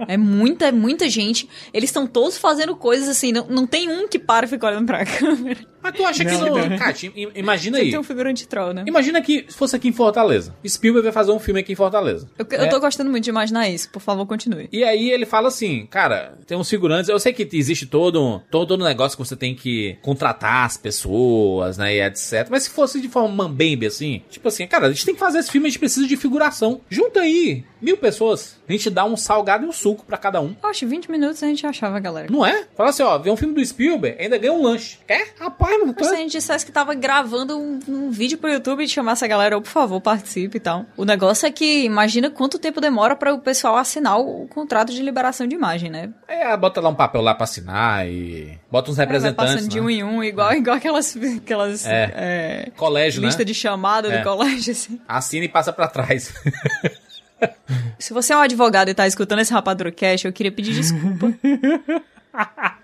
É 0.08 0.18
muita, 0.18 0.68
é 0.68 0.72
muita 0.72 1.10
gente. 1.10 1.48
Eles 1.74 1.90
estão 1.90 2.08
todos 2.08 2.38
fazendo 2.38 2.76
coisas 2.76 3.08
assim, 3.08 3.32
não, 3.32 3.46
não 3.48 3.68
tem 3.68 3.90
um 3.90 4.08
que 4.08 4.18
para 4.20 4.46
e 4.46 4.50
fica 4.50 4.66
olhando 4.68 4.86
pra 4.86 5.06
câmera. 5.06 5.60
Mas 5.82 5.94
tu 5.96 6.04
acha 6.06 6.26
que 6.26 6.32
Não, 6.32 6.56
não. 6.58 6.70
não. 6.70 6.78
Kátia, 6.78 7.12
im- 7.16 7.30
imagina 7.36 7.78
Você 7.78 7.84
aí. 7.84 7.90
tem 7.92 8.00
um 8.00 8.04
figurante 8.04 8.48
troll, 8.48 8.74
né? 8.74 8.84
Imagina 8.88 9.22
que 9.22 9.46
se 9.48 9.56
fosse 9.56 9.76
aqui 9.76 9.88
em 9.88 9.94
Fortaleza. 9.94 10.54
Spielberg 10.68 11.04
vai 11.04 11.14
fazer 11.14 11.32
um 11.32 11.40
filme 11.40 11.60
aqui 11.62 11.72
em 11.72 11.76
Fortaleza. 11.76 12.28
Eu, 12.38 12.46
eu 12.52 12.62
É. 12.64 12.68
tô 12.68 12.80
gostando 12.80 13.10
muito 13.10 13.24
de 13.24 13.30
imaginar 13.30 13.70
isso, 13.70 13.90
por 13.92 14.02
favor, 14.02 14.26
continue. 14.26 14.68
E 14.72 14.84
aí 14.84 15.12
ele 15.12 15.26
fala 15.26 15.48
assim, 15.50 15.86
cara, 15.86 16.38
tem 16.46 16.58
uns 16.58 16.70
figurantes. 16.70 17.10
Eu 17.10 17.20
sei 17.20 17.32
que 17.32 17.48
existe 17.54 17.86
todo 17.86 18.22
um, 18.22 18.40
todo 18.52 18.74
um 18.74 18.78
negócio 18.84 19.18
que 19.18 19.24
você 19.26 19.36
tem 19.36 19.56
que 19.56 19.98
contratar 20.02 20.66
as 20.66 20.76
pessoas, 20.78 21.78
né, 21.78 21.96
e 21.96 22.02
etc. 22.02 22.48
Mas 22.50 22.64
se 22.64 22.70
fosse 22.70 23.00
de 23.00 23.08
forma 23.08 23.30
mambembe, 23.30 23.86
assim, 23.86 24.22
tipo 24.30 24.48
assim, 24.48 24.68
cara, 24.68 24.92
gente 24.98 25.06
tem 25.06 25.14
que 25.14 25.20
fazer 25.20 25.40
esse 25.40 25.52
filme, 25.52 25.68
a 25.68 25.70
gente 25.70 25.80
precisa 25.80 26.08
de 26.08 26.18
figuração. 26.18 26.82
Junta 26.90 27.22
aí 27.22 27.64
mil 27.82 27.98
pessoas, 27.98 28.58
a 28.68 28.72
gente 28.72 28.90
dá 28.90 29.06
um 29.06 29.16
salgado 29.16 29.64
e 29.66 29.68
um 29.68 29.72
suco 29.72 30.04
pra 30.06 30.18
cada 30.18 30.42
um. 30.42 30.56
Que 30.74 30.86
20 30.86 31.10
minutos 31.10 31.42
a 31.42 31.48
gente 31.48 31.66
achava, 31.66 32.00
galera. 32.00 32.28
Não 32.30 32.46
é? 32.46 32.66
Fala 32.76 32.90
assim, 32.90 33.02
ó, 33.04 33.18
vê 33.18 33.32
um 33.32 33.38
filme 33.38 33.54
do 33.54 33.66
Spielberg, 33.66 34.22
ainda 34.22 34.38
ganha 34.38 34.54
um 34.54 34.62
lanche. 34.62 35.00
Quer? 35.08 35.34
Rapaz, 35.40 35.80
mano, 35.80 35.96
Mas 35.98 36.08
se 36.08 36.14
é... 36.14 36.18
a 36.18 36.20
gente 36.22 36.32
dissesse 36.32 36.66
que 36.66 36.72
tava 36.72 36.94
gravando 36.94 37.58
um, 37.58 37.80
um 37.88 38.12
vídeo 38.12 38.38
pro 38.38 38.50
YouTube 38.52 38.84
e 38.84 38.88
chamasse 38.88 39.24
a 39.26 39.28
galera, 39.28 39.58
"Ô, 39.58 39.62
por 39.62 39.70
favor, 39.70 40.00
participe 40.02 40.58
e 40.58 40.60
tal. 40.60 40.86
O 40.96 41.04
negócio 41.06 41.48
é 41.48 41.52
que 41.52 41.84
imagina 41.84 42.30
quanto 42.30 42.60
tempo 42.60 42.80
demora 42.80 43.16
para 43.16 43.34
o 43.34 43.40
pessoal 43.40 43.76
assinar 43.78 44.20
o, 44.20 44.48
contrato 44.48 44.92
de 44.94 45.02
liberação 45.02 45.48
de 45.48 45.56
imagem, 45.56 45.90
né? 45.90 46.10
É, 46.28 46.56
bota 46.58 46.80
lá 46.82 46.90
um 46.90 46.96
papel 46.96 47.22
lá 47.22 47.34
pra 47.34 47.44
assinar 47.46 48.08
e 48.08 48.58
bota 48.72 48.92
uns 48.92 48.98
Vai 48.98 49.06
representantes, 49.06 49.54
passando 49.56 49.70
de 49.70 49.80
né? 49.80 49.86
um 49.86 49.90
em 49.90 50.04
um, 50.04 50.24
igual, 50.24 50.54
igual 50.54 50.76
aquelas, 50.78 51.16
aquelas 51.38 51.86
É. 51.86 52.14
é, 52.16 52.72
Colégio, 52.76 53.22
lista 53.22 53.40
né? 53.40 53.46
de 53.46 53.54
chamada 53.54 54.08
É. 54.08 54.18
do 54.18 54.24
colégio, 54.24 54.72
assim. 54.88 55.00
Assina 55.08 55.46
e 55.46 55.50
passa 55.50 55.72
pra 55.74 55.88
trás. 55.88 56.34
Se 58.00 58.14
você 58.14 58.34
é 58.34 58.38
um 58.38 58.42
advogado 58.42 58.90
e 58.90 58.94
tá 58.94 59.06
escutando 59.06 59.40
esse 59.40 59.54
Rapadura 59.54 59.92
Cash, 59.92 60.26
eu 60.26 60.34
queria 60.34 60.52
pedir 60.52 60.74
desculpa. 60.74 61.34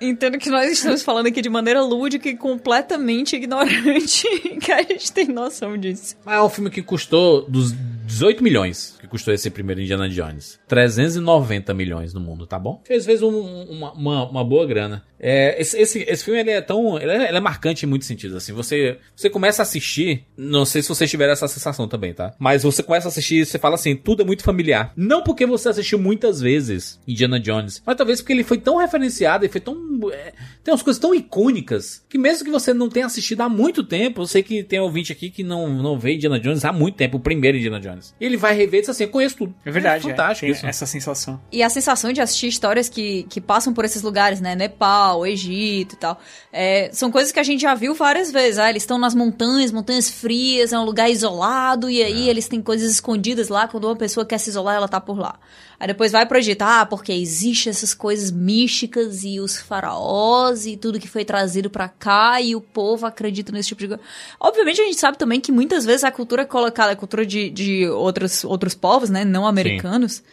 Entendo 0.01 0.37
que 0.39 0.49
nós 0.49 0.71
estamos 0.71 1.03
falando 1.03 1.27
aqui 1.27 1.39
de 1.41 1.49
maneira 1.49 1.81
lúdica 1.81 2.27
e 2.27 2.35
completamente 2.35 3.35
ignorante, 3.35 4.27
que 4.59 4.71
a 4.71 4.81
gente 4.81 5.11
tem 5.11 5.27
noção 5.27 5.77
disso. 5.77 6.15
Mas 6.25 6.35
é 6.35 6.41
um 6.41 6.49
filme 6.49 6.69
que 6.71 6.81
custou 6.81 7.47
dos 7.47 7.71
18 7.71 8.43
milhões 8.43 8.97
que 8.99 9.07
custou 9.07 9.31
esse 9.33 9.49
primeiro 9.51 9.79
Indiana 9.81 10.09
Jones. 10.09 10.59
390 10.67 11.71
milhões 11.73 12.13
no 12.13 12.19
mundo, 12.19 12.47
tá 12.47 12.57
bom? 12.57 12.81
Fez, 12.83 13.05
fez 13.05 13.21
um- 13.21 13.63
uma, 13.69 13.91
uma, 13.93 14.29
uma 14.29 14.43
boa 14.43 14.65
grana. 14.65 15.03
É, 15.25 15.55
esse, 15.59 15.79
esse, 15.79 15.99
esse 16.05 16.25
filme 16.25 16.41
ele 16.41 16.51
é 16.51 16.59
tão. 16.59 16.99
Ele 16.99 17.09
é, 17.09 17.29
ele 17.29 17.37
é 17.37 17.39
marcante 17.39 17.85
em 17.85 17.89
muitos 17.89 18.09
sentidos. 18.09 18.35
Assim, 18.35 18.51
você, 18.51 18.97
você 19.15 19.29
começa 19.29 19.61
a 19.61 19.63
assistir. 19.63 20.25
Não 20.35 20.65
sei 20.65 20.81
se 20.81 20.89
vocês 20.89 21.09
tiveram 21.09 21.31
essa 21.31 21.47
sensação 21.47 21.87
também, 21.87 22.13
tá? 22.13 22.33
Mas 22.37 22.63
você 22.63 22.83
começa 22.83 23.07
a 23.07 23.09
assistir 23.09 23.37
e 23.37 23.45
você 23.45 23.57
fala 23.57 23.75
assim: 23.75 23.95
tudo 23.95 24.21
é 24.21 24.25
muito 24.25 24.43
familiar. 24.43 24.91
Não 24.97 25.23
porque 25.23 25.45
você 25.45 25.69
assistiu 25.69 25.97
muitas 25.97 26.41
vezes 26.41 26.99
Indiana 27.07 27.39
Jones, 27.39 27.81
mas 27.85 27.95
talvez 27.95 28.19
porque 28.19 28.33
ele 28.33 28.43
foi 28.43 28.57
tão 28.57 28.75
referenciado 28.75 29.45
e 29.45 29.49
foi 29.49 29.61
tão. 29.61 29.77
é, 30.11 30.33
tem 30.61 30.73
umas 30.73 30.83
coisas 30.83 30.99
tão 30.99 31.15
icônicas 31.15 32.03
que 32.09 32.17
mesmo 32.17 32.43
que 32.43 32.51
você 32.51 32.73
não 32.73 32.89
tenha 32.89 33.05
assistido 33.05 33.41
há 33.41 33.49
muito 33.49 33.81
tempo, 33.81 34.21
eu 34.21 34.27
sei 34.27 34.43
que 34.43 34.61
tem 34.61 34.79
ouvinte 34.79 35.13
aqui 35.13 35.29
que 35.29 35.43
não, 35.43 35.69
não 35.69 35.97
vê 35.97 36.15
Indiana 36.15 36.39
Jones 36.39 36.65
há 36.65 36.73
muito 36.73 36.95
tempo, 36.95 37.17
o 37.17 37.19
primeiro 37.19 37.57
Indiana 37.57 37.79
Jones. 37.79 38.13
Ele 38.19 38.35
vai 38.35 38.53
rever 38.53 38.79
e 38.79 38.81
diz 38.81 38.89
assim: 38.89 39.03
eu 39.05 39.09
conheço 39.09 39.37
tudo. 39.37 39.55
É 39.63 39.71
verdade. 39.71 40.05
É 40.05 40.09
fantástico 40.09 40.47
é. 40.47 40.49
isso. 40.49 40.65
Essa 40.65 40.85
sensação. 40.85 41.41
E 41.49 41.63
a 41.63 41.69
sensação 41.69 42.11
de 42.11 42.19
assistir 42.19 42.47
histórias 42.47 42.89
que, 42.89 43.23
que 43.29 43.39
passam 43.39 43.73
por 43.73 43.85
esses 43.85 44.01
lugares, 44.01 44.41
né? 44.41 44.53
Nepal, 44.53 45.12
Egito 45.25 45.93
e 45.93 45.97
tal. 45.97 46.19
É, 46.51 46.89
são 46.91 47.11
coisas 47.11 47.31
que 47.31 47.39
a 47.39 47.43
gente 47.43 47.61
já 47.61 47.75
viu 47.75 47.93
várias 47.93 48.31
vezes. 48.31 48.57
Ah, 48.57 48.69
eles 48.69 48.83
estão 48.83 48.97
nas 48.97 49.13
montanhas, 49.13 49.71
montanhas 49.71 50.09
frias, 50.09 50.73
é 50.73 50.79
um 50.79 50.83
lugar 50.83 51.09
isolado, 51.09 51.89
e 51.89 52.01
aí 52.01 52.27
eles 52.27 52.47
têm 52.47 52.61
coisas 52.61 52.91
escondidas 52.91 53.49
lá. 53.49 53.67
Quando 53.67 53.85
uma 53.85 53.95
pessoa 53.95 54.25
quer 54.25 54.37
se 54.37 54.49
isolar, 54.49 54.75
ela 54.75 54.87
tá 54.87 54.99
por 54.99 55.19
lá. 55.19 55.39
Aí 55.79 55.87
depois 55.87 56.11
vai 56.11 56.25
pro 56.25 56.37
Egito. 56.37 56.61
Ah, 56.61 56.85
porque 56.85 57.11
existe 57.11 57.69
essas 57.69 57.93
coisas 57.93 58.31
místicas 58.31 59.23
e 59.23 59.39
os 59.39 59.57
faraós 59.57 60.65
e 60.65 60.77
tudo 60.77 60.99
que 60.99 61.07
foi 61.07 61.25
trazido 61.25 61.69
pra 61.69 61.89
cá 61.89 62.41
e 62.41 62.55
o 62.55 62.61
povo 62.61 63.05
acredita 63.05 63.51
nesse 63.51 63.69
tipo 63.69 63.81
de 63.81 63.87
coisa. 63.89 64.03
Obviamente 64.39 64.81
a 64.81 64.85
gente 64.85 64.99
sabe 64.99 65.17
também 65.17 65.39
que 65.41 65.51
muitas 65.51 65.85
vezes 65.85 66.03
a 66.03 66.11
cultura 66.11 66.43
é 66.43 66.45
colocada, 66.45 66.93
a 66.93 66.95
cultura 66.95 67.25
de, 67.25 67.49
de 67.49 67.87
outros, 67.87 68.43
outros 68.43 68.73
povos, 68.73 69.09
né? 69.09 69.25
Não 69.25 69.45
americanos 69.45 70.23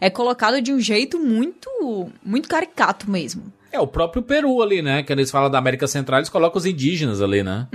é 0.00 0.08
colocado 0.08 0.60
de 0.60 0.72
um 0.72 0.80
jeito 0.80 1.18
muito 1.18 2.10
muito 2.24 2.48
caricato 2.48 3.10
mesmo. 3.10 3.52
É, 3.72 3.78
o 3.80 3.86
próprio 3.86 4.22
Peru 4.22 4.60
ali, 4.62 4.82
né? 4.82 5.02
Quando 5.02 5.18
eles 5.20 5.30
falam 5.30 5.50
da 5.50 5.58
América 5.58 5.86
Central, 5.86 6.18
eles 6.18 6.28
colocam 6.28 6.58
os 6.58 6.66
indígenas 6.66 7.22
ali, 7.22 7.42
né? 7.42 7.68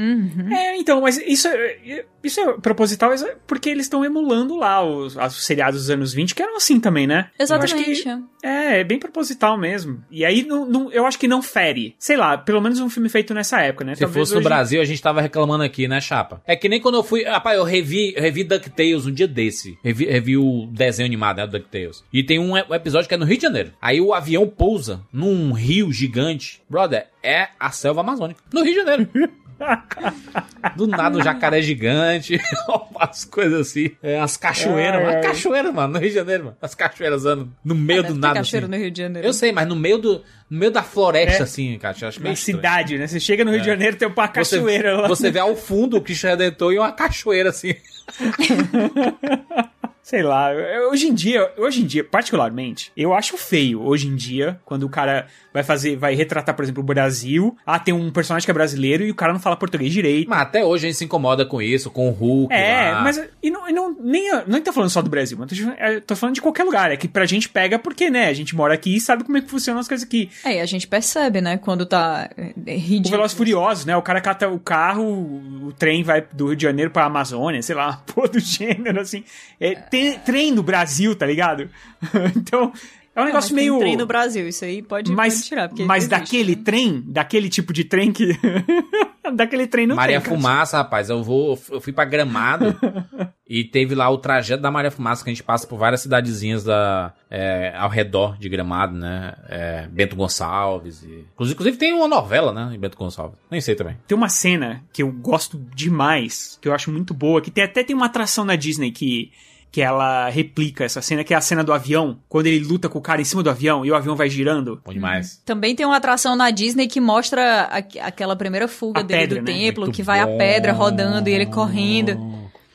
É, 0.52 0.78
então, 0.78 1.02
mas 1.02 1.18
isso 1.18 1.48
é, 1.48 2.06
isso 2.24 2.40
é 2.40 2.54
proposital 2.60 3.14
é 3.14 3.36
porque 3.48 3.70
eles 3.70 3.86
estão 3.86 4.04
emulando 4.04 4.56
lá 4.58 4.84
os, 4.84 5.16
os 5.16 5.46
seriados 5.46 5.82
dos 5.82 5.90
anos 5.90 6.14
20, 6.14 6.36
que 6.36 6.42
eram 6.44 6.58
assim 6.58 6.80
também, 6.80 7.08
né? 7.08 7.30
Eu 7.40 7.44
acho 7.46 7.54
Exatamente. 7.54 8.04
que- 8.04 8.24
é, 8.46 8.80
é 8.80 8.84
bem 8.84 9.00
proposital 9.00 9.58
mesmo. 9.58 10.04
E 10.12 10.24
aí, 10.24 10.44
não, 10.44 10.66
não- 10.66 10.92
eu 10.92 11.06
acho 11.06 11.18
que 11.18 11.28
não 11.28 11.42
fere. 11.42 11.96
Sei 11.98 12.16
lá, 12.16 12.38
pelo 12.38 12.62
menos 12.62 12.80
um 12.80 12.90
filme 12.90 13.10
feito 13.10 13.34
nessa 13.34 13.62
época, 13.62 13.86
né? 13.86 13.96
Se 13.96 14.06
fosse 14.08 14.36
no 14.36 14.42
Brasil, 14.42 14.82
a 14.82 14.86
gente 14.86 15.02
tava 15.02 15.22
reclamando 15.22 15.64
aqui, 15.64 15.88
né, 15.88 16.00
Chapa? 16.00 16.42
É 16.46 16.56
que 16.56 16.70
nem 16.70 16.80
quando 16.80 16.96
eu 16.96 17.04
fui. 17.04 17.24
Rapaz, 17.24 17.58
eu 17.58 17.64
revi, 17.64 18.14
eu 18.16 18.22
revi 18.22 18.44
DuckTales 18.44 19.06
um 19.06 19.12
dia 19.12 19.28
desse. 19.28 19.78
Revi, 19.84 20.06
revi 20.06 20.38
o 20.38 20.68
desenho 20.72 21.06
animado, 21.08 21.38
né, 21.38 21.48
DuckTales. 21.48 22.04
E 22.14 22.24
tem 22.24 22.40
um 22.40 22.56
episódio 22.58 23.08
que 23.08 23.14
é 23.16 23.18
no 23.18 23.26
Rio 23.26 23.38
de 23.38 23.44
Janeiro. 23.44 23.72
Aí 23.82 24.00
o 24.00 24.14
avião 24.14 24.48
pousa 24.48 25.02
num 25.12 25.52
rio 25.54 25.92
gigante. 25.92 26.62
Brother, 26.70 27.08
é 27.24 27.48
a 27.60 27.72
selva 27.72 28.02
amazônica. 28.02 28.42
No 28.54 28.64
Rio 28.64 28.74
de 28.74 28.80
Janeiro. 28.80 29.10
Do 30.76 30.88
nada, 30.88 31.18
um 31.18 31.24
jacaré 31.24 31.62
gigante, 31.62 32.40
as 33.00 33.24
coisas 33.24 33.62
assim. 33.70 33.92
É, 34.02 34.20
as 34.20 34.36
cachoeiras, 34.36 35.00
Ai, 35.00 35.06
mano. 35.06 35.18
ai. 35.18 35.22
Cachoeira, 35.24 35.72
mano, 35.72 35.94
no 35.94 36.00
Rio 36.00 36.10
de 36.10 36.16
Janeiro, 36.16 36.44
mano. 36.46 36.58
As 36.62 36.74
cachoeiras 36.76 37.26
andam 37.26 37.50
no 37.64 37.76
meio 37.76 38.02
Deve 38.02 38.14
do 38.16 38.20
nada. 38.20 38.36
cachoeira 38.36 38.66
assim. 38.66 38.76
no 38.76 38.82
Rio 38.82 38.92
de 38.92 39.02
Janeiro. 39.02 39.28
Eu 39.28 39.34
sei, 39.34 39.52
mas 39.52 39.68
no 39.68 39.76
meio 39.76 39.98
do, 39.98 40.24
no 40.50 40.60
meio 40.60 40.72
da 40.72 40.82
floresta, 40.84 41.40
É. 41.40 41.44
assim, 41.44 41.78
cara. 41.78 41.96
Eu 42.02 42.08
acho 42.08 42.20
meio 42.20 42.30
Na 42.30 42.34
estranho. 42.34 42.58
cidade, 42.58 42.98
né? 42.98 43.08
Você 43.08 43.20
chega 43.20 43.46
no 43.46 43.52
Rio 43.52 43.62
de 43.62 43.68
Janeiro, 43.68 43.96
tem 43.96 44.08
uma 44.08 44.16
Você- 44.28 44.58
cachoeira 44.58 44.98
lá. 45.02 45.08
Você 45.08 45.30
vê 45.32 45.40
ao 45.40 45.56
fundo 45.56 45.98
o 45.98 46.02
Cristo 46.02 46.28
Redentor 46.28 46.74
e 46.74 46.80
uma 46.80 46.92
cachoeira 46.92 47.50
assim. 47.50 47.76
Sei 50.06 50.22
lá, 50.22 50.52
hoje 50.92 51.08
em 51.08 51.16
dia, 51.16 51.52
hoje 51.58 51.82
em 51.82 51.86
dia, 51.88 52.04
particularmente, 52.04 52.92
eu 52.96 53.12
acho 53.12 53.36
feio 53.38 53.82
hoje 53.82 54.08
em 54.08 54.16
dia, 54.16 54.60
quando 54.64 54.84
o 54.84 54.90
cara 54.90 55.26
vai 55.52 55.64
fazer, 55.64 55.96
vai 55.96 56.14
retratar, 56.14 56.54
por 56.54 56.62
exemplo, 56.62 56.84
o 56.84 56.86
Brasil, 56.86 57.58
ah, 57.66 57.80
tem 57.80 57.92
um 57.92 58.12
personagem 58.12 58.46
que 58.46 58.52
é 58.52 58.54
brasileiro 58.54 59.04
e 59.04 59.10
o 59.10 59.16
cara 59.16 59.34
não 59.34 59.40
fala 59.40 59.56
português 59.56 59.92
direito. 59.92 60.30
Mas 60.30 60.42
até 60.42 60.64
hoje 60.64 60.86
a 60.86 60.90
gente 60.90 60.98
se 61.00 61.06
incomoda 61.06 61.44
com 61.44 61.60
isso, 61.60 61.90
com 61.90 62.08
o 62.08 62.12
Hulk. 62.12 62.54
É, 62.54 62.92
lá. 62.92 63.02
mas 63.02 63.20
e 63.42 63.50
não, 63.50 63.68
e 63.68 63.74
não, 63.74 63.98
nem, 64.00 64.30
não 64.46 64.62
tô 64.62 64.72
falando 64.72 64.92
só 64.92 65.02
do 65.02 65.10
Brasil, 65.10 65.40
mas 65.40 65.50
tô, 65.50 65.72
é, 65.72 66.00
tô 66.00 66.16
falando 66.16 66.36
de 66.36 66.42
qualquer 66.42 66.66
lugar. 66.66 66.92
É 66.92 66.98
que 66.98 67.08
pra 67.08 67.26
gente 67.26 67.50
pega 67.50 67.80
porque, 67.80 68.08
né, 68.12 68.28
a 68.28 68.34
gente 68.34 68.56
mora 68.56 68.76
aqui 68.76 68.98
e 68.98 69.02
sabe 69.02 69.24
como 69.24 69.40
é 69.40 69.42
que 69.42 69.50
funcionam 69.50 69.80
as 69.80 69.88
coisas 69.88 70.06
aqui. 70.06 70.30
É, 70.44 70.58
e 70.58 70.60
a 70.60 70.66
gente 70.68 70.88
percebe, 70.88 71.42
né, 71.42 71.58
quando 71.58 71.84
tá 71.84 72.30
é, 72.38 72.54
é 72.68 72.76
O 72.76 72.78
ridículo. 72.78 73.10
Velozes 73.10 73.34
e 73.34 73.38
Furiosos, 73.38 73.86
né? 73.86 73.98
O 73.98 74.04
cara 74.04 74.22
cata 74.22 74.48
o 74.50 74.60
carro, 74.60 75.04
o 75.04 75.74
trem 75.80 76.04
vai 76.04 76.24
do 76.32 76.48
Rio 76.48 76.56
de 76.56 76.64
Janeiro 76.64 76.92
pra 76.92 77.06
Amazônia, 77.06 77.60
sei 77.64 77.76
lá, 77.76 78.04
pô, 78.14 78.28
do 78.28 78.40
gênero, 78.40 79.00
assim. 79.00 79.24
É, 79.60 79.74
tem 79.96 80.20
trem 80.20 80.52
no 80.52 80.62
Brasil, 80.62 81.16
tá 81.16 81.26
ligado? 81.26 81.70
então, 82.36 82.72
é 83.16 83.20
um 83.20 83.24
Não, 83.24 83.26
negócio 83.26 83.54
mas 83.54 83.64
tem 83.64 83.72
meio... 83.72 83.80
trem 83.80 83.96
no 83.96 84.06
Brasil, 84.06 84.48
isso 84.48 84.66
aí 84.66 84.82
pode, 84.82 85.12
mas, 85.12 85.36
pode 85.36 85.48
tirar. 85.48 85.70
Porque 85.70 85.84
mas 85.86 86.04
existe, 86.04 86.20
daquele 86.20 86.56
né? 86.56 86.62
trem, 86.64 87.04
daquele 87.06 87.50
tipo 87.50 87.72
de 87.72 87.86
trem 87.86 88.12
que... 88.12 88.38
daquele 89.34 89.68
trem 89.68 89.88
não 89.88 89.96
Maria 89.96 90.20
tem, 90.20 90.26
cara. 90.26 90.36
Fumaça, 90.36 90.78
rapaz. 90.78 91.10
Eu 91.10 91.24
vou. 91.24 91.60
Eu 91.72 91.82
fui 91.82 91.94
pra 91.94 92.06
gramado. 92.06 92.76
E 93.48 93.64
teve 93.64 93.94
lá 93.94 94.10
o 94.10 94.18
trajeto 94.18 94.64
da 94.64 94.72
Maria 94.72 94.90
Fumaça, 94.90 95.24
que 95.24 95.30
a 95.30 95.34
gente 95.34 95.44
passa 95.44 95.68
por 95.68 95.78
várias 95.78 96.02
cidadezinhas 96.02 96.64
da, 96.64 97.14
é, 97.30 97.76
ao 97.78 97.90
redor 97.90 98.40
de 98.40 98.50
Gramado, 98.50 98.98
né? 98.98 99.36
É, 99.48 99.88
Bento 99.88 100.16
Gonçalves. 100.16 101.04
E... 101.04 101.28
Inclusive, 101.32 101.54
inclusive 101.54 101.78
tem 101.78 101.94
uma 101.94 102.08
novela, 102.08 102.52
né? 102.52 102.74
Em 102.74 102.80
Bento 102.80 102.98
Gonçalves. 102.98 103.38
Nem 103.52 103.62
sei 103.62 103.76
também. 103.76 103.98
Tem 104.08 104.18
uma 104.18 104.30
cena 104.30 104.84
que 104.92 105.04
eu 105.04 105.12
gosto 105.12 105.64
demais, 105.76 106.58
que 106.60 106.68
eu 106.68 106.74
acho 106.74 106.92
muito 106.92 107.14
boa, 107.14 107.40
que 107.40 107.52
tem, 107.52 107.64
até 107.64 107.84
tem 107.84 107.96
uma 107.96 108.08
atração 108.08 108.46
na 108.46 108.56
Disney 108.56 108.90
que 108.90 109.32
que 109.76 109.82
ela 109.82 110.30
replica 110.30 110.86
essa 110.86 111.02
cena, 111.02 111.22
que 111.22 111.34
é 111.34 111.38
a 111.38 111.42
cena 111.42 111.62
do 111.62 111.74
avião, 111.74 112.18
quando 112.30 112.48
ele 112.48 112.64
luta 112.66 112.88
com 112.88 112.98
o 112.98 113.02
cara 113.02 113.20
em 113.22 113.26
cima 113.26 113.44
do 113.44 113.50
avião 113.50 113.86
e 113.86 113.92
o 113.92 113.96
avião 113.96 114.16
vai 114.16 114.30
girando. 114.30 114.80
Bom 114.86 114.94
demais. 114.94 115.42
Também 115.44 115.76
tem 115.76 115.86
uma 115.86 115.98
atração 115.98 116.34
na 116.34 116.50
Disney 116.50 116.88
que 116.88 117.02
mostra 117.02 117.64
a- 117.70 117.84
aquela 118.08 118.38
primeira 118.38 118.70
fuga 118.70 119.02
A 119.02 119.04
dele 119.04 119.20
pedra, 119.28 119.42
do 119.42 119.46
né? 119.46 119.52
templo, 119.52 119.84
Muito 119.84 119.96
que 119.98 120.02
vai 120.02 120.22
a 120.22 120.28
bom. 120.28 120.38
pedra 120.38 120.72
rodando 120.72 121.28
e 121.28 121.34
ele 121.34 121.46
correndo. 121.48 122.18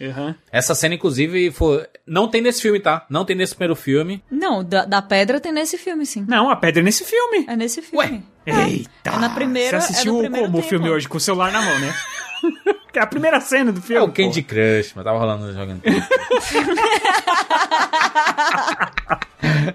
Uhum. 0.01 0.35
Essa 0.51 0.75
cena, 0.75 0.95
inclusive, 0.95 1.51
foi... 1.51 1.87
não 2.07 2.27
tem 2.27 2.41
nesse 2.41 2.63
filme, 2.63 2.81
tá? 2.81 3.05
Não 3.11 3.25
tem 3.25 3.37
nesse 3.37 3.55
primeiro 3.55 3.77
filme. 3.77 4.25
Não, 4.31 4.65
da, 4.65 4.85
da 4.87 5.03
pedra 5.03 5.39
tem 5.39 5.53
nesse 5.53 5.77
filme, 5.77 6.07
sim. 6.07 6.25
Não, 6.27 6.49
a 6.51 6.57
pedra 6.57 6.81
é 6.81 6.85
nesse 6.85 7.05
filme. 7.05 7.45
É 7.47 7.55
nesse 7.55 7.83
filme. 7.83 8.25
Eita! 8.47 8.91
É 9.05 9.19
na 9.19 9.29
primeira- 9.31 9.69
Você 9.69 9.75
é 9.75 9.79
assistiu 9.91 10.19
primeiro 10.19 10.47
como 10.47 10.59
o 10.59 10.61
tempo. 10.61 10.69
filme 10.71 10.89
hoje, 10.89 11.07
com 11.09 11.19
o 11.19 11.21
celular 11.21 11.53
na 11.53 11.61
mão, 11.61 11.79
né? 11.81 11.95
que 12.91 12.99
é 12.99 13.03
a 13.03 13.07
primeira 13.07 13.39
cena 13.41 13.71
do 13.71 13.81
É 13.81 13.83
filme. 13.83 14.07
o 14.07 14.13
Candy 14.13 14.43
Crush, 14.43 14.93
mas 14.97 15.05
tava 15.05 15.19
rolando 15.19 15.53
jogando. 15.53 15.83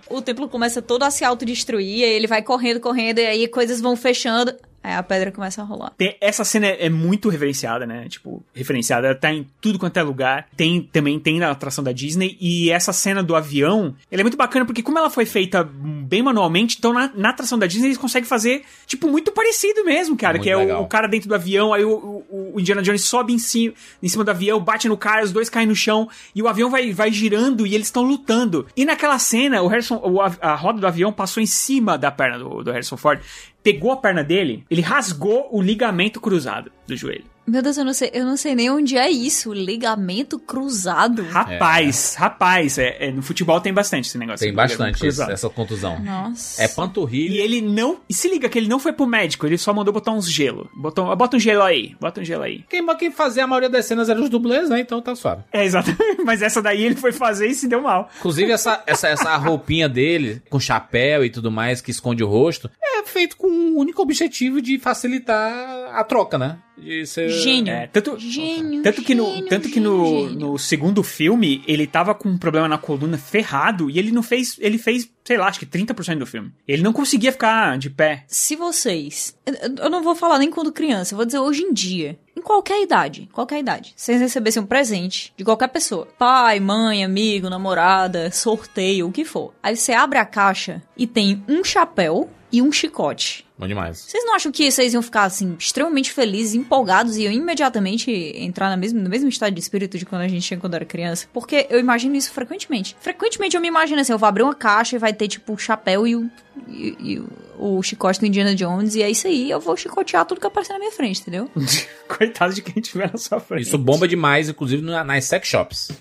O 0.10 0.22
templo 0.22 0.48
começa 0.48 0.82
todo 0.82 1.04
a 1.04 1.12
se 1.12 1.24
autodestruir, 1.26 2.04
aí 2.06 2.14
ele 2.14 2.28
vai 2.28 2.42
correndo, 2.42 2.80
correndo, 2.80 3.20
e 3.20 3.26
aí 3.26 3.48
coisas 3.48 3.82
vão 3.82 3.96
fechando. 3.96 4.54
Aí 4.86 4.94
a 4.94 5.02
pedra 5.04 5.32
começa 5.32 5.62
a 5.62 5.66
rolar. 5.66 5.92
Tem- 5.98 6.16
essa 6.22 6.44
cena 6.44 6.68
é 6.68 6.90
muito 6.90 7.28
referenciada, 7.30 7.86
né? 7.88 8.08
Tipo, 8.08 8.44
referenciada, 8.54 9.08
ela 9.08 9.16
tá 9.16 9.34
em 9.34 9.48
tudo 9.60 9.80
quanto 9.80 9.98
é 9.98 10.04
lugar. 10.04 10.48
Tem 10.56 10.82
também 10.82 11.20
tem 11.20 11.40
na 11.40 11.50
atração 11.52 11.84
da 11.84 11.92
Disney 11.92 12.38
e 12.40 12.70
essa 12.70 12.94
cena 12.94 13.24
do 13.24 13.36
avião, 13.36 13.96
ela 14.12 14.22
é 14.22 14.24
muito 14.24 14.38
bacana 14.38 14.66
porque 14.66 14.84
como 14.84 14.98
ela 15.00 15.10
foi 15.10 15.26
feita 15.26 15.64
bem 15.64 16.22
manualmente, 16.22 16.76
então 16.78 16.94
na, 16.94 17.12
na 17.16 17.30
atração 17.30 17.58
da 17.58 17.66
Disney 17.66 17.88
eles 17.88 17.98
conseguem 17.98 18.28
fazer 18.28 18.64
tipo 18.86 19.08
muito 19.10 19.32
parecido 19.32 19.84
mesmo, 19.84 20.16
cara, 20.16 20.34
Muito 20.34 20.44
que 20.44 20.50
é 20.50 20.56
o, 20.58 20.82
o 20.82 20.88
cara 20.88 21.08
dentro 21.08 21.28
do 21.30 21.36
avião, 21.36 21.74
aí 21.74 21.84
o, 21.84 21.92
o- 21.92 22.52
o 22.56 22.60
Indiana 22.60 22.82
Jones 22.82 23.04
sobe 23.04 23.34
em 23.34 23.40
cima, 23.40 23.74
em 24.04 24.08
cima 24.08 24.24
do 24.24 24.30
avião, 24.32 24.60
bate 24.60 24.88
no 24.88 24.96
cara, 24.98 25.24
os 25.24 25.32
dois 25.32 25.50
caem 25.50 25.68
no 25.68 25.76
chão 25.76 26.08
e 26.36 26.42
o 26.44 26.48
avião 26.48 26.70
vai, 26.70 26.92
vai 26.94 27.12
girando 27.12 27.66
e 27.66 27.74
eles 27.74 27.88
estão 27.88 28.04
lutando. 28.04 28.68
E 28.78 28.86
naquela 28.86 29.18
cena, 29.18 29.62
o 29.62 29.68
Harrison, 29.68 30.00
o 30.04 30.22
av- 30.22 30.38
a 30.42 30.54
roda 30.56 30.80
do 30.80 30.86
avião 30.88 31.12
passou 31.12 31.42
em 31.42 31.46
cima 31.48 31.98
da 31.98 32.12
perna 32.12 32.38
do, 32.40 32.64
do 32.64 32.72
Harrison 32.72 32.98
Ford, 32.98 33.20
pegou 33.66 33.92
a 33.92 33.98
perna 33.98 34.24
dele, 34.24 34.64
ele 34.70 34.82
rasgou 34.82 35.50
o 35.52 35.60
ligamento 35.60 36.22
cruzado 36.22 36.72
do 36.86 36.96
joelho. 36.96 37.26
Meu 37.48 37.62
Deus, 37.62 37.78
eu 37.78 37.86
não 37.86 37.94
sei, 37.94 38.10
eu 38.12 38.26
não 38.26 38.36
sei 38.36 38.56
nem 38.56 38.72
onde 38.72 38.98
é 38.98 39.10
isso. 39.10 39.54
Ligamento 39.54 40.40
cruzado. 40.40 41.24
Rapaz, 41.24 42.16
rapaz, 42.18 42.78
é, 42.80 43.08
é, 43.08 43.12
no 43.12 43.22
futebol 43.22 43.62
tem 43.62 43.72
bastante 43.72 44.08
esse 44.08 44.18
negócio. 44.18 44.44
Tem 44.46 44.54
bastante 44.54 45.00
cruzado. 45.00 45.32
essa 45.32 45.48
contusão. 45.50 46.00
Nossa. 46.00 46.62
É 46.62 46.66
E 46.66 46.70
panturrilha. 46.70 47.40
ele 47.42 47.62
não. 47.62 48.00
E 48.10 48.14
se 48.14 48.28
liga 48.28 48.50
que 48.50 48.58
ele 48.58 48.68
não 48.68 48.80
foi 48.80 48.94
pro 48.94 49.06
médico, 49.06 49.46
ele 49.46 49.58
só 49.60 49.72
mandou 49.74 49.94
botar 49.94 50.12
uns 50.12 50.30
gelo. 50.30 50.70
Botou, 50.76 51.16
bota 51.16 51.38
um 51.38 51.40
gelo 51.40 51.62
aí, 51.62 51.96
bota 52.02 52.20
um 52.22 52.26
gelo 52.26 52.44
aí. 52.44 52.64
Quem, 52.68 52.84
quem 52.98 53.12
fazia 53.12 53.44
a 53.44 53.48
maioria 53.48 53.70
das 53.70 53.86
cenas 53.86 54.10
eram 54.10 54.24
os 54.24 54.30
dublês, 54.30 54.70
né? 54.70 54.80
Então 54.80 55.00
tá 55.00 55.14
suave. 55.16 55.44
É, 55.54 55.64
exatamente. 55.64 56.22
Mas 56.26 56.42
essa 56.42 56.62
daí 56.62 56.84
ele 56.84 56.96
foi 56.96 57.12
fazer 57.12 57.48
e 57.48 57.54
se 57.54 57.68
deu 57.68 57.82
mal. 57.82 58.10
Inclusive, 58.18 58.52
essa, 58.52 58.82
essa, 58.88 59.08
essa 59.08 59.36
roupinha 59.38 59.88
dele, 59.88 60.42
com 60.50 60.60
chapéu 60.60 61.24
e 61.24 61.30
tudo 61.30 61.52
mais, 61.52 61.80
que 61.80 61.92
esconde 61.92 62.24
o 62.24 62.28
rosto, 62.28 62.72
é 62.82 63.04
feito 63.04 63.38
com 63.38 63.48
o 63.48 63.78
único 63.78 64.02
objetivo 64.02 64.60
de 64.62 64.80
facilitar 64.80 65.52
a 65.94 66.04
troca, 66.04 66.38
né? 66.38 66.58
De 66.78 67.06
ser... 67.06 67.30
Gênio. 67.30 67.74
É, 67.74 67.88
tanto, 67.88 68.20
Gênio. 68.20 68.84
Tanto 68.84 69.02
que, 69.02 69.16
no, 69.16 69.26
gênio, 69.34 69.50
tanto 69.50 69.70
que 69.70 69.80
no, 69.80 70.06
gênio. 70.06 70.40
no 70.40 70.58
segundo 70.60 71.02
filme, 71.04 71.64
ele 71.68 71.88
tava 71.88 72.14
com 72.14 72.30
um 72.30 72.38
problema 72.38 72.68
na 72.68 72.78
coluna 72.78 73.18
ferrado 73.18 73.90
e 73.90 73.98
ele 73.98 74.12
não 74.12 74.22
fez. 74.22 74.58
Ele 74.60 74.78
fez, 74.78 75.10
sei 75.24 75.38
lá, 75.38 75.48
acho 75.48 75.60
que 75.60 75.66
30% 75.66 76.18
do 76.20 76.26
filme. 76.26 76.52
Ele 76.68 76.84
não 76.84 76.92
conseguia 76.94 77.32
ficar 77.32 77.78
de 77.78 77.90
pé. 77.90 78.26
Se 78.28 78.56
vocês. 78.56 79.36
eu- 79.46 79.86
Eu 79.86 79.90
não 79.90 80.04
vou 80.04 80.16
falar 80.16 80.38
nem 80.38 80.50
quando 80.52 80.72
criança, 80.72 81.14
eu 81.14 81.18
vou 81.18 81.26
dizer 81.26 81.40
hoje 81.40 81.62
em 81.64 81.74
dia. 81.74 82.20
Qualquer 82.46 82.84
idade, 82.84 83.28
qualquer 83.34 83.58
idade. 83.58 83.92
Vocês 83.96 84.22
recebessem 84.22 84.62
um 84.62 84.68
presente 84.68 85.34
de 85.36 85.44
qualquer 85.44 85.68
pessoa. 85.68 86.08
Pai, 86.16 86.60
mãe, 86.60 87.04
amigo, 87.04 87.50
namorada, 87.50 88.30
sorteio, 88.30 89.08
o 89.08 89.12
que 89.12 89.26
for. 89.26 89.52
Aí 89.64 89.76
você 89.76 89.94
abre 89.94 90.20
a 90.20 90.26
caixa 90.26 90.84
e 90.96 91.08
tem 91.08 91.44
um 91.50 91.64
chapéu 91.64 92.30
e 92.52 92.62
um 92.62 92.72
chicote. 92.72 93.46
Bom 93.58 93.68
demais. 93.68 94.00
Vocês 94.00 94.24
não 94.26 94.36
acham 94.36 94.52
que 94.52 94.70
vocês 94.70 94.94
iam 94.94 95.02
ficar, 95.02 95.24
assim, 95.24 95.56
extremamente 95.58 96.12
felizes, 96.12 96.54
empolgados 96.54 97.18
e 97.18 97.24
iam 97.24 97.32
imediatamente 97.32 98.12
entrar 98.12 98.70
na 98.70 98.78
mesma, 98.78 99.02
no 99.02 99.10
mesmo 99.10 99.28
estado 99.30 99.54
de 99.54 99.60
espírito 99.60 99.98
de 99.98 100.06
quando 100.06 100.22
a 100.22 100.28
gente 100.28 100.46
tinha 100.46 100.60
quando 100.60 100.76
era 100.76 100.86
criança? 100.86 101.28
Porque 101.34 101.66
eu 101.70 101.80
imagino 101.80 102.16
isso 102.16 102.32
frequentemente. 102.32 102.96
Frequentemente 103.00 103.56
eu 103.56 103.62
me 103.62 103.68
imagino 103.68 104.02
assim, 104.02 104.12
eu 104.12 104.20
vou 104.20 104.28
abrir 104.28 104.44
uma 104.44 104.54
caixa 104.54 104.98
e 104.98 105.00
vai 105.00 105.14
ter, 105.14 105.28
tipo, 105.30 105.54
o 105.54 105.58
chapéu 105.58 106.06
e 106.06 106.16
o, 106.16 106.30
e, 106.68 106.96
e 107.00 107.24
o 107.58 107.82
chicote 107.82 108.20
do 108.20 108.26
Indiana 108.26 108.54
Jones 108.56 108.96
e 108.96 109.02
é 109.04 109.10
isso 109.10 109.28
aí, 109.28 109.50
eu 109.50 109.60
vou 109.60 109.76
chicotear 109.78 110.26
tudo 110.26 110.42
que 110.42 110.48
aparecer 110.48 110.74
na 110.74 110.80
minha 110.80 110.92
frente, 110.92 111.22
entendeu? 111.22 111.50
Coitado 112.08 112.54
de 112.54 112.62
quem 112.62 112.82
tiver 112.82 113.12
na 113.12 113.18
sua 113.18 113.40
frente. 113.40 113.64
Isso 113.68 113.78
bomba 113.78 114.08
demais, 114.08 114.50
inclusive 114.50 114.82
na- 114.84 115.04
nas 115.04 115.26
sex 115.26 115.48
shops. 115.48 115.92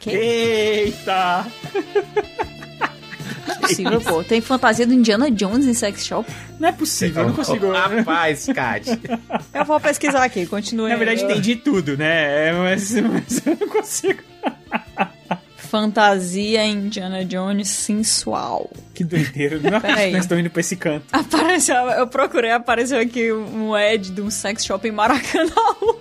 Que-? 0.00 0.10
Eita! 0.10 1.46
Não 3.46 3.54
é 3.54 3.58
possível, 3.60 4.00
pô. 4.00 4.22
Tem 4.24 4.40
fantasia 4.40 4.86
do 4.86 4.92
Indiana 4.92 5.30
Jones 5.30 5.66
em 5.66 5.72
sex 5.74 6.04
shop? 6.04 6.30
Não 6.60 6.68
é 6.68 6.72
possível, 6.72 7.22
eu 7.22 7.28
não 7.28 7.34
consigo. 7.36 7.70
Rapaz, 7.72 8.46
Kat. 8.54 8.88
Eu 9.54 9.64
vou 9.64 9.80
pesquisar 9.80 10.24
aqui, 10.24 10.44
continue. 10.46 10.90
Na 10.90 10.96
verdade, 10.96 11.26
tem 11.26 11.40
de 11.40 11.56
tudo, 11.56 11.96
né? 11.96 12.48
É, 12.48 12.52
Mas, 12.52 12.90
mas 12.92 13.46
eu 13.46 13.56
não 13.58 13.68
consigo. 13.68 14.20
Fantasia 15.56 16.64
Indiana 16.66 17.24
Jones 17.24 17.68
sensual. 17.68 18.70
Que 18.98 19.04
doideira. 19.04 19.60
Não 19.60 19.78
acredito 19.78 20.06
que 20.06 20.10
nós 20.10 20.24
estamos 20.24 20.40
indo 20.44 20.50
pra 20.50 20.58
esse 20.60 20.74
canto. 20.74 21.04
Apareceu, 21.12 21.76
eu 21.76 22.08
procurei, 22.08 22.50
apareceu 22.50 22.98
aqui 22.98 23.32
um 23.32 23.72
ad 23.72 24.10
de 24.10 24.20
um 24.20 24.28
sex 24.28 24.64
shop 24.64 24.88
em 24.88 24.90
Maracanã. 24.90 25.52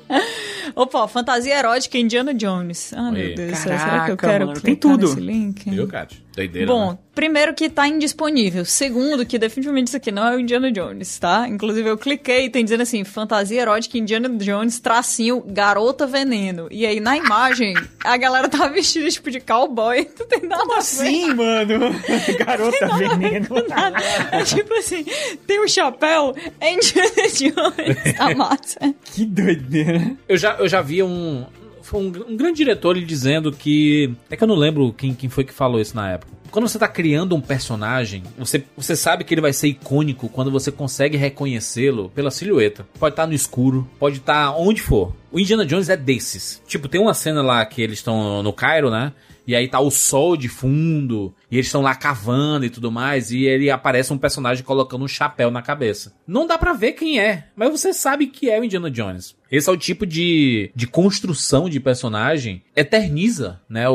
Opa, 0.76 1.08
fantasia 1.08 1.54
erótica 1.54 1.96
Indiana 1.96 2.34
Jones. 2.34 2.94
Ah, 2.96 3.10
Oi. 3.10 3.12
meu 3.12 3.36
Deus 3.36 3.52
do 3.52 3.56
céu, 3.56 3.64
será 3.64 3.78
que 3.78 3.86
Caraca, 3.86 4.12
eu 4.14 4.18
quero 4.18 4.48
mano, 4.48 4.62
tem 4.62 4.76
tudo. 4.76 5.10
nesse 5.10 5.20
link? 5.20 5.70
Viu, 5.70 5.88
Kat? 5.88 6.26
Doideira, 6.38 6.68
Bom, 6.68 6.92
né? 6.92 6.98
primeiro 7.16 7.52
que 7.56 7.68
tá 7.68 7.88
indisponível. 7.88 8.64
Segundo, 8.64 9.26
que 9.26 9.40
definitivamente 9.40 9.88
isso 9.88 9.98
aqui 9.98 10.12
não 10.12 10.28
é 10.28 10.36
o 10.36 10.40
Indiana 10.40 10.72
Jones, 10.72 11.18
tá? 11.18 11.48
Inclusive 11.48 11.90
eu 11.90 11.98
cliquei 11.98 12.46
e 12.46 12.50
tem 12.52 12.64
dizendo 12.64 12.84
assim, 12.84 13.04
fantasia 13.04 13.60
erótica 13.60 13.98
Indiana 13.98 14.30
Jones, 14.30 14.80
tracinho, 14.80 15.44
garota 15.48 16.06
veneno. 16.06 16.68
E 16.70 16.86
aí 16.86 17.00
na 17.00 17.18
imagem, 17.18 17.74
a 18.06 18.16
galera 18.18 18.48
tá 18.48 18.68
vestida 18.68 19.10
tipo 19.10 19.32
de 19.32 19.40
cowboy. 19.40 20.08
Não 20.20 20.28
tem 20.28 20.48
nada 20.48 20.74
a 20.76 20.76
ver. 20.78 20.84
Sim, 20.84 21.34
mano. 21.34 21.80
Garota 22.46 22.88
veneno. 22.98 23.48
Nada. 23.68 23.98
É 24.32 24.44
tipo 24.44 24.76
assim, 24.76 25.04
tem 25.48 25.60
um 25.60 25.68
chapéu, 25.68 26.36
é 26.62 26.72
Indiana 26.72 27.28
Jones, 27.34 28.20
a 28.20 28.36
massa. 28.36 28.96
Que 29.06 29.26
doideira. 29.26 30.12
Eu 30.30 30.38
já, 30.38 30.54
eu 30.58 30.68
já 30.68 30.84
vi 30.84 31.02
um, 31.02 31.48
foi 31.88 32.02
um, 32.02 32.08
um 32.08 32.38
grande 32.38 32.58
diretor 32.58 32.98
ele 32.98 33.06
dizendo 33.06 33.52
que. 33.52 34.14
É 34.30 34.36
que 34.36 34.44
eu 34.44 34.48
não 34.48 34.56
lembro 34.56 34.92
quem, 34.92 35.14
quem 35.14 35.30
foi 35.30 35.44
que 35.44 35.54
falou 35.54 35.80
isso 35.80 35.96
na 35.96 36.12
época. 36.12 36.32
Quando 36.52 36.68
você 36.68 36.78
tá 36.80 36.88
criando 36.88 37.36
um 37.36 37.42
personagem, 37.42 38.24
você, 38.38 38.64
você 38.76 38.96
sabe 38.96 39.24
que 39.24 39.34
ele 39.34 39.42
vai 39.42 39.54
ser 39.54 39.68
icônico 39.68 40.30
quando 40.30 40.52
você 40.52 40.72
consegue 40.72 41.18
reconhecê-lo 41.18 42.10
pela 42.10 42.32
silhueta. 42.32 42.86
Pode 43.00 43.14
estar 43.14 43.28
no 43.28 43.34
escuro, 43.34 43.88
pode 44.00 44.18
estar 44.18 44.52
onde 44.58 44.82
for. 44.82 45.14
O 45.32 45.40
Indiana 45.40 45.66
Jones 45.66 45.90
é 45.90 45.98
desses. 45.98 46.62
Tipo, 46.68 46.88
tem 46.88 47.02
uma 47.02 47.14
cena 47.14 47.42
lá 47.42 47.66
que 47.66 47.82
eles 47.82 48.00
estão 48.00 48.42
no 48.42 48.54
Cairo, 48.54 48.90
né? 48.90 49.14
E 49.48 49.56
aí 49.56 49.68
tá 49.68 49.80
o 49.80 49.90
sol 49.90 50.36
de 50.36 50.50
fundo, 50.50 51.34
e 51.50 51.56
eles 51.56 51.68
estão 51.68 51.82
lá 51.82 51.96
cavando 51.96 52.66
e 52.66 52.70
tudo 52.70 52.92
mais, 52.92 53.32
e 53.32 53.46
ele 53.46 53.72
aparece 53.72 54.12
um 54.12 54.18
personagem 54.18 54.64
colocando 54.64 55.06
um 55.06 55.08
chapéu 55.08 55.50
na 55.50 55.62
cabeça. 55.62 56.14
Não 56.28 56.46
dá 56.46 56.58
pra 56.58 56.74
ver 56.74 56.92
quem 56.92 57.18
é, 57.18 57.48
mas 57.56 57.72
você 57.72 57.94
sabe 57.94 58.28
que 58.28 58.50
é 58.50 58.60
o 58.60 58.64
Indiana 58.64 58.92
Jones. 58.92 59.38
Esse 59.50 59.70
é 59.70 59.72
o 59.72 59.78
tipo 59.78 60.06
de, 60.06 60.70
de 60.76 60.86
construção 60.86 61.70
de 61.70 61.80
personagem 61.80 62.62
eterniza, 62.76 63.62
né, 63.70 63.86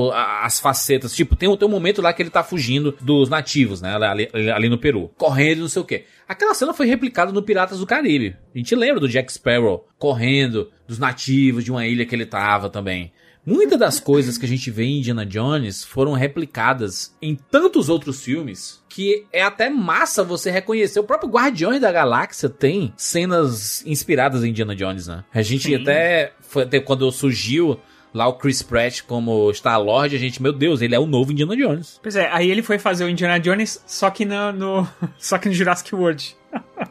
as 0.40 0.59
facetas. 0.59 1.14
Tipo, 1.14 1.36
tem, 1.36 1.55
tem 1.55 1.68
um 1.68 1.70
momento 1.70 2.00
lá 2.00 2.14
que 2.14 2.22
ele 2.22 2.30
tá 2.30 2.42
fugindo 2.42 2.96
dos 3.03 3.28
nativos, 3.28 3.82
né, 3.82 3.94
ali, 3.94 4.30
ali 4.50 4.68
no 4.70 4.78
Peru, 4.78 5.11
correndo 5.18 5.61
não 5.61 5.68
sei 5.68 5.82
o 5.82 5.84
quê. 5.84 6.07
Aquela 6.26 6.55
cena 6.55 6.72
foi 6.72 6.86
replicada 6.86 7.30
no 7.30 7.42
Piratas 7.42 7.80
do 7.80 7.86
Caribe. 7.86 8.34
A 8.55 8.57
gente 8.59 8.74
lembra 8.74 9.00
do 9.00 9.09
Jack 9.09 9.30
Sparrow 9.30 9.86
correndo 9.98 10.70
dos 10.88 10.98
nativos 10.98 11.62
de 11.62 11.70
uma 11.70 11.86
ilha 11.86 12.07
que 12.07 12.14
ele 12.14 12.24
tava 12.24 12.70
também. 12.70 13.12
Muitas 13.45 13.78
das 13.78 13.99
coisas 13.99 14.38
que 14.38 14.47
a 14.47 14.49
gente 14.49 14.70
vê 14.70 14.84
em 14.84 14.99
Indiana 14.99 15.26
Jones 15.26 15.82
foram 15.84 16.12
replicadas 16.12 17.14
em 17.20 17.34
tantos 17.51 17.88
outros 17.88 18.22
filmes 18.22 18.80
que 18.88 19.26
é 19.32 19.43
até 19.43 19.68
massa 19.68 20.22
você 20.22 20.51
reconhecer. 20.51 21.01
O 21.01 21.05
próprio 21.05 21.28
Guardiões 21.30 21.80
da 21.80 21.90
Galáxia 21.90 22.49
tem 22.49 22.93
cenas 22.97 23.84
inspiradas 23.86 24.45
em 24.45 24.51
Indiana 24.51 24.76
Jones, 24.76 25.07
né? 25.09 25.24
A 25.34 25.43
gente 25.43 25.68
Sim. 25.68 25.74
até, 25.74 26.32
foi 26.40 26.62
até 26.62 26.78
quando 26.78 27.11
surgiu 27.11 27.80
lá 28.14 28.28
o 28.28 28.34
Chris 28.34 28.62
Pratt 28.62 29.01
como 29.03 29.51
Star-Lord, 29.53 30.14
a 30.14 30.18
gente, 30.18 30.43
meu 30.43 30.53
Deus, 30.53 30.82
ele 30.82 30.95
é 30.95 30.99
o 30.99 31.07
novo 31.07 31.32
Indiana 31.32 31.57
Jones. 31.57 31.99
Pois 32.03 32.14
é, 32.14 32.28
aí 32.30 32.51
ele 32.51 32.62
foi 32.62 32.78
fazer 32.78 33.05
o 33.05 33.09
Indiana 33.09 33.40
Jones, 33.40 33.82
só 33.86 34.11
que 34.11 34.24
no, 34.24 34.53
no- 34.53 34.88
só 35.18 35.38
que 35.38 35.49
no 35.49 35.55
Jurassic 35.55 35.95
World. 35.95 36.36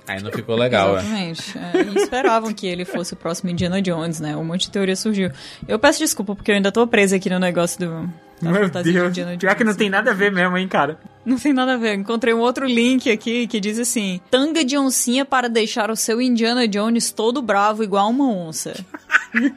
Aí 0.07 0.22
não 0.22 0.32
ficou 0.32 0.55
legal, 0.55 0.97
é. 0.97 0.99
Exatamente. 0.99 1.57
É, 1.57 2.01
esperavam 2.01 2.53
que 2.53 2.68
ele 2.68 2.86
fosse 2.86 3.14
o 3.14 3.16
próximo 3.16 3.49
Indiana 3.49 3.82
Jones, 3.82 4.20
né? 4.20 4.36
Um 4.36 4.43
monte 4.43 4.62
de 4.62 4.72
teoria 4.72 4.95
surgiu. 4.95 5.32
Eu 5.68 5.80
peço 5.80 5.99
desculpa 5.99 6.36
porque 6.36 6.51
eu 6.51 6.55
ainda 6.55 6.72
tô 6.72 6.86
presa 6.88 7.16
aqui 7.16 7.30
no 7.30 7.39
negócio 7.39 7.80
do. 7.80 8.09
Meu 8.41 8.70
de 8.70 8.91
Deus. 8.91 9.09
Indiana 9.09 9.38
Pior 9.38 9.55
que 9.55 9.64
não 9.64 9.76
tem 9.76 9.89
nada 9.89 10.12
a 10.12 10.14
ver 10.16 10.32
mesmo, 10.32 10.57
hein, 10.57 10.68
cara. 10.68 10.99
Não 11.24 11.38
tem 11.38 11.53
nada 11.53 11.76
a 11.76 11.78
ver. 11.78 11.93
Encontrei 11.93 12.34
um 12.34 12.39
outro 12.39 12.66
link 12.66 13.12
aqui 13.12 13.45
que 13.45 13.59
diz 13.59 13.78
assim: 13.78 14.20
tanga 14.32 14.66
de 14.66 14.76
oncinha 14.78 15.24
para 15.24 15.47
deixar 15.47 15.91
o 15.91 15.95
seu 15.95 16.20
Indiana 16.20 16.68
Jones 16.68 17.12
todo 17.12 17.41
bravo 17.41 17.84
igual 17.84 18.09
uma 18.09 18.28
onça. 18.28 18.74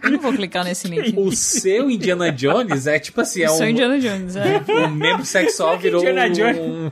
Eu 0.03 0.11
não 0.11 0.21
vou 0.21 0.33
clicar 0.33 0.65
nesse 0.65 0.87
link. 0.87 1.15
O 1.17 1.33
seu 1.33 1.91
Indiana 1.91 2.31
Jones 2.31 2.87
é 2.87 2.99
tipo 2.99 3.21
assim, 3.21 3.43
é 3.43 3.51
o 3.51 3.55
seu 3.55 3.67
um, 3.67 3.71
Indiana 3.71 3.99
Jones, 3.99 4.37
é. 4.37 4.63
um 4.87 4.91
membro 4.91 5.25
sexual 5.25 5.79
virou 5.79 6.01
Indiana 6.01 6.31
Jones. 6.31 6.59
um... 6.59 6.91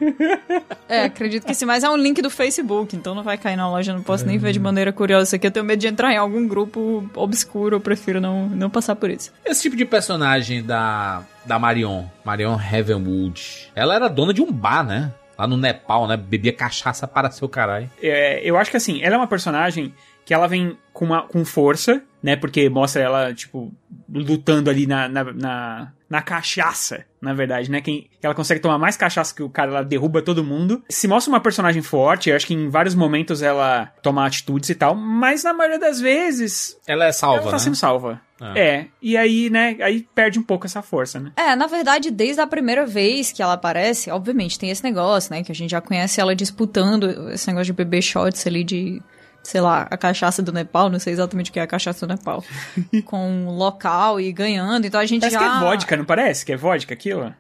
É, 0.88 1.04
acredito 1.04 1.46
que 1.46 1.54
sim, 1.54 1.64
mas 1.64 1.84
é 1.84 1.90
um 1.90 1.96
link 1.96 2.20
do 2.20 2.30
Facebook, 2.30 2.94
então 2.96 3.14
não 3.14 3.22
vai 3.22 3.38
cair 3.38 3.56
na 3.56 3.68
loja, 3.70 3.92
não 3.92 4.02
posso 4.02 4.26
nem 4.26 4.38
ver 4.38 4.52
de 4.52 4.60
maneira 4.60 4.92
curiosa 4.92 5.28
isso 5.28 5.36
aqui. 5.36 5.46
Eu 5.46 5.50
tenho 5.50 5.64
medo 5.64 5.78
de 5.78 5.86
entrar 5.86 6.12
em 6.12 6.16
algum 6.16 6.46
grupo 6.46 7.08
obscuro, 7.14 7.76
eu 7.76 7.80
prefiro 7.80 8.20
não, 8.20 8.48
não 8.48 8.68
passar 8.68 8.96
por 8.96 9.10
isso. 9.10 9.32
Esse 9.44 9.62
tipo 9.62 9.76
de 9.76 9.84
personagem 9.84 10.62
da, 10.62 11.22
da 11.44 11.58
Marion, 11.58 12.04
Marion 12.24 12.58
Heavenwood, 12.58 13.70
ela 13.74 13.94
era 13.94 14.08
dona 14.08 14.34
de 14.34 14.42
um 14.42 14.50
bar, 14.50 14.84
né? 14.84 15.12
Lá 15.38 15.46
no 15.46 15.56
Nepal, 15.56 16.06
né? 16.06 16.16
Bebia 16.16 16.52
cachaça 16.52 17.08
para 17.08 17.30
seu 17.30 17.48
caralho. 17.48 17.90
É, 18.02 18.40
eu 18.44 18.56
acho 18.56 18.70
que 18.70 18.76
assim, 18.76 19.02
ela 19.02 19.14
é 19.14 19.18
uma 19.18 19.26
personagem 19.26 19.94
que 20.24 20.32
ela 20.32 20.46
vem 20.46 20.76
com, 20.92 21.06
uma, 21.06 21.22
com 21.22 21.44
força, 21.44 22.02
né? 22.22 22.36
Porque 22.36 22.68
mostra 22.68 23.02
ela, 23.02 23.34
tipo, 23.34 23.72
lutando 24.08 24.70
ali 24.70 24.86
na, 24.86 25.08
na, 25.08 25.24
na, 25.32 25.92
na 26.08 26.22
cachaça, 26.22 27.04
na 27.20 27.32
verdade, 27.34 27.70
né? 27.70 27.80
Quem, 27.80 28.08
ela 28.22 28.34
consegue 28.34 28.60
tomar 28.60 28.78
mais 28.78 28.96
cachaça 28.96 29.34
que 29.34 29.42
o 29.42 29.48
cara, 29.48 29.70
ela 29.70 29.82
derruba 29.82 30.22
todo 30.22 30.44
mundo. 30.44 30.82
Se 30.88 31.08
mostra 31.08 31.32
uma 31.32 31.40
personagem 31.40 31.82
forte, 31.82 32.30
eu 32.30 32.36
acho 32.36 32.46
que 32.46 32.54
em 32.54 32.68
vários 32.68 32.94
momentos 32.94 33.42
ela 33.42 33.86
toma 34.02 34.26
atitudes 34.26 34.68
e 34.70 34.74
tal, 34.74 34.94
mas 34.94 35.42
na 35.42 35.52
maioria 35.52 35.78
das 35.78 36.00
vezes 36.00 36.78
Ela 36.86 37.06
é 37.06 37.12
salva, 37.12 37.42
ela 37.42 37.46
tá 37.46 37.56
né? 37.56 37.58
sendo 37.58 37.76
salva. 37.76 38.20
Ah. 38.40 38.58
É, 38.58 38.86
e 39.00 39.16
aí, 39.16 39.48
né, 39.48 39.76
aí 39.80 40.06
perde 40.14 40.38
um 40.38 40.42
pouco 40.42 40.66
essa 40.66 40.82
força, 40.82 41.18
né? 41.18 41.32
É, 41.36 41.54
na 41.54 41.66
verdade, 41.66 42.10
desde 42.10 42.40
a 42.40 42.46
primeira 42.46 42.84
vez 42.84 43.32
que 43.32 43.40
ela 43.40 43.54
aparece, 43.54 44.10
obviamente 44.10 44.58
tem 44.58 44.68
esse 44.70 44.82
negócio, 44.82 45.32
né? 45.32 45.42
Que 45.42 45.52
a 45.52 45.54
gente 45.54 45.70
já 45.70 45.80
conhece 45.80 46.20
ela 46.20 46.34
disputando 46.34 47.30
esse 47.30 47.46
negócio 47.46 47.66
de 47.66 47.72
beber 47.72 48.02
shots 48.02 48.46
ali 48.46 48.64
de, 48.64 49.00
sei 49.42 49.60
lá, 49.60 49.86
a 49.90 49.96
cachaça 49.96 50.42
do 50.42 50.52
Nepal, 50.52 50.88
não 50.88 50.98
sei 50.98 51.12
exatamente 51.12 51.50
o 51.50 51.52
que 51.52 51.58
é 51.58 51.62
a 51.62 51.66
cachaça 51.66 52.06
do 52.06 52.10
Nepal, 52.10 52.44
com 53.04 53.46
local 53.48 54.20
e 54.20 54.32
ganhando. 54.32 54.86
Então 54.86 55.00
a 55.00 55.06
gente 55.06 55.20
Parece 55.22 55.36
já. 55.38 55.40
que 55.50 55.56
é 55.56 55.60
vodka, 55.60 55.96
não 55.96 56.04
parece? 56.04 56.44
Que 56.46 56.52
é 56.52 56.56
vodka 56.56 56.94
aquilo? 56.94 57.34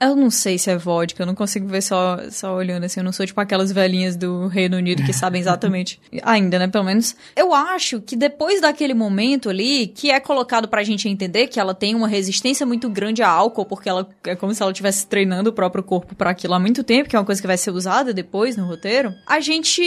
Eu 0.00 0.16
não 0.16 0.30
sei 0.30 0.56
se 0.56 0.70
é 0.70 0.78
vodka, 0.78 1.22
eu 1.22 1.26
não 1.26 1.34
consigo 1.34 1.68
ver 1.68 1.82
só, 1.82 2.18
só 2.30 2.54
olhando 2.54 2.84
assim. 2.84 3.00
Eu 3.00 3.04
não 3.04 3.12
sou 3.12 3.26
tipo 3.26 3.38
aquelas 3.38 3.70
velhinhas 3.70 4.16
do 4.16 4.46
Reino 4.46 4.78
Unido 4.78 5.02
que 5.02 5.12
sabem 5.12 5.38
exatamente. 5.38 6.00
Ainda, 6.24 6.58
né? 6.58 6.66
Pelo 6.68 6.84
menos. 6.84 7.14
Eu 7.36 7.52
acho 7.52 8.00
que 8.00 8.16
depois 8.16 8.62
daquele 8.62 8.94
momento 8.94 9.50
ali, 9.50 9.88
que 9.88 10.10
é 10.10 10.18
colocado 10.18 10.68
pra 10.68 10.82
gente 10.82 11.06
entender 11.06 11.48
que 11.48 11.60
ela 11.60 11.74
tem 11.74 11.94
uma 11.94 12.08
resistência 12.08 12.64
muito 12.64 12.88
grande 12.88 13.22
a 13.22 13.28
álcool, 13.28 13.66
porque 13.66 13.90
ela 13.90 14.08
é 14.24 14.34
como 14.34 14.54
se 14.54 14.62
ela 14.62 14.72
estivesse 14.72 15.06
treinando 15.06 15.50
o 15.50 15.52
próprio 15.52 15.84
corpo 15.84 16.14
pra 16.14 16.30
aquilo 16.30 16.54
há 16.54 16.58
muito 16.58 16.82
tempo, 16.82 17.10
que 17.10 17.14
é 17.14 17.18
uma 17.18 17.26
coisa 17.26 17.40
que 17.40 17.46
vai 17.46 17.58
ser 17.58 17.70
usada 17.70 18.14
depois 18.14 18.56
no 18.56 18.64
roteiro. 18.64 19.14
A 19.26 19.38
gente. 19.40 19.82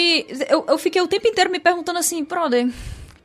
Eu, 0.48 0.64
eu 0.70 0.78
fiquei 0.78 1.02
o 1.02 1.08
tempo 1.08 1.28
inteiro 1.28 1.50
me 1.50 1.60
perguntando 1.60 1.98
assim, 1.98 2.24
brother, 2.24 2.70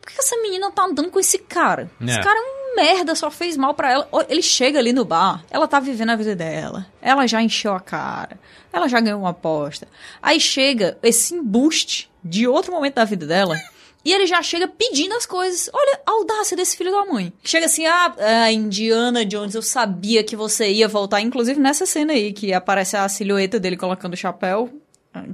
por 0.09 0.15
que 0.15 0.21
essa 0.21 0.37
menina 0.41 0.71
tá 0.71 0.85
andando 0.85 1.11
com 1.11 1.21
esse 1.21 1.39
cara? 1.39 1.91
Esse 2.01 2.19
É. 2.19 2.23
cara 2.23 2.39
é 2.39 2.43
um 2.43 2.77
merda, 2.77 3.15
só 3.15 3.31
fez 3.31 3.57
mal 3.57 3.75
pra 3.75 3.93
ela. 3.93 4.09
Ele 4.29 4.43
chega 4.43 4.79
ali 4.79 4.93
no 4.93 5.05
bar, 5.05 5.45
ela 5.51 5.67
tá 5.69 5.79
vivendo 5.81 6.11
a 6.11 6.17
vida 6.17 6.35
dela. 6.35 6.87
Ela 7.03 7.27
já 7.27 7.43
encheu 7.43 7.73
a 7.75 7.81
cara. 7.81 8.39
Ela 8.73 8.89
já 8.89 9.01
ganhou 9.01 9.21
uma 9.21 9.31
aposta. 9.31 9.87
Aí 10.23 10.39
chega 10.41 10.97
esse 11.03 11.35
embuste 11.35 12.11
de 12.25 12.47
outro 12.47 12.73
momento 12.73 12.95
da 12.95 13.05
vida 13.05 13.27
dela. 13.27 13.57
E 14.05 14.13
ele 14.13 14.27
já 14.27 14.41
chega 14.43 14.69
pedindo 14.69 15.15
as 15.15 15.27
coisas. 15.27 15.69
Olha 15.73 16.01
a 16.07 16.11
audácia 16.13 16.57
desse 16.57 16.77
filho 16.77 16.93
da 16.93 17.05
mãe. 17.05 17.33
Chega 17.43 17.67
assim, 17.67 17.85
ah, 17.85 18.15
ah, 18.19 18.53
Indiana 18.53 19.25
Jones, 19.27 19.55
eu 19.55 19.61
sabia 19.63 20.23
que 20.25 20.37
você 20.37 20.71
ia 20.71 20.89
voltar. 20.89 21.21
Inclusive 21.21 21.59
nessa 21.61 21.85
cena 21.85 22.13
aí, 22.13 22.33
que 22.33 22.53
aparece 22.53 22.97
a 22.97 23.09
silhueta 23.09 23.59
dele 23.59 23.77
colocando 23.77 24.15
o 24.15 24.17
chapéu. 24.17 24.71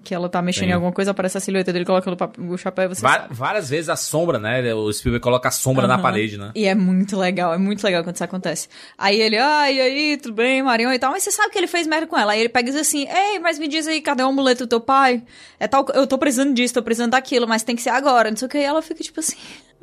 Que 0.02 0.14
ela 0.14 0.28
tá 0.28 0.40
mexendo 0.42 0.64
Sim. 0.64 0.70
em 0.70 0.72
alguma 0.72 0.92
coisa, 0.92 1.10
aparece 1.10 1.38
a 1.38 1.40
silhueta 1.40 1.72
dele 1.72 1.84
colocando 1.84 2.16
o 2.50 2.56
chapéu 2.56 2.84
e 2.84 2.88
você 2.88 3.00
sabe. 3.00 3.28
várias 3.30 3.68
vezes 3.68 3.88
a 3.88 3.96
sombra, 3.96 4.38
né? 4.38 4.74
O 4.74 4.92
Spielberg 4.92 5.22
coloca 5.22 5.48
a 5.48 5.52
sombra 5.52 5.86
na 5.86 5.94
Aham. 5.94 6.02
parede, 6.02 6.38
né? 6.38 6.50
E 6.54 6.66
é 6.66 6.74
muito 6.74 7.16
legal, 7.16 7.52
é 7.54 7.58
muito 7.58 7.82
legal 7.84 8.02
quando 8.02 8.14
isso 8.14 8.24
acontece. 8.24 8.68
Aí 8.96 9.20
ele, 9.20 9.36
ah, 9.38 9.70
e 9.70 9.80
aí, 9.80 10.16
tudo 10.16 10.34
bem, 10.34 10.62
Marion 10.62 10.92
e 10.92 10.98
tal, 10.98 11.12
mas 11.12 11.22
você 11.22 11.30
sabe 11.30 11.50
que 11.50 11.58
ele 11.58 11.66
fez 11.66 11.86
merda 11.86 12.06
com 12.06 12.18
ela. 12.18 12.32
Aí 12.32 12.40
ele 12.40 12.48
pega 12.48 12.68
e 12.68 12.72
diz 12.72 12.80
assim, 12.80 13.06
ei, 13.08 13.38
mas 13.38 13.58
me 13.58 13.68
diz 13.68 13.86
aí, 13.86 14.00
cadê 14.00 14.22
o 14.22 14.26
amuleto 14.26 14.66
do 14.66 14.68
teu 14.68 14.80
pai? 14.80 15.22
É 15.58 15.66
tal, 15.66 15.86
eu 15.94 16.06
tô 16.06 16.18
precisando 16.18 16.54
disso, 16.54 16.74
tô 16.74 16.82
precisando 16.82 17.12
daquilo, 17.12 17.46
mas 17.46 17.62
tem 17.62 17.76
que 17.76 17.82
ser 17.82 17.90
agora, 17.90 18.30
não 18.30 18.36
sei 18.36 18.46
o 18.46 18.50
que. 18.50 18.58
E 18.58 18.62
ela 18.62 18.82
fica 18.82 19.02
tipo 19.02 19.20
assim, 19.20 19.36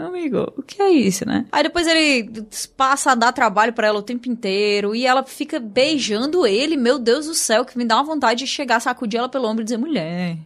amigo, 0.07 0.53
o 0.57 0.61
que 0.61 0.81
é 0.81 0.89
isso, 0.89 1.25
né? 1.25 1.45
Aí 1.51 1.63
depois 1.63 1.87
ele 1.87 2.45
passa 2.75 3.11
a 3.11 3.15
dar 3.15 3.31
trabalho 3.31 3.73
pra 3.73 3.87
ela 3.87 3.99
o 3.99 4.03
tempo 4.03 4.29
inteiro, 4.29 4.95
e 4.95 5.05
ela 5.05 5.23
fica 5.23 5.59
beijando 5.59 6.45
ele, 6.45 6.77
meu 6.77 6.99
Deus 6.99 7.27
do 7.27 7.33
céu, 7.33 7.65
que 7.65 7.77
me 7.77 7.85
dá 7.85 7.95
uma 7.95 8.03
vontade 8.03 8.39
de 8.39 8.47
chegar, 8.47 8.79
sacudir 8.79 9.19
ela 9.19 9.29
pelo 9.29 9.47
ombro 9.47 9.61
e 9.61 9.65
dizer, 9.65 9.77
mulher... 9.77 10.37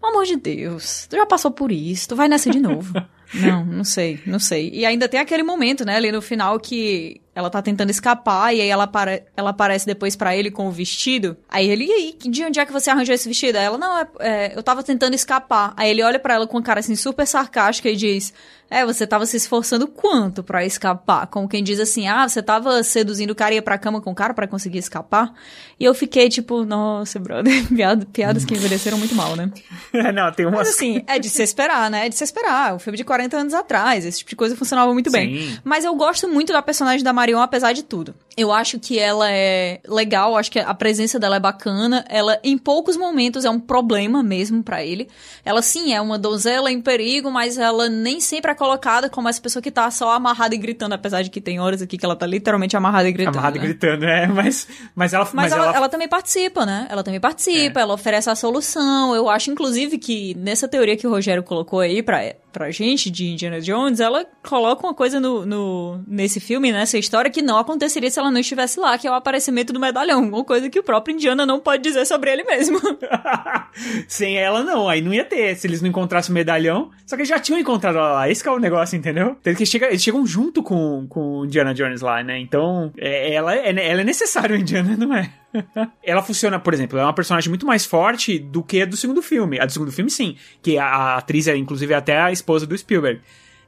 Pelo 0.00 0.12
amor 0.12 0.26
de 0.26 0.36
Deus, 0.36 1.08
tu 1.10 1.16
já 1.16 1.26
passou 1.26 1.50
por 1.50 1.72
isso, 1.72 2.10
tu 2.10 2.14
vai 2.14 2.28
nessa 2.28 2.48
de 2.50 2.60
novo. 2.60 2.94
não, 3.34 3.64
não 3.64 3.84
sei, 3.84 4.20
não 4.26 4.38
sei. 4.38 4.70
E 4.72 4.84
ainda 4.86 5.08
tem 5.08 5.20
aquele 5.20 5.42
momento, 5.42 5.84
né, 5.84 5.96
ali 5.96 6.10
no 6.10 6.22
final 6.22 6.58
que 6.58 7.20
ela 7.34 7.50
tá 7.50 7.62
tentando 7.62 7.90
escapar 7.90 8.52
e 8.52 8.60
aí 8.60 8.68
ela, 8.68 8.82
apare 8.84 9.22
ela 9.36 9.50
aparece 9.50 9.86
depois 9.86 10.16
pra 10.16 10.34
ele 10.34 10.50
com 10.50 10.66
o 10.66 10.72
vestido. 10.72 11.36
Aí 11.48 11.68
ele, 11.70 11.84
e 11.86 11.92
aí, 11.92 12.16
de 12.18 12.44
onde 12.44 12.58
é 12.58 12.66
que 12.66 12.72
você 12.72 12.90
arranjou 12.90 13.14
esse 13.14 13.28
vestido? 13.28 13.56
Aí 13.56 13.64
ela, 13.64 13.78
não, 13.78 13.96
é, 13.98 14.08
é, 14.18 14.52
eu 14.56 14.62
tava 14.62 14.82
tentando 14.82 15.14
escapar. 15.14 15.72
Aí 15.76 15.88
ele 15.90 16.02
olha 16.02 16.18
pra 16.18 16.34
ela 16.34 16.48
com 16.48 16.56
uma 16.56 16.62
cara 16.62 16.80
assim 16.80 16.96
super 16.96 17.24
sarcástica 17.26 17.88
e 17.88 17.94
diz, 17.94 18.34
é, 18.68 18.84
você 18.84 19.06
tava 19.06 19.24
se 19.24 19.36
esforçando 19.36 19.86
quanto 19.86 20.42
pra 20.42 20.64
escapar? 20.66 21.28
Como 21.28 21.48
quem 21.48 21.62
diz 21.62 21.78
assim, 21.78 22.08
ah, 22.08 22.28
você 22.28 22.42
tava 22.42 22.82
seduzindo 22.82 23.30
o 23.30 23.34
cara 23.36 23.52
e 23.52 23.56
ia 23.58 23.62
pra 23.62 23.78
cama 23.78 24.00
com 24.00 24.10
o 24.10 24.14
cara 24.16 24.34
pra 24.34 24.48
conseguir 24.48 24.78
escapar? 24.78 25.32
E 25.78 25.84
eu 25.84 25.94
fiquei 25.94 26.28
tipo, 26.28 26.64
nossa, 26.64 27.20
brother, 27.20 27.52
piada- 27.72 28.06
piadas 28.12 28.44
que 28.44 28.54
envelheceram 28.54 28.98
muito 28.98 29.14
mal, 29.14 29.36
né? 29.36 29.48
não, 30.12 30.32
tem 30.32 30.44
umas... 30.44 30.58
Mas 30.58 30.70
assim, 30.70 31.04
é 31.06 31.20
de 31.20 31.30
se 31.30 31.42
esperar, 31.44 31.88
né? 31.88 32.06
É 32.06 32.08
de 32.08 32.16
se 32.16 32.24
esperar. 32.24 32.74
Um 32.74 32.80
filme 32.80 32.96
de 32.96 33.04
40 33.04 33.17
anos 33.18 33.54
atrás. 33.54 34.04
Esse 34.04 34.18
tipo 34.18 34.30
de 34.30 34.36
coisa 34.36 34.56
funcionava 34.56 34.92
muito 34.92 35.10
bem. 35.10 35.38
Sim. 35.38 35.58
Mas 35.64 35.84
eu 35.84 35.94
gosto 35.94 36.28
muito 36.28 36.52
da 36.52 36.62
personagem 36.62 37.02
da 37.02 37.12
Marion, 37.12 37.40
apesar 37.40 37.72
de 37.72 37.82
tudo. 37.82 38.14
Eu 38.38 38.52
acho 38.52 38.78
que 38.78 38.96
ela 39.00 39.28
é 39.28 39.80
legal, 39.88 40.36
acho 40.36 40.48
que 40.52 40.60
a 40.60 40.72
presença 40.72 41.18
dela 41.18 41.34
é 41.34 41.40
bacana. 41.40 42.04
Ela, 42.08 42.38
em 42.44 42.56
poucos 42.56 42.96
momentos, 42.96 43.44
é 43.44 43.50
um 43.50 43.58
problema 43.58 44.22
mesmo 44.22 44.62
pra 44.62 44.84
ele. 44.84 45.08
Ela, 45.44 45.60
sim, 45.60 45.92
é 45.92 46.00
uma 46.00 46.16
donzela 46.16 46.70
em 46.70 46.80
perigo, 46.80 47.32
mas 47.32 47.58
ela 47.58 47.88
nem 47.88 48.20
sempre 48.20 48.52
é 48.52 48.54
colocada 48.54 49.10
como 49.10 49.28
essa 49.28 49.42
pessoa 49.42 49.60
que 49.60 49.72
tá 49.72 49.90
só 49.90 50.12
amarrada 50.12 50.54
e 50.54 50.58
gritando, 50.58 50.94
apesar 50.94 51.22
de 51.22 51.30
que 51.30 51.40
tem 51.40 51.58
horas 51.58 51.82
aqui 51.82 51.98
que 51.98 52.04
ela 52.04 52.14
tá 52.14 52.26
literalmente 52.26 52.76
amarrada 52.76 53.08
e 53.08 53.12
gritando. 53.12 53.38
Amarrado 53.38 53.56
e 53.56 53.60
né? 53.60 53.66
gritando, 53.66 54.04
é, 54.04 54.26
mas, 54.30 54.68
mas 54.94 55.12
ela... 55.12 55.28
Mas, 55.32 55.50
ela, 55.50 55.74
ela 55.74 55.88
também 55.88 56.08
participa, 56.08 56.64
né? 56.64 56.86
Ela 56.88 57.02
também 57.02 57.18
participa, 57.18 57.80
ela 57.80 57.94
oferece 57.94 58.30
a 58.30 58.36
solução. 58.36 59.16
Eu 59.16 59.28
acho, 59.28 59.50
inclusive, 59.50 59.98
que 59.98 60.36
nessa 60.36 60.68
teoria 60.68 60.96
que 60.96 61.08
o 61.08 61.10
Rogério 61.10 61.42
colocou 61.42 61.80
aí 61.80 62.04
pra, 62.04 62.20
pra 62.52 62.70
gente 62.70 63.10
de 63.10 63.28
Indiana 63.32 63.60
Jones, 63.60 64.00
ela 64.00 64.24
coloca 64.46 64.86
uma 64.86 64.94
coisa 64.94 65.18
no, 65.18 65.44
no, 65.44 66.00
nesse 66.06 66.40
filme, 66.40 66.70
nessa 66.70 66.98
história, 66.98 67.30
que 67.30 67.42
não 67.42 67.58
aconteceria 67.58 68.10
se 68.10 68.18
ela 68.18 68.27
não 68.30 68.40
estivesse 68.40 68.78
lá, 68.78 68.96
que 68.98 69.06
é 69.06 69.10
o 69.10 69.14
aparecimento 69.14 69.72
do 69.72 69.80
medalhão. 69.80 70.20
Uma 70.22 70.44
coisa 70.44 70.68
que 70.70 70.78
o 70.78 70.82
próprio 70.82 71.14
Indiana 71.14 71.44
não 71.46 71.60
pode 71.60 71.82
dizer 71.82 72.04
sobre 72.06 72.30
ele 72.30 72.44
mesmo. 72.44 72.78
Sem 74.06 74.38
ela, 74.38 74.62
não. 74.62 74.88
Aí 74.88 75.00
não 75.00 75.12
ia 75.12 75.24
ter, 75.24 75.56
se 75.56 75.66
eles 75.66 75.80
não 75.80 75.88
encontrassem 75.88 76.30
o 76.30 76.34
medalhão. 76.34 76.90
Só 77.06 77.16
que 77.16 77.22
eles 77.22 77.28
já 77.28 77.38
tinham 77.38 77.58
encontrado 77.58 77.98
ela 77.98 78.12
lá. 78.12 78.30
Esse 78.30 78.42
que 78.42 78.48
é 78.48 78.52
o 78.52 78.58
negócio, 78.58 78.96
entendeu? 78.96 79.36
Tanto 79.42 79.56
que 79.56 79.66
chega, 79.66 79.86
eles 79.86 80.02
chegam 80.02 80.26
junto 80.26 80.62
com, 80.62 81.06
com 81.08 81.38
o 81.40 81.44
Indiana 81.44 81.74
Jones 81.74 82.00
lá, 82.00 82.22
né? 82.22 82.38
Então, 82.38 82.92
é- 82.96 83.34
ela, 83.34 83.54
é, 83.54 83.68
ela 83.68 84.00
é 84.00 84.04
necessária, 84.04 84.54
o 84.56 84.58
Indiana 84.58 84.96
não 84.96 85.14
é. 85.14 85.30
ela 86.04 86.22
funciona, 86.22 86.58
por 86.58 86.74
exemplo, 86.74 86.98
ela 86.98 87.06
é 87.06 87.08
uma 87.08 87.14
personagem 87.14 87.48
muito 87.48 87.66
mais 87.66 87.84
forte 87.86 88.38
do 88.38 88.62
que 88.62 88.82
a 88.82 88.86
do 88.86 88.96
segundo 88.96 89.22
filme. 89.22 89.58
A 89.58 89.66
do 89.66 89.72
segundo 89.72 89.92
filme, 89.92 90.10
sim. 90.10 90.36
Que 90.62 90.78
a, 90.78 90.84
a 90.86 91.16
atriz 91.18 91.48
é, 91.48 91.56
inclusive, 91.56 91.94
até 91.94 92.18
a 92.18 92.32
esposa 92.32 92.66
do 92.66 92.76
Spielberg. 92.76 93.20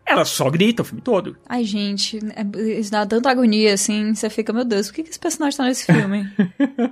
Ela 0.06 0.24
só 0.24 0.50
grita 0.50 0.82
o 0.82 0.84
filme 0.84 1.00
todo. 1.00 1.36
Ai, 1.48 1.64
gente, 1.64 2.18
é- 2.34 2.78
isso 2.78 2.90
dá 2.90 3.06
tanta 3.06 3.30
agonia, 3.30 3.74
assim. 3.74 4.14
Você 4.14 4.28
fica, 4.28 4.52
meu 4.52 4.64
Deus, 4.64 4.88
por 4.88 4.94
que, 4.94 5.02
que 5.04 5.10
esse 5.10 5.18
personagem 5.20 5.56
tá 5.56 5.64
nesse 5.64 5.86
filme? 5.86 6.28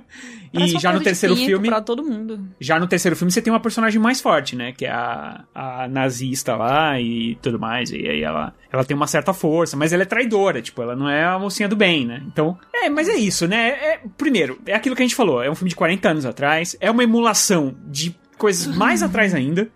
E 0.51 0.79
já 0.79 0.91
no 0.91 0.99
terceiro 0.99 1.35
filme. 1.35 1.67
Pra 1.67 1.79
todo 1.81 2.03
mundo. 2.03 2.43
Já 2.59 2.79
no 2.79 2.87
terceiro 2.87 3.15
filme 3.15 3.31
você 3.31 3.41
tem 3.41 3.53
uma 3.53 3.59
personagem 3.59 4.01
mais 4.01 4.19
forte, 4.19 4.55
né? 4.55 4.71
Que 4.71 4.85
é 4.85 4.91
a, 4.91 5.43
a 5.53 5.87
nazista 5.87 6.55
lá 6.55 6.99
e 6.99 7.35
tudo 7.41 7.59
mais. 7.59 7.91
E 7.91 7.97
aí 7.97 8.23
ela, 8.23 8.53
ela 8.71 8.83
tem 8.83 8.97
uma 8.97 9.05
certa 9.07 9.31
força, 9.31 9.77
mas 9.77 9.93
ela 9.93 10.03
é 10.03 10.05
traidora, 10.07 10.61
tipo, 10.61 10.81
ela 10.81 10.95
não 10.95 11.07
é 11.07 11.23
a 11.23 11.37
mocinha 11.37 11.69
do 11.69 11.75
bem, 11.75 12.05
né? 12.05 12.23
Então, 12.25 12.57
é, 12.73 12.89
mas 12.89 13.07
é 13.07 13.15
isso, 13.15 13.47
né? 13.47 13.69
É, 13.69 14.01
primeiro, 14.17 14.59
é 14.65 14.73
aquilo 14.73 14.95
que 14.95 15.03
a 15.03 15.05
gente 15.05 15.15
falou, 15.15 15.41
é 15.43 15.49
um 15.49 15.55
filme 15.55 15.69
de 15.69 15.75
40 15.75 16.09
anos 16.09 16.25
atrás, 16.25 16.75
é 16.79 16.89
uma 16.89 17.03
emulação 17.03 17.75
de 17.85 18.15
coisas 18.37 18.65
mais 18.75 19.03
atrás 19.03 19.35
ainda, 19.35 19.69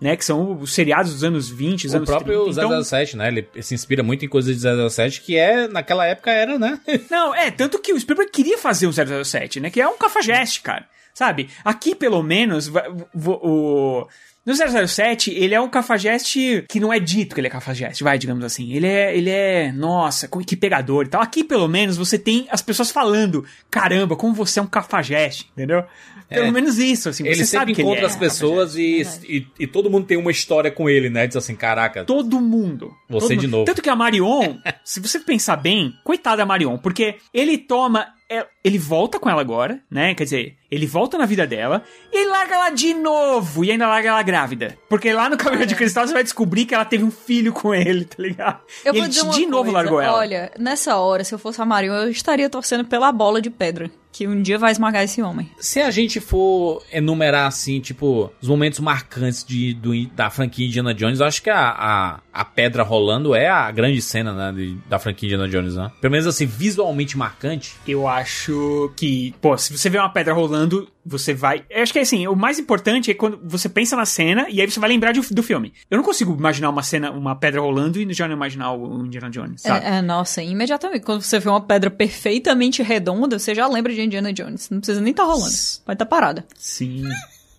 né? 0.00 0.16
Que 0.16 0.24
são 0.24 0.58
os 0.60 0.72
seriados 0.72 1.12
dos 1.12 1.24
anos 1.24 1.48
20, 1.48 1.86
os 1.86 1.92
O 1.92 1.96
anos 1.96 2.08
próprio 2.08 2.44
30. 2.44 2.60
Então, 2.60 2.82
007, 2.84 3.16
né? 3.16 3.28
Ele 3.28 3.48
se 3.62 3.74
inspira 3.74 4.02
muito 4.02 4.24
em 4.24 4.28
coisas 4.28 4.56
de 4.56 4.90
007, 4.90 5.22
que 5.22 5.36
é, 5.36 5.68
naquela 5.68 6.06
época 6.06 6.30
era, 6.30 6.58
né? 6.58 6.80
Não, 7.10 7.34
é, 7.34 7.50
tanto 7.50 7.78
que 7.78 7.92
o 7.92 8.00
Spielberg 8.00 8.30
queria 8.30 8.58
fazer 8.58 8.86
um 8.86 8.92
007, 8.92 9.60
né? 9.60 9.70
Que 9.70 9.80
é 9.80 9.88
um 9.88 9.98
cafajeste, 9.98 10.60
cara. 10.60 10.86
Sabe? 11.14 11.48
Aqui, 11.64 11.96
pelo 11.96 12.22
menos, 12.22 12.70
o... 13.14 14.06
No 14.48 14.86
007, 14.88 15.30
ele 15.30 15.54
é 15.54 15.60
um 15.60 15.68
cafajeste 15.68 16.64
que 16.68 16.80
não 16.80 16.90
é 16.92 16.98
dito 16.98 17.34
que 17.34 17.40
ele 17.40 17.48
é 17.48 17.50
cafajeste, 17.50 18.02
vai, 18.02 18.16
digamos 18.18 18.42
assim. 18.44 18.72
Ele 18.72 18.86
é, 18.86 19.16
ele 19.16 19.28
é, 19.30 19.70
nossa, 19.72 20.26
que 20.46 20.56
pegador 20.56 21.04
e 21.04 21.08
tal. 21.08 21.20
Aqui, 21.20 21.44
pelo 21.44 21.68
menos, 21.68 21.96
você 21.98 22.18
tem 22.18 22.46
as 22.50 22.62
pessoas 22.62 22.90
falando, 22.90 23.44
caramba, 23.70 24.16
como 24.16 24.32
você 24.32 24.58
é 24.58 24.62
um 24.62 24.66
cafajeste, 24.66 25.50
entendeu? 25.52 25.84
Pelo 26.28 26.46
É. 26.46 26.50
menos 26.50 26.78
isso, 26.78 27.08
assim, 27.08 27.24
Ele 27.24 27.34
você 27.36 27.44
sempre 27.46 27.58
sabe 27.58 27.74
que 27.74 27.80
encontra 27.82 28.00
ele 28.00 28.06
é 28.06 28.08
as 28.10 28.16
pessoas 28.16 28.76
e, 28.76 29.02
e, 29.26 29.46
e 29.60 29.66
todo 29.66 29.88
mundo 29.90 30.06
tem 30.06 30.16
uma 30.18 30.30
história 30.30 30.70
com 30.70 30.88
ele, 30.88 31.08
né? 31.08 31.26
Diz 31.26 31.36
assim, 31.36 31.54
caraca, 31.56 32.04
Todo 32.04 32.38
mundo. 32.40 32.92
Você 33.08 33.28
Todo 33.28 33.40
de 33.40 33.46
mundo. 33.46 33.50
novo. 33.52 33.64
Tanto 33.64 33.80
que 33.82 33.88
a 33.88 33.96
Marion, 33.96 34.56
se 34.84 35.00
você 35.00 35.18
pensar 35.20 35.56
bem, 35.56 35.92
coitada 36.04 36.38
da 36.38 36.46
Marion, 36.46 36.76
porque 36.78 37.16
ele 37.32 37.56
toma. 37.56 38.08
é, 38.30 38.46
Ele 38.62 38.76
volta 38.78 39.18
com 39.18 39.30
ela 39.30 39.40
agora, 39.40 39.80
né? 39.90 40.14
Quer 40.14 40.24
dizer, 40.24 40.57
ele 40.70 40.86
volta 40.86 41.16
na 41.18 41.26
vida 41.26 41.46
dela 41.46 41.82
e 42.12 42.18
ele 42.22 42.30
larga 42.30 42.54
ela 42.54 42.70
de 42.70 42.94
novo 42.94 43.64
e 43.64 43.70
ainda 43.70 43.86
larga 43.88 44.08
ela 44.10 44.22
grávida. 44.22 44.76
Porque 44.88 45.12
lá 45.12 45.28
no 45.30 45.36
Cabelo 45.36 45.64
de 45.66 45.74
Cristal 45.74 46.06
você 46.06 46.12
vai 46.12 46.22
descobrir 46.22 46.66
que 46.66 46.74
ela 46.74 46.84
teve 46.84 47.04
um 47.04 47.10
filho 47.10 47.52
com 47.52 47.74
ele, 47.74 48.04
tá 48.04 48.22
ligado? 48.22 48.60
Eu 48.84 48.94
e 48.94 48.98
ele 48.98 49.08
de 49.08 49.46
novo 49.46 49.64
coisa, 49.64 49.72
largou 49.72 50.00
ela. 50.00 50.16
Olha, 50.18 50.52
nessa 50.58 50.96
hora, 50.96 51.24
se 51.24 51.34
eu 51.34 51.38
fosse 51.38 51.60
a 51.60 51.64
Marion, 51.64 51.94
eu 51.94 52.10
estaria 52.10 52.48
torcendo 52.50 52.84
pela 52.84 53.10
bola 53.12 53.40
de 53.40 53.50
pedra. 53.50 53.90
Que 54.10 54.26
um 54.26 54.40
dia 54.42 54.58
vai 54.58 54.72
esmagar 54.72 55.04
esse 55.04 55.22
homem. 55.22 55.48
se 55.60 55.80
a 55.80 55.90
gente 55.90 56.18
for 56.18 56.82
enumerar 56.90 57.46
assim, 57.46 57.78
tipo, 57.78 58.32
os 58.40 58.48
momentos 58.48 58.80
marcantes 58.80 59.44
de, 59.44 59.74
do- 59.74 60.06
da 60.08 60.28
franquia 60.30 60.66
Indiana 60.66 60.94
Jones, 60.94 61.20
eu 61.20 61.26
acho 61.26 61.42
que 61.42 61.50
a, 61.50 61.60
a, 61.68 62.20
a 62.32 62.44
pedra 62.44 62.82
rolando 62.82 63.34
é 63.34 63.46
a 63.48 63.70
grande 63.70 64.00
cena, 64.00 64.32
né, 64.32 64.52
de- 64.56 64.76
da 64.88 64.98
franquia 64.98 65.26
Indiana 65.28 65.46
Jones, 65.48 65.76
né? 65.76 65.92
Pelo 66.00 66.10
menos 66.10 66.26
assim, 66.26 66.46
visualmente 66.46 67.16
marcante. 67.18 67.76
Eu 67.86 68.08
acho 68.08 68.90
que, 68.96 69.34
pô, 69.40 69.56
se 69.56 69.76
você 69.76 69.88
vê 69.90 69.98
uma 69.98 70.08
pedra 70.08 70.32
rolando, 70.34 70.57
você 71.04 71.32
vai. 71.34 71.64
Eu 71.70 71.82
acho 71.82 71.92
que 71.92 71.98
assim, 71.98 72.26
o 72.26 72.34
mais 72.34 72.58
importante 72.58 73.10
é 73.10 73.14
quando 73.14 73.38
você 73.44 73.68
pensa 73.68 73.96
na 73.96 74.04
cena 74.04 74.46
e 74.48 74.60
aí 74.60 74.70
você 74.70 74.78
vai 74.80 74.88
lembrar 74.88 75.12
de- 75.12 75.32
do 75.34 75.42
filme. 75.42 75.72
Eu 75.90 75.96
não 75.98 76.04
consigo 76.04 76.34
imaginar 76.34 76.70
uma 76.70 76.82
cena, 76.82 77.10
uma 77.10 77.34
pedra 77.36 77.60
rolando 77.60 78.00
e 78.00 78.12
já 78.12 78.26
não 78.28 78.34
imaginar 78.34 78.72
o 78.72 79.04
Indiana 79.06 79.30
Jones, 79.30 79.62
sabe? 79.62 79.84
É, 79.86 79.98
é, 79.98 80.02
nossa, 80.02 80.42
imediatamente. 80.42 81.02
Quando 81.04 81.22
você 81.22 81.38
vê 81.38 81.48
uma 81.48 81.60
pedra 81.60 81.90
perfeitamente 81.90 82.82
redonda, 82.82 83.38
você 83.38 83.54
já 83.54 83.66
lembra 83.68 83.92
de 83.94 84.00
Indiana 84.02 84.32
Jones. 84.32 84.68
Não 84.70 84.78
precisa 84.80 85.00
nem 85.00 85.10
estar 85.12 85.24
rolando. 85.24 85.54
Vai 85.86 85.94
estar 85.94 86.06
parada. 86.06 86.44
Sim. 86.56 87.04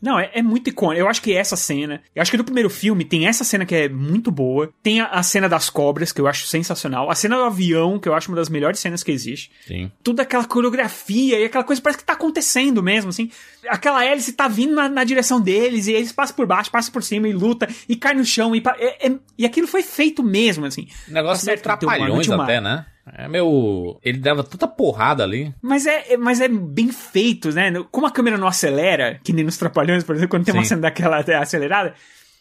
Não, 0.01 0.19
é, 0.19 0.31
é 0.33 0.41
muito 0.41 0.69
icônico. 0.69 1.01
Eu 1.01 1.07
acho 1.07 1.21
que 1.21 1.33
essa 1.33 1.55
cena. 1.55 2.01
Eu 2.15 2.21
acho 2.21 2.31
que 2.31 2.37
no 2.37 2.43
primeiro 2.43 2.69
filme 2.69 3.03
tem 3.03 3.27
essa 3.27 3.43
cena 3.43 3.65
que 3.65 3.75
é 3.75 3.89
muito 3.89 4.31
boa. 4.31 4.71
Tem 4.81 5.01
a, 5.01 5.07
a 5.07 5.23
cena 5.23 5.49
das 5.49 5.69
cobras, 5.69 6.11
que 6.11 6.21
eu 6.21 6.27
acho 6.27 6.47
sensacional. 6.47 7.09
A 7.09 7.15
cena 7.15 7.37
do 7.37 7.43
avião, 7.43 7.99
que 7.99 8.07
eu 8.07 8.13
acho 8.13 8.29
uma 8.29 8.37
das 8.37 8.49
melhores 8.49 8.79
cenas 8.79 9.03
que 9.03 9.11
existe. 9.11 9.51
Sim. 9.67 9.91
Toda 10.03 10.23
aquela 10.23 10.45
coreografia 10.45 11.39
e 11.39 11.45
aquela 11.45 11.63
coisa 11.63 11.81
parece 11.81 11.99
que 11.99 12.05
tá 12.05 12.13
acontecendo 12.13 12.81
mesmo, 12.81 13.09
assim. 13.09 13.29
Aquela 13.67 14.05
hélice 14.05 14.33
tá 14.33 14.47
vindo 14.47 14.73
na, 14.75 14.87
na 14.87 15.03
direção 15.03 15.41
deles 15.41 15.87
e 15.87 15.91
eles 15.93 16.11
passam 16.11 16.35
por 16.35 16.45
baixo, 16.47 16.71
passam 16.71 16.91
por 16.93 17.03
cima 17.03 17.27
e 17.27 17.33
luta 17.33 17.67
e 17.87 17.95
cai 17.95 18.13
no 18.13 18.23
chão. 18.23 18.55
E, 18.55 18.63
é- 18.77 19.07
é- 19.07 19.15
e 19.37 19.45
aquilo 19.45 19.67
foi 19.67 19.81
feito 19.83 20.23
mesmo, 20.23 20.65
assim. 20.65 20.87
Negócio 21.07 21.45
Tá 21.45 21.51
meio 21.51 21.57
uma- 21.57 21.63
trapalhões 21.77 22.27
uma- 22.27 22.43
até, 22.43 22.61
né? 22.61 22.85
É 23.17 23.27
meu. 23.27 23.99
Ele 24.03 24.19
dava 24.19 24.43
tanta 24.43 24.67
porrada 24.67 25.23
ali. 25.23 25.53
Mas 25.61 25.85
é, 25.87 26.13
é- 26.13 26.17
mas 26.17 26.39
é 26.41 26.47
bem 26.47 26.91
feito, 26.91 27.49
né? 27.51 27.71
Como 27.91 28.05
a 28.05 28.11
câmera 28.11 28.37
não 28.37 28.47
acelera, 28.47 29.19
que 29.23 29.33
nem 29.33 29.43
nos 29.43 29.57
Trapalhões, 29.57 30.03
por 30.03 30.15
exemplo, 30.15 30.29
quando 30.29 30.45
tem 30.45 30.53
uma 30.53 30.61
Sim. 30.63 30.69
cena 30.69 30.81
daquela 30.81 31.17
acelerada, 31.41 31.95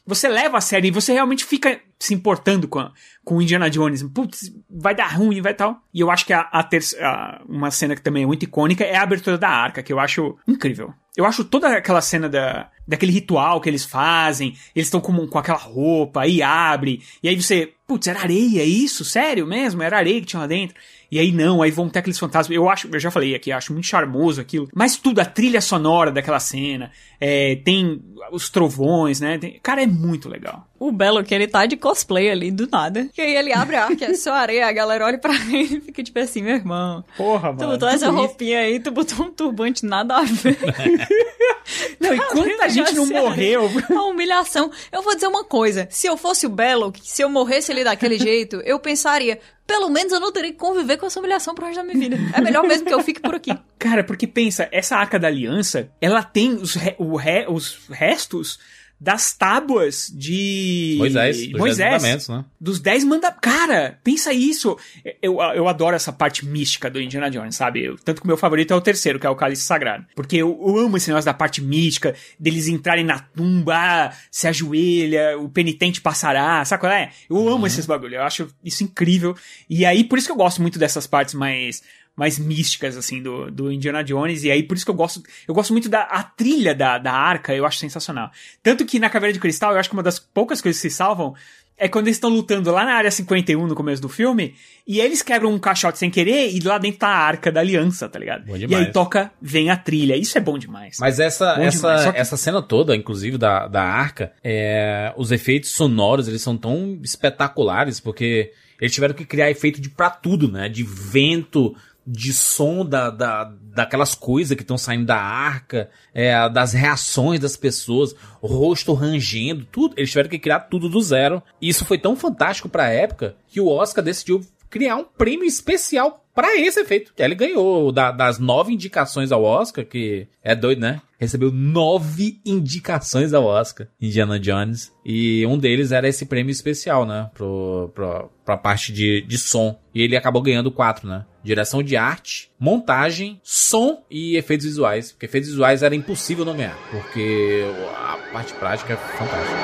você 0.07 0.29
leva 0.29 0.59
a 0.59 0.61
série 0.61 0.89
e 0.89 0.91
você 0.91 1.13
realmente 1.15 1.45
fica 1.45 1.81
se 1.99 2.13
importando 2.15 2.69
com, 2.69 2.79
a- 2.81 2.93
com 3.25 3.37
o 3.37 3.43
Indiana 3.43 3.69
Jones. 3.71 4.03
Putz, 4.03 4.53
vai 4.71 4.95
dar 4.95 5.07
ruim, 5.15 5.41
vai 5.41 5.55
tal. 5.55 5.79
E 5.93 6.01
eu 6.01 6.11
acho 6.11 6.25
que 6.27 6.33
a, 6.35 6.41
a 6.41 6.63
terce- 6.63 6.99
a- 7.03 7.41
uma 7.49 7.71
cena 7.71 7.95
que 7.97 8.03
também 8.03 8.23
é 8.25 8.27
muito 8.27 8.43
icônica 8.45 8.85
é 8.85 8.97
a 8.97 9.03
abertura 9.03 9.39
da 9.39 9.49
arca, 9.49 9.83
que 9.83 9.93
eu 9.93 9.99
acho 9.99 10.37
incrível. 10.47 10.93
Eu 11.19 11.27
acho 11.27 11.43
toda 11.43 11.67
aquela 11.77 12.01
cena 12.01 12.29
da, 12.29 12.71
daquele 12.89 13.13
ritual 13.13 13.61
que 13.61 13.69
eles 13.69 13.85
fazem, 13.85 14.55
eles 14.75 14.87
estão 14.89 15.01
com, 15.01 15.27
com 15.29 15.39
aquela 15.39 15.59
roupa, 15.59 16.23
aí 16.23 16.43
abre, 16.43 17.03
e 17.23 17.29
aí 17.29 17.41
você, 17.41 17.73
putz, 17.87 18.07
era 18.09 18.21
areia, 18.21 18.63
é 18.63 18.65
isso? 18.65 19.05
Sério 19.05 19.47
mesmo? 19.47 19.83
Era 19.83 19.99
areia 19.99 20.19
que 20.21 20.27
tinha 20.27 20.41
lá 20.41 20.47
dentro? 20.47 20.75
E 21.11 21.19
aí 21.19 21.33
não, 21.33 21.63
aí 21.63 21.71
vão 21.71 21.89
ter 21.89 22.01
aqueles 22.01 22.19
fantasmas. 22.19 22.55
Eu 22.55 22.69
acho, 22.69 22.87
eu 22.93 23.01
já 23.01 23.11
falei 23.11 23.35
aqui, 23.35 23.51
acho 23.51 23.73
muito 23.73 23.87
charmoso 23.87 24.43
aquilo. 24.43 24.69
Mas 24.75 24.97
tudo, 24.97 25.21
a 25.21 25.25
trilha 25.25 25.59
sonora 25.63 26.11
daquela 26.13 26.39
cena, 26.39 26.91
é, 27.19 27.57
tem 27.65 28.03
os 28.31 28.51
trovões, 28.51 29.19
né? 29.19 29.39
Tem- 29.39 29.59
cara, 29.63 29.83
é 29.83 29.87
muito 29.87 30.29
legal. 30.29 30.69
O 30.79 30.93
Belo, 30.93 31.25
que 31.25 31.35
ele 31.35 31.47
tá 31.49 31.65
de 31.65 31.79
cosplay 31.79 32.31
ali, 32.31 32.51
do 32.51 32.69
nada. 32.71 33.09
Que 33.15 33.23
aí 33.23 33.35
ele 33.37 33.55
abre 33.55 33.77
a 33.77 33.87
arca, 33.87 34.05
é 34.05 34.13
só 34.15 34.35
areia, 34.35 34.67
a 34.69 34.73
galera 34.73 35.07
olha 35.07 35.17
pra 35.19 35.33
ele 35.35 35.79
e 35.79 35.81
fica 35.81 36.03
tipo 36.05 36.19
assim, 36.19 36.43
meu 36.43 36.57
irmão. 36.57 37.03
Porra, 37.17 37.55
Tu 37.57 37.65
botou 37.67 37.89
essa 37.89 38.11
roupinha 38.11 38.59
aí, 38.61 38.79
tu 38.79 38.91
botou 38.91 39.25
um 39.27 39.31
turbante 39.33 39.87
nada 39.87 40.17
a 40.19 40.23
ver. 40.25 40.59
Não, 42.01 42.15
e 42.15 42.19
quanta 42.29 42.69
gente 42.69 42.95
não 42.95 43.07
morreu? 43.07 43.71
A 43.91 44.03
humilhação. 44.05 44.71
Eu 44.93 45.03
vou 45.03 45.15
dizer 45.15 45.27
uma 45.27 45.45
coisa. 45.45 45.87
Se 45.91 46.07
eu 46.07 46.17
fosse 46.17 46.47
o 46.47 46.51
Belo, 46.51 46.93
se 47.03 47.23
eu 47.23 47.29
morresse 47.29 47.71
ali 47.73 47.85
daquele 47.85 48.17
jeito, 48.21 48.57
eu 48.65 48.79
pensaria, 48.79 49.39
pelo 49.67 49.89
menos 49.91 50.13
eu 50.13 50.21
não 50.21 50.33
teria 50.33 50.51
que 50.53 50.59
conviver 50.59 50.97
com 50.97 51.07
essa 51.07 51.19
humilhação 51.21 51.55
pro 51.55 51.67
resto 51.67 51.79
da 51.79 51.85
minha 51.85 51.99
vida. 51.99 52.17
É 52.35 52.41
melhor 52.41 52.65
mesmo 52.65 52.87
que 52.87 52.95
eu 52.95 53.03
fique 53.03 53.21
por 53.21 53.35
aqui. 53.35 53.57
Cara, 53.79 54.03
porque 54.03 54.27
pensa, 54.27 54.69
essa 54.73 54.97
arca 54.97 55.19
da 55.19 55.29
aliança, 55.29 55.91
ela 56.01 56.23
tem 56.23 56.53
os, 56.55 56.75
re- 56.75 56.97
o 56.99 57.17
re- 57.17 57.47
os 57.49 57.79
restos 57.91 58.59
das 59.01 59.33
tábuas 59.33 60.13
de 60.15 60.97
Moisés, 60.99 61.37
dos 61.37 61.47
Dez 61.47 61.59
Moisés. 61.59 61.93
Mandamentos, 61.93 62.29
né? 62.29 62.45
Dos 62.61 62.81
dez 62.81 63.05
mandamentos. 63.05 63.41
Cara, 63.41 63.99
pensa 64.03 64.33
isso. 64.33 64.77
Eu, 65.23 65.41
eu 65.55 65.69
adoro 65.69 65.95
essa 65.95 66.13
parte 66.13 66.45
mística 66.45 66.91
do 66.91 67.01
Indiana 67.01 67.31
Jones, 67.31 67.55
sabe? 67.55 67.85
Eu- 67.85 67.97
tanto 67.97 68.21
que 68.21 68.25
o 68.25 68.27
meu 68.27 68.37
favorito 68.37 68.73
é 68.73 68.77
o 68.77 68.81
terceiro, 68.81 69.21
que 69.21 69.27
é 69.27 69.31
o 69.31 69.37
Cálice 69.37 69.63
Sagrado. 69.63 70.05
Porque 70.17 70.37
eu, 70.37 70.49
eu 70.67 70.79
amo 70.79 70.97
esse 70.97 71.09
negócio 71.09 71.27
da 71.27 71.35
parte 71.35 71.63
mística, 71.63 72.15
deles 72.41 72.67
entrarem 72.67 73.05
na 73.05 73.19
tumba, 73.21 73.75
ah, 73.77 74.13
se 74.31 74.49
ajoelha, 74.49 75.39
o 75.39 75.49
penitente 75.49 76.01
passará, 76.01 76.65
sabe 76.65 76.81
qual 76.81 76.93
é? 76.93 77.11
Eu 77.31 77.49
amo 77.49 77.67
esses 77.67 77.87
bagulho, 77.87 78.17
eu 78.17 78.23
acho 78.23 78.49
isso 78.65 78.83
incrível. 78.83 79.37
E 79.71 79.87
aí, 79.87 80.03
por 80.05 80.19
isso 80.19 80.27
que 80.27 80.33
eu 80.33 80.37
gosto 80.37 80.61
muito 80.61 80.79
dessas 80.79 81.07
partes 81.07 81.35
mais 81.35 81.83
mais 82.19 82.37
místicas, 82.39 82.97
assim, 82.97 83.23
do, 83.23 83.49
do 83.51 83.71
Indiana 83.73 84.03
Jones, 84.03 84.43
e 84.43 84.51
aí 84.51 84.63
por 84.65 84.77
isso 84.77 84.85
que 84.85 84.91
eu 84.91 84.95
gosto, 84.95 85.23
eu 85.47 85.55
gosto 85.55 85.73
muito 85.73 85.89
da 85.89 86.03
a 86.03 86.23
trilha 86.25 86.75
da, 86.75 86.99
da 86.99 87.13
arca, 87.13 87.55
eu 87.55 87.65
acho 87.65 87.79
sensacional. 87.79 88.31
Tanto 88.63 88.85
que 88.85 88.99
na 88.99 89.09
Caveira 89.09 89.33
de 89.33 89.39
Cristal, 89.39 89.73
eu 89.73 89.79
acho 89.79 89.89
que 89.89 89.95
uma 89.95 90.03
das 90.03 90.19
poucas 90.19 90.61
coisas 90.61 90.83
que 90.83 90.91
se 90.91 90.97
salvam 90.97 91.35
é 91.81 91.89
quando 91.89 92.09
eles 92.09 92.17
estão 92.17 92.29
lutando 92.29 92.73
lá 92.73 92.85
na 92.85 92.95
área 92.95 93.09
51 93.09 93.65
no 93.69 93.75
começo 93.77 94.03
do 94.03 94.09
filme, 94.09 94.57
e 94.85 94.99
eles 95.01 95.23
quebram 95.23 95.53
um 95.53 95.61
caixote 95.61 95.97
sem 95.97 96.11
querer, 96.11 96.51
e 96.53 96.59
lá 96.59 96.77
dentro 96.77 96.99
tá 96.99 97.07
a 97.07 97.19
arca 97.19 97.53
da 97.53 97.61
aliança, 97.61 98.09
tá 98.09 98.19
ligado? 98.19 98.45
Bom 98.47 98.57
E 98.57 98.75
aí 98.75 98.91
toca, 98.91 99.31
vem 99.41 99.71
a 99.71 99.77
trilha, 99.77 100.17
isso 100.17 100.37
é 100.37 100.41
bom 100.41 100.59
demais. 100.59 100.97
Mas 100.99 101.21
essa, 101.21 101.55
Bom 101.55 101.63
essa, 101.63 101.79
demais, 101.89 102.11
que- 102.11 102.19
essa 102.19 102.37
cena 102.37 102.61
toda, 102.61 102.97
inclusive 102.97 103.39
da, 103.39 103.69
da 103.69 103.85
arca, 103.85 104.33
é, 104.43 105.15
os 105.17 105.31
efeitos 105.31 105.71
sonoros, 105.71 106.27
eles 106.27 106.43
são 106.43 106.57
tão 106.57 106.99
espetaculares, 107.01 108.01
porque 108.01 108.51
eles 108.81 108.93
tiveram 108.93 109.15
que 109.15 109.25
criar 109.25 109.49
efeito 109.49 109.81
de 109.81 109.89
pra 109.89 110.11
tudo, 110.11 110.51
né? 110.51 110.69
De 110.69 110.83
vento, 110.83 111.77
de 112.11 112.33
som 112.33 112.87
da, 112.87 113.11
da, 113.11 113.45
daquelas 113.61 114.15
coisas 114.15 114.57
que 114.57 114.63
estão 114.63 114.79
saindo 114.79 115.05
da 115.05 115.21
arca, 115.21 115.91
é, 116.15 116.49
das 116.49 116.73
reações 116.73 117.39
das 117.39 117.55
pessoas, 117.55 118.15
rosto 118.41 118.95
rangendo, 118.95 119.67
tudo. 119.71 119.95
Eles 119.97 120.09
tiveram 120.09 120.31
que 120.31 120.39
criar 120.39 120.61
tudo 120.61 120.89
do 120.89 121.03
zero. 121.03 121.43
E 121.61 121.69
isso 121.69 121.85
foi 121.85 121.99
tão 121.99 122.17
fantástico 122.17 122.69
pra 122.69 122.89
época 122.89 123.37
que 123.47 123.61
o 123.61 123.69
Oscar 123.69 124.03
decidiu 124.03 124.41
criar 124.71 124.97
um 124.97 125.05
prêmio 125.05 125.45
especial 125.45 126.25
pra 126.39 126.57
esse 126.57 126.79
efeito. 126.79 127.13
Ele 127.19 127.35
ganhou 127.35 127.91
da- 127.91 128.13
das 128.13 128.39
nove 128.39 128.73
indicações 128.73 129.33
ao 129.33 129.43
Oscar, 129.43 129.85
que 129.85 130.29
é 130.43 130.55
doido, 130.55 130.79
né? 130.81 131.01
Recebeu 131.19 131.51
nove 131.51 132.41
indicações 132.47 133.35
ao 133.35 133.45
Oscar, 133.45 133.89
Indiana 134.01 134.39
Jones. 134.39 134.93
E 135.05 135.45
um 135.47 135.59
deles 135.59 135.91
era 135.91 136.07
esse 136.09 136.25
prêmio 136.27 136.53
especial, 136.53 137.05
né? 137.05 137.29
Pro, 137.35 137.91
pro, 137.93 138.31
pra 138.45 138.57
parte 138.57 138.93
de, 138.93 139.23
de 139.23 139.37
som. 139.37 139.77
E 139.93 140.01
ele 140.01 140.17
acabou 140.17 140.41
ganhando 140.41 140.71
quatro, 140.71 141.09
né? 141.09 141.25
Direção 141.43 141.83
de 141.83 141.97
arte, 141.97 142.53
montagem, 142.61 143.41
som 143.43 144.05
e 144.09 144.37
efeitos 144.37 144.65
visuais. 144.65 145.11
Porque 145.11 145.27
efeitos 145.27 145.49
visuais 145.51 145.83
era 145.83 145.97
impossível 145.97 146.45
nomear. 146.45 146.79
Porque 146.93 147.65
a 147.97 148.17
parte 148.33 148.53
prática 148.55 148.93
é 148.93 148.97
fantástica. 148.97 149.59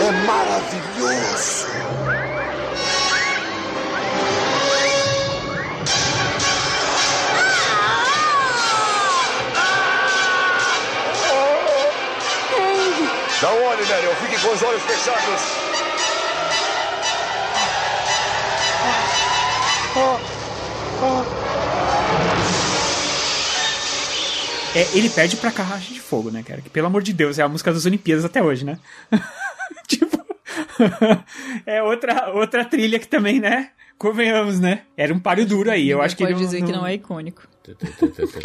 É 0.00 0.26
maravilhoso. 0.26 1.66
Não 13.40 13.62
olhe, 13.66 13.84
Daniel. 13.84 14.14
Fique 14.16 14.40
com 14.40 14.52
os 14.52 14.62
olhos 14.62 14.82
fechados. 14.82 15.68
É, 24.74 24.96
ele 24.96 25.08
perde 25.08 25.36
pra 25.36 25.52
Carruagem 25.52 25.94
de 25.94 26.00
Fogo, 26.00 26.30
né, 26.30 26.42
cara? 26.42 26.60
Que 26.60 26.68
pelo 26.68 26.88
amor 26.88 27.02
de 27.02 27.12
Deus, 27.12 27.38
é 27.38 27.42
a 27.42 27.48
música 27.48 27.72
das 27.72 27.86
Olimpíadas 27.86 28.24
até 28.24 28.42
hoje, 28.42 28.64
né? 28.64 28.78
tipo, 29.86 30.18
é 31.64 31.82
outra, 31.82 32.30
outra 32.30 32.64
trilha 32.64 32.98
que 32.98 33.08
também, 33.08 33.40
né? 33.40 33.70
Convenhamos, 33.98 34.60
né? 34.60 34.82
Era 34.96 35.12
um 35.12 35.18
páreo 35.18 35.44
duro 35.44 35.70
aí. 35.70 35.90
Eu 35.90 36.00
acho 36.00 36.16
que 36.16 36.22
pode 36.22 36.34
não, 36.34 36.40
dizer 36.40 36.60
não... 36.60 36.66
que 36.66 36.72
não 36.72 36.86
é 36.86 36.94
icônico. 36.94 37.42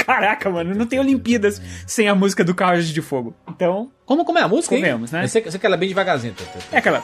Caraca, 0.05 0.49
mano, 0.49 0.75
não 0.75 0.85
tem 0.85 0.99
Olimpíadas 0.99 1.61
sem 1.87 2.09
a 2.09 2.15
música 2.15 2.43
do 2.43 2.53
Carro 2.53 2.81
de 2.81 3.01
Fogo. 3.01 3.33
Então. 3.47 3.91
Como, 4.05 4.25
como 4.25 4.39
é 4.39 4.41
a 4.41 4.47
música? 4.47 4.75
Comemos, 4.75 5.11
né? 5.11 5.23
Eu 5.23 5.27
sei, 5.29 5.45
ela 5.61 5.77
bem 5.77 5.87
devagarzinho. 5.87 6.35
É 6.71 6.77
aquela. 6.77 7.01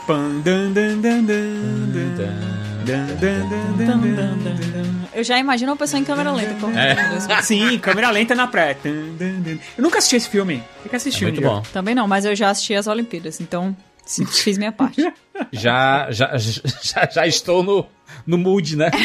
Eu 5.14 5.24
já 5.24 5.38
imagino 5.38 5.72
uma 5.72 5.78
pessoa 5.78 6.00
em 6.00 6.04
câmera 6.04 6.32
lenta. 6.32 6.54
É. 6.76 7.42
Sim, 7.42 7.78
câmera 7.78 8.10
lenta 8.10 8.34
na 8.34 8.46
praia. 8.46 8.76
Eu 8.84 9.82
nunca 9.82 9.98
assisti 9.98 10.16
esse 10.16 10.28
filme. 10.28 10.62
Tem 10.82 10.90
que 10.90 10.96
assistir 10.96 11.24
é 11.24 11.26
um 11.26 11.30
muito 11.30 11.40
dia. 11.40 11.48
bom. 11.48 11.62
Também 11.72 11.94
não, 11.94 12.06
mas 12.06 12.24
eu 12.24 12.34
já 12.34 12.50
assisti 12.50 12.74
as 12.74 12.86
Olimpíadas, 12.86 13.40
então 13.40 13.74
fiz 14.30 14.58
minha 14.58 14.72
parte. 14.72 15.02
Já, 15.52 16.10
já, 16.10 16.36
já, 16.36 17.08
já 17.10 17.26
estou 17.26 17.62
no, 17.62 17.86
no 18.26 18.36
mood, 18.38 18.76
né? 18.76 18.90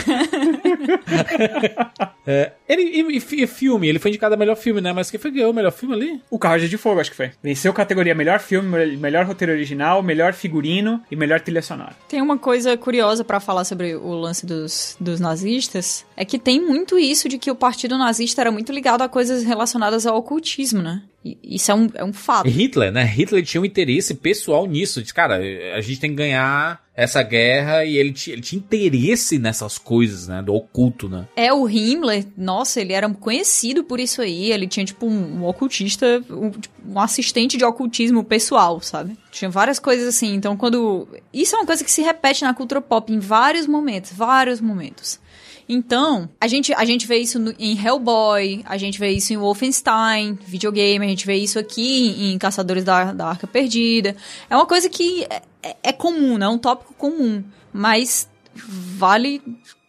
É, 2.28 2.54
ele, 2.68 2.82
e, 2.82 3.18
e 3.18 3.20
fi- 3.20 3.46
filme, 3.46 3.88
ele 3.88 4.00
foi 4.00 4.10
indicado 4.10 4.34
a 4.34 4.38
melhor 4.38 4.56
filme, 4.56 4.82
né? 4.82 4.92
Mas 4.92 5.12
quem 5.12 5.20
foi 5.20 5.30
que 5.32 5.38
ganhou 5.38 5.52
o 5.52 5.56
melhor 5.56 5.72
filme 5.72 5.94
ali? 5.94 6.22
O 6.30 6.40
Carro 6.40 6.60
de 6.60 6.78
Fogo, 6.78 7.00
acho 7.00 7.12
que 7.12 7.16
foi. 7.16 7.32
Venceu 7.44 7.72
categoria 7.72 8.16
melhor 8.16 8.40
filme, 8.40 8.68
me- 8.68 8.98
melhor 8.98 9.26
roteiro 9.26 9.54
original, 9.54 10.02
melhor 10.02 10.34
figurino 10.34 11.02
e 11.12 11.16
melhor 11.16 11.40
trilha 11.40 11.62
sonora. 11.62 11.96
Tem 12.10 12.22
uma 12.22 12.38
coisa 12.38 12.76
curiosa 12.78 13.24
pra 13.24 13.40
falar 13.40 13.64
sobre 13.64 13.96
o 13.96 14.10
lance 14.14 14.44
dos, 14.46 14.98
dos 15.00 15.20
nazistas, 15.20 16.04
é 16.18 16.26
que 16.26 16.40
tem 16.40 16.60
muito 16.60 16.98
isso 16.98 17.30
de 17.30 17.38
que 17.38 17.52
o 17.52 17.56
partido 17.56 17.96
nazista 17.98 18.42
era 18.42 18.52
muito 18.52 18.72
ligado 18.72 19.04
a 19.04 19.08
coisas 19.10 19.44
relacionadas 19.44 20.08
ao 20.08 20.18
ocultismo, 20.18 20.82
né? 20.82 21.04
Isso 21.44 21.72
é 21.72 21.76
um, 21.76 21.90
é 21.96 22.04
um 22.04 22.14
fato. 22.14 22.48
Hitler, 22.48 22.92
né? 22.92 23.04
Hitler 23.04 23.44
tinha 23.44 23.62
um 23.62 23.66
interesse 23.66 24.14
pessoal 24.14 24.68
nisso. 24.68 25.02
De, 25.02 25.14
cara, 25.14 25.40
a 25.76 25.82
gente 25.82 26.00
tem 26.00 26.12
que 26.12 26.16
ganhar 26.16 26.84
essa 26.96 27.22
guerra 27.24 27.84
e 27.84 27.98
ele, 27.98 28.14
ele 28.28 28.42
tinha 28.42 28.60
interesse 28.60 29.38
nessas 29.38 29.78
coisas, 29.78 30.28
né? 30.28 30.42
Do 30.42 30.54
oculto, 30.54 31.10
né? 31.10 31.28
É, 31.36 31.52
o 31.52 31.68
Himmler, 31.68 32.26
nossa, 32.38 32.80
ele 32.80 32.94
era 32.94 33.10
conhecido 33.10 33.84
por 33.84 34.00
isso 34.00 34.22
aí. 34.22 34.52
Ele 34.52 34.68
tinha, 34.68 34.86
tipo, 34.86 35.08
um, 35.08 35.40
um 35.40 35.46
ocultista, 35.46 36.24
um, 36.30 36.52
tipo, 36.52 36.76
um 36.88 37.00
assistente 37.00 37.58
de 37.58 37.66
ocultismo 37.66 38.24
pessoal, 38.24 38.80
sabe? 38.82 39.18
Tinha 39.32 39.50
várias 39.50 39.80
coisas 39.80 40.08
assim. 40.08 40.36
Então, 40.36 40.56
quando. 40.56 41.08
Isso 41.34 41.56
é 41.56 41.60
uma 41.60 41.66
coisa 41.66 41.84
que 41.84 41.92
se 41.92 42.02
repete 42.02 42.44
na 42.44 42.54
cultura 42.54 42.82
pop 42.82 43.12
em 43.12 43.20
vários 43.20 43.68
momentos 43.68 44.12
vários 44.12 44.62
momentos. 44.62 45.20
Então, 45.68 46.30
a 46.40 46.48
gente, 46.48 46.74
a 46.74 46.86
gente 46.86 47.08
vê 47.08 47.18
isso 47.18 47.40
no- 47.40 47.54
em 47.58 47.76
Hellboy, 47.80 48.62
a 48.66 48.78
gente 48.78 49.00
vê 49.00 49.10
isso 49.10 49.34
em 49.34 49.38
Wolfenstein, 49.38 50.38
videogame, 50.46 51.06
a 51.06 51.10
gente 51.10 51.26
vê 51.26 51.36
isso 51.36 51.58
aqui 51.58 52.32
em, 52.32 52.38
Caçadores 52.38 52.84
da, 52.84 53.12
da 53.14 53.28
Arca 53.28 53.48
Perdida. 53.48 54.16
É 54.50 54.56
uma 54.56 54.66
coisa 54.68 54.88
que 54.90 55.24
é, 55.30 55.42
é- 55.64 55.76
é 55.84 55.92
comum, 55.92 56.38
né? 56.38 56.46
É 56.46 56.50
um 56.50 56.58
tópico 56.58 56.94
comum. 56.94 57.44
Mas 57.74 58.30
vale 58.56 59.42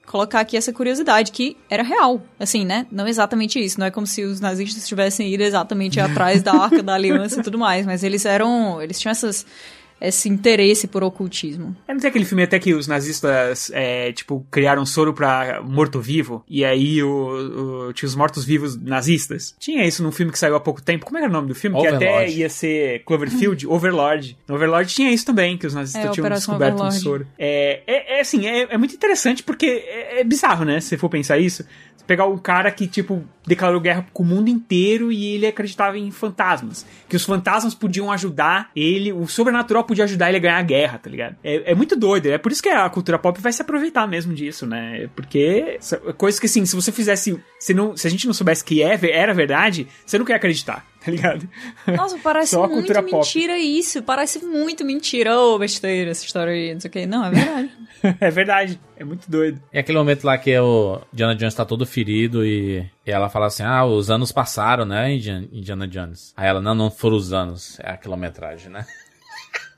colocar 0.07 0.41
aqui 0.41 0.57
essa 0.57 0.73
curiosidade 0.73 1.31
que 1.33 1.57
era 1.69 1.83
real, 1.83 2.23
assim, 2.39 2.65
né? 2.65 2.87
Não 2.91 3.07
exatamente 3.07 3.63
isso, 3.63 3.79
não 3.79 3.87
é 3.87 3.91
como 3.91 4.07
se 4.07 4.23
os 4.23 4.41
nazistas 4.41 4.87
tivessem 4.87 5.33
ido 5.33 5.43
exatamente 5.43 6.01
atrás 6.01 6.43
da 6.43 6.53
Arca 6.55 6.83
da 6.83 6.95
Aliança 6.95 7.41
e 7.41 7.43
tudo 7.43 7.59
mais, 7.59 7.85
mas 7.85 8.03
eles 8.03 8.25
eram, 8.25 8.81
eles 8.81 8.99
tinham 9.01 9.11
essas 9.11 9.45
esse 10.01 10.29
interesse 10.29 10.87
por 10.87 11.03
ocultismo. 11.03 11.75
É, 11.89 11.93
não 11.95 12.01
tem 12.01 12.09
aquele 12.11 12.25
filme 12.25 12.43
até 12.43 12.59
que 12.59 12.75
os 12.75 12.87
nazistas, 12.87 13.71
é, 13.73 14.13
tipo, 14.13 14.47
criaram 14.51 14.85
soro 14.85 15.13
pra 15.15 15.63
morto-vivo, 15.63 16.45
e 16.49 16.65
aí 16.65 17.03
o, 17.03 17.89
o- 17.89 17.93
tinha 17.93 18.07
os 18.09 18.15
mortos-vivos 18.15 18.77
nazistas? 18.81 19.55
Tinha 19.59 19.85
isso 19.87 20.03
num 20.03 20.13
filme 20.13 20.31
que 20.33 20.39
saiu 20.39 20.55
há 20.57 20.61
pouco 20.61 20.83
tempo. 20.83 21.07
Como 21.07 21.17
era 21.19 21.29
o 21.29 21.33
nome 21.33 21.49
do 21.49 21.55
filme? 21.55 21.81
Que 21.81 21.87
até 21.87 22.09
Overlord. 22.11 22.39
ia 22.41 22.49
ser 22.49 23.03
Cloverfield, 23.05 23.67
Overlord. 23.69 24.37
No 24.49 24.55
Overlord 24.57 24.93
tinha 24.93 25.11
isso 25.13 25.25
também, 25.25 25.57
que 25.57 25.67
os 25.67 25.75
nazistas 25.75 26.05
É, 26.05 26.09
tinham 26.11 26.25
Operação 26.27 26.55
descoberto 26.59 26.75
um 26.75 26.87
Overlord. 26.87 27.01
soro. 27.03 27.27
É, 27.39 27.81
é, 27.87 28.19
é 28.19 28.21
assim, 28.21 28.47
é, 28.47 28.67
é 28.71 28.79
muito 28.79 28.95
interessante 28.95 29.43
porque 29.43 29.67
é, 29.67 30.21
é 30.21 30.25
bizarro, 30.25 30.65
né? 30.65 30.81
Se 30.81 30.89
você 30.89 30.99
for 30.99 31.09
pensar 31.09 31.39
isso. 31.39 31.65
Você 31.97 32.05
pegar 32.07 32.27
um 32.27 32.39
cara 32.39 32.71
que, 32.71 32.87
tipo, 32.87 33.25
declarou 33.47 33.81
guerra 33.81 34.07
com 34.13 34.23
o 34.23 34.27
mundo 34.27 34.49
inteiro 34.49 35.11
e 35.11 35.35
ele 35.35 35.47
acreditava 35.47 35.99
em 35.99 36.11
fantasmas. 36.11 36.87
Que 37.09 37.17
os 37.17 37.25
fantasmas 37.25 37.75
podiam 37.75 38.11
ajudar 38.13 38.71
ele, 38.75 39.13
o 39.13 39.27
sobrenatural 39.27 39.85
podia 39.85 40.05
ajudar 40.05 40.29
ele 40.29 40.37
a 40.37 40.41
ganhar 40.41 40.59
a 40.59 40.63
guerra, 40.63 40.99
tá 40.99 41.09
ligado? 41.09 41.37
É, 41.43 41.73
é 41.73 41.75
muito 41.75 41.97
doido. 41.97 42.27
É 42.27 42.39
por 42.39 42.53
isso 42.53 42.63
que 42.63 42.69
a 42.69 42.89
cultura 42.91 43.19
pop 43.19 43.41
vai 43.41 43.53
se 43.53 43.63
aproveitar 43.63 44.07
mesmo 44.07 44.35
disso, 44.35 44.67
né? 44.67 45.09
Porque 45.15 45.79
são 45.81 45.99
coisas 46.17 46.39
que, 46.39 46.47
assim, 46.47 46.65
se 46.67 46.75
você 46.75 46.93
fizesse. 46.93 47.41
Se, 47.59 47.73
não, 47.73 47.97
se 47.97 48.07
a 48.07 48.11
gente 48.11 48.27
não 48.27 48.35
soubesse 48.35 48.65
que 48.65 48.83
é, 48.83 48.99
era 49.11 49.33
verdade, 49.33 49.87
você 50.05 50.19
não 50.19 50.25
quer 50.25 50.35
acreditar, 50.35 50.85
tá 51.07 51.13
ligado? 51.13 51.49
Nossa, 51.87 52.19
parece 52.19 52.51
Só 52.51 52.67
muito 52.67 52.75
cultura 52.75 53.01
pop. 53.03 53.15
mentira 53.15 53.57
isso. 53.57 54.03
Parece 54.03 54.45
muito 54.45 54.85
mentira. 54.85 55.39
Ô, 55.39 55.57
besteira 55.57 56.11
essa 56.11 56.25
história 56.25 56.53
aí, 56.53 56.75
não 56.75 56.81
sei 56.81 56.89
o 56.89 56.93
que. 56.93 57.07
Não, 57.07 57.25
é 57.25 57.31
verdade. 57.31 57.71
é 58.21 58.31
verdade. 58.31 58.81
É 58.97 59.05
muito 59.05 59.31
doido. 59.31 59.63
E 59.73 59.79
aquele 59.79 59.99
momento 59.99 60.25
lá 60.25 60.37
que 60.37 60.59
o 60.59 61.01
Indiana 61.13 61.37
Jones 61.37 61.55
tá 61.55 61.65
todo 61.65 61.87
ferido 61.87 62.45
e, 62.45 62.79
e 63.07 63.11
ela 63.11 63.29
fala 63.31 63.47
assim: 63.47 63.63
Ah, 63.63 63.85
os 63.85 64.11
anos 64.11 64.33
passaram, 64.33 64.85
né, 64.85 65.13
Indiana, 65.15 65.87
Jones? 65.87 66.35
Aí 66.37 66.49
ela, 66.49 66.61
não, 66.61 66.75
não 66.75 66.91
foram 66.91 67.17
os 67.17 67.33
anos, 67.33 67.79
é 67.81 67.91
a 67.91 67.97
quilometragem, 67.97 68.71
né? 68.71 68.85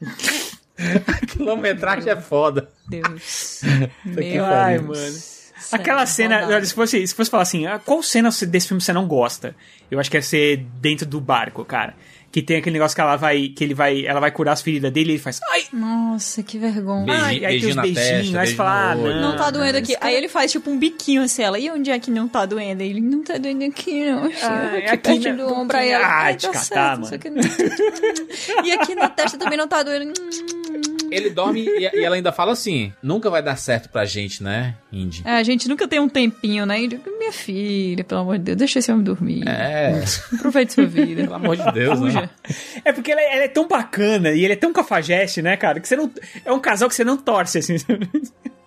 a 1.07 1.27
quilometragem 1.27 2.11
é 2.11 2.17
foda. 2.17 2.71
Deus. 2.89 3.61
que 4.03 4.33
Meu 4.33 4.45
Ai, 4.47 4.79
mano. 4.79 5.38
Aquela 5.73 6.07
cena, 6.07 6.65
se 6.65 6.75
fosse, 6.75 7.07
se 7.07 7.15
fosse 7.15 7.31
falar 7.31 7.43
assim, 7.43 7.67
ah, 7.67 7.79
qual 7.79 8.03
cena 8.03 8.31
desse 8.49 8.69
filme 8.69 8.81
você 8.81 8.93
não 8.93 9.07
gosta? 9.07 9.55
Eu 9.91 9.99
acho 10.01 10.11
que 10.11 10.17
ia 10.17 10.23
ser 10.23 10.59
dentro 10.81 11.07
do 11.07 11.21
barco, 11.21 11.65
cara. 11.65 11.95
Que 12.31 12.43
tem 12.43 12.59
aquele 12.59 12.75
negócio 12.75 12.95
que 12.95 13.01
ela 13.01 13.17
vai, 13.17 13.49
que 13.49 13.65
ele 13.65 13.73
vai, 13.73 14.05
ela 14.05 14.21
vai 14.21 14.31
curar 14.31 14.53
as 14.53 14.61
feridas 14.61 14.93
dele 14.93 15.13
e 15.13 15.15
ele 15.15 15.19
faz, 15.19 15.41
ai, 15.51 15.65
Nossa, 15.73 16.43
que 16.43 16.59
vergonha. 16.59 17.07
Beijinho- 17.07 17.25
ai, 17.25 17.45
aí 17.47 17.59
tem 17.61 17.71
os 17.71 17.75
beijinhos, 17.77 18.35
aí 18.37 18.47
você 18.49 18.55
fala, 18.55 18.91
ah, 18.91 18.95
não. 18.95 19.23
Não 19.23 19.37
tá 19.37 19.51
doendo 19.51 19.79
aqui. 19.79 19.93
esse 19.93 19.99
cara- 20.01 20.11
Aí 20.13 20.15
ele 20.19 20.29
faz 20.29 20.53
tipo 20.53 20.71
um 20.71 20.79
biquinho 20.79 21.23
assim, 21.23 21.43
ela. 21.43 21.59
E 21.59 21.71
onde 21.71 21.91
é 21.91 21.99
que 21.99 22.11
não 22.11 22.29
tá 22.29 22.45
doendo? 22.45 22.83
Ele 22.83 23.01
não 23.01 23.23
tá 23.25 23.39
doendo 23.39 23.65
aqui, 23.65 24.05
não. 24.11 24.25
Ah, 24.43 24.73
aqui, 24.77 24.87
aqui 24.89 24.99
perto 24.99 25.29
na- 25.39 25.45
do 25.47 25.55
ombro. 25.55 25.77
Aí 25.79 25.89
ela. 25.91 26.05
Ah, 26.07 26.23
Ai, 26.25 26.37
tá 26.37 26.49
catar, 26.49 26.61
certo, 26.61 26.99
não 27.01 27.05
sei 27.07 27.17
o 27.17 27.21
que. 27.21 28.67
E 28.69 28.73
aqui 28.73 28.95
na 28.95 29.09
testa 29.09 29.39
também 29.39 29.57
não 29.57 29.67
tá 29.67 29.83
doendo. 29.83 30.13
Ele 31.11 31.31
dorme 31.31 31.65
e, 31.65 31.81
e 31.81 32.05
ela 32.05 32.17
ainda 32.17 32.33
fala 32.33 32.53
assim: 32.53 32.93
Nunca 33.03 33.31
vai 33.31 33.43
dar 33.43 33.57
certo 33.57 33.89
pra 33.89 34.05
gente, 34.05 34.43
né, 34.43 34.75
Indy? 34.93 35.23
É, 35.25 35.33
a 35.33 35.43
gente 35.43 35.69
nunca 35.69 35.87
tem 35.89 36.01
um 36.01 36.09
tempinho, 36.09 36.65
né? 36.67 36.79
Digo, 36.87 37.03
Minha 37.19 37.33
filha, 37.33 38.05
pelo 38.05 38.21
amor 38.23 38.39
de 38.39 38.45
Deus, 38.45 38.59
deixa 38.59 38.79
esse 38.79 38.91
homem 38.91 39.05
dormir. 39.05 39.47
É, 39.49 40.03
Aproveite 40.35 40.73
sua 40.75 40.87
vida. 40.87 41.23
pelo 41.23 41.35
amor 41.35 41.57
de 41.57 41.73
Deus, 41.73 42.01
né? 42.01 42.31
É 42.85 42.93
porque 42.93 43.13
ela, 43.13 43.21
ela 43.21 43.45
é 43.45 43.49
tão 43.49 43.67
bacana 43.69 44.31
e 44.31 44.45
ele 44.45 44.53
é 44.53 44.57
tão 44.57 44.73
cafajeste, 44.73 45.43
né, 45.43 45.57
cara? 45.57 45.81
Que 45.81 45.89
você 45.89 45.97
não. 45.97 46.11
É 46.45 46.53
um 46.53 46.61
casal 46.61 46.89
que 46.89 46.95
você 46.95 47.05
não 47.05 47.17
torce, 47.17 47.59
assim. 47.59 47.77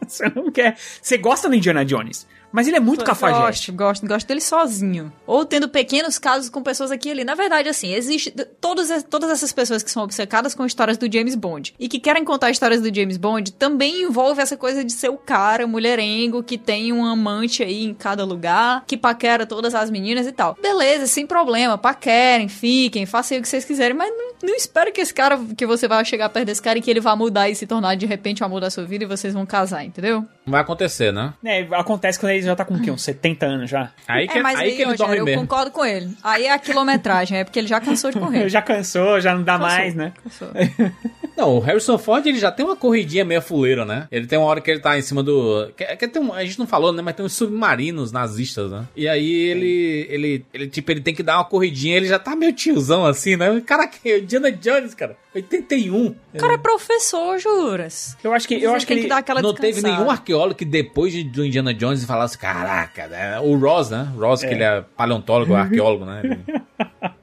Você 0.08 0.30
não 0.36 0.52
quer. 0.52 0.76
Você 1.02 1.18
gosta 1.18 1.48
do 1.48 1.56
Indiana 1.56 1.86
Jones, 1.86 2.28
mas 2.52 2.68
ele 2.68 2.78
é 2.78 2.80
muito 2.80 3.06
cafajeste. 3.06 3.72
Gosto, 3.72 4.02
gosto, 4.02 4.08
gosto 4.08 4.28
dele 4.28 4.42
sozinho. 4.42 5.12
Ou 5.26 5.46
tendo 5.46 5.70
pequenos 5.70 6.20
casos 6.20 6.50
com 6.50 6.62
pessoas 6.62 6.92
aqui 6.92 7.10
e 7.10 7.12
ali. 7.12 7.24
Na 7.24 7.36
verdade, 7.36 7.70
assim, 7.70 7.94
existe 7.94 8.32
todas, 8.60 9.04
todas 9.04 9.30
essas 9.30 9.52
pessoas 9.52 9.84
que 9.84 9.92
são 9.92 10.04
obcecadas 10.04 10.54
com 10.54 10.66
histórias 10.66 10.98
do 10.98 11.12
James 11.12 11.36
Bond 11.36 11.74
e 11.80 11.88
que 11.88 12.00
querem 12.00 12.24
contar 12.24 12.52
histórias 12.52 12.82
do 12.82 12.94
James 12.94 13.18
Bond 13.18 13.54
também 13.54 14.04
envolve 14.04 14.42
essa 14.42 14.58
coisa 14.58 14.84
de 14.84 14.92
ser 14.92 15.10
o 15.10 15.18
cara 15.18 15.66
mulherengo 15.66 16.44
que 16.44 16.58
tem 16.58 16.92
um 16.92 17.06
amante 17.06 17.64
aí 17.64 17.86
em 17.86 17.94
cada 17.94 18.24
lugar, 18.24 18.84
que 18.86 18.98
paquera 18.98 19.46
todas 19.46 19.74
as 19.74 19.90
meninas 19.90 20.28
e 20.28 20.32
tal. 20.32 20.58
Beleza, 20.62 21.08
sem 21.08 21.26
problema, 21.26 21.78
paquerem, 21.78 22.48
fiquem, 22.48 23.06
façam 23.06 23.38
o 23.38 23.42
que 23.42 23.48
vocês 23.48 23.64
quiserem, 23.64 23.96
mas 23.96 24.10
não, 24.10 24.50
não 24.50 24.56
espere 24.56 24.92
que 24.92 25.02
esse 25.02 25.14
cara, 25.14 25.40
que 25.56 25.66
você 25.66 25.88
vai 25.88 26.04
chegar 26.04 26.30
perto 26.30 26.46
desse 26.46 26.62
cara 26.62 26.78
e 26.78 26.82
que 26.82 26.90
ele 26.90 27.00
vá 27.00 27.16
mudar 27.16 27.50
e 27.50 27.56
se 27.56 27.66
tornar 27.66 27.96
de 27.96 28.06
repente 28.06 28.44
o 28.44 28.46
amor 28.46 28.62
da 28.62 28.70
sua 28.70 28.84
vida 28.84 29.04
e 29.04 29.08
vocês 29.08 29.34
vão 29.34 29.46
casar, 29.46 29.86
entendeu? 29.86 30.26
Não 30.46 30.52
vai 30.52 30.62
acontecer, 30.62 31.14
né? 31.14 31.34
É, 31.46 31.68
acontece 31.72 32.20
quando 32.20 32.32
ele 32.32 32.41
já 32.46 32.56
tá 32.56 32.66
com 32.66 32.76
o 32.76 32.82
quê? 32.82 32.92
Uns 32.92 33.02
70 33.04 33.46
anos 33.46 33.70
já. 33.70 33.92
Aí 34.08 34.28
que, 34.28 34.38
é, 34.38 34.42
mas 34.42 34.60
aí 34.60 34.70
aí, 34.72 34.76
que 34.76 34.82
ele 34.82 34.96
dorme 34.96 35.18
eu 35.18 35.26
mesmo. 35.26 35.42
concordo 35.42 35.72
com 35.72 35.84
ele. 35.86 36.10
Aí 36.24 36.46
é 36.46 36.52
a 36.54 36.60
quilometragem, 36.60 37.38
é 37.40 37.44
porque 37.44 37.60
ele 37.60 37.68
já 37.68 37.80
cansou 37.80 38.12
de 38.12 38.20
correr. 38.20 38.48
Já 38.52 38.62
cansou, 38.62 39.20
já 39.22 39.34
não 39.36 39.44
dá 39.44 39.58
Cansou, 39.58 39.68
mais, 39.78 39.96
né? 39.96 40.14
cansou. 40.24 40.48
Não, 41.38 41.56
o 41.56 41.60
Harrison 41.60 41.98
Ford 41.98 42.26
ele 42.28 42.38
já 42.38 42.52
tem 42.52 42.64
uma 42.66 42.76
corridinha 42.76 43.24
meio 43.24 43.42
fuleira, 43.42 43.86
né? 43.86 44.06
Ele 44.12 44.28
tem 44.28 44.38
uma 44.38 44.46
hora 44.48 44.60
que 44.62 44.70
ele 44.70 44.80
tá 44.82 44.98
em 45.00 45.02
cima 45.02 45.24
do. 45.24 45.72
Que, 45.78 45.86
que 45.96 46.08
tem 46.08 46.22
um- 46.22 46.34
a 46.34 46.44
gente 46.44 46.60
não 46.60 46.68
falou, 46.68 46.92
né? 46.92 47.02
Mas 47.02 47.16
tem 47.16 47.26
uns 47.26 47.34
submarinos 47.34 48.12
nazistas, 48.12 48.70
né? 48.70 48.86
E 48.96 49.08
aí 49.08 49.32
ele, 49.32 50.08
ele, 50.10 50.46
ele, 50.54 50.68
tipo, 50.68 50.92
ele 50.92 51.00
tem 51.02 51.16
que 51.16 51.24
dar 51.24 51.38
uma 51.38 51.46
corridinha, 51.46 51.96
ele 51.96 52.06
já 52.06 52.20
tá 52.20 52.36
meio 52.36 52.52
tiozão 52.54 53.06
assim, 53.06 53.38
né? 53.38 53.62
Caraca, 53.66 53.98
é 54.06 54.16
o 54.16 54.18
Indiana 54.20 54.52
Jones, 54.52 54.94
cara. 54.94 55.16
81. 55.34 56.08
O 56.34 56.38
cara 56.38 56.56
é 56.56 56.58
professor, 56.58 57.40
juras. 57.40 58.18
Eu 58.22 58.34
acho 58.34 58.46
que, 58.48 58.62
eu 58.62 58.76
acho 58.76 58.86
que 58.86 58.90
tem 58.94 58.98
ele... 58.98 59.04
que 59.06 59.10
dar 59.10 59.20
aquela 59.20 59.42
não 59.42 59.54
teve 59.54 59.68
descansada. 59.74 59.98
nenhum 59.98 60.12
arqueólogo 60.12 60.56
que 60.56 60.66
depois 60.66 61.14
de- 61.14 61.24
do 61.24 61.46
Indiana 61.46 61.74
Jones 61.74 62.04
falasse, 62.38 62.38
caraca, 62.38 63.08
né? 63.08 63.40
O 63.40 63.58
Ross, 63.58 63.90
né? 63.90 64.08
Ross, 64.18 64.42
que 64.42 64.48
ele 64.48 64.64
é 64.64 64.82
paleontólogo, 64.96 65.56
arqueólogo, 65.56 66.06
né? 66.06 66.22
Ele- 66.24 66.40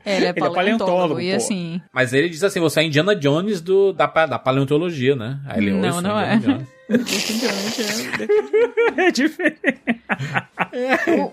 É, 0.05 0.16
ele 0.16 0.26
é 0.26 0.28
Ele 0.28 0.28
é 0.28 0.32
paleontólogo, 0.32 0.55
paleontólogo, 0.55 1.20
e 1.20 1.32
assim... 1.35 1.80
Mas 1.93 2.12
ele 2.12 2.28
diz 2.28 2.43
assim, 2.43 2.60
você 2.60 2.80
é 2.80 2.85
Indiana 2.85 3.14
Jones 3.14 3.60
do, 3.60 3.93
da, 3.93 4.06
da 4.06 4.39
paleontologia, 4.39 5.14
né? 5.14 5.39
Aí 5.47 5.59
ele, 5.62 5.72
Não, 5.72 5.85
"Eu 5.86 5.93
sou 5.93 6.02
não 6.02 6.18
é." 6.18 6.39
É 8.97 9.10
diferente. 9.10 9.59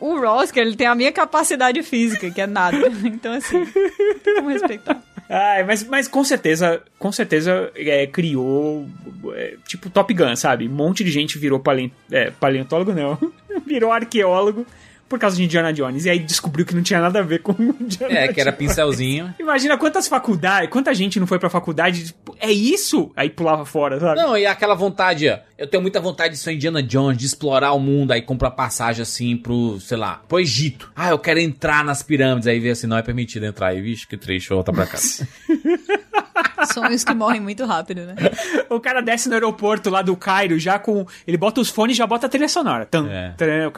O, 0.01 0.07
o 0.11 0.19
Ross, 0.19 0.51
que 0.51 0.59
ele 0.59 0.75
tem 0.75 0.87
a 0.87 0.95
minha 0.95 1.11
capacidade 1.11 1.81
física, 1.83 2.29
que 2.29 2.41
é 2.41 2.47
nada. 2.47 2.77
Então, 3.05 3.33
assim, 3.33 3.65
vamos 4.35 4.53
respeitar. 4.53 5.01
Ai, 5.29 5.63
mas, 5.63 5.83
mas 5.83 6.07
com 6.07 6.23
certeza, 6.23 6.81
com 6.99 7.11
certeza 7.11 7.71
é, 7.75 8.05
criou, 8.05 8.87
é, 9.33 9.55
tipo, 9.67 9.89
Top 9.89 10.13
Gun, 10.13 10.35
sabe? 10.35 10.67
Um 10.67 10.71
monte 10.71 11.03
de 11.03 11.11
gente 11.11 11.37
virou 11.37 11.59
palent, 11.59 11.91
é, 12.11 12.29
paleontólogo, 12.31 12.93
não. 12.93 13.17
virou 13.65 13.91
arqueólogo 13.91 14.65
por 15.07 15.19
causa 15.19 15.35
de 15.35 15.43
Indiana 15.43 15.71
Jones. 15.71 16.05
E 16.05 16.09
aí 16.09 16.19
descobriu 16.19 16.65
que 16.65 16.73
não 16.75 16.81
tinha 16.83 16.99
nada 16.99 17.19
a 17.19 17.21
ver 17.21 17.39
com 17.41 17.51
Indiana 17.79 18.13
É, 18.13 18.27
que 18.33 18.41
era 18.41 18.51
Jones. 18.51 18.57
pincelzinho. 18.69 19.33
Imagina 19.39 19.77
quantas 19.77 20.07
faculdades, 20.07 20.69
quanta 20.69 20.93
gente 20.93 21.19
não 21.19 21.27
foi 21.27 21.39
pra 21.39 21.49
faculdade, 21.49 22.07
tipo, 22.07 22.35
é 22.39 22.51
isso? 22.51 23.11
Aí 23.15 23.29
pulava 23.29 23.65
fora, 23.65 23.99
sabe? 23.99 24.19
Não, 24.19 24.37
e 24.37 24.45
aquela 24.45 24.75
vontade, 24.75 25.29
ó. 25.29 25.37
Eu 25.57 25.67
tenho 25.67 25.81
muita 25.81 26.01
vontade 26.01 26.33
de 26.33 26.39
ser 26.39 26.51
Indiana 26.53 26.83
Jones, 26.83 27.17
de 27.17 27.25
explorar 27.25 27.71
o 27.71 27.79
mundo, 27.79 28.11
aí 28.11 28.21
compra 28.21 28.51
passagem 28.51 29.01
assim 29.03 29.37
pro, 29.37 29.79
sei 29.79 29.95
lá, 29.97 30.21
pro 30.27 30.39
Egito. 30.39 30.91
Ah, 30.95 31.09
eu 31.11 31.19
quero 31.19 31.39
entrar 31.39 31.83
nas 31.85 32.03
pirâmides. 32.03 32.45
Aí 32.47 32.59
vê 32.59 32.71
assim, 32.71 32.87
não 32.87 32.97
é 32.97 33.01
permitido 33.01 33.45
entrar. 33.45 33.67
Aí, 33.67 33.81
vixe, 33.81 34.05
que 34.05 34.17
triste, 34.17 34.49
vou 34.49 34.57
voltar 34.57 34.73
pra 34.73 34.85
casa. 34.85 35.25
Sonhos 36.73 37.03
que 37.03 37.13
morrem 37.13 37.41
muito 37.41 37.65
rápido, 37.65 38.01
né? 38.05 38.15
O 38.69 38.79
cara 38.79 39.01
desce 39.01 39.27
no 39.27 39.33
aeroporto 39.35 39.89
lá 39.89 40.01
do 40.01 40.15
Cairo 40.15 40.57
já 40.59 40.77
com. 40.79 41.05
Ele 41.27 41.37
bota 41.37 41.59
os 41.61 41.69
fones 41.69 41.95
e 41.95 41.97
já 41.97 42.07
bota 42.07 42.25
a 42.27 42.29
trilha 42.29 42.47
sonora. 42.47 42.85
Tum, 42.85 43.07
É. 43.07 43.33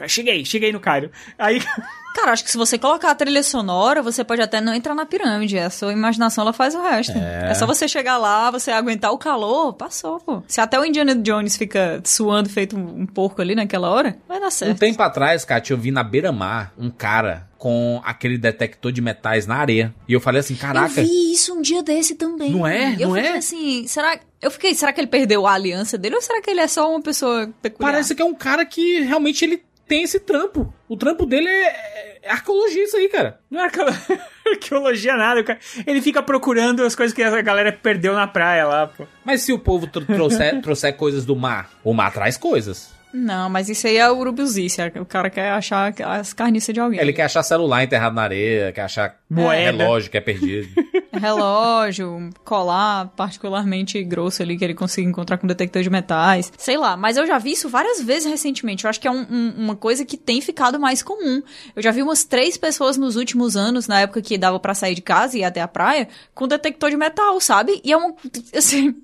cheguei, 0.08 0.44
cheguei 0.44 0.72
no 0.72 0.80
Cairo. 0.80 1.10
Aí. 1.38 1.60
Cara, 2.18 2.32
acho 2.32 2.42
que 2.42 2.50
se 2.50 2.56
você 2.56 2.76
colocar 2.76 3.12
a 3.12 3.14
trilha 3.14 3.44
sonora, 3.44 4.02
você 4.02 4.24
pode 4.24 4.42
até 4.42 4.60
não 4.60 4.74
entrar 4.74 4.92
na 4.92 5.06
pirâmide. 5.06 5.56
A 5.56 5.70
sua 5.70 5.92
imaginação 5.92 6.42
ela 6.42 6.52
faz 6.52 6.74
o 6.74 6.82
resto. 6.82 7.16
É, 7.16 7.54
só 7.54 7.64
você 7.64 7.86
chegar 7.86 8.16
lá, 8.18 8.50
você 8.50 8.72
aguentar 8.72 9.12
o 9.12 9.18
calor, 9.18 9.72
passou, 9.74 10.18
pô. 10.18 10.42
Se 10.48 10.60
até 10.60 10.80
o 10.80 10.84
Indiana 10.84 11.14
Jones 11.14 11.56
fica 11.56 12.00
suando 12.04 12.48
feito 12.48 12.76
um, 12.76 13.02
um 13.02 13.06
porco 13.06 13.40
ali 13.40 13.54
naquela 13.54 13.88
hora, 13.88 14.18
vai 14.26 14.40
dar 14.40 14.48
Um 14.48 14.50
certo. 14.50 14.78
tempo 14.80 15.00
atrás, 15.00 15.44
Kátia, 15.44 15.74
eu 15.74 15.78
vi 15.78 15.92
na 15.92 16.02
beira-mar 16.02 16.72
um 16.76 16.90
cara 16.90 17.46
com 17.56 18.00
aquele 18.04 18.36
detector 18.36 18.90
de 18.90 19.00
metais 19.00 19.46
na 19.46 19.56
areia. 19.56 19.94
E 20.08 20.12
eu 20.12 20.20
falei 20.20 20.40
assim, 20.40 20.56
caraca. 20.56 21.00
Eu 21.00 21.06
vi 21.06 21.32
isso 21.32 21.54
um 21.54 21.62
dia 21.62 21.82
desse 21.84 22.16
também. 22.16 22.50
Não 22.50 22.66
é? 22.66 22.96
Eu 22.98 23.08
Não 23.10 23.14
fiquei 23.16 23.30
é? 23.30 23.36
assim, 23.36 23.86
será... 23.86 24.18
Eu 24.40 24.50
fiquei, 24.52 24.72
será 24.74 24.92
que 24.92 25.00
ele 25.00 25.08
perdeu 25.08 25.44
a 25.46 25.52
aliança 25.54 25.98
dele 25.98 26.14
ou 26.14 26.22
será 26.22 26.40
que 26.40 26.48
ele 26.48 26.60
é 26.60 26.68
só 26.68 26.88
uma 26.88 27.00
pessoa 27.02 27.50
peculiar? 27.60 27.90
Parece 27.92 28.14
que 28.14 28.22
é 28.22 28.24
um 28.24 28.34
cara 28.34 28.64
que 28.64 29.00
realmente 29.00 29.44
ele 29.44 29.60
tem 29.88 30.02
esse 30.02 30.20
trampo. 30.20 30.72
O 30.88 30.96
trampo 30.96 31.24
dele 31.26 31.48
é, 31.48 32.18
é 32.22 32.30
arqueologia 32.30 32.84
isso 32.84 32.96
aí, 32.96 33.08
cara. 33.08 33.38
Não 33.50 33.60
é 33.60 33.64
arqueo- 33.64 33.86
arqueologia 34.52 35.16
nada. 35.16 35.42
cara- 35.42 35.58
Ele 35.86 36.00
fica 36.00 36.22
procurando 36.22 36.82
as 36.84 36.94
coisas 36.94 37.14
que 37.14 37.22
a 37.22 37.42
galera 37.42 37.72
perdeu 37.72 38.14
na 38.14 38.26
praia 38.26 38.66
lá, 38.66 38.86
pô. 38.86 39.06
Mas 39.24 39.42
se 39.42 39.52
o 39.52 39.58
povo 39.58 39.86
tro- 39.86 40.04
trouxer, 40.04 40.60
trouxer 40.62 40.94
coisas 40.96 41.24
do 41.24 41.34
mar, 41.34 41.70
o 41.82 41.92
mar 41.92 42.12
traz 42.12 42.36
coisas. 42.36 42.96
Não, 43.12 43.48
mas 43.48 43.70
isso 43.70 43.86
aí 43.86 43.96
é 43.96 44.10
o 44.10 44.18
urubuzice. 44.18 44.82
O 45.00 45.04
cara 45.06 45.30
quer 45.30 45.50
achar 45.52 45.94
as 46.04 46.34
carniças 46.34 46.74
de 46.74 46.78
alguém. 46.80 47.00
Ele 47.00 47.12
quer 47.14 47.22
achar 47.22 47.42
celular 47.42 47.82
enterrado 47.82 48.14
na 48.14 48.22
areia, 48.22 48.70
quer 48.70 48.82
achar 48.82 49.16
Moeda. 49.30 49.78
relógio 49.78 50.10
que 50.10 50.18
é 50.18 50.20
perdido. 50.20 50.68
relógio, 51.12 52.10
um 52.10 52.30
colar 52.44 53.08
particularmente 53.16 54.02
grosso 54.04 54.42
ali 54.42 54.56
que 54.58 54.64
ele 54.64 54.74
consiga 54.74 55.08
encontrar 55.08 55.38
com 55.38 55.46
detector 55.46 55.82
de 55.82 55.90
metais. 55.90 56.52
Sei 56.58 56.76
lá, 56.76 56.96
mas 56.96 57.16
eu 57.16 57.26
já 57.26 57.38
vi 57.38 57.52
isso 57.52 57.68
várias 57.68 58.00
vezes 58.02 58.30
recentemente. 58.30 58.84
Eu 58.84 58.90
acho 58.90 59.00
que 59.00 59.08
é 59.08 59.10
um- 59.10 59.26
um- 59.30 59.54
uma 59.56 59.76
coisa 59.76 60.04
que 60.04 60.16
tem 60.16 60.40
ficado 60.40 60.78
mais 60.78 61.02
comum. 61.02 61.42
Eu 61.74 61.82
já 61.82 61.90
vi 61.90 62.02
umas 62.02 62.24
três 62.24 62.56
pessoas 62.56 62.96
nos 62.96 63.16
últimos 63.16 63.56
anos, 63.56 63.86
na 63.86 64.00
época 64.00 64.20
que 64.22 64.36
dava 64.38 64.58
pra 64.60 64.74
sair 64.74 64.94
de 64.94 65.02
casa 65.02 65.36
e 65.36 65.40
ir 65.40 65.44
até 65.44 65.60
a 65.60 65.68
praia, 65.68 66.08
com 66.34 66.46
detector 66.48 66.90
de 66.90 66.96
metal, 66.96 67.40
sabe? 67.40 67.80
E 67.84 67.92
é 67.92 67.96
uma. 67.96 68.14
Assim. 68.56 68.94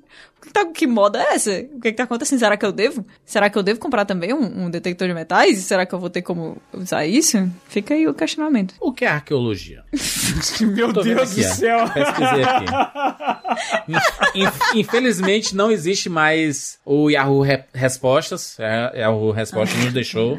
Tá- 0.53 0.65
Que 0.67 0.87
moda 0.87 1.19
é 1.21 1.35
essa? 1.35 1.51
O 1.75 1.81
que, 1.81 1.91
que 1.91 1.93
tá 1.93 2.05
acontecendo? 2.05 2.39
Será 2.39 2.57
que 2.57 2.65
eu 2.67 2.73
devo? 2.73 3.05
Será 3.25 3.49
que 3.51 3.57
eu 3.59 3.63
devo 3.63 3.79
comprar 3.81 4.05
também 4.05 4.33
um, 4.33 4.65
um 4.65 4.71
detector 4.71 5.07
de 5.09 5.15
metais? 5.15 5.59
Será 5.59 5.85
que 5.87 5.95
eu 5.95 5.99
vou 5.99 6.11
ter 6.11 6.23
como 6.23 6.57
usar 6.73 7.07
isso? 7.07 7.49
Fica 7.69 7.95
aí 7.95 8.07
o 8.09 8.15
questionamento. 8.15 8.75
O 8.81 8.93
que 8.93 9.05
é 9.05 9.09
arqueologia? 9.09 9.83
Meu 10.61 10.93
Deus 10.93 11.31
aqui, 11.33 11.41
do 11.43 11.47
ó. 11.49 11.53
céu. 11.55 11.89
Pesquisei 11.91 12.45
aqui. 12.45 12.65
In- 13.89 14.43
in- 14.45 14.81
Infelizmente 14.81 15.55
não 15.55 15.71
existe 15.71 16.09
mais 16.09 16.79
o 16.85 17.11
Yahoo 17.11 17.41
Re- 17.43 17.65
Respostas. 17.73 18.57
É, 18.59 19.01
Yahoo 19.01 19.31
Respostas 19.31 19.83
nos 19.85 19.93
deixou. 19.93 20.39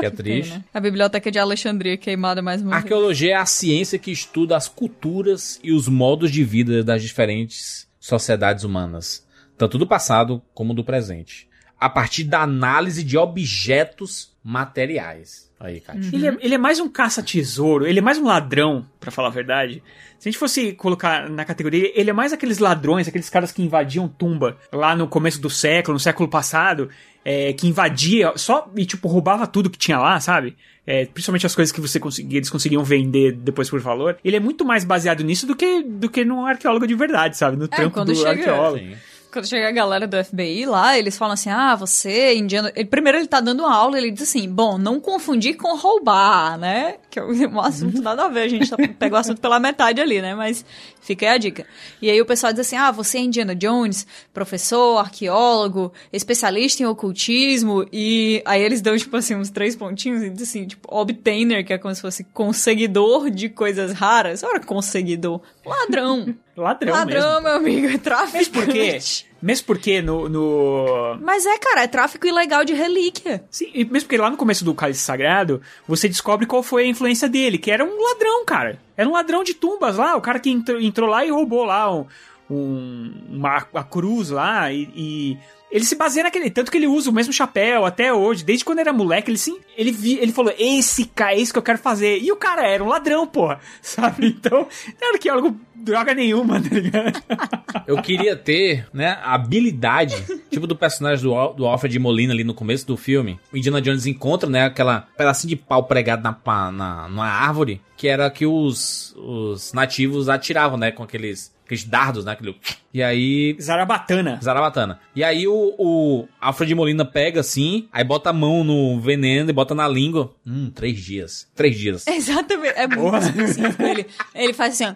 Que 0.00 0.06
é 0.06 0.10
triste. 0.10 0.62
A 0.72 0.80
biblioteca 0.80 1.30
de 1.30 1.38
Alexandria 1.38 1.96
queimada 1.96 2.40
mais 2.42 2.60
uma 2.62 2.72
vez. 2.72 2.82
Arqueologia 2.84 3.32
é 3.32 3.36
a 3.36 3.46
ciência 3.46 3.98
que 3.98 4.10
estuda 4.10 4.56
as 4.56 4.68
culturas 4.68 5.58
e 5.62 5.72
os 5.72 5.88
modos 5.88 6.30
de 6.30 6.42
vida 6.44 6.82
das 6.82 7.02
diferentes 7.02 7.86
sociedades 8.02 8.64
humanas, 8.64 9.24
tanto 9.56 9.78
do 9.78 9.86
passado 9.86 10.42
como 10.52 10.74
do 10.74 10.82
presente, 10.82 11.48
a 11.78 11.88
partir 11.88 12.24
da 12.24 12.42
análise 12.42 13.04
de 13.04 13.16
objetos 13.16 14.36
materiais. 14.42 15.48
Aí, 15.60 15.80
Kátia. 15.80 16.10
Ele, 16.12 16.26
é, 16.26 16.36
ele 16.40 16.54
é 16.56 16.58
mais 16.58 16.80
um 16.80 16.88
caça-tesouro, 16.88 17.86
ele 17.86 18.00
é 18.00 18.02
mais 18.02 18.18
um 18.18 18.24
ladrão, 18.24 18.84
pra 18.98 19.12
falar 19.12 19.28
a 19.28 19.30
verdade. 19.30 19.80
Se 20.18 20.28
a 20.28 20.32
gente 20.32 20.38
fosse 20.38 20.72
colocar 20.72 21.30
na 21.30 21.44
categoria, 21.44 21.92
ele 21.94 22.10
é 22.10 22.12
mais 22.12 22.32
aqueles 22.32 22.58
ladrões, 22.58 23.06
aqueles 23.06 23.30
caras 23.30 23.52
que 23.52 23.62
invadiam 23.62 24.08
tumba 24.08 24.58
lá 24.72 24.96
no 24.96 25.06
começo 25.06 25.40
do 25.40 25.48
século, 25.48 25.94
no 25.94 26.00
século 26.00 26.28
passado, 26.28 26.90
é, 27.24 27.52
que 27.52 27.68
invadia 27.68 28.32
só 28.34 28.68
e 28.74 28.84
tipo 28.84 29.06
roubava 29.06 29.46
tudo 29.46 29.70
que 29.70 29.78
tinha 29.78 30.00
lá, 30.00 30.18
sabe? 30.18 30.56
É, 30.86 31.06
principalmente 31.06 31.46
as 31.46 31.54
coisas 31.54 31.70
que 31.70 31.80
você 31.80 32.00
conseguia, 32.00 32.38
eles 32.38 32.50
conseguiam 32.50 32.82
vender 32.82 33.32
depois 33.32 33.70
por 33.70 33.78
valor. 33.80 34.18
Ele 34.24 34.36
é 34.36 34.40
muito 34.40 34.64
mais 34.64 34.84
baseado 34.84 35.22
nisso 35.22 35.46
do 35.46 35.54
que 35.54 35.82
do 35.82 36.10
que 36.10 36.24
num 36.24 36.44
arqueólogo 36.44 36.86
de 36.86 36.94
verdade, 36.94 37.36
sabe? 37.36 37.56
No 37.56 37.68
trampo 37.68 37.94
quando 37.94 38.08
do 38.08 38.16
chega- 38.16 38.30
arqueólogo. 38.30 38.78
Sim. 38.78 38.94
Quando 39.32 39.48
chega 39.48 39.66
a 39.66 39.72
galera 39.72 40.06
do 40.06 40.22
FBI 40.22 40.66
lá, 40.66 40.98
eles 40.98 41.16
falam 41.16 41.32
assim: 41.32 41.48
ah, 41.48 41.74
você, 41.74 42.34
indiano. 42.34 42.68
Ele- 42.74 42.84
primeiro 42.84 43.16
ele 43.16 43.26
tá 43.26 43.40
dando 43.40 43.60
uma 43.60 43.74
aula, 43.74 43.96
ele 43.96 44.10
diz 44.10 44.24
assim: 44.24 44.46
bom, 44.46 44.76
não 44.76 45.00
confundir 45.00 45.56
com 45.56 45.74
roubar, 45.74 46.58
né? 46.58 46.96
Que 47.12 47.18
é 47.18 47.22
um 47.46 47.60
assunto 47.60 48.00
nada 48.00 48.24
a 48.24 48.28
ver, 48.28 48.40
a 48.40 48.48
gente 48.48 48.70
tá, 48.70 48.76
pega 48.98 49.14
o 49.14 49.18
assunto 49.18 49.38
pela 49.38 49.60
metade 49.60 50.00
ali, 50.00 50.22
né? 50.22 50.34
Mas 50.34 50.64
fica 51.02 51.26
aí 51.26 51.34
a 51.34 51.36
dica. 51.36 51.66
E 52.00 52.08
aí 52.10 52.18
o 52.18 52.24
pessoal 52.24 52.54
diz 52.54 52.60
assim: 52.60 52.74
ah, 52.74 52.90
você 52.90 53.18
é 53.18 53.20
Indiana 53.20 53.54
Jones, 53.54 54.06
professor, 54.32 54.96
arqueólogo, 54.96 55.92
especialista 56.10 56.82
em 56.82 56.86
ocultismo, 56.86 57.86
e 57.92 58.42
aí 58.46 58.62
eles 58.62 58.80
dão, 58.80 58.96
tipo 58.96 59.14
assim, 59.14 59.34
uns 59.34 59.50
três 59.50 59.76
pontinhos 59.76 60.22
e 60.22 60.30
diz 60.30 60.48
assim: 60.48 60.66
tipo, 60.66 60.88
obtainer, 60.90 61.66
que 61.66 61.74
é 61.74 61.76
como 61.76 61.94
se 61.94 62.00
fosse 62.00 62.24
conseguidor 62.24 63.28
de 63.28 63.50
coisas 63.50 63.92
raras. 63.92 64.42
Ora, 64.42 64.58
conseguidor. 64.60 65.42
Ladrão. 65.66 66.34
Ladrão, 66.56 66.94
Ladrão, 66.94 67.28
mesmo. 67.28 67.42
meu 67.42 67.52
amigo, 67.56 67.86
é 67.88 67.98
tráfico. 67.98 68.38
Mesmo 68.38 68.54
porque, 68.54 68.98
mesmo 69.42 69.66
porque 69.66 70.00
no, 70.00 70.28
no, 70.28 71.18
Mas 71.20 71.44
é, 71.44 71.58
cara, 71.58 71.82
é 71.82 71.86
tráfico 71.88 72.26
ilegal 72.26 72.64
de 72.64 72.72
relíquia. 72.72 73.42
Sim, 73.50 73.70
e 73.74 73.84
mesmo 73.84 74.06
porque 74.08 74.16
lá 74.16 74.30
no 74.30 74.36
começo 74.36 74.64
do 74.64 74.72
Cálice 74.74 75.00
Sagrado, 75.00 75.60
você 75.86 76.08
descobre 76.08 76.46
qual 76.46 76.62
foi 76.62 76.84
a 76.84 76.86
influência 76.86 77.28
dele, 77.28 77.58
que 77.58 77.70
era 77.70 77.84
um 77.84 78.02
ladrão, 78.02 78.44
cara. 78.44 78.78
Era 78.96 79.08
um 79.08 79.12
ladrão 79.12 79.42
de 79.42 79.54
tumbas 79.54 79.96
lá, 79.96 80.14
o 80.16 80.20
cara 80.20 80.38
que 80.38 80.50
entrou, 80.50 80.80
entrou 80.80 81.08
lá 81.10 81.24
e 81.26 81.30
roubou 81.30 81.64
lá 81.64 81.92
um, 81.92 82.06
um- 82.50 83.12
uma 83.30 83.56
a 83.74 83.82
cruz 83.84 84.30
lá 84.30 84.72
e, 84.72 84.88
e 84.94 85.38
ele 85.72 85.84
se 85.84 85.96
baseia 85.96 86.24
naquele, 86.24 86.50
tanto 86.50 86.70
que 86.70 86.76
ele 86.76 86.86
usa 86.86 87.10
o 87.10 87.14
mesmo 87.14 87.32
chapéu 87.32 87.86
até 87.86 88.12
hoje, 88.12 88.44
desde 88.44 88.64
quando 88.64 88.80
era 88.80 88.92
moleque, 88.92 89.30
ele 89.30 89.38
sim, 89.38 89.58
ele 89.76 89.90
vi, 89.90 90.18
ele 90.18 90.30
falou, 90.30 90.52
esse 90.58 91.06
cara, 91.06 91.32
é 91.32 91.40
isso 91.40 91.52
que 91.52 91.58
eu 91.58 91.62
quero 91.62 91.78
fazer. 91.78 92.18
E 92.18 92.30
o 92.30 92.36
cara 92.36 92.66
era 92.66 92.84
um 92.84 92.88
ladrão, 92.88 93.26
porra, 93.26 93.58
sabe? 93.80 94.26
Então, 94.26 94.68
não 95.00 95.08
era 95.08 95.16
arqueólogo 95.16 95.58
droga 95.74 96.14
nenhuma, 96.14 96.60
tá 96.60 96.68
ligado? 96.68 97.22
Eu 97.86 98.00
queria 98.00 98.36
ter, 98.36 98.86
né, 98.92 99.18
a 99.22 99.34
habilidade, 99.34 100.14
tipo 100.50 100.66
do 100.66 100.76
personagem 100.76 101.24
do, 101.24 101.52
do 101.54 101.66
Alfred 101.66 101.98
Molina 101.98 102.32
ali 102.32 102.44
no 102.44 102.54
começo 102.54 102.86
do 102.86 102.96
filme. 102.96 103.40
O 103.52 103.56
Indiana 103.56 103.82
Jones 103.82 104.06
encontra, 104.06 104.48
né, 104.48 104.66
aquela 104.66 105.08
pedacinho 105.16 105.48
de 105.48 105.56
pau 105.56 105.82
pregado 105.84 106.22
na, 106.22 106.70
na, 106.70 107.08
numa 107.08 107.26
árvore, 107.26 107.80
que 107.96 108.06
era 108.06 108.30
que 108.30 108.46
os, 108.46 109.14
os 109.16 109.72
nativos 109.72 110.28
atiravam, 110.28 110.78
né, 110.78 110.92
com 110.92 111.02
aqueles, 111.02 111.52
aqueles 111.72 111.84
dardos, 111.84 112.24
né, 112.24 112.32
aquele... 112.32 112.56
E 112.94 113.02
aí... 113.02 113.56
Zarabatana. 113.58 114.38
Zarabatana. 114.42 115.00
E 115.16 115.24
aí 115.24 115.48
o, 115.48 115.74
o 115.78 116.28
Alfred 116.38 116.74
Molina 116.74 117.06
pega 117.06 117.40
assim, 117.40 117.88
aí 117.90 118.04
bota 118.04 118.28
a 118.28 118.32
mão 118.34 118.62
no 118.62 119.00
veneno 119.00 119.48
e 119.48 119.52
bota 119.52 119.74
na 119.74 119.88
língua. 119.88 120.34
Hum, 120.46 120.70
três 120.74 121.00
dias. 121.00 121.48
Três 121.54 121.78
dias. 121.78 122.04
Exatamente. 122.12 122.74
É 122.76 122.86
muito 122.86 123.16
específico. 123.16 123.82
Ele, 123.82 124.06
ele 124.34 124.52
faz 124.52 124.74
assim, 124.74 124.84
ó. 124.84 124.94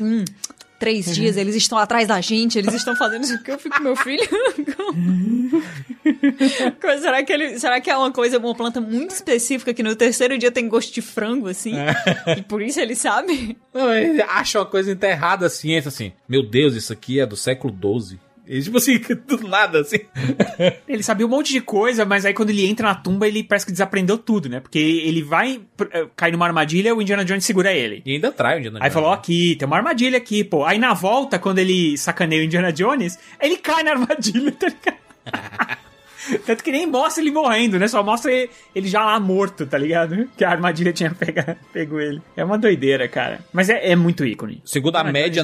Hum, 0.00 0.24
três 0.80 1.14
dias, 1.14 1.36
eles 1.36 1.54
estão 1.54 1.78
atrás 1.78 2.08
da 2.08 2.20
gente, 2.20 2.58
eles 2.58 2.74
estão 2.74 2.96
fazendo 2.96 3.22
isso 3.22 3.40
que 3.40 3.52
eu 3.52 3.58
fico 3.60 3.76
com 3.76 3.84
meu 3.84 3.94
filho. 3.94 4.20
Será, 7.00 7.22
que 7.22 7.32
ele, 7.32 7.58
será 7.58 7.80
que 7.80 7.90
é 7.90 7.96
uma 7.96 8.12
coisa, 8.12 8.38
uma 8.38 8.54
planta 8.54 8.80
muito 8.80 9.10
específica 9.10 9.72
que 9.74 9.82
no 9.82 9.94
terceiro 9.94 10.36
dia 10.38 10.50
tem 10.50 10.68
gosto 10.68 10.92
de 10.92 11.02
frango, 11.02 11.48
assim? 11.48 11.74
E 12.36 12.42
por 12.42 12.62
isso 12.62 12.80
ele 12.80 12.94
sabe? 12.94 13.56
Não, 13.72 13.92
ele 13.92 14.22
acha 14.22 14.58
uma 14.58 14.66
coisa 14.66 14.90
enterrada 14.90 15.46
assim, 15.46 15.72
entra 15.72 15.88
assim. 15.88 16.12
Meu 16.28 16.42
Deus, 16.42 16.74
isso 16.74 16.92
aqui 16.92 17.20
é 17.20 17.26
do 17.26 17.36
século 17.36 17.74
XII. 17.74 18.18
E, 18.46 18.60
tipo 18.60 18.76
assim, 18.76 18.98
do 19.26 19.48
nada, 19.48 19.80
assim. 19.80 20.00
Ele 20.88 21.02
sabia 21.02 21.24
um 21.24 21.28
monte 21.28 21.52
de 21.52 21.60
coisa, 21.60 22.04
mas 22.04 22.24
aí 22.24 22.34
quando 22.34 22.50
ele 22.50 22.66
entra 22.66 22.88
na 22.88 22.94
tumba, 22.94 23.26
ele 23.26 23.42
parece 23.42 23.64
que 23.64 23.72
desaprendeu 23.72 24.18
tudo, 24.18 24.48
né? 24.48 24.60
Porque 24.60 24.78
ele 24.78 25.22
vai 25.22 25.60
eh, 25.92 26.06
cair 26.16 26.32
numa 26.32 26.44
armadilha, 26.44 26.94
o 26.94 27.00
Indiana 27.00 27.24
Jones 27.24 27.44
segura 27.44 27.72
ele. 27.72 28.02
E 28.04 28.14
ainda 28.14 28.32
trai 28.32 28.56
o 28.56 28.58
Indiana 28.58 28.78
Aí 28.78 28.82
Jones. 28.82 28.94
falou, 28.94 29.10
ó, 29.10 29.12
aqui, 29.12 29.54
tem 29.56 29.66
uma 29.66 29.76
armadilha 29.76 30.18
aqui, 30.18 30.42
pô. 30.42 30.64
Aí 30.64 30.76
na 30.76 30.92
volta, 30.92 31.38
quando 31.38 31.60
ele 31.60 31.96
sacaneia 31.96 32.42
o 32.42 32.44
Indiana 32.44 32.72
Jones, 32.72 33.18
ele 33.40 33.56
cai 33.56 33.84
na 33.84 33.92
armadilha, 33.92 34.50
tá 34.58 34.66
ligado? 34.66 35.01
Tanto 36.46 36.62
que 36.62 36.70
nem 36.70 36.86
mostra 36.86 37.20
ele 37.22 37.32
morrendo, 37.32 37.78
né? 37.80 37.88
Só 37.88 38.00
mostra 38.02 38.30
ele, 38.32 38.86
já 38.88 39.04
lá 39.04 39.18
morto, 39.18 39.66
tá 39.66 39.76
ligado? 39.76 40.28
Que 40.36 40.44
a 40.44 40.50
armadilha 40.50 40.92
tinha 40.92 41.10
pega, 41.10 41.56
pego 41.72 41.98
ele. 42.00 42.22
É 42.36 42.44
uma 42.44 42.56
doideira, 42.56 43.08
cara. 43.08 43.40
Mas 43.52 43.68
é, 43.68 43.90
é 43.90 43.96
muito 43.96 44.24
ícone. 44.24 44.62
Segundo 44.64 44.96
a 44.96 45.00
Ah, 45.00 45.04
média 45.12 45.40
é. 45.40 45.42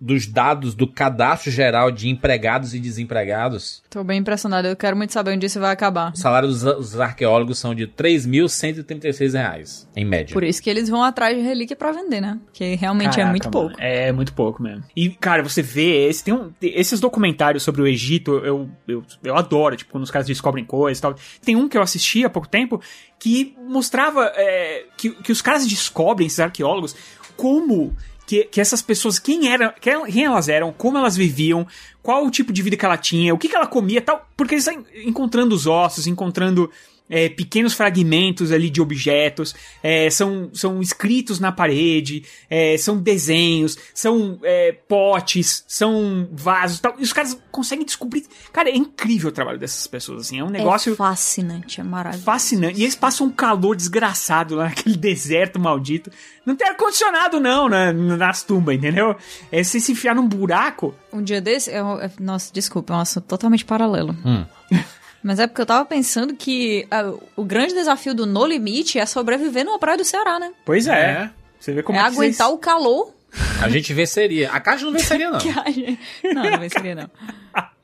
Dos 0.00 0.26
dados 0.26 0.74
do 0.74 0.86
Cadastro 0.86 1.50
Geral 1.50 1.90
de 1.90 2.08
Empregados 2.08 2.74
e 2.74 2.78
Desempregados, 2.80 3.82
Tô 3.96 4.04
bem 4.04 4.18
impressionado. 4.18 4.68
Eu 4.68 4.76
quero 4.76 4.94
muito 4.94 5.12
saber 5.12 5.32
onde 5.32 5.46
isso 5.46 5.58
vai 5.58 5.72
acabar. 5.72 6.12
o 6.12 6.16
salário 6.18 6.48
dos, 6.48 6.62
dos 6.62 7.00
arqueólogos 7.00 7.58
são 7.58 7.74
de 7.74 7.86
3.136 7.86 9.32
reais, 9.32 9.88
em 9.96 10.04
média. 10.04 10.34
Por 10.34 10.44
isso 10.44 10.62
que 10.62 10.68
eles 10.68 10.88
vão 10.90 11.02
atrás 11.02 11.34
de 11.34 11.42
relíquia 11.42 11.74
pra 11.74 11.92
vender, 11.92 12.20
né? 12.20 12.38
Que 12.52 12.74
realmente 12.74 13.14
é 13.14 13.22
Caraca, 13.22 13.30
muito 13.30 13.44
mano, 13.44 13.52
pouco. 13.52 13.82
É 13.82 14.12
muito 14.12 14.32
pouco 14.34 14.62
mesmo. 14.62 14.84
E, 14.94 15.08
cara, 15.08 15.42
você 15.42 15.62
vê, 15.62 16.08
esse, 16.08 16.22
tem 16.22 16.34
um, 16.34 16.52
esses 16.60 17.00
documentários 17.00 17.62
sobre 17.62 17.80
o 17.80 17.86
Egito, 17.86 18.32
eu, 18.44 18.68
eu, 18.86 19.02
eu 19.24 19.34
adoro, 19.34 19.76
tipo, 19.76 19.92
quando 19.92 20.04
os 20.04 20.10
caras 20.10 20.26
descobrem 20.26 20.64
coisas 20.64 20.98
e 20.98 21.02
tal. 21.02 21.14
Tem 21.42 21.56
um 21.56 21.68
que 21.68 21.78
eu 21.78 21.82
assisti 21.82 22.22
há 22.22 22.28
pouco 22.28 22.48
tempo 22.48 22.78
que 23.18 23.56
mostrava 23.66 24.30
é, 24.34 24.84
que, 24.98 25.10
que 25.10 25.32
os 25.32 25.40
caras 25.40 25.66
descobrem, 25.66 26.26
esses 26.26 26.38
arqueólogos, 26.40 26.94
como 27.34 27.96
que, 28.26 28.44
que 28.44 28.60
essas 28.60 28.82
pessoas, 28.82 29.18
quem, 29.18 29.48
era, 29.48 29.72
quem 29.80 30.24
elas 30.24 30.48
eram, 30.48 30.72
como 30.72 30.98
elas 30.98 31.16
viviam, 31.16 31.66
qual 32.02 32.26
o 32.26 32.30
tipo 32.30 32.52
de 32.52 32.62
vida 32.62 32.76
que 32.76 32.84
ela 32.84 32.96
tinha, 32.96 33.32
o 33.32 33.38
que, 33.38 33.48
que 33.48 33.56
ela 33.56 33.66
comia 33.66 34.02
tal. 34.02 34.28
Porque 34.36 34.54
eles 34.54 34.66
estão 34.66 34.84
encontrando 35.04 35.54
os 35.54 35.66
ossos, 35.66 36.06
encontrando 36.06 36.70
é, 37.08 37.28
pequenos 37.28 37.72
fragmentos 37.72 38.50
ali 38.52 38.68
de 38.70 38.80
objetos, 38.80 39.54
é, 39.82 40.10
são, 40.10 40.50
são 40.52 40.80
escritos 40.80 41.38
na 41.40 41.52
parede, 41.52 42.24
é, 42.50 42.76
são 42.78 42.96
desenhos, 42.98 43.76
são 43.94 44.38
é, 44.42 44.72
potes, 44.88 45.64
são 45.68 46.28
vasos 46.32 46.80
tal. 46.80 46.94
E 46.98 47.02
os 47.02 47.12
caras 47.12 47.38
conseguem 47.50 47.84
descobrir. 47.84 48.24
Cara, 48.52 48.68
é 48.68 48.76
incrível 48.76 49.28
o 49.30 49.32
trabalho 49.32 49.58
dessas 49.58 49.86
pessoas, 49.86 50.22
assim. 50.22 50.40
É 50.40 50.44
um 50.44 50.50
negócio. 50.50 50.92
É 50.92 50.96
fascinante, 50.96 51.80
é 51.80 51.84
maravilhoso. 51.84 52.24
Fascinante. 52.24 52.80
E 52.80 52.82
eles 52.82 52.96
passam 52.96 53.26
um 53.28 53.30
calor 53.30 53.76
desgraçado 53.76 54.54
lá 54.56 54.64
naquele 54.70 54.96
deserto 54.96 55.58
maldito. 55.60 56.10
Não 56.44 56.54
tem 56.54 56.68
ar-condicionado, 56.68 57.40
não, 57.40 57.68
na, 57.68 57.92
nas 57.92 58.42
tumbas, 58.42 58.76
entendeu? 58.76 59.16
É 59.50 59.62
você 59.64 59.80
se 59.80 59.92
enfiar 59.92 60.14
num 60.14 60.28
buraco. 60.28 60.94
Um 61.12 61.22
dia 61.22 61.40
desse. 61.40 61.70
eu- 61.70 61.98
eu- 62.00 62.10
nossa, 62.20 62.52
desculpa, 62.52 62.92
é 62.92 62.96
um 62.96 63.00
assunto 63.00 63.24
totalmente 63.26 63.64
paralelo. 63.64 64.16
Hum. 64.24 64.44
Mas 65.22 65.38
é 65.40 65.46
porque 65.46 65.60
eu 65.62 65.66
tava 65.66 65.84
pensando 65.84 66.34
que 66.34 66.86
ah, 66.90 67.12
o 67.34 67.44
grande 67.44 67.74
desafio 67.74 68.14
do 68.14 68.26
No 68.26 68.46
Limite 68.46 68.98
é 68.98 69.06
sobreviver 69.06 69.64
numa 69.64 69.78
praia 69.78 69.98
do 69.98 70.04
Ceará, 70.04 70.38
né? 70.38 70.52
Pois 70.64 70.86
é. 70.86 71.00
É. 71.00 71.30
Você 71.58 71.72
vê 71.72 71.82
como 71.82 71.98
é 71.98 72.02
é 72.02 72.04
aguentar 72.04 72.46
vocês- 72.46 72.56
o 72.56 72.58
calor. 72.58 73.12
A 73.60 73.68
gente 73.68 73.92
venceria. 73.92 74.50
A 74.50 74.60
Caixa 74.60 74.84
não 74.86 74.92
venceria, 74.92 75.28
não. 75.30 75.38
Não, 76.34 76.50
não 76.50 76.58
venceria, 76.58 76.94
não. 76.94 77.10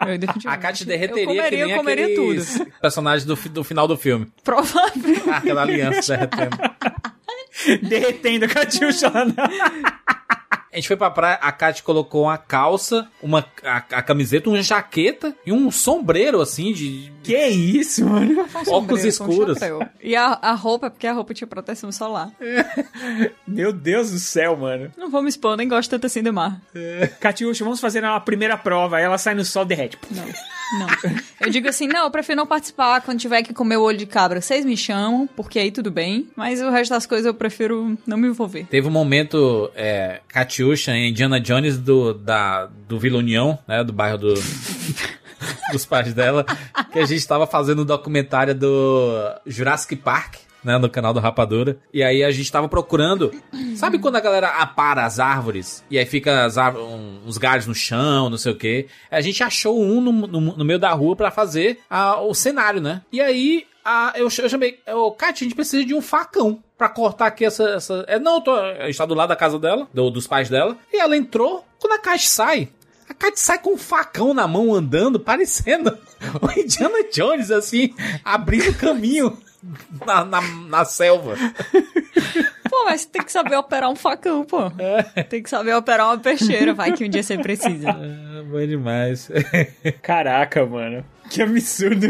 Eu, 0.08 0.18
A 0.46 0.56
Eu 0.84 0.86
derreteria 0.86 1.26
comeria, 1.26 1.50
que 1.50 1.56
nem 1.56 1.70
eu 1.70 1.76
comeria 1.76 2.14
tudo. 2.14 2.70
personagens 2.80 3.24
do, 3.24 3.34
do 3.50 3.62
final 3.64 3.86
do 3.86 3.96
filme. 3.96 4.32
Provavelmente. 4.42 5.28
Ah, 5.28 5.36
Aquela 5.38 5.62
aliança 5.62 6.16
derretendo. 6.16 6.56
derretendo 7.88 8.44
a 8.46 8.48
na... 9.26 9.34
A 10.72 10.76
gente 10.76 10.88
foi 10.88 10.96
pra 10.96 11.10
praia, 11.10 11.34
a 11.42 11.52
Kat 11.52 11.82
colocou 11.82 12.22
uma 12.24 12.38
calça, 12.38 13.06
uma 13.22 13.44
a, 13.62 13.76
a 13.76 14.02
camiseta, 14.02 14.48
uma 14.48 14.62
jaqueta 14.62 15.36
e 15.44 15.52
um 15.52 15.70
sombreiro, 15.70 16.40
assim, 16.40 16.72
de 16.72 17.12
Que 17.22 17.36
isso, 17.46 18.04
mano? 18.06 18.46
óculos 18.68 19.02
com 19.02 19.06
escuros. 19.08 19.58
chapéu. 19.58 19.86
E 20.02 20.16
a, 20.16 20.28
a 20.40 20.52
roupa, 20.54 20.86
é 20.86 20.90
porque 20.90 21.06
a 21.06 21.12
roupa 21.12 21.34
tinha 21.34 21.46
proteção 21.46 21.92
solar. 21.92 22.30
Meu 23.46 23.72
Deus 23.72 24.10
do 24.10 24.18
céu, 24.18 24.56
mano. 24.56 24.90
Não 24.96 25.10
vou 25.10 25.22
me 25.22 25.28
expor, 25.28 25.56
nem 25.56 25.68
gosto 25.68 25.90
tanto 25.90 26.06
assim 26.06 26.22
do 26.22 26.32
mar. 26.32 26.60
Catiuxa, 27.20 27.64
vamos 27.64 27.80
fazer 27.80 28.02
a 28.04 28.18
primeira 28.20 28.56
prova. 28.56 28.96
Aí 28.96 29.04
ela 29.04 29.18
sai 29.18 29.34
no 29.34 29.44
sol 29.44 29.64
e 29.64 29.66
derrete. 29.66 29.98
Não, 30.10 30.24
não. 30.78 30.86
Eu 31.40 31.50
digo 31.50 31.68
assim, 31.68 31.86
não, 31.86 32.04
eu 32.04 32.10
prefiro 32.10 32.36
não 32.36 32.46
participar 32.46 33.00
quando 33.02 33.18
tiver 33.18 33.42
que 33.42 33.52
comer 33.52 33.76
o 33.76 33.82
olho 33.82 33.98
de 33.98 34.06
cabra. 34.06 34.40
Vocês 34.40 34.64
me 34.64 34.76
chamam, 34.76 35.26
porque 35.26 35.58
aí 35.58 35.70
tudo 35.70 35.90
bem. 35.90 36.28
Mas 36.36 36.60
o 36.60 36.70
resto 36.70 36.90
das 36.90 37.06
coisas 37.06 37.26
eu 37.26 37.34
prefiro 37.34 37.96
não 38.06 38.16
me 38.16 38.28
envolver. 38.28 38.66
Teve 38.66 38.88
um 38.88 38.90
momento, 38.90 39.70
é, 39.74 40.20
Catiuxa 40.28 40.92
em 40.92 41.10
Indiana 41.10 41.40
Jones 41.40 41.78
do, 41.78 42.14
da, 42.14 42.66
do 42.88 42.98
Vila 42.98 43.18
União, 43.18 43.58
né, 43.66 43.82
do 43.84 43.92
bairro 43.92 44.18
do, 44.18 44.34
dos 45.72 45.84
pais 45.84 46.12
dela, 46.14 46.44
que 46.92 46.98
a 46.98 47.06
gente 47.06 47.26
tava 47.26 47.46
fazendo 47.46 47.82
um 47.82 47.86
documentário 47.86 48.54
do 48.54 49.12
Jurassic 49.46 49.96
Park, 49.96 50.36
né, 50.64 50.78
no 50.78 50.88
canal 50.88 51.12
do 51.12 51.20
Rapadura. 51.20 51.78
E 51.92 52.02
aí 52.02 52.22
a 52.24 52.30
gente 52.30 52.50
tava 52.50 52.68
procurando, 52.68 53.32
sabe 53.76 53.98
quando 53.98 54.16
a 54.16 54.20
galera 54.20 54.48
apara 54.48 55.04
as 55.04 55.18
árvores 55.18 55.84
e 55.90 55.98
aí 55.98 56.06
fica 56.06 56.44
as 56.44 56.56
árv- 56.58 56.78
um- 56.80 57.20
uns 57.26 57.38
galhos 57.38 57.66
no 57.66 57.74
chão, 57.74 58.30
não 58.30 58.38
sei 58.38 58.52
o 58.52 58.56
quê? 58.56 58.86
A 59.10 59.20
gente 59.20 59.42
achou 59.42 59.80
um 59.82 60.00
no, 60.00 60.12
no, 60.12 60.40
no 60.56 60.64
meio 60.64 60.78
da 60.78 60.90
rua 60.92 61.16
pra 61.16 61.30
fazer 61.30 61.80
a- 61.90 62.20
o 62.20 62.34
cenário, 62.34 62.80
né? 62.80 63.02
E 63.12 63.20
aí 63.20 63.66
a, 63.84 64.12
eu, 64.14 64.28
eu 64.38 64.48
chamei, 64.48 64.78
ô, 64.94 65.10
Kátia, 65.10 65.44
a 65.44 65.48
gente 65.48 65.56
precisa 65.56 65.84
de 65.84 65.92
um 65.94 66.00
facão 66.00 66.62
pra 66.78 66.88
cortar 66.88 67.26
aqui 67.26 67.44
essa. 67.44 67.64
essa... 67.70 68.04
É, 68.06 68.18
não, 68.18 68.36
eu 68.36 68.40
tô, 68.40 68.54
a 68.54 68.86
gente 68.86 68.96
tá 68.98 69.04
do 69.06 69.14
lado 69.14 69.28
da 69.30 69.36
casa 69.36 69.58
dela, 69.58 69.88
do- 69.92 70.10
dos 70.10 70.26
pais 70.28 70.48
dela. 70.48 70.76
E 70.92 70.98
ela 71.00 71.16
entrou, 71.16 71.64
quando 71.80 71.94
a 71.94 71.98
Kátia 71.98 72.28
sai, 72.28 72.68
a 73.08 73.12
Kátia 73.14 73.38
sai 73.38 73.58
com 73.58 73.72
um 73.74 73.76
facão 73.76 74.32
na 74.32 74.46
mão 74.46 74.72
andando, 74.72 75.18
parecendo 75.18 75.98
o 76.40 76.50
Indiana 76.58 76.98
Jones, 77.12 77.50
assim, 77.50 77.92
abrindo 78.24 78.72
caminho 78.78 79.36
na, 80.06 80.24
na, 80.24 80.40
na 80.40 80.84
selva. 80.84 81.36
Pô, 82.68 82.84
mas 82.86 83.04
tem 83.04 83.22
que 83.22 83.30
saber 83.30 83.56
operar 83.56 83.90
um 83.90 83.96
facão, 83.96 84.44
pô. 84.44 84.70
Tem 85.28 85.42
que 85.42 85.50
saber 85.50 85.74
operar 85.74 86.06
uma 86.08 86.18
peixeira, 86.18 86.72
vai 86.72 86.92
que 86.92 87.04
um 87.04 87.08
dia 87.08 87.22
você 87.22 87.36
precisa. 87.38 87.90
É, 87.90 88.42
bom 88.42 88.66
demais. 88.66 89.30
Caraca, 90.02 90.64
mano. 90.64 91.04
Que 91.30 91.42
absurdo. 91.42 92.06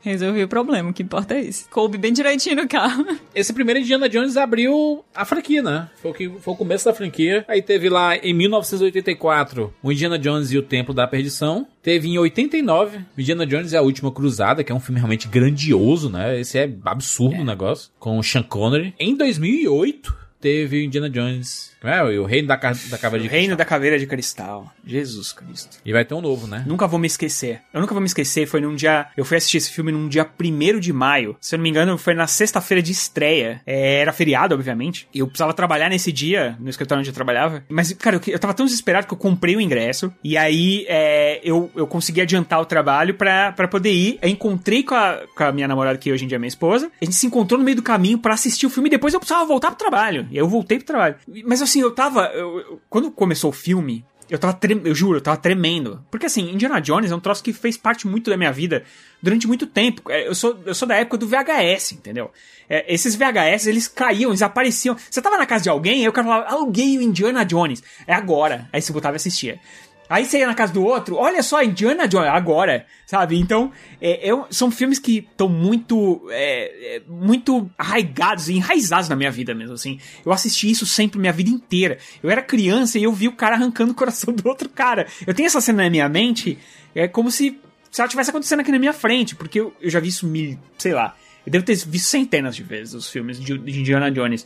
Resolvi 0.00 0.42
o 0.42 0.48
problema, 0.48 0.90
o 0.90 0.92
que 0.92 1.02
importa 1.02 1.34
é 1.34 1.42
isso. 1.42 1.68
Coube 1.70 1.98
bem 1.98 2.12
direitinho 2.12 2.56
no 2.56 2.68
carro. 2.68 3.04
Esse 3.34 3.52
primeiro 3.52 3.80
Indiana 3.80 4.08
Jones 4.08 4.36
abriu 4.36 5.04
a 5.14 5.24
franquia, 5.24 5.62
né? 5.62 5.88
Foi 6.00 6.10
o, 6.10 6.14
que, 6.14 6.28
foi 6.28 6.54
o 6.54 6.56
começo 6.56 6.84
da 6.84 6.94
franquia. 6.94 7.44
Aí 7.48 7.60
teve 7.60 7.88
lá 7.88 8.16
em 8.16 8.32
1984 8.32 9.74
o 9.82 9.92
Indiana 9.92 10.18
Jones 10.18 10.52
e 10.52 10.58
o 10.58 10.62
Templo 10.62 10.94
da 10.94 11.06
Perdição. 11.06 11.66
Teve 11.82 12.08
em 12.08 12.18
89 12.18 12.98
o 13.16 13.20
Indiana 13.20 13.46
Jones 13.46 13.72
e 13.72 13.76
a 13.76 13.82
Última 13.82 14.12
Cruzada, 14.12 14.62
que 14.62 14.70
é 14.70 14.74
um 14.74 14.80
filme 14.80 15.00
realmente 15.00 15.26
grandioso, 15.26 16.08
né? 16.08 16.38
Esse 16.40 16.58
é 16.58 16.70
absurdo 16.84 17.40
o 17.40 17.44
negócio, 17.44 17.90
com 17.98 18.18
o 18.18 18.22
Sean 18.22 18.42
Connery. 18.42 18.94
Em 18.98 19.16
2008 19.16 20.16
teve 20.40 20.78
o 20.78 20.82
Indiana 20.82 21.10
Jones, 21.10 21.72
é, 21.82 22.02
o 22.02 22.24
Reino 22.24 22.48
da, 22.48 22.56
Ca- 22.56 22.72
da 22.90 22.98
Caveira 22.98 23.22
de 23.24 23.28
Reino 23.30 23.56
da 23.56 23.64
Caveira 23.64 23.98
de 23.98 24.06
Cristal. 24.06 24.72
Jesus 24.84 25.32
Cristo. 25.32 25.78
E 25.84 25.92
vai 25.92 26.04
ter 26.04 26.14
um 26.14 26.20
novo, 26.20 26.46
né? 26.46 26.64
Nunca 26.66 26.86
vou 26.86 26.98
me 26.98 27.06
esquecer. 27.06 27.60
Eu 27.72 27.80
nunca 27.80 27.94
vou 27.94 28.00
me 28.00 28.06
esquecer. 28.06 28.46
Foi 28.46 28.60
num 28.60 28.74
dia. 28.74 29.06
Eu 29.16 29.24
fui 29.24 29.36
assistir 29.36 29.58
esse 29.58 29.70
filme 29.70 29.92
num 29.92 30.08
dia 30.08 30.26
1 30.40 30.78
de 30.80 30.92
maio. 30.92 31.36
Se 31.40 31.54
eu 31.54 31.58
não 31.58 31.62
me 31.62 31.68
engano, 31.70 31.96
foi 31.98 32.14
na 32.14 32.26
sexta-feira 32.26 32.82
de 32.82 32.92
estreia. 32.92 33.60
É, 33.66 34.00
era 34.00 34.12
feriado, 34.12 34.54
obviamente. 34.54 35.08
E 35.14 35.18
eu 35.20 35.26
precisava 35.26 35.52
trabalhar 35.52 35.88
nesse 35.88 36.10
dia, 36.10 36.56
no 36.58 36.68
escritório 36.70 37.00
onde 37.00 37.10
eu 37.10 37.14
trabalhava. 37.14 37.62
Mas, 37.68 37.92
cara, 37.92 38.16
eu, 38.16 38.22
eu 38.32 38.38
tava 38.38 38.54
tão 38.54 38.66
desesperado 38.66 39.06
que 39.06 39.12
eu 39.14 39.18
comprei 39.18 39.56
o 39.56 39.60
ingresso. 39.60 40.12
E 40.24 40.36
aí 40.36 40.84
é, 40.88 41.40
eu, 41.44 41.70
eu 41.76 41.86
consegui 41.86 42.20
adiantar 42.20 42.60
o 42.60 42.64
trabalho 42.66 43.14
pra, 43.14 43.52
pra 43.52 43.68
poder 43.68 43.92
ir. 43.92 44.18
Eu 44.22 44.28
encontrei 44.28 44.82
com 44.82 44.94
a, 44.94 45.20
com 45.36 45.44
a 45.44 45.52
minha 45.52 45.68
namorada, 45.68 45.98
que 45.98 46.10
hoje 46.12 46.24
em 46.24 46.28
dia 46.28 46.36
é 46.36 46.38
minha 46.38 46.48
esposa. 46.48 46.90
A 47.00 47.04
gente 47.04 47.14
se 47.16 47.26
encontrou 47.26 47.58
no 47.58 47.64
meio 47.64 47.76
do 47.76 47.82
caminho 47.82 48.18
pra 48.18 48.34
assistir 48.34 48.66
o 48.66 48.70
filme. 48.70 48.88
E 48.88 48.90
depois 48.90 49.12
eu 49.14 49.20
precisava 49.20 49.44
voltar 49.46 49.68
pro 49.68 49.78
trabalho. 49.78 50.26
E 50.30 50.34
aí 50.34 50.38
eu 50.38 50.48
voltei 50.48 50.78
pro 50.78 50.86
trabalho. 50.86 51.16
Mas 51.44 51.60
assim, 51.68 51.80
eu 51.80 51.90
tava. 51.92 52.26
eu- 52.34 52.58
eu- 52.60 52.80
quando 52.88 53.10
começou 53.10 53.50
o 53.50 53.52
filme, 53.52 54.04
eu 54.30 54.38
tava 54.38 54.52
trem... 54.52 54.80
eu 54.84 54.94
juro, 54.94 55.18
eu 55.18 55.22
tava 55.22 55.36
tremendo. 55.36 56.04
Porque 56.10 56.26
assim, 56.26 56.50
Indiana 56.52 56.80
Jones 56.80 57.10
é 57.10 57.14
um 57.16 57.20
troço 57.20 57.42
que 57.42 57.52
fez 57.52 57.76
parte 57.76 58.06
muito 58.06 58.30
da 58.30 58.36
minha 58.36 58.52
vida 58.52 58.84
durante 59.22 59.46
muito 59.46 59.66
tempo. 59.66 60.02
É, 60.10 60.28
Eu 60.28 60.34
sou, 60.34 60.58
eu 60.66 60.74
sou 60.74 60.86
da 60.86 60.96
época 60.96 61.16
do 61.16 61.26
VHS, 61.26 61.92
entendeu? 61.92 62.30
É, 62.68 62.92
esses 62.92 63.14
VHS, 63.14 63.66
eles 63.68 63.88
caíam, 63.88 64.30
eles 64.30 64.42
apareciam. 64.42 64.96
Você 65.10 65.22
tava 65.22 65.38
na 65.38 65.46
casa 65.46 65.62
de 65.64 65.70
alguém, 65.70 66.02
aí 66.02 66.08
o 66.08 66.12
cara 66.12 66.26
falava, 66.26 66.46
aluguei 66.50 66.98
o 66.98 67.02
Indiana 67.02 67.44
Jones. 67.44 67.82
É 68.06 68.12
agora. 68.12 68.68
Aí 68.72 68.82
você 68.82 68.92
botava 68.92 69.14
e 69.14 69.16
assistia. 69.16 69.58
Aí 70.08 70.24
você 70.24 70.38
ia 70.38 70.46
na 70.46 70.54
casa 70.54 70.72
do 70.72 70.82
outro, 70.82 71.16
olha 71.16 71.42
só, 71.42 71.62
Indiana 71.62 72.08
Jones, 72.08 72.28
agora, 72.30 72.86
sabe? 73.06 73.38
Então, 73.38 73.70
é, 74.00 74.30
é- 74.30 74.44
são 74.50 74.70
filmes 74.70 74.98
que 74.98 75.18
estão 75.18 75.48
muito, 75.48 76.26
é, 76.30 76.96
é, 76.96 77.02
muito 77.06 77.70
arraigados 77.76 78.48
e 78.48 78.54
enraizados 78.54 79.08
na 79.08 79.16
minha 79.16 79.30
vida 79.30 79.54
mesmo, 79.54 79.74
assim. 79.74 79.98
Eu 80.24 80.32
assisti 80.32 80.70
isso 80.70 80.86
sempre 80.86 81.18
minha 81.20 81.32
vida 81.32 81.50
inteira. 81.50 81.98
Eu 82.22 82.30
era 82.30 82.40
criança 82.40 82.98
e 82.98 83.02
eu 83.02 83.12
vi 83.12 83.28
o 83.28 83.32
cara 83.32 83.54
arrancando 83.56 83.92
o 83.92 83.94
coração 83.94 84.32
do 84.32 84.48
outro 84.48 84.68
cara. 84.68 85.06
Eu 85.26 85.34
tenho 85.34 85.46
essa 85.46 85.60
cena 85.60 85.84
na 85.84 85.90
minha 85.90 86.08
mente, 86.08 86.58
é 86.94 87.06
como 87.06 87.30
se, 87.30 87.60
se 87.90 88.00
ela 88.00 88.08
tivesse 88.08 88.30
acontecendo 88.30 88.60
aqui 88.60 88.72
na 88.72 88.78
minha 88.78 88.92
frente, 88.94 89.34
porque 89.34 89.60
eu, 89.60 89.74
eu 89.80 89.90
já 89.90 90.00
vi 90.00 90.08
isso 90.08 90.26
mil, 90.26 90.58
sei 90.78 90.94
lá, 90.94 91.14
eu 91.44 91.52
devo 91.52 91.64
ter 91.64 91.76
visto 91.76 92.06
centenas 92.06 92.56
de 92.56 92.62
vezes 92.62 92.94
os 92.94 93.08
filmes 93.08 93.38
de, 93.38 93.56
de 93.58 93.80
Indiana 93.80 94.10
Jones. 94.10 94.44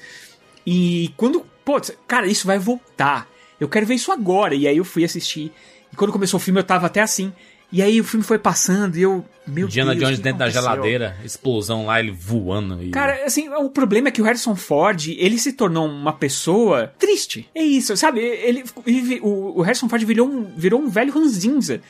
E 0.67 1.13
quando, 1.17 1.45
pô, 1.65 1.81
cara, 2.07 2.27
isso 2.27 2.47
vai 2.47 2.59
voltar. 2.59 3.29
Eu 3.63 3.69
quero 3.69 3.87
ver 3.87 3.95
isso 3.95 4.11
agora. 4.13 4.55
E 4.55 4.67
aí 4.67 4.77
eu 4.77 4.85
fui 4.85 5.05
assistir. 5.05 5.53
E 5.93 5.97
quando 5.97 6.13
começou 6.13 6.39
o 6.39 6.41
filme 6.43 6.59
eu 6.61 6.65
tava 6.65 6.87
até 6.87 7.01
assim. 7.01 7.33
E 7.71 7.81
aí 7.81 7.99
o 8.01 8.05
filme 8.05 8.23
foi 8.23 8.39
passando 8.39 8.97
e 8.99 9.03
eu, 9.03 9.25
meu 9.47 9.67
Indiana 9.67 9.93
Deus, 9.95 10.05
Jones 10.05 10.19
dentro 10.21 10.41
da 10.41 10.51
geladeira, 10.51 11.17
explosão 11.25 11.87
lá, 11.87 11.99
ele 12.01 12.11
voando. 12.11 12.83
E... 12.83 12.91
Cara, 12.91 13.25
assim, 13.25 13.49
o 13.49 13.71
problema 13.71 14.09
é 14.09 14.11
que 14.11 14.21
o 14.21 14.25
Harrison 14.25 14.55
Ford, 14.55 15.09
ele 15.17 15.39
se 15.39 15.55
tornou 15.55 15.87
uma 15.89 16.13
pessoa 16.13 16.93
triste. 16.99 17.49
É 17.55 17.63
isso, 17.63 17.97
sabe? 17.97 18.21
Ele, 18.21 18.63
ele- 18.87 19.21
o, 19.23 19.59
o 19.59 19.63
Harrison 19.63 19.89
Ford 19.89 20.05
virou 20.05 20.29
um, 20.29 20.45
virou 20.55 20.83
um 20.83 20.89
velho 20.91 21.11
ranzinza. 21.15 21.81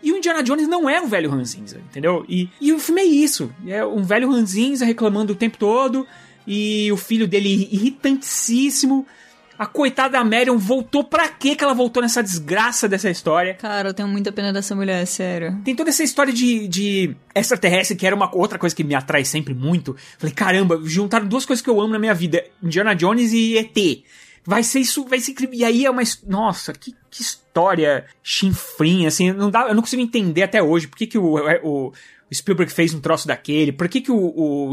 E 0.00 0.12
o 0.12 0.16
Indiana 0.16 0.44
Jones 0.44 0.68
não 0.68 0.88
é 0.88 1.00
um 1.00 1.08
velho 1.08 1.28
ranzinza, 1.28 1.78
entendeu? 1.90 2.24
E, 2.28 2.48
e 2.60 2.72
o 2.72 2.78
filme 2.78 3.00
é 3.00 3.04
isso. 3.04 3.52
É 3.66 3.84
um 3.84 4.04
velho 4.04 4.30
ranzinza 4.30 4.84
reclamando 4.84 5.32
o 5.32 5.36
tempo 5.36 5.56
todo. 5.58 6.06
E 6.46 6.90
o 6.92 6.96
filho 6.96 7.26
dele 7.26 7.68
irritantíssimo. 7.70 9.06
A 9.62 9.66
coitada 9.66 10.18
da 10.18 10.24
Marion 10.24 10.58
voltou 10.58 11.04
pra 11.04 11.28
quê 11.28 11.54
que 11.54 11.62
ela 11.62 11.72
voltou 11.72 12.02
nessa 12.02 12.20
desgraça 12.20 12.88
dessa 12.88 13.08
história? 13.08 13.54
Cara, 13.54 13.90
eu 13.90 13.94
tenho 13.94 14.08
muita 14.08 14.32
pena 14.32 14.52
dessa 14.52 14.74
mulher, 14.74 15.06
sério. 15.06 15.56
Tem 15.64 15.72
toda 15.72 15.88
essa 15.88 16.02
história 16.02 16.32
de, 16.32 16.66
de 16.66 17.14
extraterrestre, 17.32 17.96
que 17.96 18.04
era 18.04 18.16
uma 18.16 18.28
outra 18.36 18.58
coisa 18.58 18.74
que 18.74 18.82
me 18.82 18.92
atrai 18.92 19.24
sempre 19.24 19.54
muito. 19.54 19.94
Falei, 20.18 20.34
caramba, 20.34 20.80
juntaram 20.82 21.28
duas 21.28 21.46
coisas 21.46 21.62
que 21.62 21.70
eu 21.70 21.80
amo 21.80 21.92
na 21.92 21.98
minha 22.00 22.12
vida: 22.12 22.44
Indiana 22.60 22.92
Jones 22.92 23.32
e 23.32 23.56
ET. 23.56 24.02
Vai 24.44 24.64
ser 24.64 24.80
isso, 24.80 25.04
vai 25.04 25.20
ser 25.20 25.30
incrível. 25.30 25.56
E 25.56 25.64
aí 25.64 25.86
é 25.86 25.90
uma. 25.92 26.02
Nossa, 26.26 26.72
que, 26.72 26.92
que 27.08 27.22
história 27.22 28.04
chinfrinha, 28.20 29.06
assim. 29.06 29.30
Não 29.30 29.48
dá, 29.48 29.68
eu 29.68 29.76
não 29.76 29.82
consigo 29.82 30.02
entender 30.02 30.42
até 30.42 30.60
hoje 30.60 30.88
por 30.88 30.96
que, 30.96 31.06
que 31.06 31.18
o, 31.18 31.36
o, 31.62 31.92
o 32.32 32.34
Spielberg 32.34 32.72
fez 32.72 32.94
um 32.94 33.00
troço 33.00 33.28
daquele, 33.28 33.72
por 33.72 33.86
que, 33.88 34.00
que 34.00 34.10
o, 34.10 34.16
o, 34.16 34.72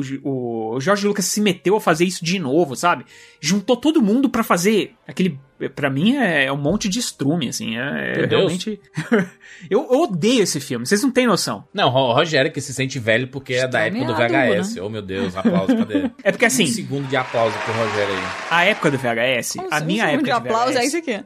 o 0.76 0.80
George 0.80 1.06
Lucas 1.06 1.26
se 1.26 1.42
meteu 1.42 1.76
a 1.76 1.82
fazer 1.82 2.06
isso 2.06 2.24
de 2.24 2.40
novo, 2.40 2.74
sabe? 2.74 3.06
Juntou 3.42 3.76
todo 3.76 4.02
mundo 4.02 4.30
para 4.30 4.44
fazer 4.44 4.94
aquele. 5.06 5.38
Pra 5.76 5.90
mim 5.90 6.16
é, 6.16 6.46
é 6.46 6.52
um 6.54 6.58
monte 6.58 6.88
de 6.88 7.00
estrume, 7.00 7.50
assim. 7.50 7.78
É, 7.78 8.22
é 8.22 8.26
realmente. 8.26 8.80
eu, 9.70 9.90
eu, 9.92 10.02
odeio 10.04 10.44
esse 10.44 10.62
filme, 10.62 10.86
vocês 10.86 11.04
não 11.04 11.12
têm 11.12 11.28
noção. 11.28 11.66
Não, 11.74 11.90
o 11.94 12.14
Rogério 12.14 12.50
que 12.50 12.62
se 12.62 12.74
sente 12.74 12.98
velho 12.98 13.28
porque 13.28 13.56
é 13.56 13.68
da 13.68 13.82
época 13.82 14.06
do 14.06 14.16
VHS. 14.16 14.76
Né? 14.76 14.82
Oh 14.82 14.90
meu 14.90 15.02
Deus, 15.02 15.36
aplauso, 15.36 15.76
cadê? 15.76 16.10
É 16.24 16.32
porque 16.32 16.46
assim. 16.46 16.64
Um 16.64 16.68
segundo 16.68 17.10
de 17.10 17.18
aplauso 17.18 17.58
pro 17.66 17.74
Rogério 17.74 18.14
aí. 18.14 18.24
A 18.50 18.64
época 18.64 18.90
do 18.90 18.98
VHS, 18.98 19.54
Como 19.58 19.68
a 19.70 19.82
minha 19.82 20.06
um 20.06 20.10
época 20.10 20.24
de 20.24 20.32
aplauso 20.32 20.78
é 20.78 20.86
isso 20.86 20.98
aqui. 20.98 21.22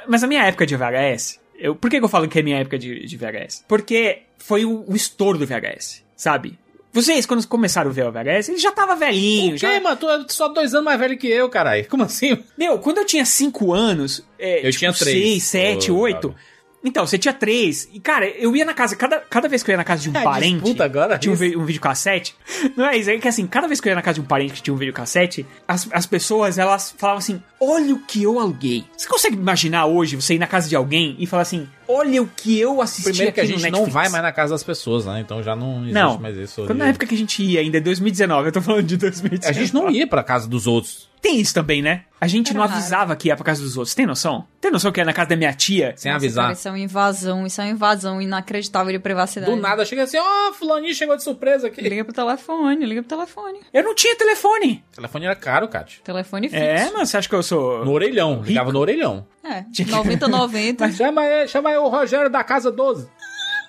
Mas 0.10 0.24
a 0.24 0.28
minha 0.28 0.44
época 0.44 0.66
de 0.66 0.76
VHS, 0.76 1.40
eu, 1.60 1.76
por 1.76 1.90
que, 1.90 1.98
eu 1.98 2.08
falo 2.08 2.28
que 2.28 2.40
é 2.40 2.42
minha 2.42 2.58
época 2.58 2.78
de, 2.78 3.06
de 3.06 3.18
VHS? 3.18 3.66
Porque 3.68 4.24
foi 4.38 4.66
o, 4.66 4.84
o 4.88 4.96
estouro 4.96 5.38
do 5.38 5.46
VHS, 5.46 6.04
sabe? 6.16 6.58
Vocês, 6.92 7.26
quando 7.26 7.46
começaram 7.48 7.92
a 7.92 7.94
ver 7.94 8.08
o 8.08 8.12
VHS, 8.12 8.50
ele 8.50 8.58
já 8.58 8.72
tava 8.72 8.96
velhinho. 8.96 9.54
O 9.54 9.58
já... 9.58 9.70
quê, 9.72 9.80
mano? 9.80 9.96
Tu 9.96 10.10
é 10.10 10.26
só 10.30 10.48
dois 10.48 10.74
anos 10.74 10.86
mais 10.86 11.00
velho 11.00 11.18
que 11.18 11.28
eu, 11.28 11.48
caralho. 11.48 11.88
Como 11.88 12.04
assim? 12.04 12.44
Meu, 12.58 12.80
quando 12.80 12.98
eu 12.98 13.06
tinha 13.06 13.24
cinco 13.26 13.74
anos... 13.74 14.26
É, 14.40 14.60
eu 14.66 14.72
tipo, 14.72 14.80
tinha 14.80 14.94
três. 14.94 15.16
Seis, 15.16 15.44
sete, 15.44 15.92
Ô, 15.92 16.00
oito... 16.00 16.30
cara. 16.30 16.50
Então, 16.84 17.06
você 17.06 17.18
tinha 17.18 17.34
três. 17.34 17.90
E, 17.92 18.00
cara, 18.00 18.26
eu 18.30 18.56
ia 18.56 18.64
na 18.64 18.74
casa. 18.74 18.96
Cada, 18.96 19.18
cada 19.20 19.50
vez 19.50 19.62
que 19.62 19.70
eu 19.70 19.74
ia 19.74 19.78
na 19.78 19.84
casa 19.84 20.02
de 20.02 20.10
um 20.10 20.16
É, 20.16 20.24
parente. 20.24 20.62
disputa 20.62 20.86
agora, 20.86 21.18
Tinha 21.18 21.32
um, 21.32 21.36
isso? 21.44 21.60
um 21.60 21.66
videocassete. 21.66 22.36
Não 22.78 22.86
é 22.86 22.96
isso, 22.98 23.10
é 23.10 23.18
que 23.18 23.28
assim, 23.28 23.46
cada 23.46 23.68
vez 23.68 23.82
que 23.82 23.88
eu 23.88 23.92
ia 23.92 23.96
na 23.96 24.02
casa 24.02 24.16
de 24.16 24.22
um 24.22 24.26
parente 24.26 24.54
que 24.54 24.62
tinha 24.62 24.74
um 24.74 24.78
videocassete, 24.78 25.46
as, 25.68 25.90
as 25.92 26.06
pessoas, 26.06 26.58
elas 26.58 26.96
falavam 26.98 27.20
assim: 27.20 27.42
Olha 27.60 27.94
o 27.94 28.00
que 28.00 28.24
eu 28.24 28.40
aluguei. 28.40 28.86
Você 28.96 29.08
consegue 29.10 29.36
imaginar 29.36 29.86
hoje 29.88 30.16
você 30.16 30.36
ir 30.36 30.40
na 30.40 30.48
casa 30.48 30.70
de 30.70 30.76
alguém 30.76 31.18
e 31.20 31.26
falar 31.26 31.42
assim: 31.42 31.68
Olha 31.86 32.22
o 32.24 32.28
que 32.28 32.58
eu 32.58 32.82
assisti 32.82 33.10
Primeiro 33.10 33.34
que 33.34 33.42
a 33.42 33.46
gente 33.46 33.62
não 33.64 33.72
Netflix." 33.80 33.94
vai 33.94 34.08
mais 34.10 34.24
na 34.24 34.32
casa 34.32 34.54
das 34.54 34.64
pessoas, 34.64 35.06
né? 35.06 35.20
Então 35.20 35.44
já 35.44 35.56
não 35.58 35.80
existe 35.80 35.94
Não, 35.94 36.18
mais 36.18 36.38
isso. 36.38 36.64
quando 36.66 36.78
na 36.78 36.88
época 36.88 37.06
que 37.06 37.14
a 37.16 37.18
gente 37.18 37.44
ia, 37.44 37.60
ainda 37.60 37.78
é 37.78 37.82
2019, 37.82 38.48
eu 38.48 38.52
tô 38.54 38.62
falando 38.62 38.84
de 38.86 38.96
2019. 38.96 39.48
A 39.48 39.52
gente 39.52 39.74
não 39.74 39.90
ia 39.90 40.08
pra 40.08 40.24
casa 40.24 40.48
dos 40.48 40.66
outros. 40.66 41.09
Tem 41.22 41.40
isso 41.40 41.54
também, 41.54 41.82
né? 41.82 42.04
A 42.22 42.28
gente 42.28 42.50
Era 42.50 42.60
não 42.60 42.66
raro. 42.66 42.78
avisava 42.78 43.16
que 43.16 43.30
ia 43.30 43.36
pra 43.36 43.46
casa 43.46 43.62
dos 43.62 43.78
outros. 43.78 43.96
Tem 43.96 44.06
noção? 44.06 44.46
Tem 44.60 44.70
noção 44.70 44.92
que 44.92 45.00
ia 45.00 45.06
na 45.06 45.14
casa 45.14 45.30
da 45.30 45.36
minha 45.38 45.54
tia? 45.54 45.94
Sem 45.96 46.12
Nossa, 46.12 46.24
avisar. 46.26 46.44
Cara, 46.46 46.54
isso 46.54 46.68
é 46.68 46.72
uma 46.72 46.80
invasão, 46.80 47.46
isso 47.48 47.62
é 47.62 47.64
uma 47.64 47.72
invasão 47.72 48.22
inacreditável 48.22 48.92
de 48.92 49.00
privacidade. 49.00 49.50
Do 49.52 49.58
nada 49.58 49.86
chega 49.86 50.04
assim, 50.04 50.18
ó, 50.18 50.52
fulaninho 50.54 50.94
chegou 50.94 51.16
de 51.16 51.24
surpresa 51.24 51.68
aqui. 51.68 51.82
Liga 51.82 52.04
pro 52.04 52.14
telefone, 52.14 52.86
liga 52.86 53.02
pro 53.02 53.10
telefone. 53.18 53.60
Eu 53.74 53.84
não 53.84 53.96
tinha 53.96 54.16
telefone. 54.18 54.84
O 54.92 54.96
telefone 54.96 55.26
era 55.26 55.36
caro, 55.36 55.68
Kátia. 55.70 56.02
Telefone 56.04 56.50
fixo. 56.50 56.62
É, 56.64 56.92
mano, 56.92 57.06
você 57.06 57.18
acha 57.18 57.30
que 57.30 57.36
eu 57.36 57.44
sou. 57.44 57.86
No 57.86 57.92
orelhão. 57.92 58.42
Ligava 58.44 58.72
no 58.74 58.80
orelhão. 58.80 59.26
É, 59.44 59.64
90, 59.90 60.28
90. 60.28 60.92
Chama 60.92 61.22
aí, 61.22 61.48
chama 61.48 61.70
aí 61.70 61.78
o 61.78 61.88
Rogério 61.88 62.30
da 62.30 62.44
casa 62.44 62.70
12. 62.70 63.10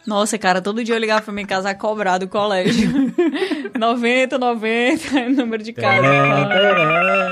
Nossa, 0.07 0.39
cara, 0.39 0.61
todo 0.61 0.83
dia 0.83 0.95
eu 0.95 0.99
ligava 0.99 1.23
pra 1.23 1.33
minha 1.33 1.47
casa 1.47 1.71
a 1.71 1.75
cobrar 1.75 2.19
do 2.19 2.27
colégio. 2.29 2.91
90, 3.79 4.39
90, 4.39 5.29
número 5.31 5.63
de 5.63 5.73
casa. 5.73 6.07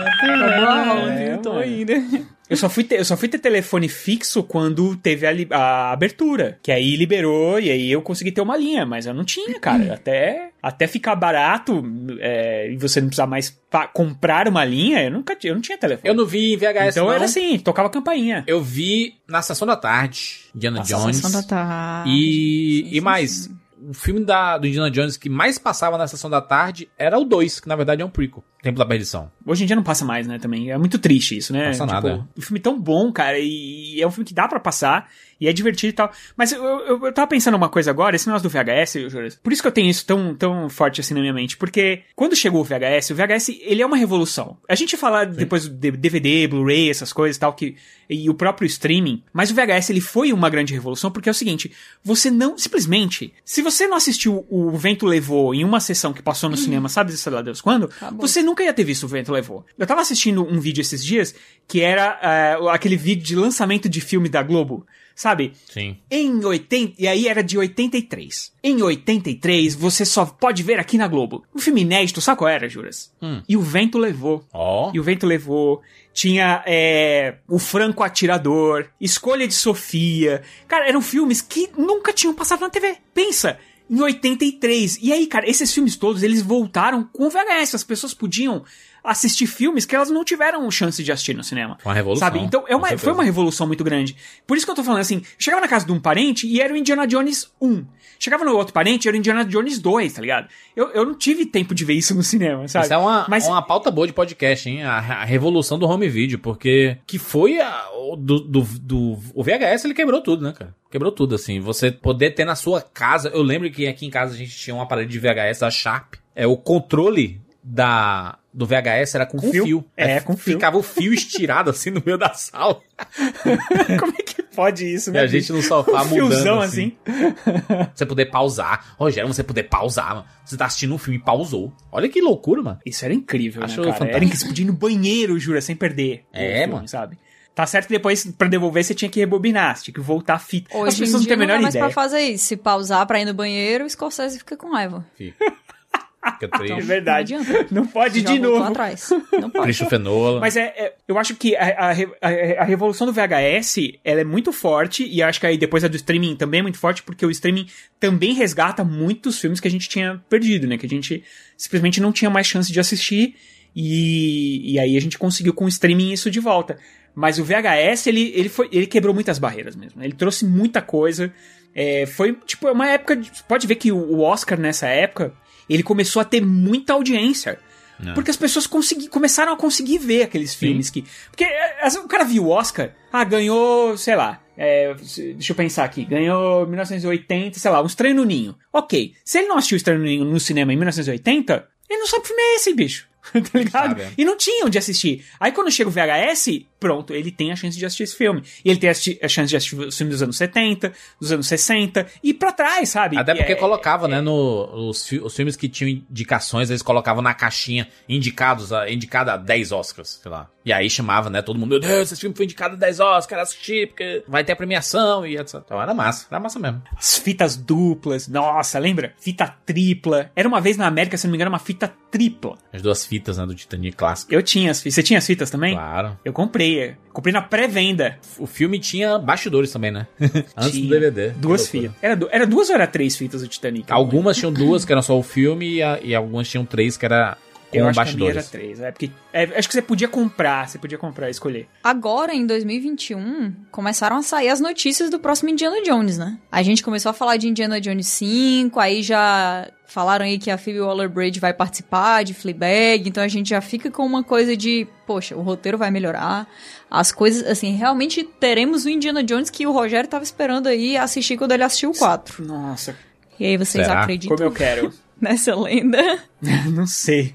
Acabou 0.07 0.67
a 0.67 0.89
aula, 0.89 1.13
É, 1.15 1.33
eu 1.35 1.39
tô 1.39 1.55
mano. 1.55 2.27
Eu 2.51 2.57
só, 2.57 2.69
fui 2.69 2.83
ter, 2.85 2.99
eu 2.99 3.05
só 3.05 3.17
fui 3.17 3.29
ter 3.29 3.39
telefone 3.39 3.89
fixo 3.89 4.43
quando 4.43 4.97
teve 4.97 5.27
a, 5.27 5.33
li- 5.33 5.49
a 5.51 5.93
abertura. 5.93 6.59
Que 6.63 6.73
aí 6.73 6.97
liberou 6.97 7.61
e 7.61 7.71
aí 7.71 7.91
eu 7.93 8.01
consegui 8.03 8.33
ter 8.33 8.41
uma 8.41 8.57
linha, 8.57 8.87
mas 8.87 9.07
eu 9.07 9.13
não 9.15 9.25
tinha, 9.25 9.59
cara. 9.61 9.93
até, 9.95 10.51
até 10.63 10.87
ficar 10.87 11.15
barato 11.15 11.85
é, 12.21 12.71
e 12.73 12.77
você 12.77 13.01
não 13.01 13.09
precisar 13.09 13.27
mais 13.27 13.57
comprar 13.93 14.49
uma 14.49 14.65
linha, 14.65 15.03
eu 15.05 15.11
nunca 15.11 15.37
tinha, 15.37 15.51
eu 15.51 15.55
não 15.55 15.63
tinha 15.63 15.77
telefone. 15.77 16.09
Eu 16.09 16.15
não 16.15 16.25
vi 16.25 16.55
em 16.55 16.57
VHS, 16.57 16.95
então 16.97 17.07
não. 17.07 17.13
era 17.13 17.25
assim, 17.27 17.59
tocava 17.59 17.91
campainha. 17.91 18.45
Eu 18.47 18.63
vi 18.63 19.15
na 19.29 19.43
Sessão 19.43 19.67
da 19.67 19.77
Tarde, 19.77 20.41
Indiana 20.55 20.81
Jones. 20.83 21.17
Sessão 21.17 21.31
da 21.43 21.47
tarde. 21.47 22.11
E, 22.11 22.85
Sim, 22.89 22.97
e 22.97 23.01
mais, 23.01 23.31
sim. 23.31 23.57
o 23.91 23.93
filme 23.93 24.25
da, 24.25 24.57
do 24.59 24.67
Indiana 24.67 24.91
Jones 24.91 25.17
que 25.17 25.29
mais 25.29 25.59
passava 25.59 25.99
na 25.99 26.07
Sessão 26.07 26.31
da 26.31 26.41
Tarde 26.41 26.89
era 26.99 27.19
o 27.19 27.25
2, 27.25 27.61
que 27.61 27.69
na 27.69 27.77
verdade 27.77 28.01
é 28.01 28.05
um 28.05 28.11
prequel. 28.11 28.43
Tempo 28.63 28.79
da 28.79 28.85
Perdição. 28.85 29.31
Hoje 29.47 29.63
em 29.63 29.67
dia 29.67 29.77
não 29.77 29.85
passa 29.85 30.05
mais, 30.05 30.27
né, 30.27 30.39
também. 30.39 30.71
É 30.71 30.77
muito 30.77 30.99
triste 30.99 31.37
isso, 31.37 31.53
né? 31.53 31.67
Passa 31.67 31.87
nada, 31.87 32.11
é. 32.11 32.39
Um 32.39 32.43
filme 32.43 32.59
tão 32.59 32.79
bom, 32.79 33.13
cara, 33.13 33.39
e 33.39 34.01
é 34.01 34.07
um 34.07 34.11
filme 34.11 34.27
que 34.27 34.35
dá 34.35 34.49
pra 34.49 34.59
passar, 34.59 35.09
e 35.41 35.47
é 35.47 35.53
divertido 35.53 35.91
e 35.91 35.93
tal. 35.93 36.11
Mas 36.37 36.53
eu, 36.53 36.63
eu, 36.63 37.07
eu 37.07 37.13
tava 37.13 37.29
pensando 37.29 37.57
uma 37.57 37.69
coisa 37.69 37.91
agora, 37.91 38.17
esse 38.17 38.27
negócio 38.27 38.49
do 38.49 38.53
VHS, 38.53 38.97
eu 38.97 39.11
juro, 39.11 39.29
por 39.43 39.53
isso 39.53 39.63
que 39.63 39.69
eu 39.69 39.73
tenho 39.73 39.89
isso 39.89 40.05
tão, 40.05 40.35
tão 40.35 40.69
forte 40.69 41.01
assim 41.01 41.15
na 41.15 41.21
minha 41.21 41.33
mente, 41.33 41.57
porque 41.57 42.03
quando 42.17 42.35
chegou 42.35 42.61
o 42.61 42.65
VHS, 42.65 43.11
o 43.11 43.15
VHS, 43.15 43.49
ele 43.61 43.81
é 43.81 43.87
uma 43.87 43.97
revolução. 43.97 44.59
A 44.69 44.75
gente 44.75 44.97
fala 44.97 45.25
depois 45.25 45.69
do 45.69 45.75
DVD, 45.75 46.49
Blu-ray, 46.49 46.91
essas 46.91 47.13
coisas 47.13 47.37
e 47.37 47.41
tal, 47.41 47.53
que, 47.53 47.77
e 48.11 48.29
o 48.29 48.35
próprio 48.35 48.67
streaming, 48.67 49.23
mas 49.33 49.51
o 49.51 49.55
VHS, 49.55 49.91
ele 49.91 50.01
foi 50.01 50.33
uma 50.33 50.51
grande 50.51 50.75
revolução, 50.75 51.11
porque 51.13 51.29
é 51.29 51.33
o 51.33 51.35
seguinte, 51.35 51.71
você 52.03 52.29
não, 52.29 52.59
simplesmente, 52.59 53.33
se 53.45 53.63
você 53.63 53.87
não 53.87 53.97
assistiu 53.97 54.45
o 54.51 54.71
Vento 54.73 55.07
Levou 55.07 55.55
em 55.55 55.65
uma 55.65 55.79
sessão 55.79 56.13
que 56.13 56.23
passou 56.23 56.51
no 56.51 56.57
cinema, 56.57 56.89
sabe, 56.89 57.17
sei 57.17 57.33
lá 57.33 57.41
Deus 57.41 57.61
quando, 57.61 57.85
Acabou. 57.85 58.27
você 58.27 58.43
nunca 58.49 58.65
ia 58.65 58.73
ter 58.73 58.85
visto 58.85 59.05
o 59.05 59.09
Vento 59.09 59.31
Levou. 59.31 59.65
Eu 59.77 59.87
tava 59.87 60.01
assistindo 60.01 60.43
um 60.43 60.59
vídeo 60.59 60.81
esses 60.81 61.05
dias 61.05 61.35
que 61.67 61.81
era 61.83 62.19
é, 62.23 62.75
aquele 62.75 62.97
vídeo 62.97 63.23
de 63.23 63.37
lançamento 63.37 63.89
de 63.89 64.01
filme 64.01 64.29
da 64.29 64.43
Globo, 64.43 64.87
sabe? 65.15 65.53
Sim. 65.71 65.99
Em 66.11 66.43
80. 66.43 66.95
E 66.99 67.07
aí 67.07 67.29
era 67.29 67.43
de 67.43 67.59
83. 67.59 68.53
Em 68.63 68.83
83, 68.83 69.75
você 69.75 70.05
só 70.05 70.25
pode 70.25 70.63
ver 70.63 70.81
aqui 70.81 70.97
na 70.97 71.07
Globo. 71.07 71.45
Um 71.55 71.59
filme 71.59 71.83
inédito, 71.83 72.21
sabe 72.21 72.39
qual 72.39 72.49
era, 72.49 72.69
Juras? 72.69 73.13
Hum. 73.21 73.43
E 73.47 73.57
o 73.57 73.61
Vento 73.61 73.99
Levou. 73.99 74.43
Ó. 74.53 74.91
E 74.95 74.99
o 74.99 75.03
Vento 75.03 75.27
Levou. 75.27 75.83
Tinha 76.15 76.65
é, 76.67 77.37
O 77.47 77.61
Franco 77.61 78.03
Atirador, 78.03 78.87
Escolha 79.01 79.47
de 79.47 79.55
Sofia. 79.55 80.43
Cara, 80.67 80.89
eram 80.89 81.01
filmes 81.01 81.41
que 81.41 81.71
nunca 81.77 82.13
tinham 82.13 82.35
passado 82.35 82.61
na 82.61 82.71
TV. 82.71 82.97
Pensa, 83.15 83.59
em 83.89 84.01
83. 84.01 84.99
E 85.01 85.13
aí, 85.13 85.27
cara, 85.27 85.49
esses 85.49 85.73
filmes 85.73 85.97
todos, 85.97 86.23
eles 86.23 86.43
voltaram 86.43 87.09
com 87.13 87.31
VHS. 87.31 87.75
As 87.75 87.85
pessoas 87.85 88.15
podiam 88.15 88.65
assistir 89.11 89.47
filmes 89.47 89.85
que 89.87 89.95
elas 89.97 90.11
não 90.11 90.25
tiveram 90.25 90.69
chance 90.71 91.03
de 91.03 91.11
assistir 91.11 91.35
no 91.35 91.43
cinema. 91.45 91.79
Foi 91.81 91.91
uma 91.91 91.95
revolução, 91.97 92.27
Sabe? 92.27 92.39
Então, 92.41 92.65
é 92.69 92.77
uma, 92.77 92.97
foi 92.99 93.13
uma 93.13 93.25
revolução 93.25 93.67
muito 93.67 93.83
grande. 93.85 94.17
Por 94.47 94.57
isso 94.57 94.67
que 94.67 94.71
eu 94.71 94.77
tô 94.77 94.85
falando 94.85 95.01
assim, 95.01 95.23
chegava 95.39 95.61
na 95.61 95.69
casa 95.69 95.87
de 95.87 95.93
um 95.93 95.99
parente 96.01 96.47
e 96.47 96.61
era 96.61 96.73
o 96.73 96.77
Indiana 96.77 97.07
Jones 97.07 97.51
1. 97.61 97.85
Chegava 98.21 98.45
no 98.45 98.57
outro 98.57 98.75
parente 98.75 99.05
e 99.05 99.09
era 99.09 99.15
o 99.17 99.19
Indiana 99.19 99.45
Jones 99.45 99.79
2, 99.79 100.13
tá 100.13 100.21
ligado? 100.21 100.49
Eu, 100.75 100.89
eu 100.91 101.05
não 101.07 101.15
tive 101.15 101.47
tempo 101.47 101.73
de 101.75 101.85
ver 101.85 101.95
isso 101.95 102.15
no 102.17 102.23
cinema, 102.23 102.67
sabe? 102.67 102.87
Isso 102.87 102.95
é 102.95 102.99
uma, 102.99 103.27
Mas 103.29 103.47
uma 103.47 103.63
pauta 103.63 103.91
boa 103.93 104.09
de 104.09 104.13
podcast, 104.13 104.69
hein? 104.69 104.83
A, 104.83 104.97
a 104.99 105.25
revolução 105.25 105.79
do 105.79 105.87
home 105.87 106.09
video, 106.09 106.39
porque 106.41 106.99
que 107.07 107.17
foi 107.17 107.61
a, 107.61 107.89
o 107.95 108.17
do, 108.17 108.41
do, 108.41 108.63
do- 108.63 109.19
o 109.35 109.43
VHS, 109.45 109.85
ele 109.85 109.95
quebrou 109.95 110.21
tudo, 110.21 110.43
né, 110.45 110.53
cara? 110.53 110.75
Quebrou 110.91 111.13
tudo, 111.13 111.35
assim. 111.37 111.61
Você 111.61 111.93
poder 111.93 112.33
ter 112.33 112.45
na 112.45 112.57
sua 112.57 112.81
casa. 112.83 113.29
Eu 113.29 113.43
lembro 113.43 113.71
que 113.71 113.87
aqui 113.87 114.05
em 114.05 114.11
casa 114.11 114.35
a 114.35 114.37
gente 114.37 114.57
tinha 114.57 114.75
um 114.75 114.81
aparelho 114.83 115.09
de 115.09 115.19
VHS 115.21 115.61
da 115.61 115.71
Sharp. 115.71 116.15
É 116.35 116.47
o 116.47 116.57
controle 116.57 117.41
da 117.63 118.37
do 118.59 118.67
VHS 118.67 119.15
era 119.15 119.25
com, 119.25 119.39
Com 119.39 119.51
fio. 119.53 119.65
fio. 119.65 119.85
É, 119.97 120.19
com 120.21 120.37
fio. 120.37 120.55
Ficava 120.55 120.77
o 120.77 120.83
fio 120.83 121.15
estirado 121.15 121.71
assim 121.71 121.91
no 121.91 122.03
meio 122.05 122.19
da 122.19 122.35
sala. 122.35 122.81
como 124.01 124.13
é 124.19 124.23
que 124.23 124.43
pode 124.43 124.85
isso, 124.93 125.11
E 125.11 125.13
né? 125.13 125.21
a 125.21 125.27
gente 125.29 125.53
no 125.53 125.63
sofá 125.63 126.03
um 126.03 126.07
mudando 126.07 126.15
fiozão 126.33 126.61
assim. 126.61 126.97
assim. 127.07 127.89
Você 127.95 128.05
poder 128.05 128.27
pausar. 128.27 128.95
Rogério, 128.99 129.33
você 129.33 129.45
poder 129.45 129.63
pausar, 129.65 130.17
mano. 130.17 130.27
Você 130.45 130.57
tá 130.57 130.67
assistindo 130.67 130.93
um 130.95 130.99
filme 130.99 131.19
e 131.19 131.23
pausou. 131.23 131.73
Olha 131.93 132.09
que 132.09 132.21
loucura, 132.21 132.61
mano. 132.63 132.79
Isso 132.85 133.05
era 133.05 133.15
incrível, 133.15 133.63
Acho 133.63 133.77
né, 133.81 133.87
cara? 133.87 133.93
fantástico. 133.95 134.17
Era 134.17 134.25
incrível. 134.25 134.41
Você 134.41 134.47
podia 134.49 134.65
ir 134.65 134.67
no 134.67 134.73
banheiro, 134.73 135.39
jura, 135.39 135.61
sem 135.61 135.77
perder. 135.77 136.25
É, 136.33 136.59
filme, 136.63 136.75
mano. 136.75 136.89
Sabe? 136.89 137.17
Tá 137.55 137.67
certo 137.67 137.87
que 137.89 137.93
depois, 137.95 138.25
pra 138.37 138.47
devolver, 138.49 138.85
você 138.85 138.95
tinha 138.95 139.09
que 139.09 139.19
rebobinar, 139.21 139.77
você 139.77 139.85
tinha 139.85 139.95
que 139.95 140.01
voltar 140.01 140.35
a 140.35 140.39
fita. 140.39 140.69
As 140.73 140.81
Hoje 140.81 140.97
em 140.97 141.01
pessoas 141.07 141.23
não 141.23 141.27
têm 141.29 141.35
a 141.35 141.37
não 141.39 141.47
dá 141.47 141.53
menor 141.53 141.63
mais 141.63 141.75
ideia. 141.75 141.85
pra 141.87 141.95
fazer 141.95 142.21
isso. 142.21 142.45
Se 142.47 142.57
pausar 142.57 143.07
pra 143.07 143.21
ir 143.21 143.25
no 143.25 143.35
banheiro, 143.35 143.85
o 143.85 143.91
Scorsese 143.91 144.39
fica 144.39 144.57
com 144.57 144.73
raiva. 144.73 145.05
Fica 145.17 145.37
É 146.43 146.47
triste. 146.49 146.81
verdade. 146.83 147.35
Não 147.35 147.41
adianta. 147.43 147.67
Não 147.75 147.87
pode 147.87 148.21
Já 148.21 148.33
de 148.33 148.39
novo. 148.39 148.63
atrás. 148.65 149.09
Não 149.33 149.49
pode. 149.51 149.65
Christopher 149.65 149.99
Nolan. 149.99 150.41
Mas 150.41 150.57
é, 150.57 150.67
é- 150.77 150.95
eu 151.07 151.17
acho 151.19 151.35
que 151.37 151.55
a, 151.57 151.65
a, 151.65 151.91
a- 151.93 152.63
a 152.63 152.65
revolução 152.65 153.07
do 153.07 153.13
VHS 153.13 153.77
ela 154.05 154.21
é 154.21 154.25
muito 154.25 154.53
forte 154.53 155.07
e 155.07 155.23
acho 155.23 155.39
que 155.41 155.47
aí 155.47 155.57
depois 155.57 155.85
a 155.85 155.89
do 155.89 155.97
streaming 155.97 156.37
também 156.37 156.61
é 156.61 156.63
muito 156.63 156.79
forte 156.79 157.03
porque 157.03 157.25
o 157.25 157.31
streaming 157.31 157.67
também 158.01 158.35
resgata 158.35 158.83
muitos 158.85 159.39
filmes 159.41 159.61
que 159.61 159.69
a 159.69 159.71
gente 159.71 159.89
tinha 159.89 160.21
perdido, 160.29 160.67
né? 160.67 160.77
Que 160.77 160.87
a 160.87 160.89
gente 160.89 161.23
simplesmente 161.57 162.01
não 162.01 162.13
tinha 162.13 162.31
mais 162.31 162.47
chance 162.47 162.71
de 162.73 162.79
assistir 162.81 163.35
E, 163.75 164.73
e 164.73 164.79
aí 164.79 164.97
a 164.97 165.01
gente 165.01 165.17
conseguiu 165.19 165.55
com 165.55 165.65
o 165.65 165.69
streaming 165.69 166.13
isso 166.13 166.31
de 166.31 166.41
volta. 166.41 166.79
Mas 167.15 167.39
o 167.39 167.45
VHS, 167.45 168.07
ele, 168.07 168.33
ele, 168.35 168.49
foi, 168.49 168.69
ele 168.73 168.87
quebrou 168.87 169.15
muitas 169.15 169.39
barreiras 169.39 169.75
mesmo. 169.77 170.03
Ele 170.03 170.13
trouxe 170.13 170.45
muita 170.45 170.81
coisa. 170.83 171.33
É, 171.75 172.07
foi, 172.07 172.33
tipo, 172.47 172.69
uma 172.71 172.89
época. 172.89 173.17
De, 173.17 173.31
pode 173.45 173.67
ver 173.67 173.75
que 173.77 173.91
o 173.93 174.21
Oscar 174.21 174.59
nessa 174.59 174.87
época, 174.89 175.33
ele 175.69 175.83
começou 175.83 176.21
a 176.21 176.25
ter 176.25 176.45
muita 176.45 176.93
audiência. 176.93 177.59
Não. 177.99 178.15
Porque 178.15 178.31
as 178.31 178.37
pessoas 178.37 178.67
consegui, 178.67 179.09
começaram 179.09 179.53
a 179.53 179.57
conseguir 179.57 179.99
ver 179.99 180.23
aqueles 180.23 180.55
filmes 180.55 180.89
que. 180.89 181.05
Porque 181.31 181.45
é, 181.45 181.85
assim, 181.85 181.99
o 181.99 182.07
cara 182.07 182.25
viu 182.25 182.45
o 182.45 182.51
Oscar, 182.51 182.95
ah, 183.13 183.25
ganhou, 183.25 183.97
sei 183.97 184.15
lá. 184.15 184.41
é, 184.57 184.95
deixa 184.95 185.53
eu 185.53 185.57
pensar 185.57 185.85
aqui, 185.85 186.05
ganhou 186.05 186.67
1980, 186.67 187.59
sei 187.59 187.71
lá, 187.71 187.83
um 187.83 187.87
Estranho 187.87 188.15
no 188.15 188.25
Ninho. 188.25 188.57
Ok, 188.73 189.15
se 189.25 189.39
ele 189.39 189.49
não 189.49 189.57
assistiu 189.59 189.77
Estranho 189.77 189.99
no 189.99 190.07
Ninho 190.07 190.25
no 190.25 190.39
cinema 190.39 190.73
em 190.73 190.77
1980, 190.77 191.69
ele 191.91 191.99
não 191.99 192.07
sabe 192.07 192.23
que 192.23 192.29
filme 192.29 192.43
é 192.43 192.57
esse, 192.57 192.75
bicho. 192.75 193.09
tá 193.33 193.59
ligado? 193.59 194.01
Sabe. 194.01 194.03
E 194.17 194.25
não 194.25 194.37
tinha 194.37 194.65
onde 194.65 194.79
assistir. 194.79 195.25
Aí 195.39 195.53
quando 195.53 195.71
chega 195.71 195.89
o 195.89 195.93
VHS, 195.93 196.63
pronto, 196.79 197.13
ele 197.13 197.31
tem 197.31 197.51
a 197.53 197.57
chance 197.57 197.77
de 197.79 197.85
assistir 197.85 198.05
esse 198.05 198.17
filme. 198.17 198.43
E 198.65 198.71
ele 198.71 198.79
tem 198.79 198.89
a, 198.91 198.95
chance 198.95 199.49
de 199.49 199.57
assistir 199.57 199.77
os 199.79 199.97
filmes 199.97 200.15
dos 200.17 200.23
anos 200.23 200.37
70, 200.37 200.93
dos 201.21 201.33
anos 201.33 201.47
60, 201.47 202.07
e 202.23 202.33
pra 202.35 202.53
trás, 202.53 202.89
sabe? 202.89 203.17
Até 203.19 203.35
porque 203.35 203.53
É- 203.53 203.57
colocava, 203.57 204.07
né, 204.09 204.21
no, 204.21 204.89
os, 204.89 205.11
os 205.13 205.35
filmes 205.35 205.57
que 205.57 205.69
tinham 205.69 205.91
indicações, 206.11 206.71
eles 206.71 206.83
colocavam 206.83 207.23
na 207.23 207.35
caixinha 207.35 207.89
indicados, 208.09 208.73
a, 208.73 208.91
indicada 208.91 209.33
a 209.35 209.37
10 209.37 209.73
Oscars, 209.73 210.21
sei 210.23 210.31
lá. 210.31 210.49
E 210.65 210.73
aí 210.73 210.91
chamava, 210.91 211.31
né, 211.31 211.41
todo 211.41 211.59
mundo, 211.59 211.71
meu 211.71 211.81
Deus, 211.81 212.13
esse 212.13 212.21
filme 212.21 212.37
foi 212.37 212.45
indicado 212.45 212.75
a 212.75 212.79
10 212.79 213.01
Oscars, 213.01 213.43
assistir, 213.43 213.89
porque 213.89 214.23
vai 214.29 214.45
ter 214.45 214.53
a 214.53 214.57
premiação 214.57 215.27
e 215.27 215.37
etc. 215.39 215.63
Então 215.65 215.81
era 215.81 215.95
massa, 215.95 216.27
era 216.31 216.39
massa 216.39 216.59
mesmo. 216.59 216.83
As 216.97 217.17
fitas 217.17 217.57
duplas, 217.57 218.29
nossa, 218.29 218.79
lembra? 218.79 219.15
Fita 219.19 219.47
tripla. 219.65 220.31
Era 220.37 220.47
uma 220.49 220.61
vez 220.61 220.77
na 220.77 220.87
América, 220.87 221.17
se 221.17 221.27
não 221.27 221.31
me 221.33 221.37
engano, 221.37 221.51
uma 221.51 221.59
fita 221.59 221.93
tripla. 222.11 222.57
As 222.73 222.83
duas 222.83 223.07
fitas, 223.07 223.39
né, 223.39 223.47
do 223.47 223.55
Titanic 223.55 223.97
clássico. 223.97 224.33
Eu 224.33 224.43
tinha 224.43 224.71
as 224.71 224.79
fitas. 224.83 224.95
Você 224.95 225.03
tinha 225.03 225.19
as 225.19 225.27
fitas 225.27 225.51
também? 225.51 225.75
Claro. 225.75 226.19
Eu 226.25 226.33
comprei. 226.33 226.68
É. 226.77 226.97
Comprei 227.13 227.33
na 227.33 227.41
pré-venda. 227.43 228.19
O 228.39 228.47
filme 228.47 228.79
tinha 228.79 229.19
bastidores 229.19 229.71
também, 229.73 229.91
né? 229.93 230.07
Antes 230.57 230.73
Tinha 230.73 230.85
do 230.89 231.01
DVD. 231.01 231.31
Duas 231.31 231.69
fitas. 231.69 231.93
Era, 232.03 232.19
era 232.31 232.47
duas 232.47 232.69
ou 232.69 232.75
era 232.75 232.87
três 232.87 233.17
fitas 233.17 233.43
do 233.43 233.49
Titanic? 233.49 233.91
Algumas 233.93 234.37
tinham 234.37 234.53
duas, 234.53 234.85
que 234.85 234.93
eram 234.93 235.03
só 235.03 235.17
o 235.19 235.23
filme, 235.23 235.75
e, 235.77 235.83
a- 235.83 235.99
e 236.03 236.15
algumas 236.15 236.49
tinham 236.49 236.65
três, 236.65 236.97
que 236.97 237.05
era 237.05 237.37
com 237.71 237.77
Eu 237.77 237.89
acho 237.89 237.95
que 237.95 238.01
a 238.01 238.05
minha 238.17 238.33
bastidores. 238.33 238.37
era 238.37 238.47
três. 238.47 238.81
É, 238.81 238.91
porque, 238.91 239.11
é, 239.33 239.45
acho 239.59 239.69
que 239.69 239.75
você 239.75 239.83
podia 239.83 240.09
comprar, 240.09 240.69
você 240.69 240.79
podia 240.79 240.99
comprar, 240.99 241.31
escolher. 241.31 241.69
Agora, 241.83 242.35
em 242.35 242.47
2021, 242.47 243.55
começaram 243.71 244.17
a 244.17 244.23
sair 244.23 244.49
as 244.49 244.61
notícias 244.61 245.11
do 245.11 245.19
próximo 245.19 245.51
Indiana 245.51 245.83
Jones, 245.83 246.19
né? 246.19 246.39
A 246.51 246.63
gente 246.63 246.83
começou 246.83 247.11
a 247.11 247.13
falar 247.13 247.37
de 247.37 247.49
Indiana 247.49 247.81
Jones 247.81 248.07
5, 248.09 248.79
aí 248.81 249.03
já 249.03 249.69
falaram 249.87 250.25
aí 250.27 250.39
que 250.39 250.51
a 250.51 250.59
Phoebe 250.59 250.81
Waller-Bridge 250.81 251.41
vai 251.41 251.53
participar 251.55 252.23
de 252.23 252.35
Fleabag, 252.35 253.09
então 253.09 253.23
a 253.23 253.29
gente 253.29 253.49
já 253.49 253.61
fica 253.61 253.91
com 253.91 254.05
uma 254.05 254.23
coisa 254.23 254.55
de, 254.57 254.87
poxa, 255.07 255.35
o 255.35 255.41
roteiro 255.41 255.79
vai 255.79 255.91
melhorar, 255.91 256.47
as 256.91 257.11
coisas, 257.11 257.47
assim, 257.47 257.75
realmente 257.75 258.23
teremos 258.23 258.85
o 258.85 258.91
Indiana 258.91 259.23
Jones 259.23 259.49
que 259.51 259.67
o 259.67 259.73
Rogério 259.73 260.09
tava 260.09 260.25
esperando 260.25 260.67
aí 260.67 260.97
assistir 260.97 261.37
quando 261.39 261.53
ele 261.53 261.63
assistiu 261.65 261.91
o 261.91 261.95
4. 261.99 262.45
Nossa, 262.45 262.97
E 263.41 263.47
aí 263.47 263.57
vocês 263.57 263.87
Será? 263.87 264.03
acreditam 264.03 264.37
como 264.37 264.49
eu 264.49 264.53
quero. 264.53 264.93
nessa 265.21 265.55
lenda? 265.55 266.19
não 266.73 266.87
sei. 266.87 267.35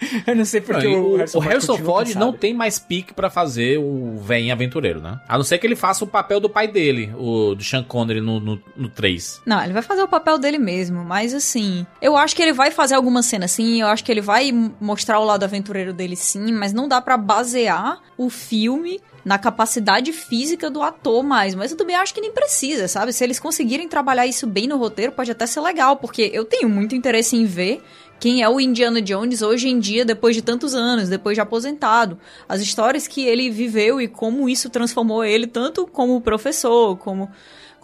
Eu 0.26 0.36
não 0.36 0.44
sei 0.44 0.60
porque 0.60 0.88
Não, 0.88 1.00
o, 1.00 1.12
o, 1.12 1.16
Harrison 1.16 1.38
o 1.38 1.40
Harrison 1.40 1.78
Ford 1.78 2.14
não 2.14 2.32
tem 2.32 2.54
mais 2.54 2.78
pique 2.78 3.14
pra 3.14 3.30
fazer 3.30 3.78
o 3.78 4.18
velhinho 4.18 4.52
aventureiro, 4.52 5.00
né? 5.00 5.20
A 5.28 5.36
não 5.36 5.44
ser 5.44 5.58
que 5.58 5.66
ele 5.66 5.76
faça 5.76 6.04
o 6.04 6.06
papel 6.06 6.40
do 6.40 6.48
pai 6.48 6.68
dele, 6.68 7.12
o 7.16 7.54
do 7.54 7.64
Sean 7.64 7.82
Connery 7.82 8.20
no, 8.20 8.40
no, 8.40 8.62
no 8.76 8.88
3. 8.88 9.42
Não, 9.46 9.62
ele 9.62 9.72
vai 9.72 9.82
fazer 9.82 10.02
o 10.02 10.08
papel 10.08 10.38
dele 10.38 10.58
mesmo, 10.58 11.04
mas 11.04 11.34
assim, 11.34 11.86
eu 12.00 12.16
acho 12.16 12.34
que 12.34 12.42
ele 12.42 12.52
vai 12.52 12.70
fazer 12.70 12.94
alguma 12.94 13.22
cena 13.22 13.48
sim, 13.48 13.80
eu 13.80 13.88
acho 13.88 14.04
que 14.04 14.12
ele 14.12 14.20
vai 14.20 14.52
mostrar 14.80 15.18
o 15.18 15.24
lado 15.24 15.44
aventureiro 15.44 15.92
dele 15.92 16.16
sim, 16.16 16.52
mas 16.52 16.72
não 16.72 16.88
dá 16.88 17.00
pra 17.00 17.16
basear 17.16 18.00
o 18.16 18.30
filme 18.30 19.00
na 19.26 19.38
capacidade 19.38 20.12
física 20.12 20.70
do 20.70 20.80
ator 20.80 21.20
mais, 21.24 21.52
mas 21.52 21.72
eu 21.72 21.76
também 21.76 21.96
acho 21.96 22.14
que 22.14 22.20
nem 22.20 22.30
precisa, 22.30 22.86
sabe? 22.86 23.12
Se 23.12 23.24
eles 23.24 23.40
conseguirem 23.40 23.88
trabalhar 23.88 24.24
isso 24.24 24.46
bem 24.46 24.68
no 24.68 24.76
roteiro, 24.76 25.10
pode 25.10 25.32
até 25.32 25.46
ser 25.46 25.60
legal, 25.60 25.96
porque 25.96 26.30
eu 26.32 26.44
tenho 26.44 26.68
muito 26.68 26.94
interesse 26.94 27.34
em 27.34 27.44
ver 27.44 27.82
quem 28.18 28.42
é 28.42 28.48
o 28.48 28.60
Indiana 28.60 29.00
Jones 29.02 29.42
hoje 29.42 29.68
em 29.68 29.78
dia, 29.78 30.04
depois 30.04 30.34
de 30.34 30.42
tantos 30.42 30.74
anos, 30.74 31.08
depois 31.08 31.36
de 31.36 31.40
aposentado. 31.40 32.18
As 32.48 32.60
histórias 32.60 33.06
que 33.06 33.26
ele 33.26 33.50
viveu 33.50 34.00
e 34.00 34.08
como 34.08 34.48
isso 34.48 34.70
transformou 34.70 35.24
ele, 35.24 35.46
tanto 35.46 35.86
como 35.86 36.20
professor, 36.20 36.96
como, 36.96 37.30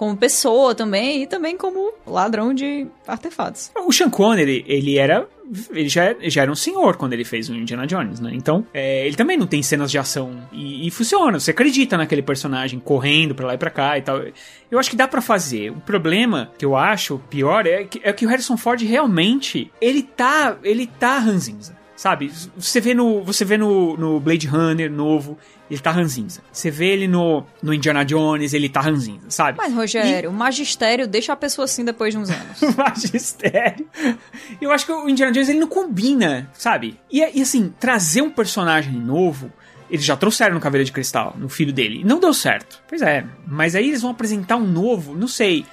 como 0.03 0.17
pessoa 0.17 0.75
também, 0.75 1.23
e 1.23 1.27
também 1.29 1.57
como 1.57 1.93
ladrão 2.05 2.53
de 2.53 2.89
artefatos. 3.07 3.71
O 3.87 3.93
Sean 3.93 4.11
Connery, 4.11 4.65
ele 4.67 4.99
era. 4.99 5.29
Ele 5.71 5.89
já, 5.89 6.13
já 6.23 6.43
era 6.43 6.51
um 6.51 6.57
senhor 6.57 6.97
quando 6.97 7.13
ele 7.13 7.25
fez 7.25 7.49
o 7.49 7.55
Indiana 7.55 7.87
Jones, 7.87 8.19
né? 8.19 8.33
Então, 8.35 8.67
é, 8.75 9.07
ele 9.07 9.15
também 9.15 9.37
não 9.37 9.47
tem 9.47 9.63
cenas 9.63 9.93
de 9.93 9.99
ação. 9.99 10.43
E, 10.51 10.89
e 10.89 10.91
funciona, 10.91 11.39
você 11.39 11.53
acredita 11.53 11.97
naquele 11.97 12.23
personagem 12.23 12.81
correndo 12.81 13.33
pra 13.33 13.47
lá 13.47 13.55
e 13.55 13.59
pra 13.59 13.71
cá 13.71 13.97
e 13.97 14.03
tal. 14.03 14.21
Eu 14.69 14.79
acho 14.81 14.91
que 14.91 14.97
dá 14.97 15.07
pra 15.07 15.21
fazer. 15.21 15.71
O 15.71 15.81
problema 15.81 16.51
que 16.59 16.65
eu 16.65 16.75
acho 16.75 17.21
pior 17.31 17.65
é 17.65 17.85
que, 17.85 18.01
é 18.03 18.13
que 18.13 18.27
o 18.27 18.29
Harrison 18.29 18.57
Ford 18.57 18.83
realmente. 18.83 19.71
Ele 19.81 20.03
tá. 20.03 20.57
Ele 20.65 20.89
tá 20.89 21.19
ranzinza. 21.19 21.77
Sabe? 22.03 22.33
Você 22.57 22.81
vê 22.81 22.95
no, 22.95 23.23
você 23.23 23.45
vê 23.45 23.57
no, 23.57 23.97
no 23.97 24.19
Blade 24.19 24.49
Runner 24.49 24.91
novo, 24.91 25.39
ele 25.71 25.79
tá 25.79 25.93
ranzinza. 25.93 26.41
Você 26.51 26.69
vê 26.69 26.87
ele 26.87 27.07
no, 27.07 27.47
no 27.63 27.73
Indiana 27.73 28.05
Jones, 28.05 28.53
ele 28.53 28.69
tá 28.69 28.81
ranzinza, 28.81 29.27
sabe? 29.29 29.57
Mas, 29.57 29.73
Rogério, 29.73 30.29
o 30.29 30.33
magistério 30.33 31.07
deixa 31.07 31.33
a 31.33 31.37
pessoa 31.37 31.65
assim 31.65 31.85
depois 31.85 32.13
de 32.13 32.19
uns 32.19 32.29
anos. 32.29 32.61
magistério. 32.77 33.87
Eu 34.61 34.73
acho 34.73 34.85
que 34.85 34.91
o 34.91 35.09
Indiana 35.09 35.31
Jones 35.31 35.49
ele 35.49 35.61
não 35.61 35.69
combina, 35.69 36.51
sabe? 36.55 36.99
E, 37.09 37.21
e 37.21 37.41
assim, 37.41 37.73
trazer 37.79 38.21
um 38.21 38.31
personagem 38.31 38.95
novo. 38.95 39.53
Eles 39.89 40.05
já 40.05 40.17
trouxeram 40.17 40.55
no 40.55 40.61
Caveira 40.61 40.85
de 40.85 40.91
Cristal, 40.91 41.37
no 41.39 41.49
filho 41.49 41.73
dele. 41.73 42.03
Não 42.03 42.19
deu 42.19 42.35
certo. 42.35 42.83
Pois 42.89 43.03
é. 43.03 43.25
Mas 43.47 43.77
aí 43.77 43.89
eles 43.89 44.03
vão 44.03 44.11
apresentar 44.11 44.57
um 44.57 44.67
novo, 44.67 45.15
não 45.15 45.29
sei. 45.29 45.67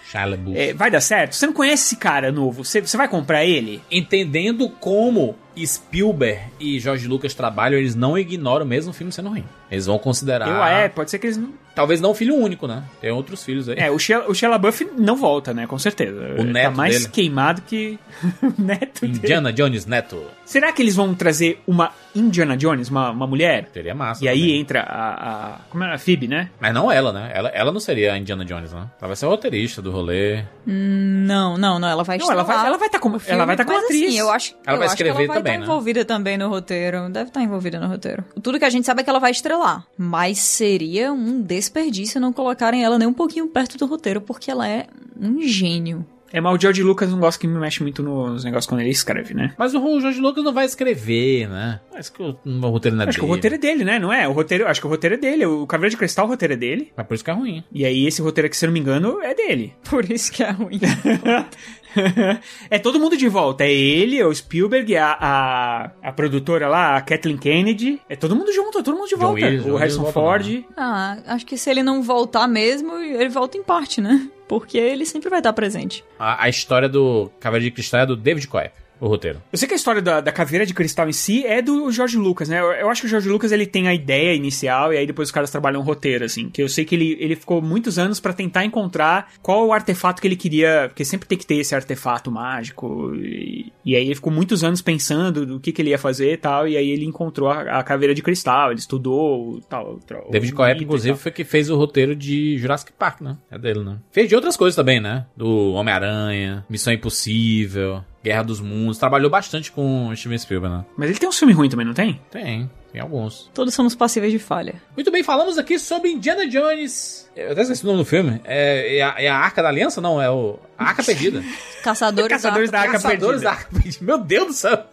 É, 0.55 0.73
vai 0.73 0.91
dar 0.91 0.99
certo? 0.99 1.33
Você 1.35 1.47
não 1.47 1.53
conhece 1.53 1.85
esse 1.85 1.95
cara 1.95 2.31
novo. 2.31 2.63
Você, 2.65 2.81
você 2.81 2.97
vai 2.97 3.07
comprar 3.07 3.45
ele? 3.45 3.81
Entendendo 3.89 4.69
como 4.69 5.37
Spielberg 5.65 6.41
e 6.59 6.79
George 6.79 7.07
Lucas 7.07 7.33
trabalham, 7.33 7.77
eles 7.79 7.95
não 7.95 8.17
ignoram 8.17 8.65
mesmo 8.65 8.91
o 8.91 8.93
filme 8.93 9.11
sendo 9.11 9.29
ruim. 9.29 9.43
Eles 9.71 9.85
vão 9.85 9.99
considerar. 9.99 10.47
Eu, 10.47 10.63
é, 10.63 10.89
pode 10.89 11.11
ser 11.11 11.19
que 11.19 11.27
eles 11.27 11.37
não. 11.37 11.49
Talvez 11.75 12.01
não 12.01 12.11
o 12.11 12.15
filho 12.15 12.35
único, 12.35 12.67
né? 12.67 12.83
Tem 12.99 13.09
outros 13.11 13.41
filhos 13.43 13.69
aí. 13.69 13.75
É, 13.77 13.89
o 13.89 13.97
Shia, 13.97 14.27
o 14.27 14.33
Shia 14.33 14.49
LaBeouf 14.49 14.85
não 14.97 15.15
volta, 15.15 15.53
né? 15.53 15.65
Com 15.65 15.77
certeza. 15.79 16.19
O 16.19 16.41
Ele 16.41 16.51
neto 16.51 16.71
tá 16.71 16.71
mais 16.71 16.97
dele. 16.97 17.09
queimado 17.09 17.61
que 17.61 17.97
o 18.43 18.61
neto 18.61 19.01
dele. 19.01 19.17
Indiana 19.17 19.53
Jones 19.53 19.85
Neto. 19.85 20.21
Será 20.43 20.73
que 20.73 20.81
eles 20.81 20.95
vão 20.95 21.13
trazer 21.13 21.61
uma 21.65 21.91
Indiana 22.13 22.57
Jones, 22.57 22.89
uma, 22.89 23.11
uma 23.11 23.27
mulher? 23.27 23.69
Seria 23.71 23.95
massa. 23.95 24.25
E 24.25 24.27
aí 24.27 24.39
também. 24.41 24.59
entra 24.59 24.81
a, 24.81 25.53
a. 25.53 25.59
Como 25.69 25.83
é? 25.83 25.93
A 25.93 25.97
Phoebe, 25.97 26.27
né? 26.27 26.49
Mas 26.59 26.73
não 26.73 26.91
ela, 26.91 27.13
né? 27.13 27.31
Ela, 27.33 27.49
ela 27.49 27.71
não 27.71 27.79
seria 27.79 28.13
a 28.13 28.17
Indiana 28.17 28.43
Jones, 28.43 28.73
né? 28.73 28.87
Ela 28.99 29.07
vai 29.07 29.15
ser 29.15 29.25
a 29.25 29.29
roteirista 29.29 29.81
do 29.81 29.91
rolê. 29.91 30.43
não, 30.65 31.57
não, 31.57 31.79
não, 31.79 31.87
ela 31.87 32.03
vai 32.03 32.17
Não, 32.17 32.31
ela 32.31 32.43
vai, 32.43 32.65
ela 32.65 32.77
vai 32.77 32.87
estar 32.87 32.99
como. 32.99 33.21
Ela 33.25 33.45
vai 33.45 33.53
estar 33.55 33.63
como 33.63 33.77
atriz. 33.77 34.01
Assim, 34.09 34.19
eu 34.19 34.29
acho, 34.31 34.55
Ela 34.65 34.75
eu 34.75 34.79
vai 34.79 34.87
acho 34.87 34.97
que 34.97 35.03
escrever 35.03 35.23
ela 35.25 35.33
vai 35.33 35.37
também, 35.37 35.48
estar 35.53 35.59
né? 35.59 35.65
envolvida 35.65 36.05
também 36.05 36.37
no 36.37 36.49
roteiro. 36.49 37.09
Deve 37.09 37.29
estar 37.29 37.41
envolvida 37.41 37.79
no 37.79 37.87
roteiro. 37.87 38.23
Tudo 38.41 38.59
que 38.59 38.65
a 38.65 38.69
gente 38.69 38.85
sabe 38.85 39.01
é 39.01 39.03
que 39.03 39.09
ela 39.09 39.19
vai 39.19 39.31
estrelar. 39.31 39.85
Mas 39.97 40.39
seria 40.39 41.11
um 41.11 41.41
desperdício 41.41 42.19
não 42.19 42.33
colocarem 42.33 42.83
ela 42.83 42.97
nem 42.97 43.07
um 43.07 43.13
pouquinho 43.13 43.47
perto 43.47 43.77
do 43.77 43.85
roteiro, 43.85 44.21
porque 44.21 44.51
ela 44.51 44.67
é 44.67 44.87
um 45.19 45.41
gênio. 45.41 46.05
É, 46.31 46.39
mas 46.39 46.53
o 46.55 46.61
George 46.61 46.83
Lucas 46.83 47.09
não 47.11 47.19
gosta 47.19 47.39
que 47.39 47.47
me 47.47 47.57
mexe 47.59 47.81
muito 47.81 48.03
nos 48.03 48.43
negócios 48.43 48.67
quando 48.67 48.81
ele 48.81 48.89
escreve, 48.89 49.33
né? 49.33 49.53
Mas 49.57 49.73
o 49.73 49.99
George 49.99 50.19
Lucas 50.19 50.43
não 50.43 50.53
vai 50.53 50.65
escrever, 50.65 51.49
né? 51.49 51.79
Acho 51.93 52.11
que 52.13 52.21
o, 52.21 52.37
o 52.45 52.59
roteiro 52.69 52.95
não 52.95 53.03
é 53.05 53.09
Acho 53.09 53.17
que 53.17 53.23
o 53.25 53.27
dele. 53.27 53.35
roteiro 53.35 53.55
é 53.55 53.57
dele, 53.57 53.83
né? 53.83 53.99
Não 53.99 54.13
é? 54.13 54.27
O 54.27 54.31
roteiro, 54.31 54.67
acho 54.67 54.79
que 54.79 54.87
o 54.87 54.89
roteiro 54.89 55.15
é 55.15 55.17
dele. 55.17 55.45
O 55.45 55.65
Caveira 55.67 55.89
de 55.89 55.97
Cristal, 55.97 56.25
o 56.25 56.29
roteiro 56.29 56.53
é 56.53 56.57
dele. 56.57 56.91
Mas 56.95 57.07
por 57.07 57.13
isso 57.15 57.23
que 57.23 57.31
é 57.31 57.33
ruim. 57.33 57.63
E 57.71 57.85
aí 57.85 58.05
esse 58.05 58.21
roteiro 58.21 58.47
aqui, 58.47 58.55
se 58.57 58.65
eu 58.65 58.67
não 58.67 58.73
me 58.73 58.79
engano, 58.79 59.21
é 59.21 59.33
dele. 59.33 59.73
Por 59.89 60.09
isso 60.09 60.31
que 60.31 60.43
é 60.43 60.51
ruim. 60.51 60.79
é 62.69 62.77
todo 62.79 62.99
mundo 62.99 63.17
de 63.17 63.27
volta. 63.27 63.63
É 63.63 63.71
ele, 63.71 64.17
é 64.19 64.25
o 64.25 64.33
Spielberg, 64.33 64.95
a, 64.95 65.17
a, 65.19 65.91
a 66.03 66.11
produtora 66.11 66.67
lá, 66.67 66.95
a 66.95 67.01
Kathleen 67.01 67.37
Kennedy. 67.37 67.99
É 68.07 68.15
todo 68.15 68.35
mundo 68.35 68.51
junto, 68.53 68.79
é 68.79 68.83
todo 68.83 68.95
mundo 68.95 69.07
de 69.07 69.15
volta. 69.15 69.33
Williams, 69.45 69.65
John 69.65 69.71
o 69.71 69.77
Harrison 69.77 70.05
Ford. 70.05 70.63
ah, 70.77 71.17
acho 71.27 71.45
que 71.45 71.57
se 71.57 71.69
ele 71.69 71.81
não 71.83 72.01
voltar 72.03 72.47
mesmo, 72.47 72.95
ele 72.97 73.29
volta 73.29 73.57
em 73.57 73.63
parte, 73.63 73.99
né? 74.01 74.29
Porque 74.49 74.79
ele 74.79 75.05
sempre 75.05 75.29
vai 75.29 75.39
estar 75.39 75.53
presente. 75.53 76.03
A, 76.17 76.45
a 76.45 76.49
história 76.49 76.89
do 76.89 77.31
Caveira 77.39 77.63
de 77.63 77.69
Cristal 77.69 78.01
é 78.01 78.05
do 78.07 78.17
David 78.17 78.47
Coep, 78.47 78.73
o 78.99 79.07
roteiro. 79.07 79.41
Eu 79.51 79.57
sei 79.57 79.67
que 79.67 79.73
a 79.73 79.77
história 79.77 80.01
da, 80.01 80.21
da 80.21 80.31
caveira 80.31 80.65
de 80.65 80.73
cristal 80.73 81.07
em 81.07 81.13
si 81.13 81.45
é 81.45 81.61
do 81.61 81.91
George 81.91 82.17
Lucas, 82.17 82.49
né? 82.49 82.59
Eu, 82.59 82.71
eu 82.71 82.89
acho 82.89 83.01
que 83.01 83.07
o 83.07 83.09
George 83.09 83.29
Lucas 83.29 83.51
ele 83.51 83.65
tem 83.65 83.87
a 83.87 83.93
ideia 83.93 84.35
inicial 84.35 84.93
e 84.93 84.97
aí 84.97 85.07
depois 85.07 85.29
os 85.29 85.31
caras 85.31 85.49
trabalham 85.49 85.81
um 85.81 85.83
roteiro, 85.83 86.25
assim. 86.25 86.49
Que 86.49 86.61
eu 86.61 86.69
sei 86.69 86.85
que 86.85 86.95
ele, 86.95 87.17
ele 87.19 87.35
ficou 87.35 87.61
muitos 87.61 87.97
anos 87.97 88.19
pra 88.19 88.33
tentar 88.33 88.65
encontrar 88.65 89.31
qual 89.41 89.67
o 89.67 89.73
artefato 89.73 90.21
que 90.21 90.27
ele 90.27 90.35
queria. 90.35 90.85
Porque 90.89 91.05
sempre 91.05 91.27
tem 91.27 91.37
que 91.37 91.45
ter 91.45 91.55
esse 91.55 91.73
artefato 91.73 92.31
mágico. 92.31 93.13
E, 93.15 93.71
e 93.85 93.95
aí 93.95 94.05
ele 94.05 94.15
ficou 94.15 94.31
muitos 94.31 94.63
anos 94.63 94.81
pensando 94.81 95.45
do 95.45 95.59
que, 95.59 95.71
que 95.71 95.81
ele 95.81 95.91
ia 95.91 95.97
fazer 95.97 96.33
e 96.33 96.37
tal. 96.37 96.67
E 96.67 96.75
aí 96.75 96.89
ele 96.89 97.05
encontrou 97.05 97.49
a, 97.49 97.79
a 97.79 97.83
caveira 97.83 98.13
de 98.13 98.21
cristal, 98.21 98.71
ele 98.71 98.79
estudou 98.79 99.61
tal. 99.69 99.99
tal 100.05 100.29
David 100.29 100.53
o 100.53 100.55
Coep, 100.55 100.83
inclusive, 100.83 101.17
foi 101.17 101.31
que 101.31 101.43
fez 101.43 101.69
o 101.69 101.75
roteiro 101.75 102.15
de 102.15 102.57
Jurassic 102.57 102.91
Park, 102.93 103.21
né? 103.21 103.37
É 103.49 103.57
dele, 103.57 103.83
né? 103.83 103.97
Fez 104.11 104.27
de 104.27 104.35
outras 104.35 104.57
coisas 104.57 104.75
também, 104.75 104.99
né? 104.99 105.25
Do 105.35 105.73
Homem-Aranha, 105.73 106.65
Missão 106.69 106.93
Impossível. 106.93 108.03
Guerra 108.23 108.43
dos 108.43 108.59
Mundos. 108.59 108.97
Trabalhou 108.97 109.29
bastante 109.29 109.71
com 109.71 110.13
Steven 110.15 110.37
Spielberg, 110.37 110.77
né? 110.77 110.85
Mas 110.97 111.09
ele 111.09 111.19
tem 111.19 111.29
um 111.29 111.31
filme 111.31 111.53
ruim 111.53 111.69
também, 111.69 111.85
não 111.85 111.93
tem? 111.93 112.19
Tem, 112.29 112.69
tem 112.91 113.01
alguns. 113.01 113.49
Todos 113.53 113.73
somos 113.73 113.95
passíveis 113.95 114.31
de 114.31 114.39
falha. 114.39 114.81
Muito 114.95 115.11
bem, 115.11 115.23
falamos 115.23 115.57
aqui 115.57 115.79
sobre 115.79 116.09
Indiana 116.09 116.47
Jones. 116.47 117.29
Eu 117.35 117.51
até 117.51 117.61
esqueci 117.61 117.83
o 117.83 117.87
nome 117.87 117.99
do 117.99 118.05
filme. 118.05 118.41
É, 118.43 118.97
é, 118.97 119.01
a, 119.01 119.15
é 119.17 119.27
a 119.29 119.37
Arca 119.37 119.61
da 119.63 119.69
Aliança? 119.69 120.01
Não, 120.01 120.21
é 120.21 120.29
o. 120.29 120.59
A 120.77 120.85
Arca 120.85 121.03
Perdida. 121.03 121.43
Caçadores, 121.83 122.29
Caçadores 122.29 122.71
da 122.71 122.79
Arca 122.79 122.91
Caçadores 122.93 123.41
Perdida. 123.41 123.43
da 123.43 123.51
Arca 123.51 123.69
Perdida. 123.71 124.05
Meu 124.05 124.17
Deus 124.17 124.47
do 124.47 124.53
céu. 124.53 124.85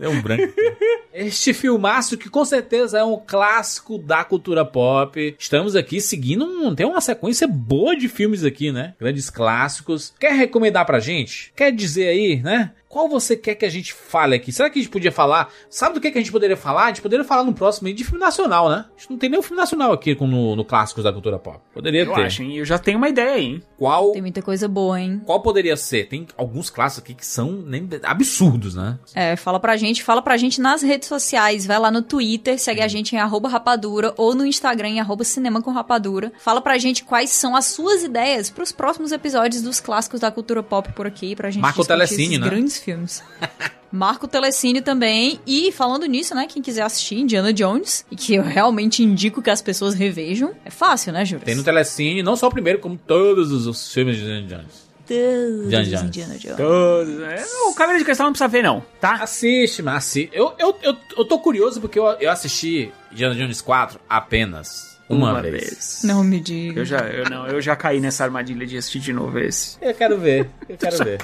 Deu 0.00 0.10
um 0.10 0.22
branco. 0.22 0.50
Este 1.12 1.52
filmaço 1.52 2.16
que 2.16 2.30
com 2.30 2.44
certeza 2.44 3.00
é 3.00 3.04
um 3.04 3.20
clássico 3.26 3.98
da 3.98 4.24
cultura 4.24 4.64
pop. 4.64 5.36
Estamos 5.38 5.76
aqui 5.76 6.00
seguindo 6.00 6.44
um, 6.44 6.74
tem 6.74 6.86
uma 6.86 7.00
sequência 7.00 7.46
boa 7.46 7.96
de 7.96 8.08
filmes 8.08 8.44
aqui, 8.44 8.72
né? 8.72 8.94
Grandes 8.98 9.28
clássicos. 9.28 10.14
Quer 10.18 10.32
recomendar 10.32 10.86
pra 10.86 11.00
gente? 11.00 11.52
Quer 11.54 11.72
dizer 11.72 12.08
aí, 12.08 12.40
né? 12.40 12.70
Qual 12.90 13.08
você 13.08 13.36
quer 13.36 13.54
que 13.54 13.64
a 13.64 13.70
gente 13.70 13.94
fale 13.94 14.34
aqui? 14.34 14.52
Será 14.52 14.68
que 14.68 14.80
a 14.80 14.82
gente 14.82 14.90
podia 14.90 15.12
falar? 15.12 15.48
Sabe 15.70 15.94
do 15.94 16.00
que, 16.00 16.10
que 16.10 16.18
a 16.18 16.20
gente 16.20 16.32
poderia 16.32 16.56
falar? 16.56 16.86
A 16.86 16.88
gente 16.88 17.00
poderia 17.00 17.24
falar 17.24 17.44
no 17.44 17.54
próximo 17.54 17.86
aí 17.86 17.94
de 17.94 18.02
filme 18.02 18.18
nacional, 18.18 18.68
né? 18.68 18.84
A 18.96 19.00
gente 19.00 19.10
não 19.10 19.16
tem 19.16 19.30
nenhum 19.30 19.42
filme 19.42 19.56
nacional 19.56 19.92
aqui 19.92 20.12
com- 20.16 20.26
no, 20.26 20.56
no 20.56 20.64
Clássicos 20.64 21.04
da 21.04 21.12
Cultura 21.12 21.38
Pop. 21.38 21.60
Poderia 21.72 22.02
Eu 22.02 22.12
ter. 22.12 22.22
acho, 22.26 22.42
hein? 22.42 22.56
Eu 22.56 22.64
já 22.64 22.80
tenho 22.80 22.98
uma 22.98 23.08
ideia 23.08 23.38
hein? 23.38 23.62
Qual, 23.78 24.10
Tem 24.10 24.20
muita 24.20 24.42
coisa 24.42 24.66
boa, 24.66 25.00
hein? 25.00 25.22
qual 25.24 25.40
poderia 25.40 25.76
ser? 25.76 26.08
Tem 26.08 26.26
alguns 26.36 26.68
clássicos 26.68 27.04
aqui 27.04 27.14
que 27.14 27.24
são 27.24 27.52
nem- 27.52 27.88
absurdos, 28.02 28.74
né? 28.74 28.98
É, 29.14 29.36
fala 29.36 29.60
pra 29.60 29.76
gente, 29.76 30.02
fala 30.02 30.20
pra 30.20 30.36
gente 30.36 30.60
nas 30.60 30.82
redes 30.82 31.06
sociais, 31.08 31.64
vai 31.64 31.78
lá 31.78 31.92
no 31.92 32.02
Twitter, 32.02 32.58
segue 32.58 32.80
a 32.82 32.88
gente 32.88 33.14
em 33.14 33.18
arroba 33.20 33.48
rapadura, 33.48 34.12
ou 34.16 34.34
no 34.34 34.44
Instagram 34.44 34.88
em 34.88 35.00
arroba 35.00 35.22
cinema 35.22 35.62
com 35.62 35.70
rapadura. 35.70 36.32
Fala 36.40 36.60
pra 36.60 36.76
gente 36.76 37.04
quais 37.04 37.30
são 37.30 37.54
as 37.54 37.66
suas 37.66 38.02
ideias 38.02 38.50
pros 38.50 38.72
próximos 38.72 39.12
episódios 39.12 39.62
dos 39.62 39.78
clássicos 39.78 40.18
da 40.20 40.30
cultura 40.32 40.60
pop 40.60 40.92
por 40.92 41.06
aqui, 41.06 41.36
pra 41.36 41.50
gente 41.50 41.62
Marca 41.62 41.80
o 41.80 41.82
discutir 41.84 41.88
Telecine, 41.96 42.24
esses 42.34 42.40
né? 42.40 42.46
grandes 42.48 42.79
filmes. 42.80 43.22
Marca 43.92 44.24
o 44.24 44.28
Telecine 44.28 44.80
também. 44.80 45.40
E 45.46 45.72
falando 45.72 46.06
nisso, 46.06 46.34
né? 46.34 46.46
Quem 46.48 46.62
quiser 46.62 46.82
assistir 46.82 47.16
Indiana 47.16 47.52
Jones, 47.52 48.04
e 48.10 48.16
que 48.16 48.34
eu 48.34 48.42
realmente 48.42 49.02
indico 49.02 49.42
que 49.42 49.50
as 49.50 49.60
pessoas 49.60 49.94
revejam, 49.94 50.54
é 50.64 50.70
fácil, 50.70 51.12
né, 51.12 51.24
Júlio? 51.24 51.44
Tem 51.44 51.54
no 51.54 51.64
Telecine, 51.64 52.22
não 52.22 52.36
só 52.36 52.46
o 52.46 52.50
primeiro, 52.50 52.78
como 52.78 52.96
todos 52.96 53.50
os, 53.66 53.92
filmes 53.92 54.16
de 54.16 54.22
Indiana 54.22 54.46
Jones. 54.46 54.90
Todos 55.06 55.64
Indiana 55.64 55.82
os 55.82 55.90
Jones. 55.90 56.04
Indiana 56.04 56.38
Jones. 56.38 56.56
Todos. 56.56 57.20
É, 57.22 57.44
o 57.68 57.74
Câmera 57.74 57.98
de 57.98 58.04
Cristal 58.04 58.26
não 58.26 58.32
precisa 58.32 58.48
ver, 58.48 58.62
não, 58.62 58.82
tá? 59.00 59.14
Assiste, 59.14 59.82
mas 59.82 59.96
assiste. 59.96 60.30
Eu, 60.32 60.54
eu, 60.56 60.76
eu, 60.82 60.96
eu 61.18 61.24
tô 61.24 61.40
curioso 61.40 61.80
porque 61.80 61.98
eu, 61.98 62.04
eu 62.20 62.30
assisti 62.30 62.92
Indiana 63.10 63.34
Jones 63.34 63.60
4 63.60 63.98
apenas 64.08 64.90
uma, 65.08 65.32
Uma 65.32 65.42
vez. 65.42 65.52
vez. 65.52 66.00
Não 66.04 66.22
me 66.22 66.38
diga. 66.38 66.82
Eu 66.82 66.84
já, 66.84 66.98
eu 66.98 67.28
não, 67.28 67.44
eu 67.48 67.60
já 67.60 67.74
caí 67.74 68.00
nessa 68.00 68.22
armadilha 68.22 68.64
de 68.64 68.76
assistir 68.76 69.00
de 69.00 69.12
novo 69.12 69.36
esse. 69.40 69.76
Eu 69.82 69.92
quero 69.92 70.16
ver, 70.16 70.48
eu 70.68 70.76
quero 70.76 71.04
ver. 71.04 71.20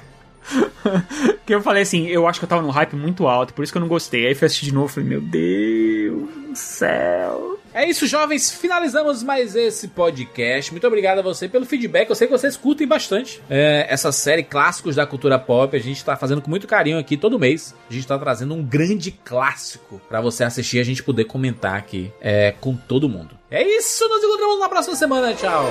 Que 1.44 1.54
eu 1.54 1.62
falei 1.62 1.82
assim, 1.82 2.06
eu 2.06 2.26
acho 2.26 2.40
que 2.40 2.44
eu 2.44 2.48
tava 2.48 2.62
num 2.62 2.70
hype 2.70 2.96
muito 2.96 3.26
alto, 3.26 3.54
por 3.54 3.62
isso 3.62 3.72
que 3.72 3.78
eu 3.78 3.80
não 3.80 3.88
gostei. 3.88 4.26
Aí 4.26 4.34
fui 4.34 4.46
assistir 4.46 4.66
de 4.66 4.74
novo 4.74 4.90
e 4.90 4.94
falei, 4.94 5.08
meu 5.08 5.20
Deus 5.20 6.28
do 6.28 6.56
céu. 6.56 7.60
É 7.72 7.86
isso, 7.88 8.06
jovens. 8.06 8.50
Finalizamos 8.50 9.22
mais 9.22 9.54
esse 9.54 9.88
podcast. 9.88 10.72
Muito 10.72 10.86
obrigado 10.86 11.18
a 11.18 11.22
você 11.22 11.46
pelo 11.46 11.66
feedback. 11.66 12.08
Eu 12.08 12.16
sei 12.16 12.26
que 12.26 12.32
vocês 12.32 12.56
curtem 12.56 12.86
bastante 12.86 13.42
é, 13.50 13.86
essa 13.90 14.10
série 14.10 14.42
Clássicos 14.42 14.96
da 14.96 15.06
Cultura 15.06 15.38
Pop. 15.38 15.76
A 15.76 15.78
gente 15.78 16.02
tá 16.02 16.16
fazendo 16.16 16.40
com 16.40 16.48
muito 16.48 16.66
carinho 16.66 16.98
aqui 16.98 17.18
todo 17.18 17.38
mês. 17.38 17.74
A 17.90 17.92
gente 17.92 18.06
tá 18.06 18.18
trazendo 18.18 18.54
um 18.54 18.64
grande 18.64 19.10
clássico 19.10 20.00
pra 20.08 20.22
você 20.22 20.42
assistir 20.42 20.78
e 20.78 20.80
a 20.80 20.84
gente 20.84 21.02
poder 21.02 21.24
comentar 21.24 21.76
aqui 21.76 22.10
é, 22.18 22.54
com 22.58 22.74
todo 22.74 23.10
mundo. 23.10 23.38
É 23.50 23.62
isso, 23.62 24.08
nos 24.08 24.24
encontramos 24.24 24.58
na 24.58 24.68
próxima 24.70 24.96
semana. 24.96 25.34
Tchau. 25.34 25.66